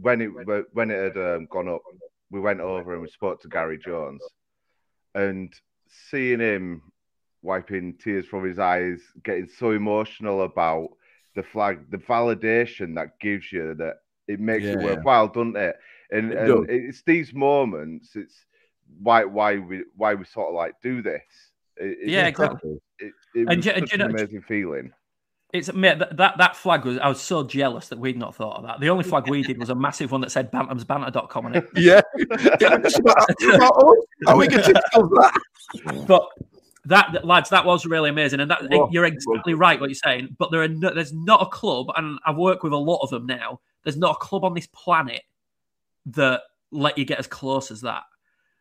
when 0.00 0.20
it 0.20 0.28
when 0.72 0.90
it 0.90 1.14
had 1.14 1.16
um, 1.34 1.46
gone 1.50 1.68
up, 1.68 1.82
we 2.30 2.40
went 2.40 2.60
over 2.60 2.92
and 2.92 3.02
we 3.02 3.08
spoke 3.08 3.40
to 3.42 3.48
Gary 3.48 3.78
Jones, 3.78 4.22
and 5.14 5.52
seeing 6.10 6.40
him 6.40 6.82
wiping 7.42 7.94
tears 8.02 8.26
from 8.26 8.44
his 8.44 8.58
eyes, 8.58 9.00
getting 9.24 9.48
so 9.48 9.70
emotional 9.72 10.42
about 10.42 10.88
the 11.34 11.42
flag, 11.42 11.90
the 11.90 11.96
validation 11.98 12.94
that 12.94 13.18
gives 13.20 13.52
you 13.52 13.74
that 13.74 13.96
it 14.26 14.40
makes 14.40 14.64
it 14.64 14.78
Yeah. 14.78 14.84
worthwhile, 14.84 15.28
doesn't 15.28 15.56
it? 15.56 15.76
And, 16.10 16.32
It 16.32 16.38
and 16.38 16.48
does. 16.48 16.66
it's 16.68 17.02
these 17.02 17.32
moments. 17.34 18.16
It's 18.16 18.44
why 19.02 19.24
why 19.24 19.58
we 19.58 19.84
why 19.96 20.14
we 20.14 20.24
sort 20.24 20.48
of 20.48 20.54
like 20.54 20.74
do 20.82 21.02
this. 21.02 21.22
It, 21.76 21.98
it's 22.02 22.10
Yeah, 22.10 22.30
just- 22.30 22.40
exactly. 22.40 22.80
It, 23.00 23.12
it 23.34 23.38
And 23.40 23.46
was 23.48 23.54
and 23.56 23.64
such 23.64 23.90
do 23.90 23.94
an 23.94 24.00
know- 24.00 24.18
amazing 24.18 24.42
feeling. 24.42 24.92
It's 25.52 25.72
mate, 25.72 25.98
that, 25.98 26.16
that 26.18 26.36
that 26.38 26.56
flag 26.56 26.84
was. 26.84 26.98
I 26.98 27.08
was 27.08 27.20
so 27.20 27.42
jealous 27.42 27.88
that 27.88 27.98
we'd 27.98 28.18
not 28.18 28.34
thought 28.34 28.58
of 28.58 28.64
that. 28.64 28.80
The 28.80 28.90
only 28.90 29.04
flag 29.04 29.28
we 29.30 29.42
did 29.42 29.58
was 29.58 29.70
a 29.70 29.74
massive 29.74 30.12
one 30.12 30.20
that 30.20 30.30
said 30.30 30.52
bantamsbanter.com 30.52 31.46
on 31.46 31.54
it. 31.54 31.68
Yeah. 31.76 32.02
How 34.26 34.36
we 34.36 34.48
get 34.48 34.64
to 34.64 34.82
tell 34.92 35.08
that? 35.08 35.40
But 36.06 36.28
that, 36.84 37.24
lads, 37.24 37.50
that 37.50 37.64
was 37.64 37.86
really 37.86 38.10
amazing, 38.10 38.40
and 38.40 38.50
that 38.50 38.62
you're 38.90 39.06
exactly 39.06 39.54
right 39.54 39.80
what 39.80 39.88
you're 39.88 39.94
saying. 39.94 40.36
But 40.38 40.50
there 40.50 40.62
are 40.62 40.68
no, 40.68 40.92
there's 40.92 41.14
not 41.14 41.40
a 41.42 41.46
club, 41.46 41.86
and 41.96 42.18
I've 42.26 42.36
worked 42.36 42.62
with 42.62 42.72
a 42.72 42.78
lot 42.78 42.98
of 43.02 43.10
them 43.10 43.24
now. 43.24 43.60
There's 43.84 43.96
not 43.96 44.16
a 44.16 44.18
club 44.18 44.44
on 44.44 44.52
this 44.52 44.66
planet 44.66 45.22
that 46.06 46.42
let 46.70 46.98
you 46.98 47.04
get 47.04 47.18
as 47.18 47.26
close 47.26 47.70
as 47.70 47.80
that. 47.82 48.02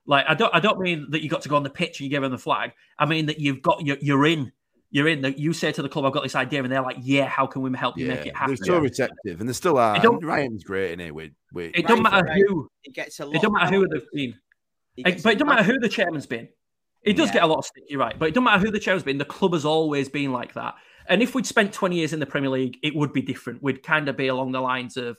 Like 0.06 0.26
I 0.28 0.34
don't 0.34 0.54
I 0.56 0.60
don't 0.62 0.80
mean 0.80 1.08
that 1.12 1.22
you 1.22 1.30
got 1.30 1.42
to 1.42 1.50
go 1.50 1.58
on 1.58 1.64
the 1.64 1.70
pitch 1.70 2.00
and 2.00 2.06
you 2.06 2.10
give 2.10 2.22
them 2.22 2.32
the 2.32 2.38
flag. 2.38 2.72
I 2.98 3.06
mean 3.06 3.26
that 3.26 3.40
you've 3.40 3.62
got 3.62 3.86
you're, 3.86 3.98
you're 4.02 4.26
in. 4.26 4.52
You're 4.90 5.08
in. 5.10 5.22
That 5.22 5.38
you 5.38 5.52
say 5.54 5.72
to 5.74 5.82
the 5.82 5.90
club, 5.90 6.06
"I've 6.06 6.14
got 6.14 6.24
this 6.24 6.36
idea," 6.36 6.64
and 6.64 6.72
they're 6.72 6.82
like, 6.82 6.98
"Yeah, 7.02 7.26
how 7.26 7.46
can 7.46 7.62
we 7.62 7.76
help 7.78 7.98
you 7.98 8.08
Yeah, 8.08 8.16
make 8.16 8.26
it 8.28 8.36
happen?" 8.36 8.56
they're 8.60 8.76
so 8.76 8.80
receptive, 8.80 9.40
and 9.42 9.50
they 9.50 9.54
still 9.54 9.78
are. 9.78 10.00
Don't- 10.00 10.24
Ryan's 10.24 10.64
great 10.64 10.92
in 10.92 11.00
it. 11.02 11.14
With, 11.14 11.32
with 11.52 11.72
It 11.76 11.88
don't 11.88 12.02
matter 12.04 12.26
Right. 12.26 12.42
who. 12.48 12.70
He 12.82 12.92
gets 12.92 13.20
a 13.20 13.26
lot 13.26 13.36
It 13.36 13.42
don't 13.42 13.52
matter 13.54 13.74
who 13.76 13.82
help. 13.82 13.92
they've 13.92 14.12
been. 14.14 14.40
It- 14.96 15.24
but 15.24 15.34
it 15.34 15.40
don't 15.40 15.48
matter 15.50 15.64
who 15.64 15.78
the 15.80 15.90
chairman's 15.90 16.26
been. 16.26 16.48
It 17.04 17.14
does 17.18 17.30
Yeah. 17.30 17.34
get 17.36 17.44
a 17.44 17.48
lot 17.48 17.60
of 17.60 17.66
stick, 17.66 17.84
you're 17.90 18.00
right. 18.00 18.18
But 18.18 18.30
it 18.30 18.34
don't 18.34 18.44
matter 18.46 18.64
who 18.66 18.72
the 18.72 18.80
chairman's 18.80 19.04
been. 19.04 19.18
The 19.18 19.26
club 19.26 19.54
has 19.54 19.64
always 19.66 20.10
been 20.10 20.32
like 20.34 20.54
that. 20.54 20.76
And 21.08 21.22
if 21.22 21.36
we'd 21.36 21.46
spent 21.46 21.72
20 21.74 21.96
years 21.98 22.12
in 22.14 22.20
the 22.20 22.26
Premier 22.26 22.50
League, 22.50 22.78
it 22.82 22.96
would 22.96 23.14
be 23.14 23.22
different. 23.22 23.62
We'd 23.64 23.84
kind 23.84 24.10
of 24.10 24.18
be 24.18 24.28
along 24.28 24.52
the 24.54 24.60
lines 24.62 24.98
of, 24.98 25.18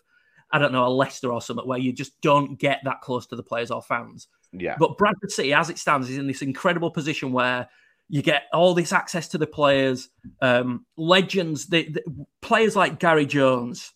I 0.52 0.58
don't 0.58 0.72
know, 0.72 0.86
a 0.86 0.88
Leicester 0.88 1.32
or 1.32 1.40
something, 1.40 1.66
where 1.66 1.78
you 1.78 1.92
just 1.92 2.20
don't 2.20 2.58
get 2.58 2.80
that 2.84 3.00
close 3.02 3.26
to 3.28 3.36
the 3.36 3.42
players 3.42 3.70
or 3.70 3.80
fans. 3.80 4.28
Yeah. 4.52 4.76
But 4.78 4.98
Bradford 4.98 5.30
City, 5.30 5.52
as 5.54 5.70
it 5.70 5.78
stands, 5.78 6.10
is 6.10 6.18
in 6.18 6.26
this 6.26 6.42
incredible 6.42 6.90
position 6.90 7.32
where 7.32 7.68
you 8.08 8.22
get 8.22 8.44
all 8.52 8.74
this 8.74 8.92
access 8.92 9.28
to 9.28 9.38
the 9.38 9.46
players, 9.46 10.08
um, 10.40 10.86
legends, 10.96 11.66
the, 11.66 11.88
the- 11.90 12.26
players 12.40 12.74
like 12.74 12.98
Gary 12.98 13.26
Jones, 13.26 13.92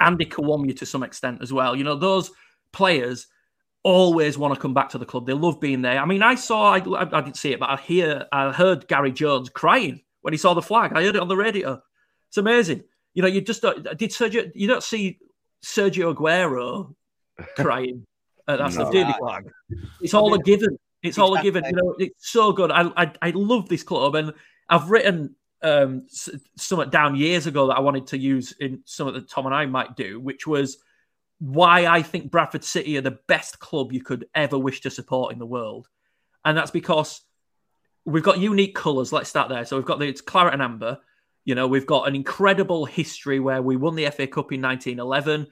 Andy 0.00 0.26
Kiwomya 0.26 0.76
to 0.78 0.86
some 0.86 1.02
extent 1.02 1.40
as 1.42 1.52
well. 1.52 1.76
You 1.76 1.84
know, 1.84 1.96
those 1.96 2.30
players 2.72 3.28
always 3.82 4.36
want 4.36 4.52
to 4.54 4.60
come 4.60 4.74
back 4.74 4.90
to 4.90 4.98
the 4.98 5.06
club. 5.06 5.26
They 5.26 5.32
love 5.32 5.60
being 5.60 5.82
there. 5.82 5.98
I 5.98 6.04
mean, 6.04 6.22
I 6.22 6.34
saw, 6.34 6.74
I, 6.74 6.78
I, 6.78 7.18
I 7.18 7.20
didn't 7.22 7.36
see 7.36 7.52
it, 7.52 7.60
but 7.60 7.70
I 7.70 7.76
hear, 7.76 8.26
I 8.32 8.52
heard 8.52 8.88
Gary 8.88 9.12
Jones 9.12 9.48
crying 9.48 10.02
when 10.22 10.34
he 10.34 10.38
saw 10.38 10.54
the 10.54 10.62
flag. 10.62 10.92
I 10.94 11.02
heard 11.02 11.16
it 11.16 11.22
on 11.22 11.28
the 11.28 11.36
radio. 11.36 11.80
It's 12.28 12.36
amazing. 12.36 12.84
You 13.14 13.22
know, 13.22 13.28
you 13.28 13.40
just 13.40 13.62
don't, 13.62 13.82
did 13.96 14.10
Sergio, 14.10 14.50
you 14.54 14.66
don't 14.66 14.82
see 14.82 15.18
Sergio 15.64 16.14
Aguero 16.14 16.94
crying 17.56 18.06
at 18.46 18.58
that 18.58 18.72
stuff, 18.72 18.92
do 18.92 18.98
you? 18.98 19.04
No. 19.04 19.38
It's 20.00 20.14
all 20.14 20.34
a 20.34 20.38
given. 20.42 20.78
It's 21.02 21.18
all 21.18 21.34
a 21.34 21.42
given. 21.42 21.64
You 21.64 21.72
know, 21.72 21.94
it's 21.98 22.30
so 22.30 22.52
good. 22.52 22.70
I, 22.70 22.90
I 22.96 23.12
I 23.22 23.30
love 23.30 23.68
this 23.68 23.82
club, 23.82 24.14
and 24.14 24.32
I've 24.68 24.90
written 24.90 25.34
um 25.62 26.06
s- 26.10 26.30
something 26.56 26.90
down 26.90 27.16
years 27.16 27.46
ago 27.46 27.66
that 27.68 27.76
I 27.76 27.80
wanted 27.80 28.06
to 28.08 28.18
use 28.18 28.52
in 28.60 28.80
something 28.84 29.14
that 29.14 29.28
Tom 29.28 29.46
and 29.46 29.54
I 29.54 29.66
might 29.66 29.96
do, 29.96 30.20
which 30.20 30.46
was 30.46 30.78
why 31.38 31.86
I 31.86 32.02
think 32.02 32.30
Bradford 32.30 32.64
City 32.64 32.98
are 32.98 33.02
the 33.02 33.18
best 33.26 33.58
club 33.58 33.92
you 33.92 34.02
could 34.02 34.26
ever 34.34 34.58
wish 34.58 34.82
to 34.82 34.90
support 34.90 35.32
in 35.32 35.38
the 35.38 35.46
world, 35.46 35.88
and 36.44 36.56
that's 36.56 36.70
because 36.70 37.22
we've 38.04 38.22
got 38.22 38.38
unique 38.38 38.74
colours. 38.74 39.12
Let's 39.12 39.28
start 39.28 39.48
there. 39.48 39.64
So 39.64 39.76
we've 39.76 39.86
got 39.86 39.98
the 39.98 40.06
it's 40.08 40.20
claret 40.20 40.52
and 40.54 40.62
amber. 40.62 40.98
You 41.44 41.54
know, 41.54 41.66
we've 41.66 41.86
got 41.86 42.06
an 42.06 42.14
incredible 42.14 42.84
history 42.84 43.40
where 43.40 43.62
we 43.62 43.76
won 43.76 43.94
the 43.94 44.10
FA 44.10 44.26
Cup 44.26 44.52
in 44.52 44.60
1911. 44.60 45.46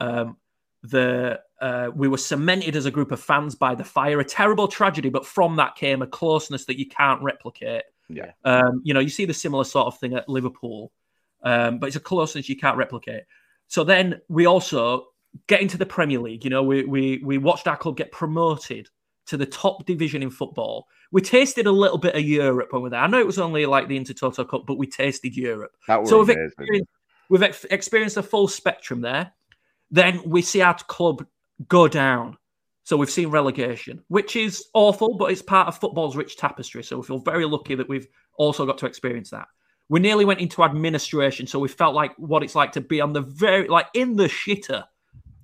Um, 0.00 0.36
the 0.84 1.40
uh, 1.60 1.90
we 1.94 2.08
were 2.08 2.18
cemented 2.18 2.76
as 2.76 2.84
a 2.84 2.90
group 2.90 3.10
of 3.10 3.18
fans 3.18 3.54
by 3.54 3.74
the 3.74 3.84
fire, 3.84 4.20
a 4.20 4.24
terrible 4.24 4.68
tragedy, 4.68 5.08
but 5.08 5.24
from 5.24 5.56
that 5.56 5.76
came 5.76 6.02
a 6.02 6.06
closeness 6.06 6.66
that 6.66 6.78
you 6.78 6.86
can't 6.86 7.22
replicate. 7.22 7.84
Yeah. 8.08 8.32
Um, 8.44 8.82
you 8.84 8.92
know, 8.92 9.00
you 9.00 9.08
see 9.08 9.24
the 9.24 9.32
similar 9.32 9.64
sort 9.64 9.86
of 9.86 9.98
thing 9.98 10.14
at 10.14 10.28
Liverpool, 10.28 10.92
um, 11.42 11.78
but 11.78 11.86
it's 11.86 11.96
a 11.96 12.00
closeness 12.00 12.48
you 12.50 12.56
can't 12.56 12.76
replicate. 12.76 13.22
So 13.68 13.82
then 13.82 14.20
we 14.28 14.46
also 14.46 15.06
get 15.46 15.62
into 15.62 15.78
the 15.78 15.86
Premier 15.86 16.18
League. 16.18 16.44
You 16.44 16.50
know, 16.50 16.62
we 16.62 16.84
we 16.84 17.22
we 17.24 17.38
watched 17.38 17.66
our 17.66 17.78
club 17.78 17.96
get 17.96 18.12
promoted 18.12 18.88
to 19.26 19.38
the 19.38 19.46
top 19.46 19.86
division 19.86 20.22
in 20.22 20.30
football. 20.30 20.86
We 21.12 21.22
tasted 21.22 21.66
a 21.66 21.72
little 21.72 21.96
bit 21.96 22.14
of 22.14 22.22
Europe 22.22 22.72
when 22.72 22.82
we 22.82 22.86
were 22.86 22.90
there. 22.90 23.00
I 23.00 23.06
know 23.06 23.20
it 23.20 23.26
was 23.26 23.38
only 23.38 23.64
like 23.64 23.88
the 23.88 23.98
Intertoto 23.98 24.46
Cup, 24.46 24.64
but 24.66 24.76
we 24.76 24.86
tasted 24.86 25.34
Europe. 25.34 25.72
That 25.88 26.02
was 26.02 26.10
so 26.10 26.18
we've 26.18 26.28
amazing. 26.28 26.46
experienced, 26.46 26.90
we've 27.30 27.42
ex- 27.42 27.64
experienced 27.70 28.16
a 28.18 28.22
full 28.22 28.48
spectrum 28.48 29.00
there. 29.00 29.32
Then 29.94 30.20
we 30.26 30.42
see 30.42 30.60
our 30.60 30.74
club 30.74 31.24
go 31.68 31.86
down. 31.86 32.36
So 32.82 32.96
we've 32.96 33.08
seen 33.08 33.30
relegation, 33.30 34.02
which 34.08 34.34
is 34.34 34.64
awful, 34.74 35.16
but 35.16 35.30
it's 35.30 35.40
part 35.40 35.68
of 35.68 35.78
football's 35.78 36.16
rich 36.16 36.36
tapestry. 36.36 36.82
So 36.82 36.96
we 36.98 37.04
feel 37.04 37.20
very 37.20 37.44
lucky 37.44 37.76
that 37.76 37.88
we've 37.88 38.08
also 38.36 38.66
got 38.66 38.76
to 38.78 38.86
experience 38.86 39.30
that. 39.30 39.46
We 39.88 40.00
nearly 40.00 40.24
went 40.24 40.40
into 40.40 40.64
administration, 40.64 41.46
so 41.46 41.60
we 41.60 41.68
felt 41.68 41.94
like 41.94 42.12
what 42.16 42.42
it's 42.42 42.56
like 42.56 42.72
to 42.72 42.80
be 42.80 43.00
on 43.00 43.12
the 43.12 43.20
very 43.20 43.68
like 43.68 43.86
in 43.94 44.16
the 44.16 44.24
shitter 44.24 44.82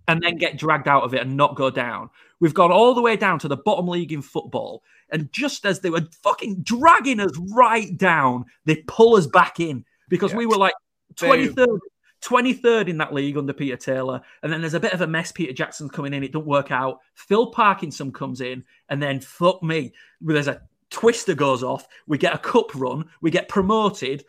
and 0.08 0.20
then 0.20 0.36
get 0.36 0.58
dragged 0.58 0.88
out 0.88 1.04
of 1.04 1.14
it 1.14 1.20
and 1.20 1.36
not 1.36 1.54
go 1.54 1.70
down. 1.70 2.10
We've 2.40 2.52
gone 2.52 2.72
all 2.72 2.92
the 2.92 3.02
way 3.02 3.16
down 3.16 3.38
to 3.40 3.48
the 3.48 3.56
bottom 3.56 3.86
league 3.86 4.12
in 4.12 4.20
football. 4.20 4.82
And 5.10 5.32
just 5.32 5.64
as 5.64 5.78
they 5.78 5.90
were 5.90 6.08
fucking 6.24 6.62
dragging 6.64 7.20
us 7.20 7.30
right 7.54 7.96
down, 7.96 8.46
they 8.64 8.82
pull 8.88 9.14
us 9.14 9.28
back 9.28 9.60
in 9.60 9.84
because 10.08 10.34
we 10.34 10.46
were 10.46 10.56
like 10.56 10.74
23rd, 11.14 11.78
23rd 12.22 12.88
in 12.88 12.98
that 12.98 13.14
league 13.14 13.36
under 13.36 13.52
Peter 13.52 13.76
Taylor. 13.76 14.20
And 14.42 14.52
then 14.52 14.60
there's 14.60 14.74
a 14.74 14.80
bit 14.80 14.92
of 14.92 15.00
a 15.00 15.06
mess. 15.06 15.32
Peter 15.32 15.52
Jackson's 15.52 15.90
coming 15.90 16.14
in, 16.14 16.22
it 16.22 16.32
don't 16.32 16.46
work 16.46 16.70
out. 16.70 17.00
Phil 17.14 17.50
Parkinson 17.50 18.12
comes 18.12 18.40
in, 18.40 18.64
and 18.88 19.02
then 19.02 19.20
fuck 19.20 19.62
me, 19.62 19.92
there's 20.20 20.48
a 20.48 20.62
twister 20.90 21.34
goes 21.34 21.62
off. 21.62 21.86
We 22.06 22.18
get 22.18 22.34
a 22.34 22.38
cup 22.38 22.74
run, 22.74 23.06
we 23.20 23.30
get 23.30 23.48
promoted. 23.48 24.24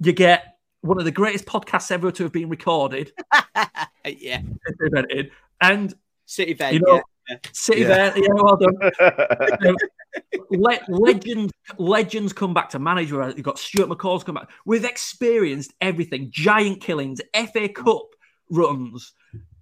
You 0.00 0.12
get 0.12 0.58
one 0.80 0.98
of 0.98 1.04
the 1.04 1.12
greatest 1.12 1.46
podcasts 1.46 1.90
ever 1.90 2.10
to 2.10 2.22
have 2.24 2.32
been 2.32 2.48
recorded. 2.48 3.12
yeah. 4.04 4.42
And 5.64 5.94
City 6.26 6.54
Vent, 6.54 6.74
you 6.74 6.80
know, 6.80 6.96
yeah. 6.96 7.02
City 7.52 7.82
Yeah. 7.82 8.12
Vent, 8.12 8.16
yeah, 8.16 8.32
well 8.34 8.56
done. 8.56 9.76
Le- 10.50 10.80
legends, 10.88 11.52
legends 11.78 12.32
come 12.32 12.52
back 12.52 12.68
to 12.70 12.78
manager. 12.78 13.32
You've 13.34 13.42
got 13.44 13.58
Stuart 13.58 13.88
McCall's 13.88 14.24
come 14.24 14.34
back. 14.34 14.50
We've 14.66 14.84
experienced 14.84 15.72
everything: 15.80 16.28
giant 16.30 16.80
killings, 16.82 17.20
FA 17.34 17.68
Cup 17.68 18.06
runs. 18.50 19.12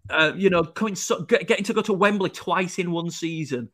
Uh, 0.09 0.33
you 0.37 0.51
know, 0.51 0.65
coming 0.65 0.97
so, 0.97 1.23
get- 1.23 1.47
getting 1.47 1.65
to 1.67 1.73
go 1.73 1.83
to 1.83 1.93
Wembley 1.93 2.31
twice 2.31 2.79
in 2.81 2.91
one 2.91 3.11
season. 3.11 3.69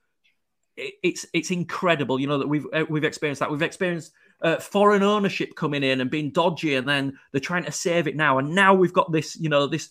It, 0.76 0.94
it's 1.02 1.24
it's 1.32 1.50
incredible. 1.50 2.20
You 2.20 2.26
know 2.26 2.38
that 2.38 2.48
we've 2.48 2.66
uh, 2.72 2.84
we've 2.90 3.04
experienced 3.04 3.40
that. 3.40 3.50
We've 3.50 3.62
experienced 3.62 4.12
uh, 4.42 4.56
foreign 4.58 5.02
ownership 5.02 5.54
coming 5.56 5.82
in 5.82 6.02
and 6.02 6.10
being 6.10 6.30
dodgy, 6.30 6.74
and 6.74 6.86
then 6.86 7.18
they're 7.32 7.40
trying 7.40 7.64
to 7.64 7.72
save 7.72 8.06
it 8.06 8.16
now. 8.16 8.36
And 8.38 8.54
now 8.54 8.74
we've 8.74 8.92
got 8.92 9.10
this. 9.12 9.34
You 9.36 9.48
know 9.48 9.66
this. 9.66 9.88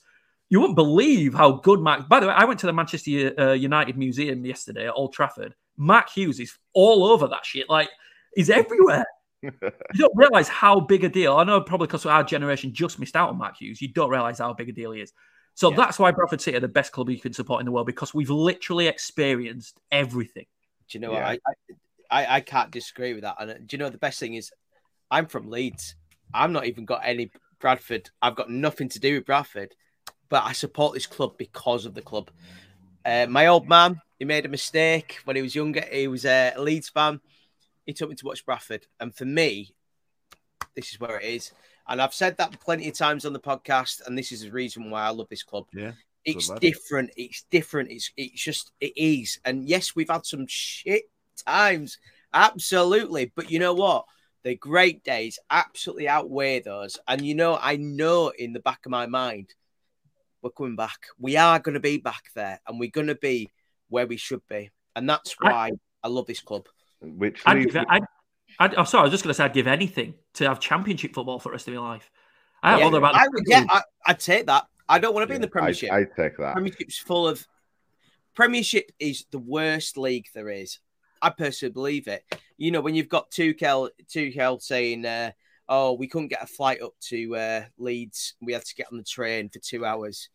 You 0.49 0.59
wouldn't 0.59 0.75
believe 0.75 1.33
how 1.33 1.53
good 1.53 1.79
Mark. 1.79 2.07
By 2.07 2.19
the 2.19 2.27
way, 2.27 2.33
I 2.33 2.45
went 2.45 2.59
to 2.61 2.67
the 2.67 2.73
Manchester 2.73 3.33
uh, 3.39 3.53
United 3.53 3.97
Museum 3.97 4.45
yesterday 4.45 4.87
at 4.87 4.93
Old 4.93 5.13
Trafford. 5.13 5.55
Mark 5.77 6.09
Hughes 6.09 6.39
is 6.39 6.57
all 6.73 7.05
over 7.05 7.27
that 7.27 7.45
shit. 7.45 7.69
Like 7.69 7.89
he's 8.35 8.49
everywhere. 8.49 9.05
you 9.41 9.51
don't 9.95 10.15
realize 10.15 10.47
how 10.47 10.79
big 10.79 11.03
a 11.03 11.09
deal. 11.09 11.35
I 11.35 11.43
know 11.43 11.61
probably 11.61 11.87
because 11.87 12.05
our 12.05 12.23
generation 12.23 12.73
just 12.73 12.99
missed 12.99 13.15
out 13.15 13.29
on 13.29 13.37
Mark 13.37 13.57
Hughes. 13.57 13.81
You 13.81 13.87
don't 13.89 14.09
realize 14.09 14.39
how 14.39 14.53
big 14.53 14.69
a 14.69 14.71
deal 14.71 14.91
he 14.91 15.01
is. 15.01 15.13
So 15.55 15.71
that's 15.71 15.97
why 15.97 16.11
Bradford 16.11 16.41
City 16.41 16.57
are 16.57 16.61
the 16.61 16.67
best 16.67 16.91
club 16.91 17.09
you 17.09 17.19
can 17.19 17.31
support 17.33 17.61
in 17.61 17.65
the 17.65 17.71
world 17.71 17.87
because 17.87 18.13
we've 18.13 18.29
literally 18.29 18.87
experienced 18.87 19.79
everything. 19.91 20.45
Do 20.89 20.97
you 20.97 21.01
know 21.01 21.13
Yeah. 21.13 21.31
what? 21.31 21.39
I, 22.11 22.23
I 22.23 22.35
I 22.35 22.39
can't 22.41 22.71
disagree 22.71 23.13
with 23.13 23.23
that. 23.23 23.37
And 23.39 23.51
uh, 23.51 23.53
do 23.53 23.65
you 23.71 23.77
know 23.77 23.89
the 23.89 23.97
best 23.97 24.19
thing 24.19 24.33
is, 24.35 24.51
I'm 25.09 25.27
from 25.27 25.49
Leeds. 25.49 25.95
I'm 26.33 26.51
not 26.51 26.65
even 26.65 26.85
got 26.85 27.01
any 27.05 27.31
Bradford. 27.59 28.09
I've 28.21 28.35
got 28.35 28.49
nothing 28.49 28.89
to 28.89 28.99
do 28.99 29.15
with 29.15 29.25
Bradford, 29.25 29.73
but 30.29 30.43
I 30.43 30.53
support 30.53 30.93
this 30.93 31.07
club 31.07 31.37
because 31.37 31.85
of 31.85 31.93
the 31.93 32.01
club. 32.01 32.31
Uh, 33.05 33.27
my 33.29 33.47
old 33.47 33.67
man, 33.67 34.01
he 34.17 34.25
made 34.25 34.45
a 34.45 34.49
mistake 34.49 35.19
when 35.25 35.35
he 35.35 35.41
was 35.41 35.55
younger. 35.55 35.83
He 35.91 36.07
was 36.07 36.25
a 36.25 36.53
Leeds 36.57 36.89
fan. 36.89 37.19
He 37.85 37.93
took 37.93 38.09
me 38.09 38.15
to 38.15 38.25
watch 38.25 38.45
Bradford, 38.45 38.87
and 38.99 39.15
for 39.15 39.25
me, 39.25 39.75
this 40.75 40.91
is 40.91 40.99
where 40.99 41.19
it 41.19 41.25
is. 41.25 41.51
And 41.87 42.01
I've 42.01 42.13
said 42.13 42.37
that 42.37 42.59
plenty 42.59 42.89
of 42.89 42.95
times 42.95 43.25
on 43.25 43.33
the 43.33 43.39
podcast, 43.39 44.05
and 44.07 44.17
this 44.17 44.31
is 44.31 44.41
the 44.41 44.51
reason 44.51 44.89
why 44.89 45.03
I 45.03 45.09
love 45.09 45.29
this 45.29 45.43
club. 45.43 45.65
Yeah, 45.71 45.91
it's 46.23 46.49
different. 46.59 47.11
It's 47.15 47.45
different. 47.51 47.91
It's 47.91 48.11
it's 48.17 48.41
just 48.41 48.71
it 48.81 48.93
is. 48.95 49.39
And 49.45 49.67
yes, 49.67 49.95
we've 49.95 50.09
had 50.09 50.25
some 50.25 50.47
shit 50.47 51.03
times, 51.45 51.99
absolutely. 52.33 53.31
But 53.35 53.51
you 53.51 53.59
know 53.59 53.73
what? 53.73 54.05
The 54.43 54.55
great 54.55 55.03
days 55.03 55.39
absolutely 55.49 56.07
outweigh 56.07 56.59
those. 56.61 56.97
And 57.07 57.21
you 57.21 57.35
know, 57.35 57.57
I 57.61 57.77
know 57.77 58.29
in 58.29 58.53
the 58.53 58.59
back 58.59 58.85
of 58.85 58.91
my 58.91 59.05
mind, 59.05 59.53
we're 60.45 60.51
coming 60.51 60.75
back. 60.75 61.07
We 61.19 61.37
are 61.37 61.59
going 61.59 61.73
to 61.73 61.79
be 61.79 61.97
back 61.97 62.25
there, 62.35 62.61
and 62.67 62.79
we're 62.79 62.91
going 62.91 63.07
to 63.07 63.15
be 63.15 63.49
where 63.89 64.05
we 64.05 64.15
should 64.15 64.47
be. 64.47 64.69
And 64.95 65.09
that's 65.09 65.35
why 65.39 65.71
I, 66.03 66.07
love 66.07 66.27
this 66.27 66.39
club. 66.39 66.67
Which 67.01 67.41
I'd 67.45 67.57
leads 67.57 67.73
give 67.73 67.81
it, 67.81 67.87
I'd, 67.89 68.03
I'd, 68.59 68.75
I'm 68.75 68.85
sorry, 68.85 69.01
I 69.01 69.03
was 69.05 69.11
just 69.11 69.23
going 69.23 69.31
to 69.31 69.33
say 69.33 69.43
I'd 69.43 69.53
give 69.53 69.67
anything 69.67 70.13
to 70.35 70.47
have 70.47 70.59
championship 70.59 71.15
football 71.15 71.39
for 71.39 71.49
the 71.49 71.53
rest 71.53 71.67
of 71.67 71.73
my 71.73 71.79
life. 71.79 72.11
I 72.61 72.71
don't 72.71 72.79
yeah, 72.79 72.85
bother 72.85 72.97
about 72.99 73.15
I 73.15 73.27
would, 73.27 73.43
yeah, 73.47 73.65
I, 73.67 73.81
I'd 74.05 74.19
take 74.19 74.45
that. 74.45 74.67
I 74.87 74.99
don't 74.99 75.15
want 75.15 75.23
to 75.23 75.27
be 75.27 75.35
in 75.35 75.41
the 75.41 75.47
I, 75.47 75.49
Premiership. 75.49 75.91
I 75.91 76.03
take 76.03 76.37
that. 76.37 76.53
Premiership's 76.53 76.99
full 76.99 77.27
of 77.27 77.45
Premiership 78.35 78.91
is 78.99 79.25
the 79.31 79.39
worst 79.39 79.97
league 79.97 80.27
there 80.35 80.49
is. 80.49 80.79
I 81.23 81.31
personally 81.31 81.73
believe 81.73 82.07
it. 82.07 82.23
You 82.57 82.69
know, 82.69 82.81
when 82.81 82.93
you've 82.93 83.09
got 83.09 83.31
Tuchel, 83.31 83.89
Tuchel 84.07 84.61
saying, 84.61 85.05
uh, 85.05 85.31
"Oh, 85.67 85.93
we 85.93 86.07
couldn't 86.07 86.27
get 86.27 86.43
a 86.43 86.47
flight 86.47 86.83
up 86.83 86.93
to 87.07 87.35
uh, 87.35 87.63
Leeds. 87.77 88.35
We 88.41 88.53
had 88.53 88.63
to 88.65 88.75
get 88.75 88.87
on 88.91 88.97
the 88.99 89.03
train 89.03 89.49
for 89.49 89.59
two 89.59 89.85
hours," 89.85 90.29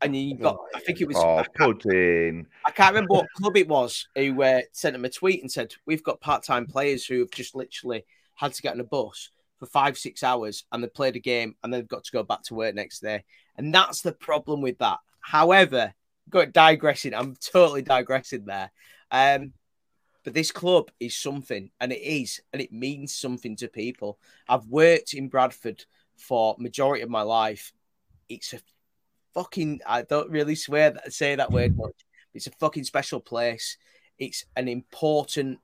and 0.00 0.16
you've 0.16 0.40
got, 0.40 0.58
I 0.74 0.80
think 0.80 1.00
it 1.00 1.08
was, 1.08 1.16
Oh, 1.16 1.38
I, 1.38 1.44
can't, 1.44 1.80
pudding. 1.80 2.46
I 2.66 2.70
can't 2.70 2.94
remember 2.94 3.14
what 3.14 3.26
club 3.36 3.56
it 3.56 3.68
was 3.68 4.06
who 4.14 4.42
uh, 4.42 4.60
sent 4.72 4.96
him 4.96 5.04
a 5.04 5.08
tweet 5.08 5.40
and 5.40 5.50
said, 5.50 5.74
"We've 5.86 6.02
got 6.02 6.20
part-time 6.20 6.66
players 6.66 7.06
who 7.06 7.20
have 7.20 7.30
just 7.30 7.54
literally 7.54 8.04
had 8.34 8.52
to 8.52 8.62
get 8.62 8.74
on 8.74 8.80
a 8.80 8.84
bus 8.84 9.30
for 9.58 9.66
five, 9.66 9.96
six 9.96 10.22
hours, 10.22 10.64
and 10.72 10.82
they 10.82 10.88
played 10.88 11.16
a 11.16 11.20
game, 11.20 11.56
and 11.62 11.72
they've 11.72 11.88
got 11.88 12.04
to 12.04 12.12
go 12.12 12.22
back 12.22 12.42
to 12.44 12.54
work 12.54 12.74
next 12.74 13.00
day." 13.00 13.24
And 13.56 13.74
that's 13.74 14.02
the 14.02 14.12
problem 14.12 14.60
with 14.60 14.78
that. 14.78 14.98
However, 15.20 15.94
go 16.28 16.44
digressing. 16.44 17.14
I'm 17.14 17.36
totally 17.36 17.82
digressing 17.82 18.44
there. 18.44 18.70
Um, 19.10 19.52
but 20.24 20.34
this 20.34 20.50
club 20.50 20.90
is 21.00 21.16
something, 21.16 21.70
and 21.80 21.92
it 21.92 22.02
is, 22.02 22.40
and 22.52 22.60
it 22.60 22.72
means 22.72 23.14
something 23.14 23.56
to 23.56 23.68
people. 23.68 24.18
I've 24.48 24.66
worked 24.66 25.14
in 25.14 25.28
Bradford 25.28 25.84
for 26.16 26.56
majority 26.58 27.02
of 27.02 27.10
my 27.10 27.22
life. 27.22 27.72
It's 28.28 28.52
a 28.54 28.60
fucking. 29.34 29.80
I 29.86 30.02
don't 30.02 30.30
really 30.30 30.54
swear 30.54 30.90
that 30.90 31.12
say 31.12 31.34
that 31.34 31.50
word 31.50 31.76
much. 31.76 31.94
It's 32.34 32.46
a 32.46 32.52
fucking 32.52 32.84
special 32.84 33.20
place. 33.20 33.76
It's 34.18 34.44
an 34.56 34.68
important 34.68 35.58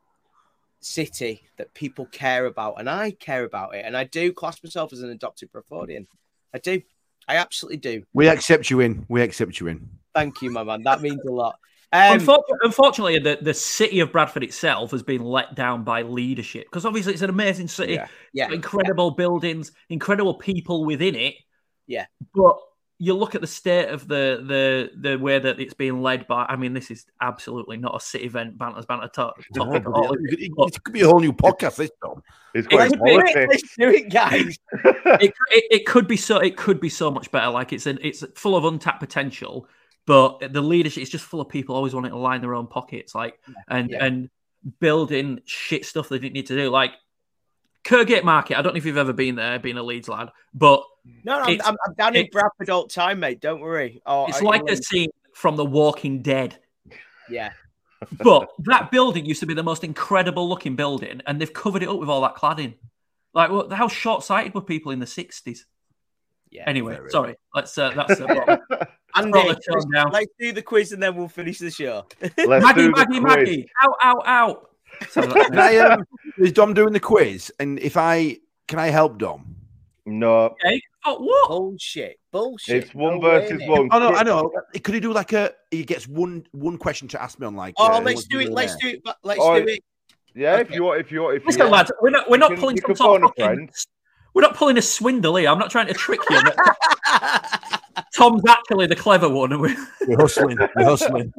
city 0.80 1.42
that 1.56 1.74
people 1.74 2.06
care 2.06 2.46
about, 2.46 2.74
and 2.78 2.88
I 2.88 3.12
care 3.12 3.44
about 3.44 3.74
it. 3.74 3.84
And 3.84 3.96
I 3.96 4.04
do 4.04 4.32
class 4.32 4.62
myself 4.62 4.92
as 4.92 5.00
an 5.02 5.10
adopted 5.10 5.50
Bradfordian. 5.52 6.06
I 6.54 6.58
do. 6.58 6.82
I 7.28 7.36
absolutely 7.36 7.76
do. 7.78 8.02
We 8.12 8.28
accept 8.28 8.70
you 8.70 8.80
in. 8.80 9.06
We 9.08 9.22
accept 9.22 9.60
you 9.60 9.68
in. 9.68 9.88
Thank 10.14 10.42
you, 10.42 10.50
my 10.50 10.64
man. 10.64 10.82
That 10.82 11.00
means 11.02 11.20
a 11.24 11.30
lot. 11.30 11.56
Um, 11.92 12.18
Unfor- 12.20 12.42
unfortunately, 12.62 13.18
the, 13.18 13.38
the 13.40 13.54
city 13.54 13.98
of 13.98 14.12
Bradford 14.12 14.44
itself 14.44 14.92
has 14.92 15.02
been 15.02 15.24
let 15.24 15.56
down 15.56 15.82
by 15.82 16.02
leadership 16.02 16.66
because 16.66 16.86
obviously 16.86 17.12
it's 17.12 17.22
an 17.22 17.30
amazing 17.30 17.66
city, 17.66 17.94
Yeah. 17.94 18.06
Yeah. 18.32 18.52
incredible 18.52 19.10
buildings, 19.10 19.72
incredible 19.88 20.34
people 20.34 20.84
within 20.84 21.16
it. 21.16 21.34
Yeah. 21.88 22.06
But 22.32 22.58
you 23.02 23.14
look 23.14 23.34
at 23.34 23.40
the 23.40 23.46
state 23.46 23.88
of 23.88 24.06
the 24.08 24.44
the 24.46 24.90
the 25.10 25.16
way 25.18 25.38
that 25.38 25.58
it's 25.58 25.72
being 25.72 26.02
led 26.02 26.26
by. 26.26 26.44
I 26.46 26.56
mean, 26.56 26.74
this 26.74 26.90
is 26.90 27.06
absolutely 27.22 27.78
not 27.78 27.96
a 27.96 28.00
City 28.00 28.28
Vent 28.28 28.58
Bantams 28.58 28.86
Banter 28.86 29.08
top, 29.08 29.40
No, 29.54 29.64
topic. 29.64 29.76
at 29.78 29.84
but 29.84 29.92
all, 29.92 30.12
it, 30.12 30.20
is 30.28 30.32
it? 30.34 30.40
it- 30.42 30.52
it 30.74 30.84
could 30.84 30.92
be 30.92 31.00
a 31.00 31.06
whole 31.06 31.18
new 31.20 31.32
podcast. 31.32 31.76
This 31.76 31.90
Tom. 32.04 32.22
It's 32.54 32.66
It 32.66 32.70
going 32.70 32.90
could 32.90 33.02
be- 33.02 33.62
do 33.78 33.88
it, 33.90 34.10
guys. 34.10 34.58
it, 34.84 35.32
it, 35.50 35.64
it 35.70 35.86
could 35.86 36.06
be 36.06 36.18
so 36.18 36.36
it 36.40 36.58
could 36.58 36.78
be 36.78 36.90
so 36.90 37.10
much 37.10 37.30
better. 37.30 37.48
Like 37.48 37.72
it's 37.72 37.86
an, 37.86 37.98
it's 38.02 38.22
full 38.34 38.54
of 38.54 38.66
untapped 38.66 39.00
potential, 39.00 39.66
but 40.06 40.52
the 40.52 40.60
leadership 40.60 41.02
is 41.02 41.08
just 41.08 41.24
full 41.24 41.40
of 41.40 41.48
people 41.48 41.74
always 41.74 41.94
wanting 41.94 42.10
to 42.10 42.18
line 42.18 42.42
their 42.42 42.54
own 42.54 42.66
pockets, 42.66 43.14
like 43.14 43.38
and 43.68 43.88
Yeah. 43.90 44.04
and 44.04 44.28
building 44.78 45.40
shit 45.46 45.86
stuff 45.86 46.10
they 46.10 46.18
didn't 46.18 46.34
need 46.34 46.48
to 46.48 46.56
do. 46.56 46.68
Like 46.68 46.92
Kirkgate 47.84 48.24
Market. 48.24 48.58
I 48.58 48.62
don't 48.62 48.74
know 48.74 48.78
if 48.78 48.84
you've 48.84 48.98
ever 48.98 49.14
been 49.14 49.36
there, 49.36 49.58
being 49.58 49.78
a 49.78 49.82
Leeds 49.82 50.08
lad, 50.08 50.28
but 50.52 50.82
No, 51.24 51.38
no, 51.38 51.44
I'm, 51.44 51.60
I'm, 51.64 51.76
I'm 51.86 51.94
down 51.94 52.16
in 52.16 52.26
it's- 52.26 52.32
Bradford 52.32 52.70
all 52.70 52.84
the 52.84 52.88
time, 52.88 53.20
mate. 53.20 53.40
Don't 53.40 53.60
worry. 53.60 54.00
Oh, 54.06 54.26
it's 54.26 54.40
I- 54.40 54.44
like 54.44 54.62
I- 54.62 54.74
the 54.74 54.82
scene 54.82 55.10
from 55.34 55.56
The 55.56 55.64
Walking 55.64 56.22
Dead. 56.22 56.58
yeah. 57.28 57.50
But 58.22 58.50
that 58.60 58.90
building 58.90 59.26
used 59.26 59.40
to 59.40 59.46
be 59.46 59.52
the 59.52 59.62
most 59.62 59.84
incredible 59.84 60.48
looking 60.48 60.74
building, 60.74 61.20
and 61.26 61.38
they've 61.38 61.52
covered 61.52 61.82
it 61.82 61.88
up 61.90 61.98
with 61.98 62.08
all 62.08 62.22
that 62.22 62.34
cladding. 62.34 62.74
Like, 63.34 63.50
well, 63.50 63.68
how 63.70 63.88
short 63.88 64.24
sighted 64.24 64.54
were 64.54 64.62
people 64.62 64.90
in 64.90 65.00
the 65.00 65.06
sixties? 65.06 65.66
Yeah. 66.50 66.64
Anyway, 66.66 66.94
very. 66.94 67.10
sorry. 67.10 67.36
Let's. 67.54 67.76
Uh, 67.76 67.90
that's. 67.90 68.18
Uh, 68.18 68.56
Andy, 69.14 69.32
the 69.32 69.42
tone 69.42 69.60
let's, 69.68 69.84
down. 69.92 70.10
let's 70.12 70.32
do 70.38 70.52
the 70.52 70.62
quiz 70.62 70.92
and 70.92 71.02
then 71.02 71.14
we'll 71.14 71.28
finish 71.28 71.58
the 71.58 71.70
show. 71.70 72.06
Let's 72.20 72.64
Maggie, 72.64 72.80
do 72.80 72.82
the 72.84 72.90
Maggie, 72.90 73.20
quiz. 73.20 73.22
Maggie. 73.22 73.66
Sorry, 75.10 75.26
that's 75.26 75.48
Can 75.48 75.58
I, 75.58 75.76
um, 75.78 76.04
is 76.38 76.52
Dom 76.52 76.74
doing 76.74 76.92
the 76.92 77.00
quiz? 77.00 77.52
And 77.60 77.78
if 77.80 77.96
I 77.96 78.38
can, 78.68 78.78
I 78.78 78.88
help 78.88 79.18
Dom. 79.18 79.56
No, 80.06 80.44
okay. 80.46 80.80
Oh, 81.06 81.18
what? 81.18 81.48
Bullshit. 81.48 82.18
Bullshit. 82.30 82.84
it's 82.84 82.94
one 82.94 83.14
No 83.14 83.20
versus 83.20 83.58
mate. 83.58 83.68
one. 83.68 83.88
Oh 83.90 83.98
no, 83.98 84.08
I 84.10 84.22
know. 84.22 84.50
Could 84.82 84.94
he 84.94 85.00
do 85.00 85.12
like 85.12 85.32
a? 85.32 85.52
He 85.70 85.84
gets 85.84 86.06
one 86.06 86.44
one 86.52 86.76
question 86.76 87.08
to 87.08 87.22
ask 87.22 87.38
me 87.40 87.46
on 87.46 87.56
like. 87.56 87.74
Oh, 87.78 87.86
uh, 87.86 88.00
let's 88.00 88.16
what's 88.16 88.26
do 88.26 88.40
it. 88.40 88.50
Let's 88.52 88.76
do 88.76 88.88
it. 88.88 89.02
but 89.04 89.16
Let's 89.22 89.40
Oh, 89.42 89.58
do 89.60 89.66
it. 89.68 89.82
Yeah, 90.34 90.58
if 90.58 90.70
you 90.70 90.84
want, 90.84 91.00
if 91.00 91.10
you 91.10 91.22
want, 91.22 91.36
if 91.36 91.42
you 91.44 91.58
want. 91.58 91.72
lads, 91.72 91.92
we're 92.02 92.10
not. 92.10 92.28
We're 92.30 92.36
not 92.36 92.50
can- 92.50 92.60
pulling 92.60 92.76
you 92.76 92.82
some 92.86 92.94
sort 92.96 93.22
of 93.24 93.30
fucking- 93.36 93.70
We're 94.34 94.42
not 94.42 94.54
pulling 94.56 94.78
a 94.78 94.82
swindle 94.82 95.36
here. 95.36 95.48
I'm 95.48 95.58
not 95.58 95.70
trying 95.70 95.86
to 95.88 95.94
trick 95.94 96.20
you. 96.30 96.40
Tom's 98.16 98.42
actually 98.48 98.86
the 98.86 98.96
clever 98.96 99.28
one, 99.28 99.52
and 99.52 99.60
we're 99.62 99.76
We're 100.06 100.18
hustling. 100.18 100.58
We're 100.76 100.84
hustling. 100.84 101.32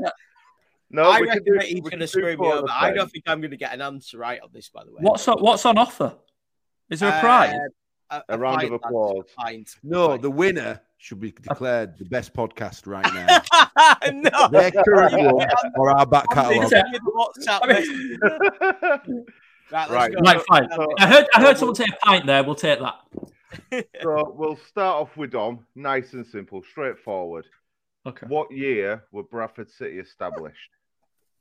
No, 0.90 1.10
I 1.10 1.20
can 1.20 1.28
reckon 1.28 1.44
do, 1.46 1.54
that 1.54 1.66
he's 1.68 1.80
going 1.82 2.00
to 2.00 2.08
screw 2.08 2.36
me 2.36 2.48
over. 2.52 2.68
I 2.70 2.92
don't 2.92 3.10
think 3.10 3.24
I'm 3.28 3.40
going 3.40 3.52
to 3.52 3.58
get 3.58 3.74
an 3.74 3.82
answer 3.82 4.18
right 4.18 4.42
on 4.42 4.50
this, 4.52 4.68
by 4.70 4.84
the 4.84 4.92
way. 4.92 4.98
what's 5.00 5.26
on, 5.28 5.38
what's 5.40 5.66
on 5.66 5.78
offer? 5.78 6.16
Is 6.90 7.00
there 7.00 7.16
a 7.16 7.20
prize? 7.22 7.54
Uh, 7.54 7.58
A 8.30 8.38
round 8.38 8.64
of 8.64 8.74
applause. 8.74 9.24
a 9.38 9.42
pint. 9.42 9.76
No, 9.84 10.18
the 10.18 10.30
winner 10.30 10.82
should 10.98 11.20
be 11.20 11.32
declared 11.32 11.98
the 11.98 12.06
best 12.06 12.34
podcast 12.34 12.86
right 12.86 13.06
now. 13.14 13.42
no. 14.12 14.48
Their 14.50 14.72
current 14.72 15.14
one 15.34 15.48
or 15.78 15.92
our 15.92 16.06
back 16.06 16.26
catalogue. 16.32 16.68
send 16.70 16.90
me 16.92 17.00
the 17.00 17.12
WhatsApp 17.12 17.60
I 17.64 17.68
mean- 17.68 18.20
message. 18.20 19.26
right, 19.72 19.90
Right. 19.90 20.14
Right, 20.26 20.42
fine. 20.48 20.68
So- 20.76 20.88
I 21.00 21.08
heard. 21.08 21.28
I 21.36 21.42
heard 21.42 21.58
someone 21.58 21.76
say 21.76 21.86
a 21.92 22.06
pint 22.06 22.26
there. 22.26 22.44
We'll 22.44 22.56
take 22.56 22.80
that. 22.80 22.96
So 24.02 24.34
we'll 24.38 24.56
start 24.56 25.02
off 25.02 25.18
with 25.18 25.32
Dom. 25.32 25.66
Nice 25.76 26.14
and 26.14 26.26
simple, 26.26 26.64
straightforward. 26.64 27.46
Okay. 28.06 28.26
What 28.28 28.50
year 28.52 29.04
were 29.12 29.24
Bradford 29.24 29.70
City 29.70 30.00
established? 30.00 30.70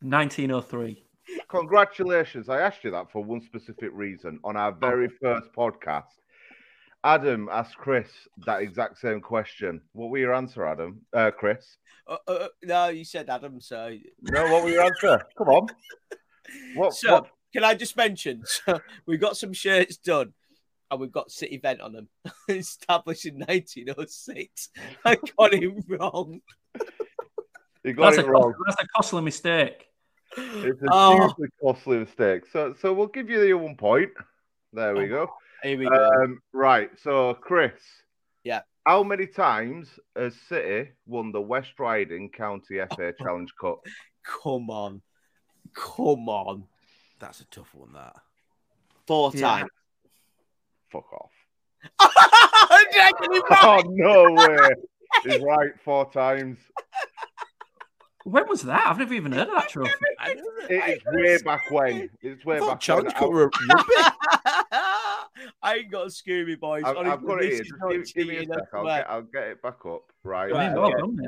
1903. 0.01 1.05
Congratulations. 1.49 2.49
I 2.49 2.61
asked 2.62 2.82
you 2.82 2.90
that 2.90 3.12
for 3.12 3.23
one 3.23 3.40
specific 3.40 3.90
reason. 3.93 4.40
On 4.43 4.57
our 4.57 4.73
very 4.73 5.09
first 5.23 5.53
podcast, 5.57 6.07
Adam 7.02 7.48
asked 7.51 7.77
Chris 7.77 8.09
that 8.47 8.60
exact 8.60 8.98
same 8.98 9.20
question. 9.20 9.81
What 9.93 10.10
were 10.10 10.18
your 10.18 10.35
answer, 10.35 10.66
Adam? 10.66 11.01
Uh, 11.12 11.31
Chris? 11.31 11.77
Uh, 12.06 12.16
uh, 12.28 12.48
no, 12.62 12.89
you 12.89 13.05
said 13.05 13.31
Adam, 13.31 13.60
so. 13.60 13.97
No, 14.22 14.44
what 14.52 14.64
were 14.64 14.70
your 14.70 14.82
answer? 14.85 15.22
Come 15.39 15.48
on. 15.48 15.66
What? 16.74 16.94
So, 16.94 17.12
what? 17.12 17.27
can 17.52 17.64
I 17.64 17.74
just 17.74 17.97
mention? 17.97 18.43
So, 18.66 18.81
we've 19.06 19.20
got 19.20 19.36
some 19.36 19.52
shirts 19.52 19.97
done 19.97 20.32
and 20.90 21.01
we've 21.01 21.12
got 21.12 21.31
City 21.31 21.56
Vent 21.56 21.81
on 21.81 21.93
them. 21.93 22.09
Established 22.48 23.27
in 23.27 23.36
1906. 23.36 24.68
I 25.05 25.14
got 25.14 25.55
it 25.55 25.72
wrong. 25.89 26.40
You 27.85 27.94
got 27.94 28.10
That's 28.10 28.18
a, 28.18 28.27
it 28.27 28.28
wrong. 28.28 28.52
that's 28.66 28.82
a 28.82 28.86
costly 28.94 29.22
mistake. 29.22 29.86
It's 30.36 30.82
a 30.82 30.86
Oh. 30.90 31.32
costly 31.62 31.98
mistake. 31.98 32.43
So, 32.52 32.74
so 32.81 32.93
we'll 32.93 33.06
give 33.06 33.31
you 33.31 33.40
the 33.40 33.55
one 33.55 33.77
point. 33.77 34.10
There 34.72 34.94
we 34.94 35.09
go. 35.09 35.32
Here 35.62 35.78
we 35.78 35.89
go. 35.89 36.09
Um, 36.23 36.41
right. 36.53 36.91
So, 37.03 37.35
Chris. 37.35 37.73
Yeah. 38.45 38.61
How 38.87 39.03
many 39.03 39.27
times 39.27 39.89
has 40.16 40.35
City 40.49 40.91
won 41.07 41.32
the 41.32 41.41
West 41.41 41.78
Riding 41.78 42.31
County 42.31 42.78
FA 42.97 43.12
Challenge 43.23 43.53
Cup? 43.61 43.81
Come 44.43 44.70
on. 44.70 45.03
Come 45.74 46.28
on. 46.28 46.65
That's 47.19 47.41
a 47.41 47.45
tough 47.47 47.74
one. 47.74 47.93
That. 47.93 48.16
Four 49.07 49.31
Yeah. 49.35 49.41
times. 49.49 49.70
Fuck 50.91 51.12
off. 51.12 51.31
Dragging 52.93 53.32
him 53.35 53.43
back. 53.49 53.65
Oh 53.65 53.82
no 53.87 54.32
way! 54.32 54.69
He's 55.24 55.41
right 55.43 55.70
four 55.85 56.11
times. 56.11 56.59
When 58.24 58.49
was 58.49 58.62
that? 58.62 58.87
I've 58.87 58.99
never 58.99 59.15
even 59.15 59.32
heard 59.32 59.49
of 59.49 59.55
that 59.55 59.69
trophy. 59.69 59.91
It 60.69 60.99
is 60.99 61.03
way 61.07 61.39
back 61.43 61.70
when. 61.70 62.11
It's 62.20 62.45
way 62.45 62.57
I 62.57 62.59
thought 62.61 62.69
back 62.73 62.81
Challenge. 62.81 63.15
Cup 63.15 63.31
were 63.31 63.45
rugby. 63.45 63.85
I 65.62 65.73
I 65.73 65.74
ain't 65.77 65.91
got 65.91 66.07
a 66.07 66.11
Scooby 66.11 66.59
boys. 66.59 66.82
I've, 66.85 66.97
I've 66.97 67.24
got 67.24 67.43
it 67.43 67.53
here. 67.53 67.62
Just 67.62 68.15
give, 68.15 68.15
give 68.15 68.28
me 68.28 68.37
a 68.39 68.47
sec. 68.47 68.69
I'll 68.73 68.85
get, 68.85 69.11
I'll 69.11 69.23
get 69.23 69.43
it 69.45 69.62
back 69.62 69.85
up. 69.87 70.12
Right. 70.24 70.53
Right. 70.53 70.74
Well 70.74 70.91
done. 70.91 71.19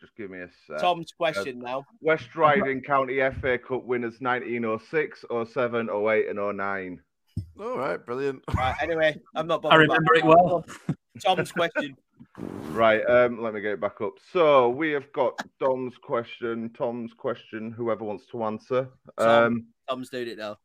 Just 0.00 0.16
give 0.16 0.30
me 0.30 0.40
a 0.40 0.48
sec. 0.66 0.80
Tom's 0.80 1.12
question 1.12 1.60
now. 1.60 1.84
West 2.00 2.34
Riding 2.34 2.80
County 2.80 3.18
FA 3.40 3.58
Cup 3.58 3.84
winners 3.84 4.16
1906, 4.20 5.24
07, 5.52 5.88
08, 5.90 6.28
and 6.28 6.56
09. 6.58 7.00
All 7.60 7.78
right, 7.78 8.04
brilliant. 8.04 8.42
Right, 8.54 8.74
anyway, 8.82 9.16
I'm 9.36 9.46
not. 9.46 9.60
I 9.64 9.68
bothered 9.68 9.84
about 9.86 9.98
remember 10.00 10.14
it 10.14 10.24
well. 10.24 10.64
Tom's 11.24 11.52
question. 11.52 11.96
Right, 12.70 13.02
um, 13.02 13.42
let 13.42 13.52
me 13.52 13.60
get 13.60 13.72
it 13.72 13.80
back 13.80 14.00
up. 14.00 14.14
So 14.32 14.70
we 14.70 14.92
have 14.92 15.12
got 15.12 15.38
Dom's 15.60 15.94
question, 16.00 16.70
Tom's 16.70 17.12
question, 17.12 17.72
whoever 17.72 18.04
wants 18.04 18.24
to 18.30 18.44
answer. 18.44 18.88
Tom. 19.18 19.28
Um, 19.28 19.66
Tom's 19.88 20.08
doing 20.08 20.28
it 20.28 20.38
now. 20.38 20.56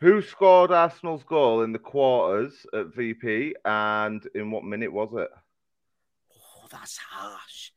Who 0.00 0.22
scored 0.22 0.70
Arsenal's 0.70 1.24
goal 1.24 1.62
in 1.62 1.72
the 1.72 1.78
quarters 1.78 2.66
at 2.72 2.94
VP 2.94 3.54
and 3.64 4.26
in 4.34 4.50
what 4.50 4.64
minute 4.64 4.92
was 4.92 5.10
it? 5.14 5.28
Oh, 6.36 6.66
that's 6.70 6.96
harsh. 6.98 7.70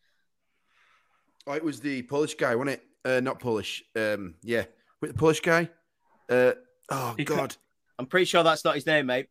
Oh, 1.47 1.53
it 1.53 1.63
was 1.63 1.79
the 1.79 2.03
Polish 2.03 2.35
guy, 2.35 2.55
wasn't 2.55 2.79
it? 2.79 2.83
Uh, 3.03 3.19
not 3.19 3.39
Polish. 3.39 3.83
Um, 3.95 4.35
yeah, 4.43 4.65
with 5.01 5.11
the 5.13 5.17
Polish 5.17 5.39
guy. 5.39 5.69
Uh, 6.29 6.51
oh 6.91 7.15
He 7.17 7.25
ca- 7.25 7.35
God, 7.35 7.55
I'm 7.97 8.05
pretty 8.05 8.25
sure 8.25 8.43
that's 8.43 8.63
not 8.63 8.75
his 8.75 8.85
name, 8.85 9.07
mate. 9.07 9.27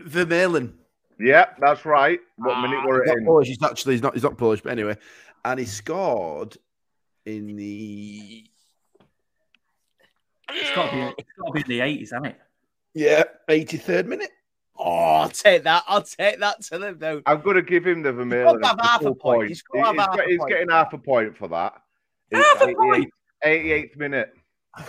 Vermaelen. 0.00 0.72
Yeah, 1.20 1.50
that's 1.60 1.84
right. 1.84 2.18
What 2.36 2.52
Ah, 2.56 2.62
minute 2.62 2.84
were 2.86 3.02
He's 3.04 3.10
it 3.10 3.12
not 3.12 3.18
in? 3.18 3.24
Polish. 3.26 3.48
He's 3.48 3.62
actually 3.62 3.94
he's 3.94 4.02
not 4.02 4.14
he's 4.14 4.22
not 4.22 4.38
Polish, 4.38 4.60
but 4.62 4.72
anyway, 4.72 4.96
and 5.44 5.60
he 5.60 5.66
scored 5.66 6.56
in 7.26 7.54
the 7.54 8.44
It's 10.54 10.74
got 10.74 10.90
to 10.90 10.96
be. 10.96 11.02
It's 11.18 11.28
got 11.38 11.46
to 11.46 11.52
be 11.52 11.60
in 11.60 11.66
the 11.68 11.80
eighties, 11.80 12.10
hasn't 12.12 12.26
it? 12.26 12.36
yeah 12.94 13.24
eighty 13.48 13.76
third 13.78 14.06
minute. 14.06 14.30
Oh, 14.76 14.84
I'll 15.22 15.28
take 15.28 15.62
that. 15.64 15.84
I'll 15.86 16.02
take 16.02 16.40
that 16.40 16.62
to 16.64 16.78
them 16.78 16.96
though. 16.98 17.22
I'm 17.26 17.40
going 17.40 17.56
to 17.56 17.62
give 17.62 17.86
him 17.86 18.02
the 18.02 18.12
Vermaelen. 18.12 18.60
got 18.60 18.76
to 18.76 18.82
have 18.82 18.90
half 18.90 19.00
a 19.00 19.04
full 19.04 19.14
point. 19.14 19.48
He's 19.48 19.62
got 19.62 19.78
to 19.78 19.84
have 19.84 19.94
He's, 19.94 20.00
half 20.06 20.18
a 20.18 20.24
he's 20.30 20.38
point. 20.38 20.50
getting 20.50 20.68
half 20.70 20.92
a 20.92 20.98
point 20.98 21.36
for 21.36 21.48
that. 21.48 21.74
Half 22.32 22.62
a 22.62 22.74
point? 22.74 23.10
88th 23.44 23.96
minute. 23.96 24.32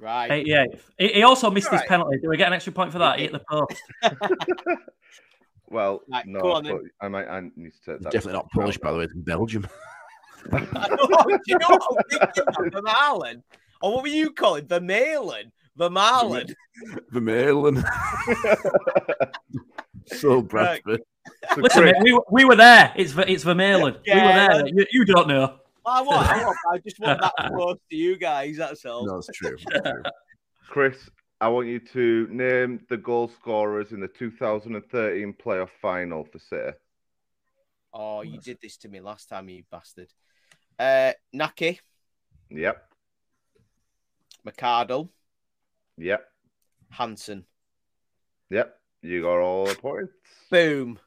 Right. 0.00 0.30
Eighty-eight. 0.30 0.80
He, 0.98 1.08
he 1.08 1.22
also 1.22 1.50
missed 1.50 1.70
his 1.70 1.80
penalty. 1.84 2.18
Do 2.18 2.28
we 2.28 2.36
get 2.36 2.48
an 2.48 2.52
extra 2.52 2.74
point 2.74 2.92
for 2.92 2.98
that? 2.98 3.16
He 3.18 3.22
hit 3.22 3.32
the 3.32 3.38
post. 3.48 3.82
Well, 5.70 6.02
Right, 6.10 6.26
no, 6.26 6.40
on 6.40 6.90
I 7.00 7.08
might 7.08 7.26
I 7.26 7.40
need 7.56 7.72
to 7.72 7.92
take 7.92 8.00
that. 8.02 8.12
definitely 8.12 8.34
not 8.34 8.50
Polish, 8.52 8.76
by 8.78 8.92
the 8.92 8.98
way. 8.98 9.04
It's 9.04 9.14
Belgium. 9.14 9.66
I 10.52 10.58
know, 10.88 11.24
do 11.26 11.38
you 11.46 11.58
know 11.58 11.68
what 11.68 11.82
I'm 11.90 12.04
thinking? 12.10 12.44
of? 12.46 12.84
Vermaelen? 12.84 13.42
Or 13.84 13.92
what 13.96 14.02
were 14.04 14.08
you 14.08 14.30
calling? 14.32 14.64
Vermaelen? 14.66 15.52
Vermaelen? 15.78 16.54
Vermaelen. 17.12 17.84
so 20.06 20.40
Bradford. 20.40 21.02
So 21.54 21.60
Listen, 21.60 21.84
mate, 21.84 21.94
we, 22.02 22.14
were- 22.14 22.24
we 22.30 22.44
were 22.46 22.56
there. 22.56 22.94
It's 22.96 23.12
Ver- 23.12 23.26
it's 23.28 23.44
Vermaelen. 23.44 23.98
we 24.06 24.14
were 24.14 24.20
there. 24.20 24.66
You, 24.68 24.86
you 24.90 25.04
don't 25.04 25.28
know. 25.28 25.58
I 25.84 26.00
want, 26.00 26.26
I 26.30 26.42
want, 26.46 26.56
I 26.72 26.78
just 26.78 26.98
want 26.98 27.20
that 27.20 27.34
close 27.54 27.76
to 27.90 27.96
you 27.96 28.16
guys, 28.16 28.56
that's 28.56 28.86
all. 28.86 29.04
No, 29.06 29.16
it's 29.18 29.28
true. 29.34 29.52
It's 29.52 29.64
true. 29.64 30.02
Chris, 30.70 31.10
I 31.42 31.48
want 31.48 31.66
you 31.68 31.78
to 31.78 32.26
name 32.30 32.80
the 32.88 32.96
goal 32.96 33.28
scorers 33.28 33.92
in 33.92 34.00
the 34.00 34.08
2013 34.08 35.34
playoff 35.34 35.68
final 35.82 36.24
for 36.24 36.38
City. 36.38 36.72
Oh, 37.92 38.22
you 38.22 38.40
did 38.40 38.56
this 38.62 38.78
to 38.78 38.88
me 38.88 39.00
last 39.02 39.28
time, 39.28 39.50
you 39.50 39.62
bastard. 39.70 40.08
Uh, 40.78 41.12
Nahki, 41.36 41.80
Yep, 42.48 42.82
McArdle, 44.46 45.08
yep, 45.96 46.26
Hanson. 46.90 47.44
yep. 48.50 48.78
You 49.02 49.22
got 49.22 49.38
all 49.38 49.66
the 49.66 49.74
points. 49.74 50.12
Boom. 50.50 50.98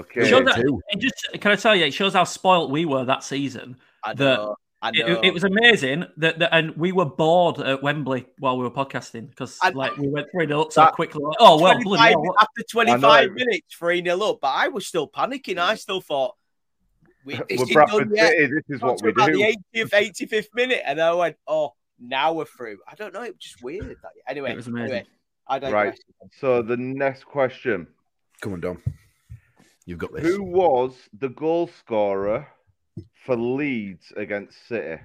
Okay. 0.00 0.28
shows 0.28 0.44
that- 0.44 0.58
it 0.90 0.98
just 1.00 1.28
can 1.40 1.50
I 1.52 1.56
tell 1.56 1.74
you? 1.74 1.86
It 1.86 1.94
shows 1.94 2.12
how 2.14 2.22
spoilt 2.24 2.70
we 2.70 2.84
were 2.84 3.04
that 3.04 3.24
season. 3.24 3.76
I 4.04 4.14
The- 4.14 4.36
know. 4.36 4.56
I 4.80 4.90
It, 4.90 5.08
know. 5.08 5.20
it 5.24 5.34
was 5.34 5.42
amazing 5.42 6.04
that, 6.18 6.38
that, 6.38 6.54
and 6.54 6.76
we 6.76 6.92
were 6.92 7.04
bored 7.04 7.58
at 7.58 7.82
Wembley 7.82 8.26
while 8.38 8.56
we 8.56 8.62
were 8.62 8.70
podcasting 8.70 9.28
because 9.28 9.58
like 9.74 9.96
we 9.96 10.06
went 10.06 10.28
three 10.30 10.46
0 10.46 10.60
up 10.62 10.72
so 10.72 10.86
quickly. 10.92 11.24
Like, 11.24 11.36
oh 11.40 11.60
well, 11.60 11.82
bloody 11.82 12.12
25 12.14 12.36
after 12.40 12.62
25 12.70 13.32
minutes, 13.32 13.74
3 13.74 14.04
0 14.04 14.20
up, 14.20 14.38
but 14.40 14.54
I 14.54 14.68
was 14.68 14.86
still 14.86 15.08
panicking. 15.08 15.58
I 15.58 15.74
still 15.74 16.00
thought, 16.00 16.36
we, 17.28 17.34
this 17.48 17.60
We're 17.60 17.66
Bradford. 17.74 18.10
City. 18.16 18.46
This 18.46 18.76
is 18.76 18.82
what 18.82 19.00
we 19.02 19.10
about 19.10 19.26
do. 19.32 19.38
the 19.38 19.56
80th, 19.74 19.90
85th 19.90 20.46
minute, 20.54 20.82
and 20.84 21.00
I 21.00 21.12
went, 21.14 21.36
oh, 21.46 21.74
now 22.00 22.32
we're 22.32 22.44
through. 22.46 22.78
I 22.90 22.94
don't 22.94 23.12
know. 23.12 23.22
It 23.22 23.34
was 23.34 23.38
just 23.40 23.62
weird. 23.62 23.96
Anyway, 24.28 24.52
It 24.52 24.56
was 24.56 24.66
amazing. 24.66 24.90
anyway, 24.96 25.06
I 25.46 25.58
digress. 25.58 25.96
Right. 26.22 26.30
So 26.40 26.62
the 26.62 26.76
next 26.76 27.24
question: 27.24 27.86
Come 28.40 28.54
on, 28.54 28.60
Dom. 28.60 28.82
You've 29.86 29.98
got 29.98 30.12
this. 30.12 30.22
Who 30.22 30.42
was 30.42 30.94
the 31.18 31.28
goal 31.30 31.66
scorer 31.78 32.46
for 33.24 33.36
Leeds 33.36 34.12
against 34.16 34.66
City 34.68 35.00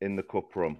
in 0.00 0.16
the 0.16 0.22
cup 0.22 0.54
run? 0.56 0.78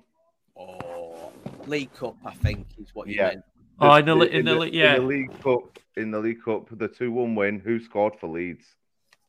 Oh, 0.59 1.33
League 1.67 1.93
Cup, 1.95 2.17
I 2.25 2.33
think, 2.35 2.67
is 2.79 2.95
what 2.95 3.09
you 3.09 3.17
Yeah. 3.17 3.29
meant. 3.29 3.45
Oh, 3.79 3.95
in 3.95 4.07
the 4.07 4.15
li- 4.15 4.31
in 4.33 4.45
the 4.47 4.55
li- 4.55 4.71
yeah. 4.73 4.97
in 4.97 5.03
the 5.03 5.07
League 5.07 5.41
Cup, 5.43 5.79
in 5.97 6.11
the 6.11 6.19
League 6.19 6.43
Cup, 6.43 6.67
the 6.79 6.89
two-one 6.89 7.35
win. 7.35 7.61
Who 7.61 7.79
scored 7.79 8.15
for 8.19 8.27
Leeds? 8.29 8.65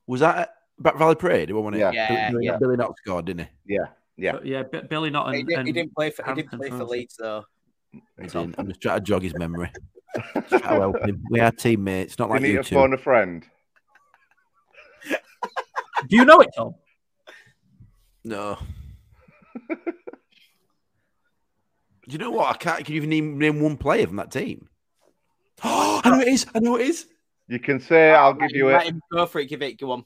Was 0.08 0.22
that 0.22 0.38
at 0.38 0.54
Back 0.80 0.98
Valley 0.98 1.16
Parade? 1.16 1.52
Wasn't 1.52 1.76
it? 1.76 1.80
Yeah. 1.80 1.92
Yeah, 1.92 2.32
Billy, 2.32 2.46
yeah. 2.46 2.58
Billy 2.58 2.78
Knott 2.78 2.96
scored, 2.98 3.26
didn't 3.26 3.48
he? 3.66 3.76
Yeah, 3.76 3.88
yeah. 4.18 4.32
But 4.34 4.46
yeah, 4.46 4.64
B- 4.64 4.82
Billy 4.90 5.10
not 5.10 5.34
He, 5.34 5.44
did, 5.44 5.58
and 5.58 5.68
he 5.68 5.74
didn't 5.74 5.96
play 5.96 6.10
for. 6.12 6.24
He 6.26 6.34
didn't 6.36 6.52
play 6.52 6.70
for 6.70 6.78
Fancy. 6.80 6.92
Leeds 6.92 7.16
though. 7.18 7.44
He 7.92 8.02
didn't. 8.28 8.56
I'm 8.58 8.68
just 8.68 8.82
trying 8.82 9.00
to 9.00 9.04
jog 9.04 9.24
his 9.24 9.36
memory. 9.36 9.72
Try 10.50 10.60
to 10.60 10.68
help 10.68 11.00
him. 11.02 11.24
We 11.30 11.40
are 11.40 11.52
teammates, 11.52 12.18
not 12.20 12.28
You 12.30 12.34
like 12.34 12.42
need 12.44 12.52
you 12.52 12.58
to 12.58 12.64
two. 12.64 12.76
phone 12.76 12.94
a 12.94 12.98
friend. 12.98 13.46
Do 16.08 16.16
you 16.16 16.26
know 16.26 16.40
it, 16.42 16.50
Tom? 16.56 16.76
No. 18.24 18.58
Do 19.70 19.78
you 22.14 22.18
know 22.20 22.32
what? 22.32 22.54
I 22.54 22.58
can't. 22.58 22.86
Can 22.86 22.94
you 22.94 22.98
even 22.98 23.10
name, 23.10 23.38
name 23.40 23.60
one 23.60 23.78
player 23.78 24.06
from 24.08 24.18
that 24.18 24.32
team? 24.32 24.70
Oh, 25.64 26.02
I 26.04 26.10
know 26.12 26.20
it 26.22 26.28
is. 26.28 26.46
I 26.54 26.60
know 26.60 26.76
it 26.76 26.86
is. 26.88 27.08
You 27.48 27.58
can 27.58 27.80
say, 27.80 28.12
"I'll 28.12 28.36
give 28.36 28.52
you 28.52 28.68
Let 28.68 28.84
it." 28.86 28.90
him 28.90 29.02
go 29.12 29.26
for 29.26 29.40
it. 29.40 29.48
Give 29.48 29.64
it. 29.64 29.80
Go 29.80 29.90
on. 29.92 30.06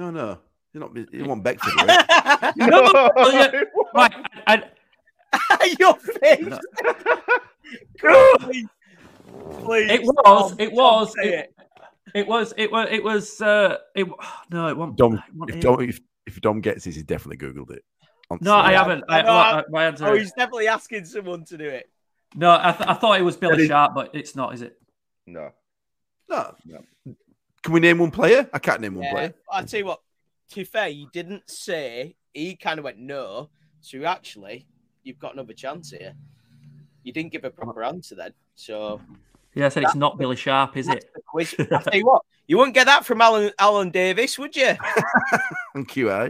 No, 0.00 0.10
no. 0.10 0.38
He's 0.72 0.80
not. 0.80 0.96
He 1.12 1.20
want 1.22 1.44
Beckford. 1.44 1.74
Right? 1.76 2.52
No, 2.56 2.66
no, 2.68 3.10
no, 3.16 3.28
yeah. 3.28 3.50
Right, 3.94 4.14
and, 4.46 4.64
Your 5.78 5.94
face. 5.94 6.58
please, 7.98 8.66
please. 9.60 9.90
it 9.90 10.02
was, 10.02 10.14
Tom, 10.24 10.56
it 10.58 10.72
was, 10.72 11.12
say 11.14 11.38
it, 11.40 11.54
it 12.14 12.26
was, 12.26 12.54
it 12.56 12.72
was, 12.72 12.88
it 12.90 13.04
was. 13.04 13.40
Uh, 13.42 13.76
it 13.94 14.06
no, 14.50 14.68
it 14.68 14.76
won't. 14.76 14.96
Dom, 14.96 15.14
it 15.14 15.20
wasn't 15.34 15.56
if. 15.56 15.60
Dom, 15.62 15.80
if, 15.82 16.00
if 16.26 16.40
Dom 16.40 16.60
gets 16.60 16.84
this, 16.84 16.94
he's 16.94 17.04
definitely 17.04 17.36
googled 17.46 17.70
it. 17.72 17.84
No, 18.40 18.54
I 18.54 18.72
haven't. 18.72 19.04
I, 19.08 19.20
I 19.20 19.62
my 19.68 19.86
answer 19.86 20.06
Oh, 20.06 20.14
is- 20.14 20.22
he's 20.22 20.32
definitely 20.32 20.68
asking 20.68 21.04
someone 21.04 21.44
to 21.46 21.58
do 21.58 21.68
it. 21.68 21.90
no, 22.34 22.50
I, 22.50 22.72
th- 22.72 22.88
I 22.88 22.94
thought 22.94 23.20
it 23.20 23.24
was 23.24 23.36
Billy 23.36 23.56
Billy- 23.56 23.68
Sharp, 23.68 23.92
but 23.94 24.14
it's 24.14 24.34
not, 24.34 24.54
is 24.54 24.62
it? 24.62 24.76
No. 25.26 25.50
No. 26.28 26.54
No. 26.64 26.80
Can 27.62 27.74
we 27.74 27.80
name 27.80 27.98
one 27.98 28.10
player? 28.10 28.48
I 28.52 28.58
can't 28.58 28.80
name 28.80 28.94
one 28.94 29.04
Yeah, 29.04 29.12
player. 29.12 29.34
I'll 29.50 29.64
tell 29.64 29.80
you 29.80 29.86
what. 29.86 30.00
To 30.50 30.56
be 30.56 30.64
fair, 30.64 30.88
you 30.88 31.08
didn't 31.12 31.48
say. 31.48 32.16
He 32.32 32.56
kind 32.56 32.78
of 32.78 32.84
went 32.84 32.98
no. 32.98 33.50
So 33.80 34.02
actually, 34.04 34.66
you've 35.04 35.18
got 35.18 35.34
another 35.34 35.52
chance 35.52 35.90
here. 35.90 36.14
You 37.02 37.12
didn't 37.12 37.32
give 37.32 37.44
a 37.44 37.50
proper 37.50 37.82
answer 37.82 38.14
then. 38.14 38.32
So 38.54 39.00
Yeah, 39.54 39.66
I 39.66 39.68
said 39.68 39.84
it's 39.84 39.94
not 39.94 40.18
Billy 40.18 40.36
Sharp, 40.36 40.76
is 40.76 40.88
it? 40.88 41.10
quiz. 41.26 41.54
I'll 41.58 41.82
tell 41.82 41.94
you 41.94 42.06
what. 42.06 42.22
You 42.46 42.58
wouldn't 42.58 42.74
get 42.74 42.86
that 42.86 43.04
from 43.04 43.20
Alan 43.20 43.52
Alan 43.58 43.90
Davies, 43.90 44.38
would 44.38 44.56
you? 44.56 44.74
Thank 45.74 45.96
you, 45.96 46.10
I. 46.10 46.24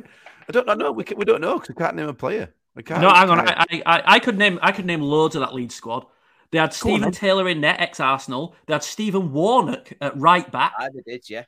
I 0.49 0.53
don't 0.53 0.79
know. 0.79 0.93
We, 0.93 1.05
can, 1.05 1.17
we 1.17 1.25
don't 1.25 1.41
know 1.41 1.55
because 1.55 1.69
we 1.71 1.75
can't 1.77 1.97
name 1.97 2.09
a 2.09 2.15
player. 2.15 2.53
We 2.75 2.83
can't. 2.83 3.01
No, 3.01 3.11
hang 3.11 3.31
on. 3.31 3.49
I, 3.49 3.65
I, 3.87 4.03
I 4.05 4.19
could 4.19 4.37
name, 4.37 4.59
I 4.63 4.73
could 4.73 4.85
name 4.85 5.01
loads 5.01 5.35
of 5.37 5.41
that 5.41 5.55
lead 5.55 5.73
squad. 5.73 6.07
They 6.53 6.59
had 6.59 6.77
Go 6.81 6.91
on, 6.91 6.99
Stephen. 6.99 7.13
Taylor 7.13 7.49
in 7.49 7.61
net, 7.61 7.81
ex 7.81 8.01
Arsenal. 8.01 8.57
They 8.67 8.73
had 8.73 8.83
Stephen 8.83 9.33
Warnock 9.33 9.93
at 10.01 10.19
right 10.19 10.51
back. 10.51 10.73
I 10.79 10.89
did, 11.07 11.29
yeah. 11.29 11.45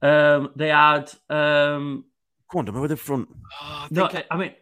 Um, 0.00 0.50
they 0.56 0.68
had. 0.68 1.12
Um, 1.30 2.04
Come 2.50 2.58
on, 2.58 2.64
Dom, 2.66 2.80
we're 2.80 2.88
the 2.88 2.96
front. 2.96 3.28
Oh, 3.30 3.36
I 3.60 3.88
no, 3.90 4.08
think 4.08 4.26
I 4.30 4.36
mean, 4.36 4.52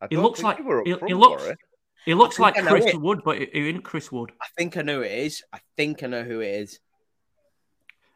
I 0.00 0.06
he 0.08 0.16
don't 0.16 0.24
looks 0.24 0.42
like 0.42 0.58
you 0.58 0.64
were 0.64 0.80
up 0.80 0.86
he, 0.86 0.92
front 0.94 1.08
he 1.08 1.14
looks. 1.14 1.44
it. 1.44 1.58
He 2.06 2.14
looks 2.14 2.38
like 2.38 2.54
Chris 2.54 2.86
it. 2.86 3.00
Wood, 3.00 3.20
but 3.24 3.38
he, 3.38 3.48
he 3.52 3.68
ain't 3.68 3.84
Chris 3.84 4.10
Wood. 4.10 4.32
I 4.40 4.46
think 4.56 4.76
I 4.76 4.82
know 4.82 4.96
who 4.98 5.02
it 5.02 5.12
is. 5.12 5.42
I 5.52 5.58
think 5.76 6.02
I 6.02 6.06
know 6.06 6.22
who 6.22 6.40
it 6.40 6.48
is. 6.48 6.78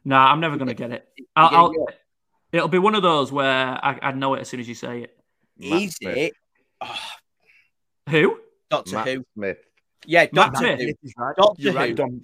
Nah, 0.04 0.30
I'm 0.30 0.40
never 0.40 0.56
gonna 0.56 0.74
get 0.74 0.90
it. 0.90 1.08
I'll, 1.36 1.50
Yeah, 1.50 1.58
I'll, 1.58 1.72
yeah. 1.72 1.94
It'll 2.52 2.68
be 2.68 2.78
one 2.78 2.94
of 2.94 3.02
those 3.02 3.32
where 3.32 3.46
I, 3.84 3.98
I 4.00 4.12
know 4.12 4.34
it 4.34 4.40
as 4.40 4.48
soon 4.48 4.60
as 4.60 4.68
you 4.68 4.74
say 4.74 5.02
it. 5.02 5.18
Matt 5.58 6.16
it? 6.16 6.32
Oh, 6.80 7.00
Who? 8.10 8.38
Doctor 8.70 8.94
Matt 8.94 9.08
Who. 9.08 9.24
Smith. 9.34 9.58
Yeah, 10.06 10.26
Doctor 10.32 10.58
Smith. 10.58 10.80
Who. 10.80 10.86
He's 11.02 11.14
right. 11.18 11.36
Doctor 11.36 11.62
You're 11.62 11.72
Who. 11.72 11.78
right, 11.78 11.94
Dom. 11.96 12.22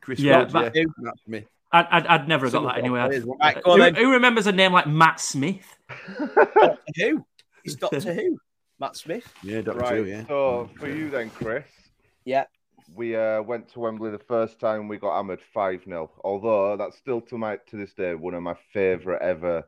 Chris 0.00 0.18
Yeah, 0.20 0.38
Rhodes, 0.40 0.54
Matt- 0.54 0.74
yeah. 0.76 0.84
Matt 0.98 1.14
Smith. 1.26 1.44
I'd, 1.72 1.86
I'd, 1.90 2.06
I'd 2.06 2.28
never 2.28 2.46
have 2.46 2.52
got 2.52 2.62
that 2.62 2.72
of 2.78 2.84
anyway. 2.84 3.00
our 3.00 3.08
players, 3.08 3.24
won't 3.24 3.40
Right, 3.40 3.56
Who, 3.64 3.78
then. 3.78 3.94
who 3.96 4.10
remembers 4.12 4.46
a 4.46 4.52
name 4.52 4.72
like 4.72 4.86
Matt 4.86 5.18
Smith? 5.20 5.66
Doctor 6.18 6.76
Who. 6.96 7.26
It's 7.64 7.74
Doctor 7.74 8.00
Who. 8.14 8.38
Matt 8.78 8.96
Smith. 8.96 9.32
Yeah, 9.42 9.60
Doctor 9.62 9.80
Right. 9.80 9.96
Who, 9.96 10.04
yeah. 10.04 10.26
So 10.26 10.70
for 10.78 10.88
you 10.88 11.10
then, 11.10 11.30
Chris. 11.30 11.64
Yeah. 12.24 12.44
We 12.94 13.16
uh, 13.16 13.42
went 13.42 13.68
to 13.70 13.80
Wembley 13.80 14.10
the 14.10 14.18
first 14.18 14.60
time 14.60 14.86
we 14.88 14.98
got 14.98 15.16
hammered 15.16 15.40
5 15.52 15.84
0. 15.84 16.10
Although 16.22 16.76
that's 16.76 16.96
still 16.98 17.20
to 17.22 17.38
my 17.38 17.56
to 17.68 17.76
this 17.76 17.94
day 17.94 18.14
one 18.14 18.34
of 18.34 18.42
my 18.42 18.54
favourite 18.72 19.22
ever 19.22 19.64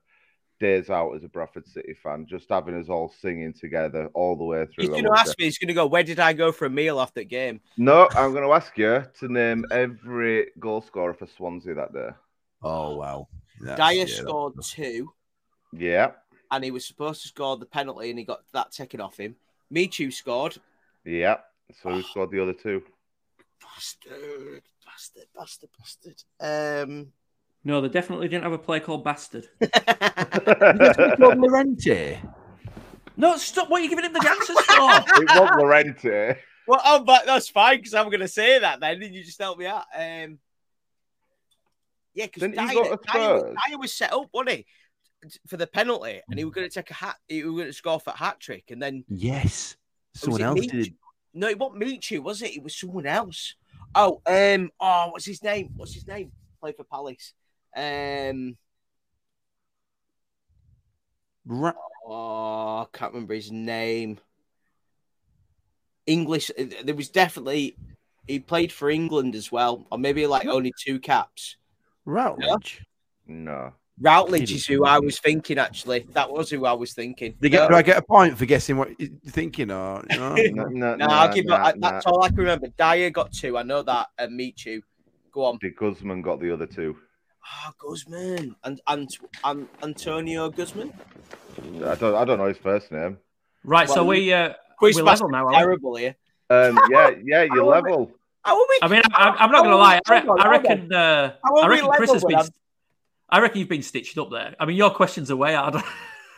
days 0.58 0.90
out 0.90 1.12
as 1.14 1.24
a 1.24 1.28
Bradford 1.28 1.66
City 1.66 1.94
fan. 2.02 2.26
Just 2.26 2.48
having 2.48 2.78
us 2.80 2.88
all 2.88 3.12
singing 3.20 3.52
together 3.52 4.08
all 4.14 4.36
the 4.36 4.44
way 4.44 4.66
through. 4.66 4.84
He's 4.84 4.88
I 4.90 4.92
going 4.92 5.04
to 5.04 5.12
ask 5.20 5.38
me. 5.38 5.44
He's 5.46 5.58
going 5.58 5.68
to 5.68 5.74
go. 5.74 5.86
Where 5.86 6.02
did 6.02 6.20
I 6.20 6.32
go 6.32 6.52
for 6.52 6.66
a 6.66 6.70
meal 6.70 7.00
after 7.00 7.20
the 7.20 7.24
game? 7.26 7.60
No, 7.76 8.08
I'm 8.12 8.32
going 8.32 8.44
to 8.44 8.52
ask 8.52 8.76
you 8.78 9.04
to 9.20 9.28
name 9.32 9.64
every 9.70 10.48
goal 10.58 10.80
scorer 10.80 11.14
for 11.14 11.26
Swansea 11.26 11.74
that 11.74 11.92
day. 11.92 12.08
Oh 12.62 12.96
wow. 12.96 13.28
That's- 13.60 13.78
Dyer 13.78 13.94
yeah, 13.94 14.04
that- 14.04 14.10
scored 14.10 14.54
two, 14.62 15.12
Yeah, 15.72 16.12
and 16.50 16.62
he 16.64 16.70
was 16.70 16.84
supposed 16.86 17.22
to 17.22 17.28
score 17.28 17.56
the 17.56 17.66
penalty, 17.66 18.10
and 18.10 18.18
he 18.18 18.24
got 18.24 18.40
that 18.52 18.72
taken 18.72 19.00
off 19.00 19.16
him. 19.18 19.36
Michu 19.70 20.10
scored. 20.10 20.56
yeah. 21.04 21.36
So 21.82 21.90
who 21.90 22.02
scored 22.02 22.30
the 22.30 22.40
other 22.40 22.52
two? 22.52 22.82
Bastard, 23.60 24.62
bastard, 24.84 25.24
bastard, 25.36 25.70
bastard. 25.78 26.22
Um, 26.40 27.08
No, 27.66 27.80
they 27.80 27.88
definitely 27.88 28.28
didn't 28.28 28.44
have 28.44 28.52
a 28.52 28.58
play 28.58 28.78
called 28.78 29.02
Bastard. 29.02 29.48
Called 29.60 31.38
Lorente. 31.38 32.20
No, 33.16 33.36
stop. 33.38 33.68
What 33.68 33.80
are 33.80 33.82
you 33.84 33.90
giving 33.90 34.04
him 34.04 34.12
the 34.12 34.24
answers 34.24 34.60
for? 34.60 35.20
it 35.20 35.40
was 35.40 35.50
Lorente. 35.58 36.38
well, 36.68 36.80
oh, 36.84 37.02
but 37.02 37.26
that's 37.26 37.48
fine 37.48 37.78
because 37.78 37.92
I'm 37.94 38.06
going 38.06 38.20
to 38.20 38.28
say 38.28 38.60
that 38.60 38.78
then, 38.78 39.02
and 39.02 39.12
you 39.12 39.24
just 39.24 39.40
help 39.40 39.58
me 39.58 39.66
out. 39.66 39.82
Um, 39.92 40.38
yeah, 42.14 42.26
because 42.26 42.42
Didn't 42.42 42.60
he 42.60 42.66
Dyer, 42.66 42.84
go 42.84 42.96
to 42.96 42.98
Dyer, 43.12 43.34
was- 43.34 43.56
Dyer 43.68 43.78
was 43.78 43.92
set 43.92 44.12
up, 44.12 44.28
wasn't 44.32 44.50
he, 44.50 44.66
for 45.48 45.56
the 45.56 45.66
penalty, 45.66 46.20
and 46.30 46.38
he 46.38 46.44
was 46.44 46.54
going 46.54 46.68
to 46.68 46.72
take 46.72 46.92
a 46.92 46.94
hat. 46.94 47.16
He 47.26 47.42
was 47.42 47.52
going 47.52 47.66
to 47.66 47.72
score 47.72 47.98
for 47.98 48.10
a 48.10 48.16
hat 48.16 48.38
trick, 48.38 48.70
and 48.70 48.80
then 48.80 49.04
Yes. 49.08 49.76
Someone 50.14 50.42
else 50.42 50.60
Meach? 50.60 50.70
did. 50.70 50.94
No, 51.34 51.48
it 51.48 51.58
wasn't 51.58 51.80
Michu, 51.80 52.22
was 52.22 52.42
it? 52.42 52.54
It 52.54 52.62
was 52.62 52.76
someone 52.78 53.06
else. 53.06 53.56
Oh, 53.92 54.22
um, 54.24 54.70
oh, 54.78 55.08
what's 55.10 55.26
his 55.26 55.42
name? 55.42 55.70
What's 55.74 55.94
his 55.94 56.06
name? 56.06 56.30
Play 56.60 56.70
for 56.70 56.84
Palace. 56.84 57.32
Um, 57.76 58.56
Ra- 61.44 61.72
oh, 62.06 62.78
I 62.80 62.86
can't 62.96 63.12
remember 63.12 63.34
his 63.34 63.52
name. 63.52 64.18
English. 66.06 66.50
uh, 66.58 66.64
There 66.84 66.94
was 66.94 67.08
definitely 67.08 67.76
he 68.26 68.40
played 68.40 68.72
for 68.72 68.90
England 68.90 69.34
as 69.34 69.52
well, 69.52 69.86
or 69.90 69.98
maybe 69.98 70.26
like 70.26 70.46
only 70.46 70.72
two 70.84 70.98
caps. 70.98 71.56
Routledge. 72.04 72.82
No. 73.26 73.72
Routledge 74.00 74.52
is 74.52 74.66
who 74.66 74.84
I 74.84 74.98
was 74.98 75.18
thinking. 75.20 75.58
Actually, 75.58 76.06
that 76.12 76.30
was 76.30 76.50
who 76.50 76.66
I 76.66 76.72
was 76.74 76.92
thinking. 76.92 77.34
Do, 77.40 77.48
get, 77.48 77.62
No. 77.62 77.68
do 77.70 77.74
I 77.76 77.82
get 77.82 77.96
a 77.96 78.02
point 78.02 78.36
for 78.36 78.44
guessing 78.44 78.76
what 78.76 78.90
you're 79.00 79.08
thinking? 79.28 79.70
Or 79.70 80.04
no? 80.10 80.34
No, 80.34 80.64
no, 80.66 80.96
No, 80.96 81.06
I'll 81.06 81.32
give 81.32 81.44
you. 81.46 81.52
I- 81.54 81.72
That's 81.76 82.04
all 82.06 82.22
I 82.22 82.28
can 82.28 82.36
remember. 82.38 82.68
Dyer 82.76 83.10
got 83.10 83.32
two. 83.32 83.56
I 83.56 83.62
know 83.62 83.82
that. 83.82 84.08
And 84.18 84.36
Michu. 84.36 84.80
Go 85.32 85.44
on. 85.44 85.58
De 85.58 85.70
Guzman 85.70 86.22
got 86.22 86.40
the 86.40 86.52
other 86.52 86.66
two. 86.66 86.96
Ah, 87.48 87.72
Guzman 87.78 88.56
and 88.64 88.80
and 88.88 89.08
and 89.44 89.68
Antonio 89.82 90.50
Guzman. 90.50 90.92
I 91.84 91.94
don't. 91.94 92.14
I 92.14 92.24
don't 92.24 92.38
know 92.38 92.46
his 92.48 92.58
first 92.58 92.90
name. 92.90 93.18
Right, 93.64 93.88
so 93.88 94.04
we 94.04 94.32
uh, 94.32 94.54
Quiz 94.78 94.96
we're 94.96 95.02
level 95.02 95.28
now. 95.30 95.46
aren't 95.46 95.50
we? 95.50 95.56
terrible 95.56 95.96
here. 95.96 96.16
Um. 96.50 96.78
Yeah. 96.90 97.10
Yeah. 97.24 97.42
You're 97.54 97.64
How 97.64 97.80
are 97.80 97.82
we- 97.82 97.90
level. 97.90 98.12
How 98.44 98.54
are 98.60 98.66
we? 98.68 98.78
I 98.82 98.88
mean, 98.88 99.02
I, 99.12 99.28
I'm 99.30 99.50
not 99.50 99.62
going 99.64 99.72
to 99.72 99.76
lie. 99.76 100.00
I, 100.06 100.20
re- 100.20 100.28
I 100.38 100.48
reckon. 100.50 100.92
Uh, 100.92 101.32
I 101.44 101.66
reckon 101.66 101.90
Chris 101.92 102.12
has 102.12 102.24
been. 102.24 102.36
I'm- 102.36 103.42
reckon 103.42 103.58
you've 103.58 103.68
been 103.68 103.82
stitched 103.82 104.18
up 104.18 104.30
there. 104.30 104.54
I 104.60 104.66
mean, 104.66 104.76
your 104.76 104.90
questions 104.90 105.30
are 105.32 105.36
way 105.36 105.54
harder. 105.54 105.82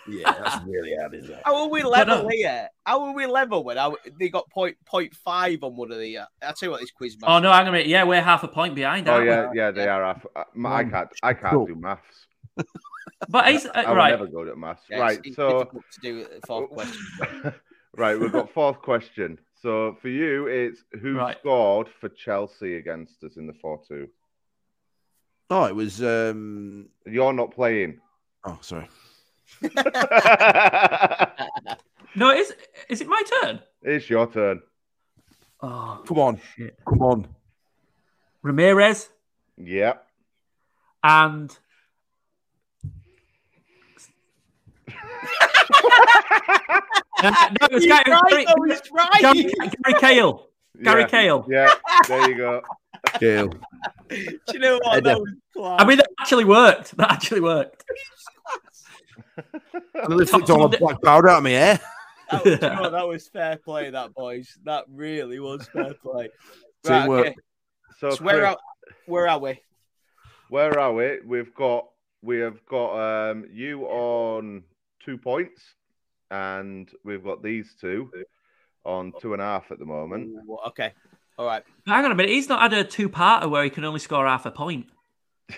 Yeah, 0.09 0.33
that's 0.33 0.65
really 0.67 0.95
hard, 0.99 1.15
isn't 1.15 1.31
it? 1.31 1.43
How 1.45 1.57
are 1.57 1.69
we 1.69 1.83
level 1.83 2.23
no. 2.23 2.29
here? 2.29 2.69
How 2.85 3.03
are 3.05 3.15
we 3.15 3.27
level 3.27 3.63
when 3.65 3.79
I, 3.79 3.93
they 4.19 4.29
got 4.29 4.49
point 4.51 4.77
point 4.87 5.15
five 5.15 5.63
on 5.63 5.77
one 5.77 5.93
of 5.93 5.99
the? 5.99 6.19
Uh, 6.19 6.27
I'll 6.43 6.55
tell 6.55 6.69
you 6.69 6.71
what, 6.73 6.81
this 6.81 6.91
quiz 6.91 7.17
master. 7.21 7.33
oh 7.33 7.39
no, 7.41 7.53
hang 7.53 7.63
on 7.63 7.69
a 7.69 7.73
minute. 7.73 7.87
Yeah, 7.89 8.05
we're 8.05 8.23
half 8.23 8.43
a 8.45 8.49
point 8.49 8.75
behind. 8.75 9.09
Oh 9.09 9.13
aren't 9.15 9.25
we? 9.25 9.31
yeah. 9.31 9.51
Yeah. 9.55 9.71
They 9.71 9.89
are. 9.89 10.05
Half, 10.05 10.27
uh, 10.35 10.45
I 10.67 10.85
can't. 10.85 11.09
I 11.23 11.33
can't 11.35 11.53
Cool. 11.53 11.67
do 11.67 11.75
maths. 11.75 12.27
But 13.29 13.49
he's 13.49 13.67
uh, 13.67 13.71
I 13.75 13.89
will 13.89 13.97
right. 13.97 14.11
never 14.11 14.27
good 14.27 14.49
at 14.49 14.57
maths. 14.57 14.83
Yeah, 14.91 15.01
right. 15.01 15.21
it's 15.25 15.37
So. 15.37 15.65
to 15.65 16.01
do 16.01 16.25
the 16.25 16.41
fourth 16.47 16.71
question. 16.71 17.53
right. 17.97 18.19
We've 18.19 18.33
got 18.33 18.53
fourth 18.53 18.81
question. 18.81 19.39
So 19.61 19.97
for 20.01 20.09
you, 20.09 20.47
it's 20.47 20.85
who 21.03 21.17
Right. 21.17 21.37
scored 21.41 21.89
for 22.01 22.09
Chelsea 22.09 22.77
against 22.77 23.23
us 23.25 23.37
in 23.37 23.47
the 23.49 23.55
four-two. 23.55 24.09
Oh, 25.51 25.65
it 25.65 25.75
was. 25.75 26.03
um 26.03 26.89
You're 27.07 27.33
not 27.33 27.53
playing. 27.55 28.01
Oh, 28.45 28.59
sorry. 28.61 28.89
No, 32.15 32.31
is 32.33 32.53
is 32.89 33.01
it 33.01 33.09
my 33.09 33.23
turn? 33.43 33.61
it's 33.83 34.09
your 34.11 34.27
turn. 34.27 34.61
Oh, 35.61 36.03
Come 36.07 36.19
on, 36.19 36.41
shit. 36.57 36.79
come 36.89 37.03
on. 37.03 37.27
Ramirez 38.43 39.11
Yep. 39.57 40.07
and 41.03 41.57
no, 47.23 47.31
it 47.63 47.73
was 47.73 47.85
He's 47.85 47.93
Gary, 47.93 48.11
right, 48.11 48.23
Gary, 48.31 48.45
though. 48.45 48.55
Gary, 49.21 49.43
Gary 49.85 50.01
Cahill. 50.01 50.49
Gary 50.83 51.01
Yeah. 51.03 51.09
Cahill. 51.09 51.47
Yeah. 51.49 51.75
There 52.07 52.31
you 52.31 52.37
go. 52.37 52.63
Gail. 53.21 53.49
Do 54.09 54.39
you 54.53 54.59
know 54.59 54.79
what? 54.83 55.05
That 55.05 55.19
was. 55.21 55.35
I 55.81 55.85
mean, 55.85 55.99
that 55.99 56.09
actually 56.21 56.45
worked. 56.45 56.97
That 56.97 57.11
actually 57.11 57.41
worked. 57.41 57.85
I 59.39 60.09
nearly 60.09 60.27
flicked 60.27 60.51
all 60.51 60.69
the 60.69 60.79
black 60.79 61.01
powder 61.03 61.29
out 61.29 61.39
of 61.39 61.43
my 61.45 61.51
hair. 61.51 61.81
That 62.31 62.45
was, 62.45 62.53
you 62.61 62.69
know 62.69 62.91
that 62.91 63.09
was 63.09 63.29
fair 63.29 63.57
play, 63.57 63.91
that 63.91 64.13
boys. 64.15 64.59
That 64.65 64.85
really 64.93 65.41
was 65.41 65.67
fair 65.73 65.95
play. 65.95 66.29
Right, 66.87 67.01
Teamwork. 67.03 67.27
okay. 67.27 67.35
So, 67.99 68.11
So 68.11 68.25
where 68.25 68.47
are 68.47 68.57
where 69.07 69.29
are 69.29 69.39
we? 69.41 69.61
where 70.49 70.79
are 70.79 70.93
we? 70.93 71.19
We've 71.27 71.53
got 71.55 71.89
we 72.23 72.39
have 72.39 72.65
got 72.67 73.31
um 73.31 73.47
you 73.53 73.83
on 73.87 74.63
two 75.05 75.19
points, 75.19 75.61
and 76.31 76.89
we've 77.05 77.25
got 77.25 77.43
these 77.43 77.75
two 77.81 78.11
on 78.85 79.13
two 79.21 79.33
and 79.33 79.43
a 79.43 79.45
half 79.45 79.71
at 79.73 79.79
the 79.81 79.85
moment. 79.85 80.29
Ooh, 80.49 80.59
Okay, 80.69 80.93
all 81.37 81.47
right. 81.47 81.65
Hang 81.87 82.05
on 82.05 82.13
a 82.13 82.15
minute. 82.15 82.31
He's 82.31 82.49
not 82.49 82.61
had 82.61 82.73
a 82.73 82.85
two-parter 82.85 83.51
where 83.51 83.65
he 83.65 83.71
can 83.71 83.85
only 83.85 84.01
score 84.01 84.27
half 84.27 84.47
a 84.47 84.51
point. 84.53 84.87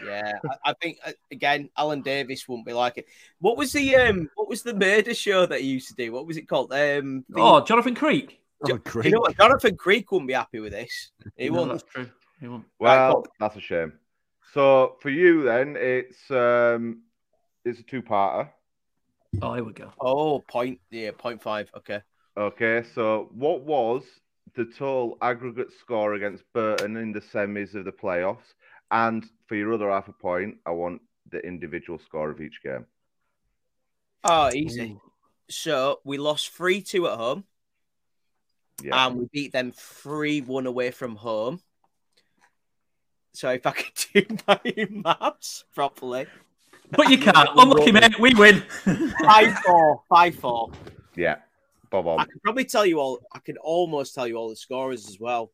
Yeah, 0.04 0.32
I, 0.64 0.70
I 0.70 0.72
think 0.74 0.98
uh, 1.04 1.12
again, 1.32 1.68
Alan 1.76 2.02
Davies 2.02 2.48
wouldn't 2.48 2.66
be 2.66 2.72
like 2.72 2.98
it. 2.98 3.06
What 3.40 3.56
was 3.56 3.72
the 3.72 3.96
um? 3.96 4.28
What 4.36 4.48
was 4.48 4.62
the 4.62 4.74
murder 4.74 5.14
show 5.14 5.46
that 5.46 5.60
he 5.60 5.66
used 5.66 5.88
to 5.88 5.94
do? 5.94 6.12
What 6.12 6.26
was 6.26 6.36
it 6.36 6.48
called? 6.48 6.72
Um, 6.72 7.24
the- 7.28 7.40
Oh, 7.40 7.60
Jonathan 7.64 7.94
Creek. 7.94 8.40
Oh, 8.64 8.78
you 9.02 9.10
know 9.10 9.20
what? 9.20 9.36
Jonathan 9.36 9.76
Creek 9.76 10.12
wouldn't 10.12 10.28
be 10.28 10.34
happy 10.34 10.60
with 10.60 10.72
this. 10.72 11.10
He 11.36 11.48
No, 11.48 11.52
wouldn't. 11.62 11.70
that's 11.80 11.92
true. 11.92 12.10
He 12.40 12.46
won't. 12.46 12.64
Well, 12.78 13.12
cool. 13.14 13.26
that's 13.40 13.56
a 13.56 13.60
shame. 13.60 13.94
So 14.52 14.96
for 15.00 15.10
you 15.10 15.42
then, 15.44 15.76
it's 15.78 16.30
um 16.30 17.02
it's 17.64 17.80
a 17.80 17.82
two-parter. 17.82 18.48
Oh, 19.42 19.54
here 19.54 19.64
we 19.64 19.72
go. 19.72 19.92
Oh, 20.00 20.40
point 20.40 20.78
yeah, 20.90 21.10
point 21.16 21.42
five. 21.42 21.70
Okay. 21.76 22.00
Okay, 22.36 22.84
so 22.94 23.28
what 23.32 23.62
was 23.62 24.02
the 24.54 24.64
total 24.64 25.18
aggregate 25.22 25.72
score 25.80 26.14
against 26.14 26.44
Burton 26.52 26.96
in 26.96 27.12
the 27.12 27.20
semis 27.20 27.74
of 27.74 27.84
the 27.84 27.92
playoffs? 27.92 28.54
And 28.90 29.24
for 29.46 29.54
your 29.54 29.72
other 29.74 29.90
half 29.90 30.08
a 30.08 30.12
point, 30.12 30.56
I 30.66 30.70
want 30.70 31.00
the 31.30 31.38
individual 31.38 31.98
score 31.98 32.30
of 32.30 32.40
each 32.40 32.62
game. 32.62 32.86
Oh, 34.24 34.50
easy. 34.52 34.98
So 35.48 36.00
we 36.04 36.18
lost 36.18 36.50
three 36.50 36.82
two 36.82 37.06
at 37.08 37.16
home, 37.16 37.44
Yeah. 38.82 39.06
and 39.06 39.16
we 39.16 39.26
beat 39.32 39.52
them 39.52 39.72
three 39.72 40.40
one 40.40 40.66
away 40.66 40.90
from 40.90 41.16
home. 41.16 41.60
So 43.32 43.50
if 43.50 43.64
I 43.66 43.70
could 43.72 43.92
do 44.28 44.36
my 44.46 44.60
maths 44.90 45.64
properly, 45.74 46.26
But 46.90 47.08
you 47.10 47.18
can't. 47.18 47.48
Unlucky, 47.56 47.92
mate. 47.92 48.18
We 48.18 48.34
win. 48.34 48.62
five 49.24 49.56
four, 49.64 50.02
five 50.08 50.34
four. 50.34 50.70
yeah. 51.16 51.36
Bob 51.90 52.06
I 52.06 52.10
on. 52.10 52.26
could 52.26 52.42
probably 52.42 52.64
tell 52.64 52.86
you 52.86 53.00
all. 53.00 53.20
I 53.32 53.38
could 53.40 53.56
almost 53.58 54.14
tell 54.14 54.26
you 54.28 54.36
all 54.36 54.48
the 54.48 54.56
scorers 54.56 55.08
as 55.08 55.18
well. 55.18 55.50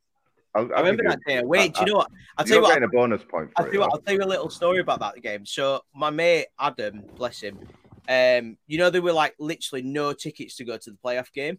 I'll, 0.56 0.74
I 0.74 0.80
remember 0.80 1.02
that 1.04 1.20
day. 1.26 1.42
Wait, 1.42 1.74
do 1.74 1.80
you 1.80 1.86
know 1.86 1.98
what? 1.98 2.10
I'll 2.38 2.44
tell 2.44 2.54
You're 2.54 2.56
you 2.56 2.62
what. 2.62 2.68
getting 2.74 2.84
a 2.84 2.88
bonus 2.88 3.22
point 3.24 3.50
I'll 3.56 3.64
tell 3.64 3.70
it. 3.70 3.74
you 3.74 3.80
what. 3.80 3.90
I'll 3.92 4.00
tell 4.00 4.14
you 4.14 4.22
a 4.22 4.24
little 4.24 4.50
story 4.50 4.80
about 4.80 5.00
that 5.00 5.20
game. 5.22 5.44
So 5.46 5.82
my 5.94 6.10
mate 6.10 6.46
Adam, 6.58 7.02
bless 7.16 7.40
him, 7.40 7.58
um, 8.08 8.56
you 8.66 8.78
know 8.78 8.90
there 8.90 9.02
were 9.02 9.12
like 9.12 9.34
literally 9.38 9.82
no 9.82 10.12
tickets 10.12 10.56
to 10.56 10.64
go 10.64 10.76
to 10.76 10.90
the 10.90 10.96
playoff 11.04 11.32
game, 11.32 11.58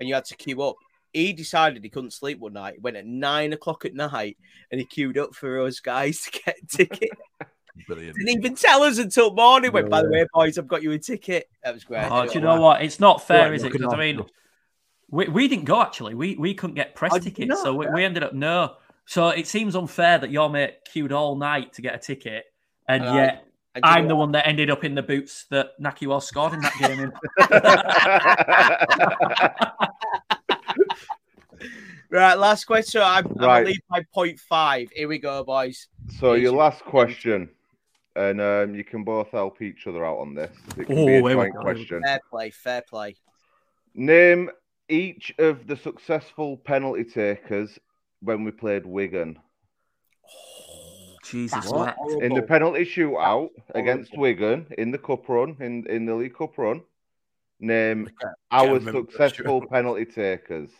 and 0.00 0.08
you 0.08 0.14
had 0.14 0.24
to 0.26 0.36
queue 0.36 0.60
up. 0.62 0.76
He 1.12 1.32
decided 1.34 1.82
he 1.82 1.90
couldn't 1.90 2.12
sleep 2.14 2.38
one 2.38 2.54
night. 2.54 2.74
He 2.74 2.80
went 2.80 2.96
at 2.96 3.04
nine 3.06 3.52
o'clock 3.52 3.84
at 3.84 3.94
night, 3.94 4.36
and 4.70 4.80
he 4.80 4.86
queued 4.86 5.18
up 5.18 5.34
for 5.34 5.60
us 5.60 5.78
guys 5.80 6.20
to 6.24 6.30
get 6.44 6.56
a 6.62 6.66
ticket. 6.76 7.10
Brilliant. 7.86 8.16
Didn't 8.16 8.38
even 8.38 8.54
tell 8.54 8.82
us 8.82 8.98
until 8.98 9.32
morning. 9.34 9.72
Went 9.72 9.88
by 9.88 10.02
the 10.02 10.10
way, 10.10 10.26
boys, 10.34 10.58
I've 10.58 10.68
got 10.68 10.82
you 10.82 10.92
a 10.92 10.98
ticket. 10.98 11.48
That 11.64 11.72
was 11.72 11.84
great. 11.84 12.06
Oh, 12.10 12.26
do 12.26 12.32
you 12.34 12.40
know 12.40 12.60
what? 12.60 12.82
It's 12.82 13.00
not 13.00 13.26
fair, 13.26 13.44
Right, 13.46 13.54
is 13.54 13.64
it? 13.64 13.72
Because 13.72 13.82
I 13.82 13.86
after. 13.86 13.96
mean, 13.98 14.24
we, 15.12 15.28
we 15.28 15.46
didn't 15.46 15.66
go 15.66 15.80
actually. 15.80 16.14
We 16.14 16.34
we 16.36 16.54
couldn't 16.54 16.74
get 16.74 16.96
press 16.96 17.12
did 17.12 17.24
you 17.26 17.30
tickets, 17.30 17.62
so 17.62 17.74
we, 17.74 17.86
we 17.86 18.04
ended 18.04 18.24
up 18.24 18.32
no. 18.32 18.74
So 19.04 19.28
it 19.28 19.46
seems 19.46 19.76
unfair 19.76 20.18
that 20.18 20.30
your 20.30 20.48
mate 20.50 20.78
queued 20.90 21.12
all 21.12 21.36
night 21.36 21.74
to 21.74 21.82
get 21.82 21.94
a 21.94 21.98
ticket, 21.98 22.46
and 22.88 23.02
And 23.04 23.10
I- 23.10 23.24
yet 23.24 23.46
And 23.74 23.84
do 23.84 23.90
you 23.90 23.96
I'm 23.96 24.08
the 24.08 24.16
one 24.16 24.32
that 24.32 24.46
ended 24.48 24.70
up 24.70 24.84
in 24.84 24.94
the 24.94 25.02
boots 25.02 25.44
that 25.50 25.78
Nahki 25.80 26.06
Wells 26.06 26.26
scored 26.26 26.54
in 26.54 26.62
that 26.62 26.76
game. 26.78 27.00
In. 27.00 27.12
Right, 32.10 32.34
last 32.34 32.64
question. 32.66 33.00
I'm, 33.02 33.26
I'm 33.38 33.46
Right. 33.46 33.66
leave 33.66 33.80
my 33.88 34.04
point 34.12 34.38
five. 34.38 34.90
Here 34.92 35.08
we 35.08 35.18
go, 35.18 35.42
boys. 35.44 35.88
So 36.18 36.34
your 36.34 36.52
last 36.52 36.84
question, 36.84 37.48
and 38.16 38.40
um, 38.40 38.74
you 38.74 38.84
can 38.84 39.02
both 39.02 39.30
help 39.30 39.62
each 39.62 39.86
other 39.86 40.04
out 40.04 40.18
on 40.18 40.34
this. 40.34 40.54
It 40.76 40.86
can 40.86 40.98
Oh, 40.98 41.06
be 41.06 41.16
a 41.16 41.22
we 41.22 41.32
joint 41.32 41.56
question. 41.56 42.02
Fair 42.02 42.20
play, 42.28 42.50
fair 42.50 42.82
play. 42.88 43.16
Name 43.94 44.50
each 44.92 45.32
of 45.38 45.66
the 45.66 45.76
successful 45.76 46.56
penalty 46.58 47.04
takers 47.04 47.78
when 48.20 48.44
we 48.44 48.50
played 48.50 48.84
Wigan. 48.84 49.38
Jesus, 51.24 51.64
What? 51.66 51.96
what? 51.98 52.22
In 52.22 52.34
the 52.34 52.42
penalty 52.42 52.84
shootout 52.84 53.48
against 53.74 54.16
Wigan 54.16 54.66
in 54.76 54.90
the 54.90 54.98
cup 54.98 55.28
run, 55.28 55.56
in, 55.60 55.86
in 55.88 56.04
the 56.04 56.14
League 56.14 56.36
Cup 56.36 56.58
run, 56.58 56.82
name 57.58 58.08
our 58.50 58.80
successful 58.80 59.64
penalty 59.70 60.04
takers. 60.04 60.70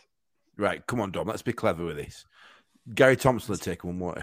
Right, 0.57 0.85
come 0.85 1.01
on, 1.01 1.11
Dom. 1.11 1.27
Let's 1.27 1.41
be 1.41 1.53
clever 1.53 1.83
with 1.85 1.97
this. 1.97 2.25
Gary 2.93 3.17
Thompson 3.17 3.53
will 3.53 3.57
take 3.57 3.83
one, 3.83 3.97
won't? 3.99 4.19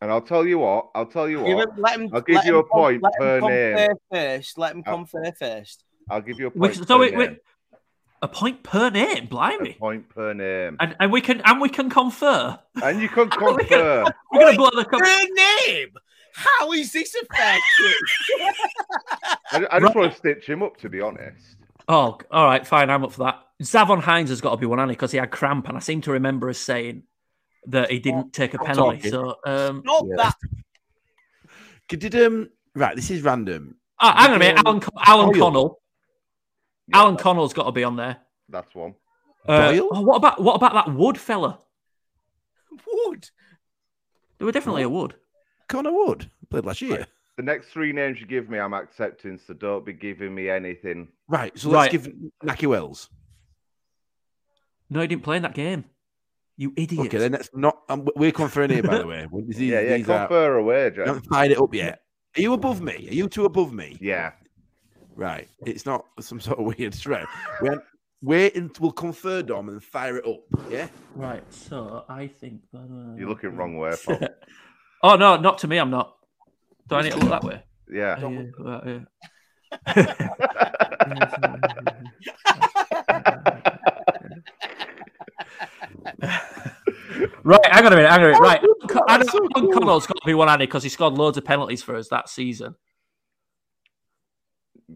And 0.00 0.10
I'll 0.10 0.20
tell 0.22 0.46
you 0.46 0.58
what, 0.58 0.88
I'll 0.94 1.06
tell 1.06 1.28
you 1.28 1.42
Give 1.44 1.56
what, 1.56 1.68
him- 1.68 1.74
let 1.82 2.00
him, 2.00 2.08
I'll 2.12 2.20
give 2.22 2.36
let 2.36 2.46
you 2.46 2.56
a 2.56 2.58
him 2.60 2.64
point 2.70 3.02
let 3.02 3.12
him 3.14 3.18
per 3.20 3.40
confer 3.40 3.76
name. 3.76 3.96
First, 4.12 4.58
let 4.58 4.72
him 4.74 4.82
Uh, 4.86 4.90
confer 4.92 5.32
first. 5.38 5.84
I'll 6.08 6.20
give 6.22 6.38
you 6.38 6.46
a 6.46 6.50
We, 6.50 6.68
point. 6.68 6.74
so 6.76 6.84
per 6.84 7.00
wait, 7.00 7.10
name. 7.10 7.18
wait, 7.18 7.38
a 8.22 8.28
point 8.28 8.62
per 8.62 8.90
name, 8.90 9.24
A 9.24 9.26
blimey, 9.26 9.78
point 9.78 10.08
per 10.08 10.32
name. 10.34 10.76
and 10.80 10.96
and 11.00 11.12
we 11.12 11.20
can 11.20 11.40
and 11.44 11.60
we 11.60 11.68
can 11.68 11.90
confer. 11.90 12.58
And 12.82 13.00
you 13.00 13.08
can 13.08 13.24
We 13.30 13.30
can- 13.30 13.56
confer. 13.66 14.04
We're 14.32 14.40
gonna 14.40 14.56
blow 14.56 14.70
the. 14.74 14.84
Com- 14.84 15.00
Her 15.00 15.26
name. 15.66 15.88
How 16.34 16.72
is 16.72 16.92
this 16.92 17.14
effective? 17.14 17.94
I, 19.52 19.66
I 19.76 19.80
just 19.80 19.94
want 19.94 20.12
to 20.12 20.18
stitch 20.18 20.46
him 20.48 20.62
up, 20.62 20.76
to 20.78 20.88
be 20.90 21.00
honest. 21.00 21.56
oh, 21.88 22.18
all 22.30 22.44
right, 22.44 22.66
fine. 22.66 22.90
I'm 22.90 23.04
up 23.04 23.12
for 23.12 23.24
that. 23.24 23.42
Zavon 23.62 24.02
Hines 24.02 24.28
has 24.28 24.42
got 24.42 24.50
to 24.50 24.56
be 24.58 24.66
one, 24.66 24.86
because 24.88 25.12
he 25.12 25.18
had 25.18 25.30
cramp, 25.30 25.66
and 25.68 25.76
I 25.78 25.80
seem 25.80 26.02
to 26.02 26.10
remember 26.12 26.50
us 26.50 26.58
saying 26.58 27.04
that 27.68 27.90
he 27.90 27.98
didn't 28.00 28.34
take 28.34 28.52
a 28.52 28.58
penalty. 28.58 29.08
So, 29.08 29.36
um, 29.46 29.82
Not 29.84 30.04
Yeah. 30.08 30.16
that. 30.16 30.34
Did 31.88 32.14
um 32.16 32.50
right? 32.74 32.94
This 32.96 33.10
is 33.10 33.22
random. 33.22 33.76
oh, 34.00 34.12
hang 34.12 34.30
on 34.30 34.36
a 34.36 34.38
minute, 34.38 34.58
Um, 34.58 34.66
Alan, 34.66 34.82
Alan 35.06 35.38
Connell. 35.38 35.80
Yeah, 36.88 36.98
Alan 36.98 37.16
Connell's 37.16 37.52
got 37.52 37.64
to 37.64 37.72
be 37.72 37.84
on 37.84 37.96
there. 37.96 38.16
That's 38.48 38.74
one. 38.74 38.94
Uh, 39.46 39.72
Doyle? 39.72 39.88
oh, 39.92 40.00
what 40.02 40.16
about 40.16 40.42
what 40.42 40.54
about 40.56 40.72
that 40.74 40.94
Wood 40.94 41.18
fella? 41.18 41.58
Wood. 43.06 43.30
They 44.38 44.44
were 44.44 44.52
definitely 44.52 44.82
a 44.82 44.88
Wood. 44.88 45.14
Connor 45.68 45.92
Wood 45.92 46.30
played 46.50 46.64
last 46.64 46.82
year. 46.82 47.06
The 47.36 47.42
next 47.42 47.68
three 47.68 47.92
names 47.92 48.20
you 48.20 48.26
give 48.26 48.48
me, 48.48 48.58
I'm 48.58 48.72
accepting, 48.72 49.38
so 49.38 49.52
don't 49.54 49.84
be 49.84 49.92
giving 49.92 50.34
me 50.34 50.48
anything. 50.48 51.08
Right. 51.28 51.56
So 51.58 51.70
Right. 51.70 51.92
let's 51.92 52.06
give 52.06 52.14
Nahki 52.44 52.66
Wells. 52.66 53.10
No, 54.88 55.00
he 55.00 55.06
didn't 55.06 55.22
play 55.24 55.36
in 55.36 55.42
that 55.42 55.54
game. 55.54 55.84
You 56.56 56.72
idiot. 56.76 57.06
Okay, 57.06 57.18
then 57.18 57.32
that's 57.32 57.50
not. 57.52 57.82
Um, 57.88 58.08
we're 58.16 58.32
conferring 58.32 58.70
here, 58.70 58.82
by 58.82 58.98
the 58.98 59.06
way. 59.06 59.26
These, 59.48 59.60
yeah, 59.60 59.80
yeah, 59.80 59.96
these 59.98 60.08
are- 60.08 60.26
confer 60.26 60.56
away, 60.56 60.84
you 60.84 60.90
Jeff. 60.92 61.06
haven't 61.08 61.26
fired 61.26 61.50
it 61.52 61.58
up 61.60 61.74
yet. 61.74 62.00
Are 62.36 62.40
you 62.40 62.52
above 62.52 62.80
me? 62.80 62.94
Are 63.10 63.14
you 63.14 63.28
two 63.28 63.44
above 63.44 63.72
me? 63.72 63.98
Yeah. 64.00 64.32
Right. 65.16 65.48
It's 65.64 65.86
not 65.86 66.04
some 66.20 66.40
sort 66.40 66.58
of 66.58 66.66
weird 66.78 66.94
threat. 66.94 67.26
We're, 67.62 67.82
wait 68.22 68.54
and 68.54 68.76
we'll 68.78 68.92
confer 68.92 69.42
Dom 69.42 69.68
and 69.70 69.82
fire 69.82 70.18
it 70.18 70.26
up. 70.26 70.40
Yeah. 70.70 70.88
Right, 71.14 71.42
so 71.50 72.04
I 72.08 72.26
think 72.26 72.60
that. 72.72 72.80
Uh... 72.80 73.16
You're 73.16 73.28
looking 73.28 73.56
wrong 73.56 73.78
way, 73.78 73.94
pal. 74.04 74.20
oh 75.02 75.16
no, 75.16 75.36
not 75.36 75.58
to 75.58 75.68
me. 75.68 75.78
I'm 75.78 75.90
not. 75.90 76.14
Do 76.88 76.96
I 76.96 77.02
need 77.02 77.12
to 77.12 77.18
look 77.18 77.30
that 77.30 77.44
way? 77.44 77.62
Yeah. 77.90 78.16
Uh, 78.22 78.28
yeah, 78.28 78.42
right, 78.58 78.86
yeah. 79.96 80.20
right, 87.42 87.66
hang 87.66 87.86
on 87.86 87.92
a 87.92 87.96
minute. 87.96 88.10
Hang 88.10 88.20
on 88.20 88.24
a 88.24 88.26
minute. 88.26 88.40
Right, 88.40 88.60
Adam, 89.08 89.28
Adam 89.56 89.72
Connell's 89.72 90.06
got 90.06 90.16
to 90.16 90.26
be 90.26 90.34
one, 90.34 90.48
Andy, 90.48 90.66
because 90.66 90.82
he 90.82 90.88
scored 90.88 91.14
loads 91.14 91.38
of 91.38 91.44
penalties 91.44 91.82
for 91.82 91.96
us 91.96 92.08
that 92.08 92.28
season. 92.28 92.74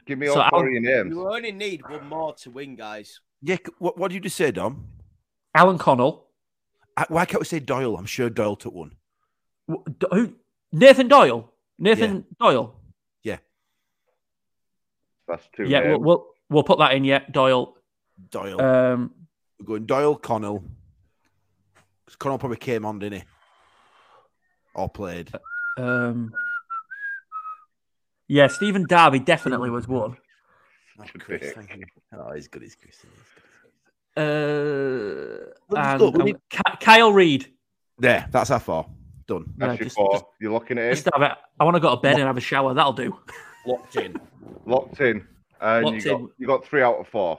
Give 0.07 0.19
me 0.19 0.27
So 0.27 0.35
all 0.35 0.43
I'll- 0.43 0.51
four 0.51 0.67
of 0.67 0.73
your 0.73 0.81
names. 0.83 1.11
You 1.15 1.29
only 1.29 1.53
need 1.53 1.83
one 1.89 2.07
more 2.07 2.35
to 2.35 2.51
win, 2.51 2.77
guys. 2.77 3.21
Yeah. 3.43 3.57
What, 3.79 3.97
what 3.99 4.09
did 4.09 4.15
you 4.17 4.21
just 4.21 4.37
say, 4.37 4.51
Dom? 4.51 4.87
Alan 5.55 5.79
Connell, 5.79 6.27
Uh, 6.97 7.05
Why 7.09 7.25
can't 7.25 7.41
we 7.41 7.45
say 7.47 7.61
Doyle? 7.61 7.97
I'm 7.97 8.07
sure 8.07 8.29
Doyle 8.31 8.57
took 8.57 8.75
one. 8.75 8.93
Who? 10.13 10.35
Nathan 10.73 11.09
Doyle. 11.09 11.53
Nathan 11.79 12.25
Doyle. 12.39 12.75
Yeah. 13.23 13.39
That's 15.29 15.49
two 15.57 15.65
Yeah, 15.65 15.91
we'll, 15.91 16.01
we'll 16.01 16.27
we'll 16.49 16.63
put 16.65 16.79
that 16.79 16.93
in. 16.95 17.05
Yeah, 17.05 17.21
Doyle. 17.31 17.77
Doyle. 18.31 18.61
Um, 18.61 19.15
We're 19.59 19.67
going 19.67 19.87
Doyle, 19.87 20.17
Connell. 20.17 20.65
'Cause 22.07 22.17
Connell 22.17 22.39
probably 22.39 22.57
came 22.59 22.85
on, 22.85 22.99
didn't 22.99 23.21
he? 23.21 23.25
Or 24.75 24.89
played. 24.89 25.31
um, 25.79 26.33
yeah, 28.31 28.47
Stephen 28.47 28.87
Darby 28.89 29.19
definitely 29.19 29.71
was 29.71 29.87
one. 29.89 30.17
Oh, 30.99 31.05
Chris, 31.19 31.53
thank 31.53 31.75
you. 31.77 31.85
Oh, 32.15 32.33
he's 32.33 32.47
good. 32.49 32.63
He's 32.63 32.75
Chris. 32.77 32.97
He's 33.03 34.23
Uh, 34.23 35.53
Look, 35.69 35.79
and, 35.79 36.01
look, 36.01 36.15
we 36.17 36.25
need- 36.25 36.37
Kyle 36.81 37.13
Reid. 37.13 37.53
There, 37.99 38.27
that's 38.31 38.51
our 38.51 38.61
four. 38.61 38.87
Done. 39.27 39.45
That's 39.57 39.69
Yeah, 39.69 39.73
your 39.79 39.85
just- 39.85 39.97
four. 39.97 40.13
just- 40.13 40.25
You're 40.41 40.53
locking 40.53 40.79
it 40.79 40.85
in. 40.85 40.95
Just 40.95 41.09
have 41.15 41.23
it. 41.23 41.33
I 41.59 41.65
want 41.65 41.75
to 41.77 41.81
go 41.81 41.95
to 41.95 42.01
bed 42.01 42.15
and 42.15 42.25
have 42.25 42.37
a 42.37 42.41
shower. 42.41 42.75
That'll 42.75 42.93
do. 42.93 43.19
Locked 43.67 43.97
in. 43.97 44.17
Locked 44.67 45.01
in. 45.01 45.27
And 45.61 45.85
Locked 45.87 45.97
you 45.99 46.03
got 46.11 46.21
in. 46.21 46.29
you 46.39 46.47
got 46.47 46.65
three 46.65 46.83
out 46.83 46.97
of 46.99 47.09
four. 47.09 47.39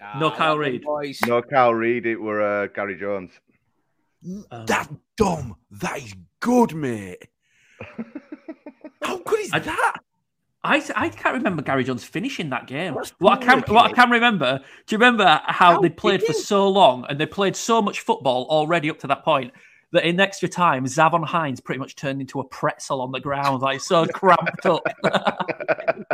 No 0.00 0.28
Ah, 0.28 0.36
Kyle 0.36 0.56
well 0.58 0.64
done, 0.64 0.72
Reid. 0.72 0.82
Boys. 0.82 1.20
No 1.26 1.42
Kyle 1.42 1.74
Reid, 1.74 2.06
it 2.06 2.16
were 2.16 2.40
uh, 2.42 2.66
Gary 2.68 2.96
Jones. 2.98 3.32
Um, 4.50 4.66
That 4.66 4.88
dumb. 5.16 5.56
That 5.70 5.98
is 5.98 6.14
good, 6.40 6.74
mate. 6.74 7.26
Good 9.28 9.40
is 9.40 9.50
I- 9.52 9.58
that? 9.60 9.92
I, 10.64 10.82
I 10.96 11.08
can't 11.08 11.34
remember 11.36 11.62
Gary 11.62 11.84
Jones 11.84 12.02
finishing 12.02 12.50
that 12.50 12.66
game. 12.66 12.94
That's 12.94 13.10
What 13.20 13.40
I 13.40 13.44
can 13.44 13.74
what 13.74 13.90
I 13.90 13.92
can 13.92 14.10
remember. 14.10 14.58
Do 14.58 14.94
you 14.94 14.98
remember 14.98 15.40
how 15.46 15.74
How 15.74 15.80
they 15.80 15.88
played 15.88 16.22
for 16.22 16.32
so 16.32 16.68
long 16.68 17.06
and 17.08 17.18
they 17.18 17.26
played 17.26 17.54
so 17.54 17.80
much 17.80 18.00
football 18.00 18.44
already 18.50 18.90
up 18.90 18.98
to 19.00 19.06
that 19.06 19.24
point 19.24 19.52
that 19.92 20.04
in 20.04 20.18
extra 20.18 20.48
time 20.48 20.84
Zavon 20.84 21.24
Hines 21.24 21.60
pretty 21.60 21.78
much 21.78 21.94
turned 21.94 22.20
into 22.20 22.40
a 22.40 22.44
pretzel 22.44 23.00
on 23.00 23.12
the 23.12 23.20
ground, 23.20 23.62
like 23.62 23.80
so 23.80 24.04
cramped 24.12 24.66
up. 24.66 24.82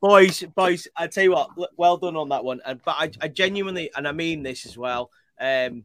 boys, 0.00 0.42
boys. 0.54 0.88
I 0.96 1.06
tell 1.06 1.24
you 1.24 1.30
what, 1.32 1.50
well 1.76 1.96
done 1.96 2.16
on 2.16 2.28
that 2.30 2.44
one. 2.44 2.60
And 2.66 2.80
but 2.84 2.96
I, 2.98 3.10
I 3.20 3.28
genuinely, 3.28 3.90
and 3.96 4.06
I 4.06 4.12
mean 4.12 4.42
this 4.42 4.66
as 4.66 4.76
well. 4.76 5.10
Um, 5.40 5.84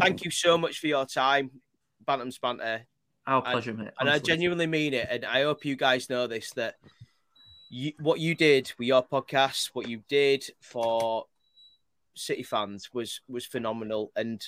thank 0.00 0.24
you 0.24 0.30
so 0.30 0.58
much 0.58 0.78
for 0.80 0.86
your 0.86 1.04
time, 1.06 1.50
Bantams 2.06 2.40
Banter. 2.40 2.86
Our 3.26 3.42
pleasure, 3.42 3.72
mate. 3.74 3.90
And 3.98 4.08
I 4.08 4.18
genuinely 4.18 4.66
mean 4.66 4.94
it. 4.94 5.08
And 5.10 5.24
I 5.24 5.42
hope 5.42 5.64
you 5.64 5.76
guys 5.76 6.08
know 6.08 6.26
this 6.26 6.52
that 6.52 6.76
you, 7.70 7.92
what 7.98 8.20
you 8.20 8.34
did 8.34 8.72
with 8.78 8.86
your 8.86 9.04
podcast, 9.04 9.70
what 9.72 9.88
you 9.88 10.02
did 10.08 10.44
for 10.60 11.26
City 12.14 12.42
fans 12.44 12.90
was 12.94 13.20
was 13.28 13.44
phenomenal. 13.44 14.12
And 14.16 14.44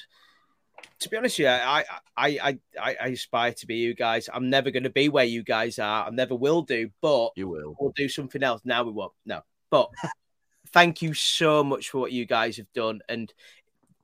to 1.01 1.09
be 1.09 1.17
honest 1.17 1.39
with 1.39 1.45
you, 1.47 1.49
I 1.49 1.85
I 2.17 2.29
I 2.39 2.59
I, 2.81 2.97
I 3.03 3.07
aspire 3.09 3.53
to 3.53 3.67
be 3.67 3.77
you 3.77 3.95
guys. 3.95 4.29
I'm 4.33 4.49
never 4.49 4.71
going 4.71 4.85
to 4.85 4.91
be 4.91 5.09
where 5.09 5.25
you 5.25 5.43
guys 5.43 5.79
are. 5.79 6.07
I 6.07 6.11
never 6.11 6.35
will 6.35 6.63
do. 6.63 6.91
But 7.01 7.33
You 7.37 7.49
will. 7.49 7.77
we'll 7.81 7.93
do 7.97 8.09
something 8.09 8.43
else. 8.43 8.63
Now 8.65 8.85
we 8.85 8.93
won't. 8.93 9.13
No, 9.27 9.43
but 9.71 9.91
thank 10.73 11.03
you 11.03 11.15
so 11.15 11.65
much 11.65 11.91
for 11.91 11.99
what 11.99 12.13
you 12.13 12.27
guys 12.27 12.57
have 12.59 12.73
done. 12.73 13.01
And 13.09 13.33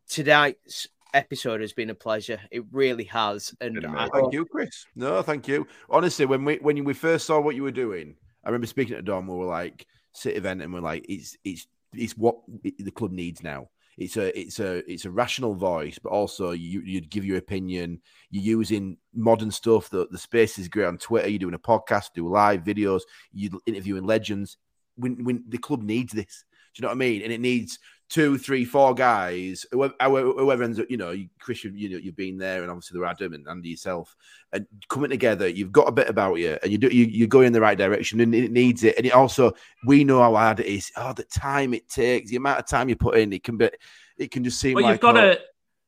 tonight's 0.09 0.89
episode 1.15 1.61
has 1.61 1.73
been 1.73 1.91
a 1.91 1.95
pleasure. 1.95 2.41
It 2.51 2.65
really 2.73 3.05
has. 3.05 3.55
And 3.61 3.85
I. 3.87 4.09
Thank 4.09 4.13
hope- 4.13 4.35
you, 4.35 4.45
Chris. 4.45 4.87
No, 4.95 5.23
thank 5.23 5.49
you. 5.49 5.67
Honestly, 5.89 6.27
when 6.27 6.45
we 6.45 6.57
when 6.57 6.83
we 6.85 6.95
first 6.95 7.27
saw 7.27 7.41
what 7.41 7.55
you 7.55 7.63
were 7.63 7.71
doing, 7.71 8.17
I 8.45 8.49
remember 8.49 8.67
speaking 8.67 8.97
to 8.97 9.03
Dom. 9.03 9.27
We 9.27 9.35
were 9.37 9.47
like, 9.47 9.87
City 10.13 10.39
Vent," 10.41 10.63
and 10.63 10.73
we're 10.73 10.81
like, 10.81 11.07
"It's 11.09 11.37
it's 11.45 11.67
it's 11.95 12.17
what 12.17 12.37
the 12.63 12.91
club 12.91 13.13
needs 13.13 13.43
now." 13.43 13.69
It's 13.97 14.17
a 14.17 14.37
it's 14.39 14.59
a 14.59 14.79
it's 14.91 15.05
a 15.05 15.11
rational 15.11 15.55
voice, 15.55 15.99
but 16.03 16.11
also 16.11 16.51
you 16.51 16.81
you'd 16.81 17.11
give 17.11 17.25
your 17.25 17.39
opinion. 17.39 18.01
You're 18.31 18.59
using 18.59 18.97
modern 19.15 19.51
stuff. 19.51 19.89
The 19.89 20.09
the 20.11 20.19
space 20.19 20.59
is 20.59 20.69
great 20.69 20.87
on 20.87 20.99
Twitter. 20.99 21.29
You're 21.29 21.39
doing 21.39 21.55
a 21.55 21.59
podcast, 21.61 22.11
do 22.15 22.29
live 22.29 22.65
videos. 22.65 23.03
You're 23.33 23.53
interviewing 23.67 24.05
legends. 24.05 24.57
When 24.97 25.23
when 25.25 25.45
the 25.49 25.59
club 25.59 25.83
needs 25.83 26.13
this, 26.13 26.45
do 26.75 26.81
you 26.81 26.83
know 26.83 26.89
what 26.89 26.97
I 26.97 26.99
mean? 26.99 27.23
And 27.23 27.33
it 27.33 27.41
needs 27.41 27.79
two, 28.09 28.39
three, 28.39 28.65
four 28.65 28.95
guys, 28.95 29.65
whoever, 29.73 29.95
whoever 29.99 30.63
ends 30.63 30.79
up, 30.79 30.87
you 30.91 30.97
know, 30.97 31.11
you- 31.11 31.29
Chris, 31.41 31.65
you, 31.65 31.73
you 31.75 31.89
know, 31.89 31.97
you've 31.97 32.17
been 32.17 32.39
there, 32.39 32.63
and 32.63 32.71
obviously 32.71 32.99
the 33.01 33.07
Adam 33.07 33.33
and 33.35 33.49
Andy 33.49 33.71
yourself, 33.71 34.15
and 34.53 34.67
coming 34.89 35.11
together, 35.11 35.49
you've 35.49 35.73
got 35.73 35.89
a 35.89 35.93
bit 35.93 36.09
about 36.09 36.35
you, 36.35 36.59
and 36.63 36.71
you 36.71 36.79
do, 36.79 36.89
you, 36.89 37.05
you're 37.07 37.27
going 37.29 37.47
in 37.49 37.53
the 37.53 37.61
right 37.61 37.79
direction, 37.79 38.21
and 38.21 38.35
it 38.35 38.53
needs 38.53 38.85
it. 38.85 38.97
And 38.97 39.07
it 39.07 39.13
also, 39.13 39.53
we 39.87 40.05
know 40.05 40.21
how 40.21 40.35
hard 40.35 40.61
it 40.61 40.67
is. 40.67 40.93
Oh, 40.97 41.13
the 41.13 41.25
time 41.25 41.75
it 41.75 41.89
takes, 41.89 42.31
the 42.31 42.37
amount 42.37 42.61
of 42.61 42.67
time 42.67 42.89
you 42.89 42.97
put 42.97 43.17
in, 43.17 43.33
it 43.33 43.43
can 43.43 43.57
be, 43.57 43.71
it 44.19 44.31
can 44.31 44.45
just 44.45 44.61
seem 44.61 44.75
Well, 44.75 44.85
like 44.85 44.93
you've 44.93 45.01
got 45.01 45.17
oh, 45.17 45.35
to 45.35 45.41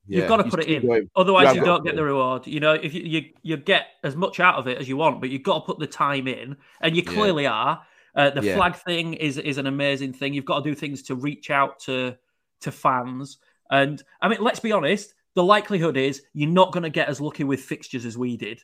You've 0.08 0.22
Yeah, 0.22 0.28
got 0.28 0.36
to 0.36 0.44
you 0.44 0.50
put 0.50 0.60
it 0.60 0.68
in. 0.68 0.90
it. 0.90 1.08
Otherwise, 1.16 1.48
have 1.48 1.56
you 1.56 1.64
don't 1.64 1.84
get 1.84 1.96
the 1.96 2.04
reward. 2.04 2.46
You 2.46 2.60
know, 2.60 2.74
if 2.74 2.94
you, 2.94 3.02
you 3.02 3.22
you 3.42 3.56
get 3.56 3.88
as 4.04 4.14
much 4.14 4.38
out 4.38 4.54
of 4.54 4.68
it 4.68 4.78
as 4.78 4.88
you 4.88 4.96
want, 4.96 5.20
but 5.20 5.30
you've 5.30 5.42
got 5.42 5.60
to 5.60 5.60
put 5.66 5.80
the 5.80 5.86
time 5.86 6.28
in, 6.28 6.56
and 6.80 6.94
you 6.96 7.02
Yeah. 7.04 7.12
clearly 7.12 7.46
are. 7.46 7.82
Uh, 8.16 8.30
the 8.30 8.42
Yeah. 8.42 8.56
flag 8.56 8.74
thing 8.76 9.14
is 9.14 9.36
is 9.38 9.58
an 9.58 9.66
amazing 9.66 10.12
thing. 10.14 10.32
You've 10.34 10.44
got 10.46 10.64
to 10.64 10.70
do 10.70 10.74
things 10.74 11.02
to 11.04 11.14
reach 11.14 11.50
out 11.50 11.78
to 11.80 12.16
to 12.62 12.72
fans, 12.72 13.38
and 13.70 14.02
I 14.20 14.28
mean, 14.28 14.38
let's 14.40 14.60
be 14.60 14.72
honest. 14.72 15.14
The 15.34 15.44
likelihood 15.44 15.98
is 15.98 16.22
you're 16.32 16.48
not 16.48 16.72
going 16.72 16.84
to 16.84 16.88
get 16.90 17.08
as 17.08 17.20
lucky 17.20 17.44
with 17.44 17.60
fixtures 17.60 18.06
as 18.06 18.16
we 18.16 18.38
did, 18.38 18.62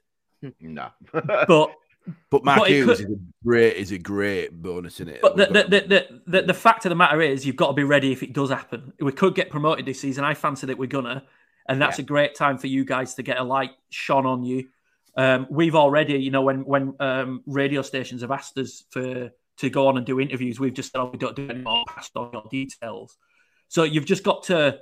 No. 0.58 0.88
but 1.12 1.70
But 2.30 2.44
Mark 2.44 2.60
But 2.60 2.70
Hughes 2.70 2.86
could- 2.86 3.10
is 3.10 3.12
a 3.12 3.16
great 3.44 3.76
is 3.76 3.92
a 3.92 3.98
great 3.98 4.62
bonus 4.62 4.98
in 5.00 5.08
it. 5.08 5.20
But 5.20 5.36
the, 5.36 5.46
the, 5.46 5.62
the, 5.64 5.80
the, 5.86 6.20
the, 6.26 6.42
the 6.46 6.54
fact 6.54 6.86
of 6.86 6.88
the 6.90 6.96
matter 6.96 7.20
is, 7.20 7.44
you've 7.46 7.56
got 7.56 7.66
to 7.68 7.72
be 7.74 7.84
ready 7.84 8.10
if 8.10 8.22
it 8.22 8.32
does 8.32 8.48
happen. 8.48 8.92
We 9.00 9.12
could 9.12 9.34
get 9.34 9.50
promoted 9.50 9.84
this 9.84 10.00
season. 10.00 10.24
I 10.24 10.32
fancy 10.34 10.66
that 10.66 10.78
we're 10.78 10.86
gonna, 10.86 11.24
and 11.68 11.80
that's 11.80 11.98
a 11.98 12.02
great 12.02 12.34
time 12.34 12.56
for 12.56 12.66
you 12.68 12.84
guys 12.86 13.14
to 13.16 13.22
get 13.22 13.38
a 13.38 13.44
light 13.44 13.72
shone 13.90 14.24
on 14.24 14.42
you. 14.42 14.68
Um, 15.14 15.46
we've 15.50 15.74
already, 15.76 16.14
you 16.14 16.30
know, 16.30 16.40
when 16.42 16.64
when 16.64 16.94
um, 17.00 17.42
radio 17.46 17.82
stations 17.82 18.22
have 18.22 18.30
asked 18.30 18.56
us 18.56 18.82
for 18.90 19.30
to 19.58 19.70
go 19.70 19.86
on 19.86 19.96
and 19.96 20.06
do 20.06 20.20
interviews, 20.20 20.58
we've 20.58 20.74
just 20.74 20.92
said 20.92 21.00
oh, 21.00 21.10
we 21.10 21.18
don't 21.18 21.36
do 21.36 21.48
any 21.48 21.60
more 21.60 21.84
past 21.88 22.12
on 22.16 22.30
your 22.32 22.44
details. 22.50 23.16
So 23.68 23.84
you've 23.84 24.06
just 24.06 24.22
got 24.22 24.44
to, 24.44 24.78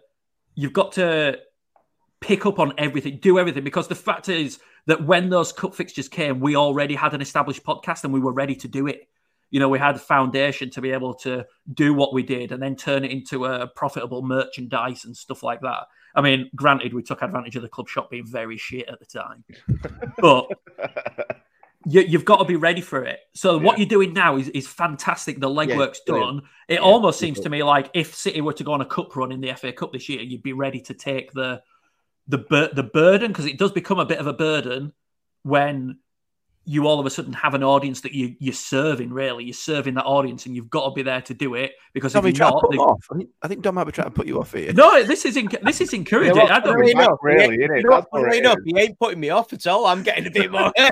you've 0.55 0.73
got 0.73 0.93
to 0.93 1.39
pick 2.21 2.47
up 2.47 2.59
on 2.59 2.75
everything, 2.79 3.19
do 3.21 3.39
everything, 3.39 3.65
because 3.65 3.89
the 3.89 3.95
fact 3.95 4.29
is 4.29 4.59
that 4.87 5.05
when 5.05 5.31
those 5.31 5.53
cup 5.53 5.75
fixtures 5.75 6.09
came, 6.09 6.41
we 6.41 6.57
already 6.57 6.95
had 6.95 7.15
an 7.15 7.21
established 7.21 7.65
podcast 7.65 8.05
and 8.05 8.13
we 8.13 8.21
were 8.21 8.33
ready 8.33 8.55
to 8.57 8.69
do 8.69 8.87
it. 8.87 9.09
You 9.51 9.59
know, 9.59 9.69
we 9.69 9.79
had 9.79 9.97
a 9.97 10.01
foundation 10.01 10.71
to 10.71 10.81
be 10.81 10.93
able 10.93 11.15
to 11.15 11.45
do 11.75 11.93
what 11.93 12.15
we 12.15 12.23
did 12.23 12.53
and 12.53 12.63
then 12.63 12.77
turn 12.77 13.05
it 13.05 13.11
into 13.11 13.47
a 13.47 13.67
profitable 13.67 14.23
merchandise 14.23 15.05
and 15.05 15.17
stuff 15.17 15.43
like 15.43 15.61
that. 15.63 15.87
I 16.15 16.21
mean, 16.21 16.51
granted, 16.55 16.95
we 16.95 17.03
took 17.03 17.23
advantage 17.23 17.57
of 17.57 17.63
the 17.63 17.69
club 17.69 17.89
shop 17.89 18.11
being 18.11 18.27
very 18.27 18.57
shit 18.57 18.89
at 18.89 18.99
the 18.99 19.07
time, 19.07 19.45
but 20.19 20.47
you, 21.91 22.03
you've 22.03 22.25
got 22.25 22.37
to 22.37 22.45
be 22.45 22.57
ready 22.57 22.81
for 22.81 23.05
it. 23.05 23.19
So 23.35 23.59
what 23.59 23.79
you're 23.79 23.89
doing 23.89 24.13
now 24.13 24.37
is, 24.37 24.49
is 24.51 24.67
fantastic. 24.67 25.41
The 25.41 25.49
legwork's 25.49 26.01
brilliant. 26.01 26.43
done. 26.43 26.49
It 26.69 26.79
almost 26.79 27.19
seems 27.19 27.41
to 27.41 27.49
me 27.49 27.63
like 27.63 27.91
if 27.95 28.15
City 28.15 28.41
were 28.41 28.53
to 28.53 28.65
go 28.65 28.73
on 28.73 28.81
a 28.81 28.87
cup 28.87 29.17
run 29.17 29.33
in 29.33 29.41
the 29.41 29.53
FA 29.55 29.73
Cup 29.73 29.93
this 29.93 30.09
year, 30.09 30.23
you'd 30.23 30.43
be 30.43 30.53
ready 30.53 30.81
to 30.83 30.95
take 30.95 31.33
the 31.33 31.63
the 32.29 32.39
bur- 32.39 32.71
the 32.73 32.85
burden 32.85 33.29
because 33.29 33.47
it 33.47 33.59
does 33.59 33.73
become 33.73 33.99
a 33.99 34.05
bit 34.05 34.19
of 34.19 34.29
a 34.29 34.33
burden 34.33 34.93
when 35.43 35.99
you 36.67 36.87
all 36.87 37.01
of 37.01 37.07
a 37.07 37.11
sudden 37.11 37.33
have 37.33 37.55
an 37.55 37.65
audience 37.65 38.03
that 38.03 38.13
you 38.13 38.37
you're 38.39 38.53
serving. 38.53 39.13
Really, 39.13 39.45
you're 39.45 39.55
serving 39.55 39.95
that 39.95 40.05
audience, 40.05 40.47
and 40.47 40.55
you've 40.55 40.71
got 40.71 40.85
to 40.89 40.91
be 40.95 41.03
there 41.03 41.21
to 41.23 41.35
do 41.35 41.55
it 41.55 41.73
because 41.95 42.13
Tommy 42.13 42.31
if 42.31 42.39
you're 42.39 42.49
trying 42.49 42.51
to 42.51 42.55
not, 42.55 42.63
put 42.63 42.71
they- 42.73 42.77
off. 42.79 43.07
I 43.11 43.17
think, 43.17 43.31
I 43.43 43.49
think 43.49 43.63
Dom 43.63 43.75
might 43.77 43.85
be 43.85 43.93
trying 43.93 44.09
to 44.09 44.15
put 44.15 44.27
you 44.27 44.39
off 44.41 44.53
here. 44.53 44.73
no, 44.73 45.03
this 45.03 45.25
is 45.25 45.37
enc- 45.37 45.63
this 45.65 45.81
is 45.81 45.93
encouraging. 45.93 46.35
You 46.35 46.41
know 46.41 46.43
what, 46.45 46.53
I 46.53 46.61
don't 46.61 46.75
funnily 46.75 46.93
enough, 46.93 47.19
really, 47.23 47.57
he- 47.57 47.63
innit? 47.63 47.77
you 47.79 47.83
know 47.85 47.91
what, 47.91 47.97
That's 48.03 48.07
what 48.11 48.21
funnily 48.21 48.37
it 48.39 48.41
enough, 48.41 48.59
is. 48.59 48.65
he 48.67 48.79
ain't 48.79 48.99
putting 48.99 49.21
me 49.21 49.31
off 49.31 49.53
at 49.53 49.67
all. 49.67 49.87
I'm 49.87 50.03
getting 50.03 50.27
a 50.27 50.31
bit 50.31 50.51
more. 50.53 50.73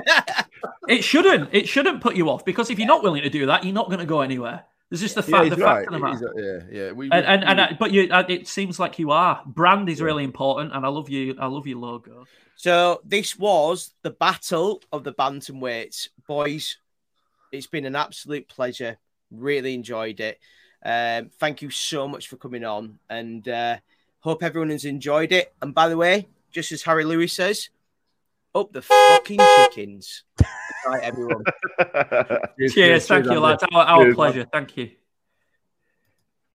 It 0.87 1.03
shouldn't. 1.03 1.49
It 1.53 1.67
shouldn't 1.69 2.01
put 2.01 2.15
you 2.15 2.29
off 2.29 2.43
because 2.43 2.69
if 2.71 2.79
you're 2.79 2.87
not 2.87 3.03
willing 3.03 3.21
to 3.21 3.29
do 3.29 3.45
that, 3.45 3.63
you're 3.63 3.73
not 3.73 3.87
going 3.87 3.99
to 3.99 4.05
go 4.05 4.21
anywhere. 4.21 4.63
There's 4.89 5.01
just 5.01 5.13
the 5.13 5.21
fact, 5.21 5.45
he's 5.45 5.55
the 5.55 5.63
right. 5.63 5.85
fact 5.85 5.93
of 5.93 6.01
the 6.01 6.07
He's- 6.07 6.21
matter. 6.21 6.65
yeah, 6.71 6.85
yeah. 6.85 6.91
We, 6.93 7.11
And 7.11 7.23
and, 7.25 7.41
we- 7.41 7.47
and 7.47 7.61
I, 7.61 7.77
but 7.79 7.91
you, 7.91 8.07
uh, 8.11 8.23
it 8.27 8.47
seems 8.47 8.79
like 8.79 8.97
you 8.97 9.11
are. 9.11 9.43
Brand 9.45 9.87
is 9.87 10.01
really 10.01 10.23
important, 10.23 10.73
and 10.73 10.83
I 10.83 10.89
love 10.89 11.07
you. 11.09 11.35
I 11.39 11.45
love 11.45 11.67
your 11.67 11.77
logo. 11.77 12.25
So 12.59 12.99
this 13.05 13.39
was 13.39 13.93
the 14.01 14.09
battle 14.09 14.81
of 14.91 15.05
the 15.05 15.13
bantamweights, 15.13 16.09
boys. 16.27 16.75
It's 17.53 17.67
been 17.67 17.85
an 17.85 17.95
absolute 17.95 18.49
pleasure. 18.49 18.97
Really 19.31 19.73
enjoyed 19.73 20.19
it. 20.19 20.39
Um, 20.83 21.29
thank 21.39 21.61
you 21.61 21.69
so 21.69 22.05
much 22.05 22.27
for 22.27 22.35
coming 22.35 22.65
on, 22.65 22.99
and 23.09 23.47
uh, 23.47 23.77
hope 24.19 24.43
everyone 24.43 24.71
has 24.71 24.83
enjoyed 24.83 25.31
it. 25.31 25.53
And 25.61 25.73
by 25.73 25.87
the 25.87 25.95
way, 25.95 26.27
just 26.51 26.73
as 26.73 26.83
Harry 26.83 27.05
Lewis 27.05 27.31
says, 27.31 27.69
up 28.53 28.73
the 28.73 28.81
fucking 28.81 29.39
chickens. 29.39 30.25
right, 30.85 31.01
everyone. 31.01 31.45
Cheers, 32.71 33.07
thank 33.07 33.23
you, 33.23 33.39
lads. 33.39 33.63
Our, 33.71 33.85
our 33.85 34.03
Cheers, 34.03 34.15
pleasure. 34.15 34.47
Thank 34.51 34.75
you. 34.75 34.91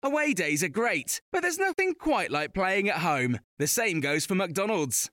Away 0.02 0.34
days 0.34 0.64
are 0.64 0.68
great, 0.68 1.20
but 1.30 1.42
there's 1.42 1.58
nothing 1.58 1.94
quite 1.94 2.32
like 2.32 2.54
playing 2.54 2.88
at 2.88 2.98
home. 2.98 3.38
The 3.58 3.68
same 3.68 4.00
goes 4.00 4.26
for 4.26 4.34
McDonald's. 4.34 5.12